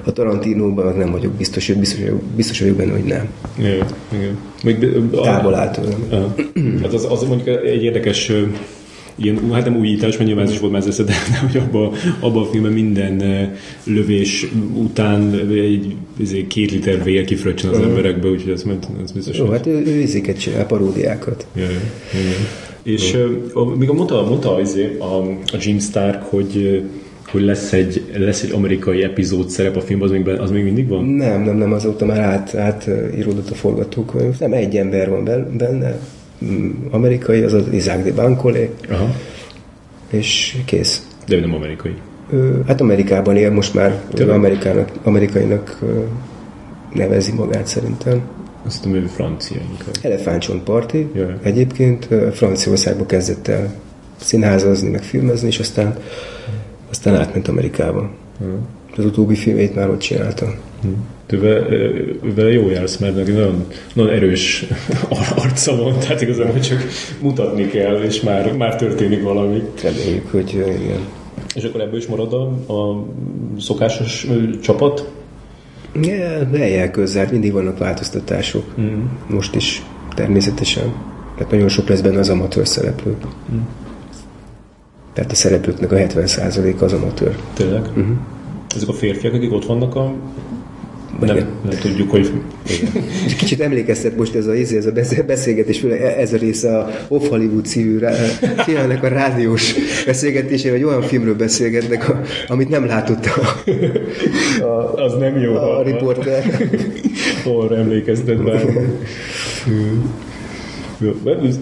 A 0.06 0.12
Tarantinóban 0.12 0.86
meg 0.86 0.98
nem 0.98 1.12
vagyok 1.12 1.32
biztos, 1.32 1.68
hogy 1.68 1.78
biztos, 1.78 2.00
biztos 2.36 2.60
vagyok 2.60 2.76
benne, 2.76 2.92
hogy 2.92 3.04
nem. 3.04 3.30
Igen, 3.58 3.86
igen. 4.14 4.38
Még, 4.64 4.88
Távol 5.24 5.56
áll 5.56 5.72
tőlem. 5.72 6.34
Hát 6.82 6.94
az, 6.94 7.08
az 7.10 7.24
mondjuk 7.24 7.48
egy 7.66 7.84
érdekes 7.84 8.32
ilyen, 9.20 9.52
hát 9.52 9.66
nem 9.66 9.78
újítás, 9.78 10.18
mert 10.18 10.26
nyilván 10.26 10.46
ez 10.46 10.52
is 10.52 10.60
volt 10.60 10.72
mezősze, 10.72 11.04
de, 11.04 11.14
de 11.32 11.38
hogy 11.38 11.58
abban 11.58 11.94
abba 12.20 12.42
a 12.42 12.46
filmben 12.46 12.72
minden 12.72 13.24
lövés 13.84 14.48
után 14.74 15.34
egy, 15.52 15.96
egy 16.20 16.48
két 16.48 16.72
liter 16.72 17.04
vér 17.04 17.26
kifröccsen 17.26 17.70
az 17.70 17.80
emberekbe, 17.80 18.28
úgyhogy 18.28 18.52
ez, 18.52 18.64
ez 19.04 19.12
biztos. 19.12 19.38
Jó, 19.38 19.46
hát 19.46 19.66
ő, 19.66 19.84
ő 19.86 20.00
izéket 20.00 20.40
csinál, 20.40 20.66
paródiákat. 20.66 21.48
Ja, 21.56 21.64
ja, 21.64 21.70
És 22.84 23.14
uh, 23.54 23.76
még 23.76 23.90
a, 23.90 23.94
mondta, 23.94 24.26
mondta 24.28 24.56
a, 24.56 24.62
a, 25.00 25.22
a 25.30 25.58
Jim 25.60 25.80
Stark, 25.80 26.24
hogy 26.24 26.84
hogy 27.32 27.42
lesz 27.42 27.74
egy, 27.74 28.04
lesz 28.18 28.44
egy 28.44 28.52
amerikai 28.52 29.04
epizód 29.04 29.50
szerep 29.50 29.76
a 29.76 29.82
filmben, 29.82 30.08
az 30.08 30.14
még, 30.14 30.28
az 30.28 30.52
még 30.52 30.64
mindig 30.64 30.88
van? 30.88 31.06
Nem, 31.06 31.42
nem, 31.42 31.58
nem, 31.58 31.74
azóta 31.74 32.06
már 32.06 32.20
át, 32.20 32.56
átíródott 32.56 33.50
a 33.50 33.56
forgatókönyv. 33.56 34.40
Nem, 34.40 34.54
egy 34.54 34.78
ember 34.78 35.10
van 35.10 35.24
benne, 35.58 36.00
amerikai, 36.92 37.42
az 37.42 37.54
az 37.54 37.64
Isaac 37.72 38.04
de 38.04 38.14
Bancolé, 38.14 38.70
Aha. 38.90 39.16
és 40.10 40.58
kész. 40.66 41.08
De 41.28 41.36
ő 41.36 41.40
nem 41.40 41.54
amerikai. 41.54 41.94
Ő, 42.30 42.64
hát 42.68 42.82
Amerikában 42.82 43.36
él, 43.36 43.52
most 43.52 43.74
már 43.74 44.02
amerikának, 44.30 44.92
amerikainak 45.04 45.80
nevezi 46.94 47.32
magát 47.32 47.68
szerintem. 47.68 48.22
Azt 48.66 48.82
tudom, 48.82 49.02
hogy 49.02 49.10
francia 49.10 49.58
inkább. 49.72 49.96
Elefántcsontparti. 50.02 51.08
Yeah. 51.14 51.34
Egyébként 51.44 52.08
Franciaországba 52.34 53.06
kezdett 53.06 53.48
el 53.48 53.74
színházazni, 54.18 54.90
meg 54.90 55.04
filmezni, 55.04 55.48
és 55.48 55.60
aztán, 55.60 55.98
aztán 56.90 57.16
átment 57.16 57.48
Amerikába. 57.48 58.10
Uh-huh. 58.40 58.60
Az 58.98 59.06
utóbbi 59.06 59.36
filmét 59.36 59.76
már 59.76 59.90
ott 59.90 60.00
csinálta. 60.00 60.54
Vele 62.36 62.52
jó 62.52 62.70
jársz, 62.70 62.98
mert 62.98 63.16
neki 63.16 63.32
nagyon, 63.32 63.66
nagyon 63.94 64.14
erős 64.14 64.66
arca 65.44 65.76
van, 65.76 66.00
tehát 66.00 66.22
igazából 66.22 66.52
hogy 66.52 66.62
csak 66.62 66.84
mutatni 67.22 67.68
kell, 67.68 68.02
és 68.02 68.22
már, 68.22 68.54
már 68.58 68.76
történik 68.76 69.24
valami. 69.24 69.62
Reméljük, 69.84 70.32
hogy 70.32 70.54
igen. 70.54 71.00
És 71.56 71.64
akkor 71.64 71.82
ebből 71.82 71.98
is 71.98 72.08
marad 72.08 72.34
a, 72.34 72.74
a 72.74 73.06
szokásos 73.60 74.28
csapat? 74.62 75.12
Ja, 76.02 76.50
eljel 76.54 76.92
közel, 76.92 77.28
mindig 77.32 77.52
vannak 77.52 77.78
változtatások. 77.78 78.64
Mm. 78.80 79.04
Most 79.30 79.56
is 79.56 79.82
természetesen. 80.16 80.94
Tehát 81.36 81.52
nagyon 81.52 81.70
sok 81.70 81.88
lesz 81.88 82.02
benne 82.02 82.20
az 82.20 82.30
amatőr 82.30 82.68
szereplő. 82.68 83.16
Mm. 83.54 83.60
Tehát 85.14 85.32
a 85.32 85.36
szereplőknek 85.36 85.92
a 85.92 85.96
70% 85.96 86.80
az 86.80 86.94
amatőr. 86.94 87.36
Tényleg? 87.54 87.82
Mm-hmm. 88.00 88.14
Ezek 88.76 88.88
a 88.88 88.94
férfiak, 88.94 89.34
akik 89.34 89.54
ott 89.54 89.66
vannak 89.66 89.96
a 89.96 90.14
nem, 91.20 91.36
nem 91.70 91.80
tudjuk, 91.82 92.12
hogy... 92.12 92.32
Igen. 92.70 93.04
Kicsit 93.38 93.62
emlékeztet 93.62 94.18
most 94.18 94.36
ez 94.36 94.48
a, 94.48 94.54
ez 94.54 94.86
a 94.86 95.24
beszélgetés, 95.28 95.84
ez 96.18 96.34
a 96.34 96.38
része 96.38 96.78
a 96.78 96.90
Off 97.08 97.28
Hollywood 97.28 97.66
című 97.66 98.00
filmnek 98.58 99.04
a 99.04 99.08
rádiós 99.08 99.76
beszélgetésére, 100.06 100.74
hogy 100.74 100.84
olyan 100.84 101.02
filmről 101.02 101.36
beszélgetnek, 101.36 102.10
a, 102.10 102.22
amit 102.48 102.70
nem 102.70 102.86
látott 102.86 103.26
a, 103.26 103.64
a, 104.64 104.94
az 104.94 105.14
nem 105.20 105.38
jó. 105.38 105.54
A, 105.54 105.80
a 105.80 105.84
riporter. 105.84 106.70
Arra 107.46 107.76
emlékeztet 107.76 108.44
már. 108.44 108.66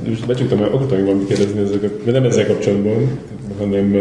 Most 0.07 0.25
becsuktam, 0.27 0.61
akartam 0.61 1.03
valamit 1.03 1.27
kérdezni 1.27 1.61
ezeket, 1.61 2.03
de 2.03 2.11
nem 2.11 2.23
ezzel 2.23 2.47
kapcsolatban, 2.47 3.19
hanem, 3.57 3.93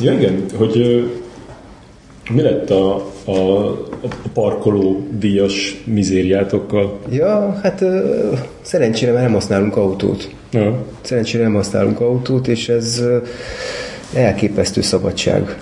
ja 0.00 0.12
igen, 0.12 0.44
hogy 0.54 1.04
Mi 2.30 2.42
lett 2.42 2.70
a, 2.70 2.94
a, 3.24 3.68
a 4.02 4.28
parkoló 4.32 5.06
díjas 5.18 5.82
mizériátokkal? 5.84 6.98
Ja, 7.10 7.58
hát 7.62 7.80
ö, 7.80 8.16
szerencsére 8.62 9.12
már 9.12 9.22
nem 9.22 9.32
használunk 9.32 9.76
autót. 9.76 10.34
Ja. 10.52 10.84
Szerencsére 11.00 11.42
nem 11.42 11.54
használunk 11.54 12.00
autót, 12.00 12.48
és 12.48 12.68
ez 12.68 13.04
elképesztő 14.14 14.80
szabadság. 14.80 15.58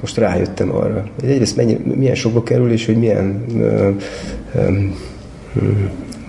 Most 0.00 0.16
rájöttem 0.16 0.74
arra, 0.74 1.04
egyrészt 1.22 1.56
mennyi, 1.56 1.78
milyen 1.94 2.14
sokba 2.14 2.42
kerül, 2.42 2.72
és 2.72 2.86
hogy 2.86 2.96
milyen... 2.96 3.44
Ö, 3.58 3.90
ö, 4.54 4.60
ö, 5.56 5.70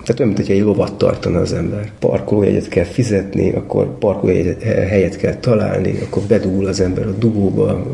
tehát 0.06 0.20
olyan, 0.20 0.32
mint 0.32 0.46
hogyha 0.46 0.52
egy 0.52 0.68
lovat 0.68 0.98
tartana 0.98 1.38
az 1.38 1.52
ember. 1.52 1.90
Parkolójegyet 1.98 2.68
kell 2.68 2.84
fizetni, 2.84 3.52
akkor 3.52 3.98
parkolóhelyet 3.98 5.16
kell 5.16 5.34
találni, 5.34 5.98
akkor 6.02 6.22
bedugul 6.22 6.66
az 6.66 6.80
ember 6.80 7.06
a 7.06 7.10
dugóba, 7.10 7.86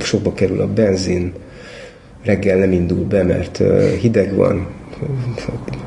sokba 0.00 0.32
kerül 0.32 0.60
a 0.60 0.66
benzin, 0.66 1.32
reggel 2.24 2.58
nem 2.58 2.72
indul 2.72 3.04
be, 3.04 3.22
mert 3.22 3.62
hideg 4.00 4.34
van, 4.34 4.66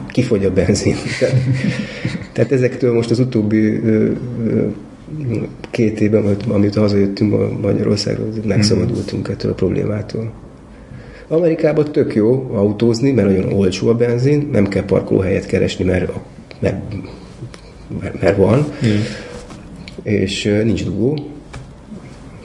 kifogy 0.07 0.45
a 0.45 0.53
benzin. 0.53 0.95
Tehát, 1.19 1.35
tehát 2.33 2.51
ezektől 2.51 2.93
most 2.93 3.11
az 3.11 3.19
utóbbi 3.19 3.81
két 5.71 6.01
évben, 6.01 6.35
amit 6.49 6.75
hazajöttünk 6.75 7.61
Magyarországról, 7.61 8.27
megszabadultunk 8.45 9.27
ettől 9.27 9.51
a 9.51 9.55
problémától. 9.55 10.31
Amerikában 11.27 11.91
tök 11.91 12.15
jó 12.15 12.51
autózni, 12.53 13.11
mert 13.11 13.27
nagyon 13.27 13.53
olcsó 13.53 13.87
a 13.87 13.95
benzin, 13.95 14.49
nem 14.51 14.67
kell 14.67 14.83
parkolóhelyet 14.83 15.45
keresni, 15.45 15.85
mert, 15.85 16.11
mert, 16.59 16.93
mert, 18.01 18.21
mert 18.21 18.37
van, 18.37 18.59
mm. 18.59 18.89
és 20.03 20.43
nincs 20.63 20.83
dugó, 20.83 21.17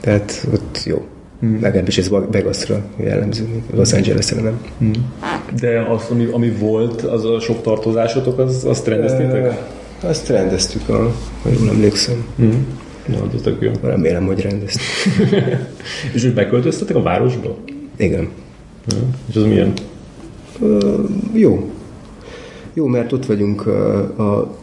tehát 0.01 0.47
ott 0.53 0.83
jó. 0.85 1.05
Mm. 1.45 1.61
Legalábbis 1.61 1.97
ez 1.97 2.09
Vegasra 2.09 2.81
jellemző, 2.97 3.63
Los 3.73 3.93
Angelesre 3.93 4.41
nem. 4.41 4.61
Mm. 4.83 4.91
De 5.59 5.81
az, 5.89 6.07
ami, 6.09 6.25
ami 6.25 6.49
volt, 6.49 7.01
az 7.01 7.25
a 7.25 7.39
sok 7.39 7.61
tartozásotok, 7.61 8.39
az, 8.39 8.65
azt 8.65 8.87
rendeztétek? 8.87 9.45
E, 9.45 10.07
azt 10.07 10.27
rendeztük, 10.27 10.85
ha 10.85 11.13
jól 11.59 11.69
emlékszem. 11.69 12.25
Mm. 12.41 12.49
Na, 13.05 13.17
az 13.35 13.41
tök 13.41 13.61
jó. 13.61 13.71
Remélem, 13.81 14.25
hogy 14.25 14.41
rendeztük. 14.41 14.81
és 16.13 16.23
úgy 16.23 16.33
beköltöztetek 16.33 16.95
a 16.95 17.01
városba? 17.01 17.57
Igen. 17.97 18.29
Ja. 18.87 18.97
És 19.29 19.35
az 19.35 19.43
milyen? 19.43 19.73
Uh, 20.59 21.09
jó. 21.33 21.71
Jó, 22.73 22.85
mert 22.85 23.11
ott 23.11 23.25
vagyunk 23.25 23.65
uh, 23.65 24.19
a 24.19 24.55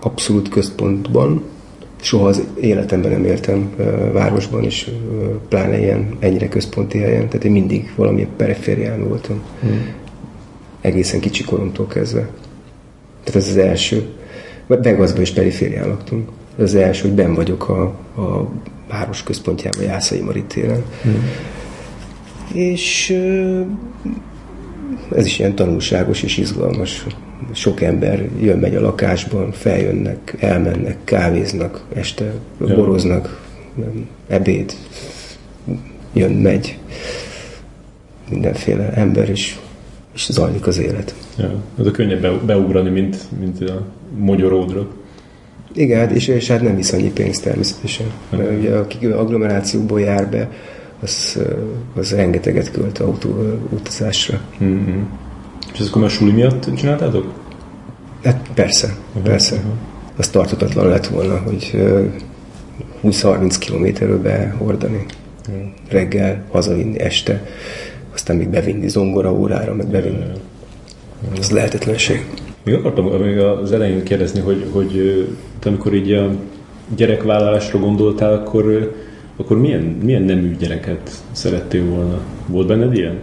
abszolút 0.00 0.48
központban. 0.48 1.42
Soha 2.00 2.28
az 2.28 2.46
életemben 2.60 3.10
nem 3.10 3.24
éltem 3.24 3.70
városban, 4.12 4.64
és 4.64 4.90
pláne 5.48 5.78
ilyen 5.78 6.16
ennyire 6.18 6.48
központi 6.48 6.98
helyen. 6.98 7.28
Tehát 7.28 7.44
én 7.44 7.52
mindig 7.52 7.92
valami 7.96 8.26
periférián 8.36 9.08
voltam. 9.08 9.42
Hmm. 9.60 9.94
Egészen 10.80 11.20
kicsi 11.20 11.44
koromtól 11.44 11.86
kezdve. 11.86 12.20
Tehát 13.24 13.40
ez 13.40 13.48
az 13.48 13.56
első. 13.56 14.08
Vegasban 14.66 15.20
is 15.20 15.30
periférián 15.30 15.88
laktunk. 15.88 16.28
Ez 16.58 16.64
az 16.64 16.74
első, 16.74 17.02
hogy 17.02 17.16
ben 17.16 17.34
vagyok 17.34 17.68
a, 17.68 17.82
a 18.22 18.50
város 18.88 19.22
központjában, 19.22 19.82
Jászai 19.82 20.20
Maritéren. 20.20 20.84
Hmm 21.02 21.24
és 22.52 23.16
ez 25.16 25.26
is 25.26 25.38
ilyen 25.38 25.54
tanulságos 25.54 26.22
és 26.22 26.36
izgalmas. 26.36 27.06
Sok 27.52 27.80
ember 27.80 28.28
jön-megy 28.40 28.74
a 28.74 28.80
lakásban, 28.80 29.52
feljönnek, 29.52 30.36
elmennek, 30.38 30.96
kávéznak, 31.04 31.84
este 31.94 32.32
ja. 32.66 32.74
boroznak, 32.74 33.40
ebéd, 34.28 34.72
jön, 36.12 36.32
megy, 36.32 36.78
mindenféle 38.30 38.92
ember, 38.92 39.28
és, 39.28 39.58
és 40.14 40.28
zajlik 40.30 40.66
az 40.66 40.78
élet. 40.78 41.14
Ja, 41.38 41.62
ez 41.78 41.86
a 41.86 41.90
könnyebb 41.90 42.44
beugrani, 42.44 42.90
mint, 42.90 43.16
mint 43.40 43.70
a 43.70 43.86
magyaródra. 44.18 44.86
Igen, 45.72 46.14
és, 46.14 46.28
és 46.28 46.48
hát 46.48 46.62
nem 46.62 46.76
visz 46.76 46.92
annyi 46.92 47.10
pénzt 47.10 47.42
természetesen. 47.42 48.06
Mert 48.30 48.58
ugye 48.58 48.74
aki 48.74 49.06
agglomerációból 49.06 50.00
jár 50.00 50.28
be, 50.28 50.50
az, 51.00 51.38
az 51.94 52.10
rengeteget 52.10 52.70
költ 52.70 52.98
autó 52.98 53.58
utazásra. 53.70 54.40
Mm-hmm. 54.62 55.02
És 55.80 55.86
ezt 55.86 55.94
akkor 55.94 56.06
a 56.06 56.08
suli 56.08 56.30
miatt 56.30 56.74
csináltátok? 56.76 57.32
Hát 58.24 58.48
persze, 58.54 58.96
uh-huh, 59.08 59.22
persze. 59.22 59.56
Uh-huh. 59.56 59.70
Az 60.16 60.28
tartatatlan 60.28 60.88
lett 60.88 61.06
volna, 61.06 61.38
hogy 61.38 61.82
20-30 63.04 63.56
kilométerről 63.58 64.20
behordani. 64.20 65.06
Uh-huh. 65.48 65.64
Reggel, 65.88 66.44
hazavinni 66.50 66.98
este, 66.98 67.46
aztán 68.14 68.36
még 68.36 68.48
bevinni 68.48 68.88
zongora 68.88 69.32
órára, 69.32 69.74
meg 69.74 69.86
bevinni. 69.86 70.24
Uh-huh. 70.24 71.38
Az 71.38 71.50
lehetetlenség. 71.50 72.26
Még 72.64 72.74
akartam 72.74 73.04
még 73.04 73.38
az 73.38 73.72
elején 73.72 74.02
kérdezni, 74.02 74.40
hogy, 74.40 74.66
hogy 74.72 75.26
te 75.58 75.68
amikor 75.68 75.94
így 75.94 76.12
a 76.12 76.30
gyerekvállalásra 76.96 77.78
gondoltál, 77.78 78.32
akkor 78.32 78.94
akkor 79.36 79.58
milyen, 79.58 79.82
milyen 79.82 80.22
nemű 80.22 80.56
gyereket 80.56 81.10
szerettél 81.32 81.84
volna? 81.84 82.20
Volt 82.46 82.66
benned 82.66 82.94
ilyen? 82.94 83.18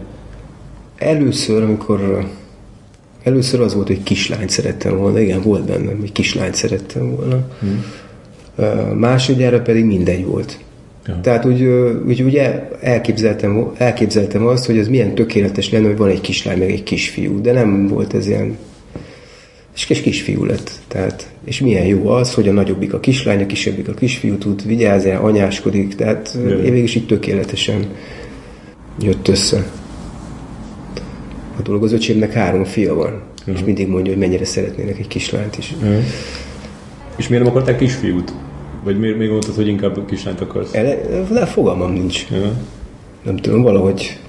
Először, 0.98 1.64
amikor 1.64 2.28
először 3.28 3.62
az 3.62 3.74
volt, 3.74 3.88
hogy 3.88 4.04
kislányt 4.04 4.50
szerettem 4.50 4.98
volna, 4.98 5.20
igen, 5.20 5.42
volt 5.42 5.66
bennem, 5.66 6.00
hogy 6.00 6.12
kislányt 6.12 6.56
szerettem 6.56 7.16
volna. 7.16 7.48
Hmm. 7.60 7.84
Másodjára 8.98 9.62
pedig 9.62 9.86
mindegy 9.86 10.26
volt. 10.26 10.60
Ja. 11.08 11.20
Tehát 11.22 11.46
úgy, 11.46 11.64
úgy, 12.08 12.22
úgy 12.22 12.42
elképzeltem, 12.82 13.72
elképzeltem 13.78 14.46
azt, 14.46 14.66
hogy 14.66 14.78
ez 14.78 14.88
milyen 14.88 15.16
tökéletes 15.16 15.72
lenne, 15.72 15.88
hogy 15.88 15.98
van 15.98 16.10
egy 16.10 16.22
kislány, 16.22 16.58
meg 16.58 16.72
egy 16.72 16.84
kisfiú, 16.84 17.42
de 17.42 17.52
nem 17.52 17.88
volt 17.88 18.14
ez 18.14 18.28
ilyen 18.28 18.58
és 19.78 19.86
kis 19.86 20.02
kisfiú 20.02 20.46
lett. 20.46 20.72
Tehát, 20.88 21.30
és 21.46 21.60
milyen 21.60 21.86
jó 21.86 22.08
az, 22.08 22.34
hogy 22.34 22.48
a 22.48 22.52
nagyobbik 22.52 22.94
a 22.94 23.00
kislány, 23.00 23.42
a 23.42 23.46
kisebbik 23.46 23.88
a 23.88 23.94
kisfiú 23.94 24.38
tud 24.38 24.68
vigyázni, 24.68 25.12
anyáskodik, 25.12 25.96
tehát 25.96 26.38
Jö. 26.44 26.50
én 26.50 26.72
végül 26.72 26.84
is 26.84 26.96
így 26.96 27.06
tökéletesen 27.06 27.88
jött 29.00 29.28
össze. 29.28 29.72
A 31.58 31.62
dolog 31.62 31.84
az 31.84 31.92
öcsémnek 31.92 32.34
három 32.34 32.64
fia 32.64 32.94
van, 32.94 33.22
Jö. 33.46 33.54
és 33.54 33.64
mindig 33.64 33.88
mondja, 33.88 34.12
hogy 34.12 34.22
mennyire 34.22 34.46
szeretnének 34.46 35.00
egy 35.00 35.08
kislányt 35.08 35.58
is. 35.58 35.74
Jö. 35.84 36.00
És 37.16 37.28
miért 37.28 37.44
nem 37.44 37.54
akarták 37.54 37.78
kisfiút? 37.78 38.34
Vagy 38.84 39.00
miért 39.00 39.18
még 39.18 39.30
mondtad, 39.30 39.56
hogy 39.56 39.68
inkább 39.68 40.06
kislányt 40.06 40.42
akarsz? 40.42 40.74
Ele, 40.74 40.96
de 41.32 41.46
fogalmam 41.46 41.94
nincs. 41.94 42.26
Jö. 42.32 42.48
Nem 43.24 43.36
tudom, 43.36 43.62
valahogy 43.62 44.20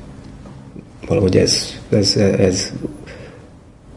valahogy 1.08 1.36
ez, 1.36 1.80
ez, 1.88 2.16
ez 2.16 2.72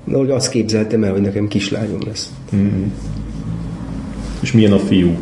de 0.03 0.17
hogy 0.17 0.29
azt 0.29 0.49
képzeltem 0.49 1.03
el, 1.03 1.11
hogy 1.11 1.21
nekem 1.21 1.47
kislányom 1.47 1.99
lesz. 2.05 2.31
Mm-hmm. 2.55 2.91
És 4.41 4.51
milyen 4.51 4.71
a 4.71 4.79
fiú? 4.79 5.17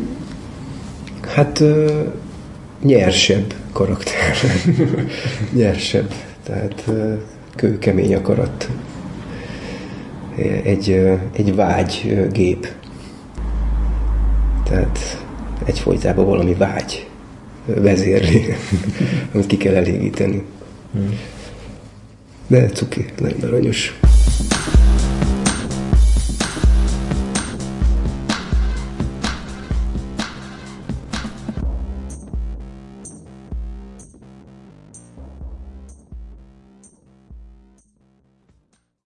Hát 1.20 1.58
uh, 1.60 1.90
nyersebb 2.82 3.54
karakter. 3.72 4.36
nyersebb. 5.52 6.14
Tehát 6.42 6.84
uh, 6.86 7.18
kőkemény 7.56 8.14
akarat. 8.14 8.68
Egy, 10.62 10.90
egy 11.32 11.54
vágy 11.54 12.26
gép. 12.32 12.68
Tehát 14.64 15.24
egyfolytában 15.64 16.26
valami 16.26 16.54
vágy 16.54 17.08
vezérli, 17.64 18.44
amit 19.32 19.46
ki 19.46 19.56
kell 19.56 19.74
elégíteni. 19.74 20.42
Mm. 20.98 21.08
De 22.46 22.68
cuki, 22.68 23.04
nagyon 23.18 23.40
aranyos. 23.42 23.98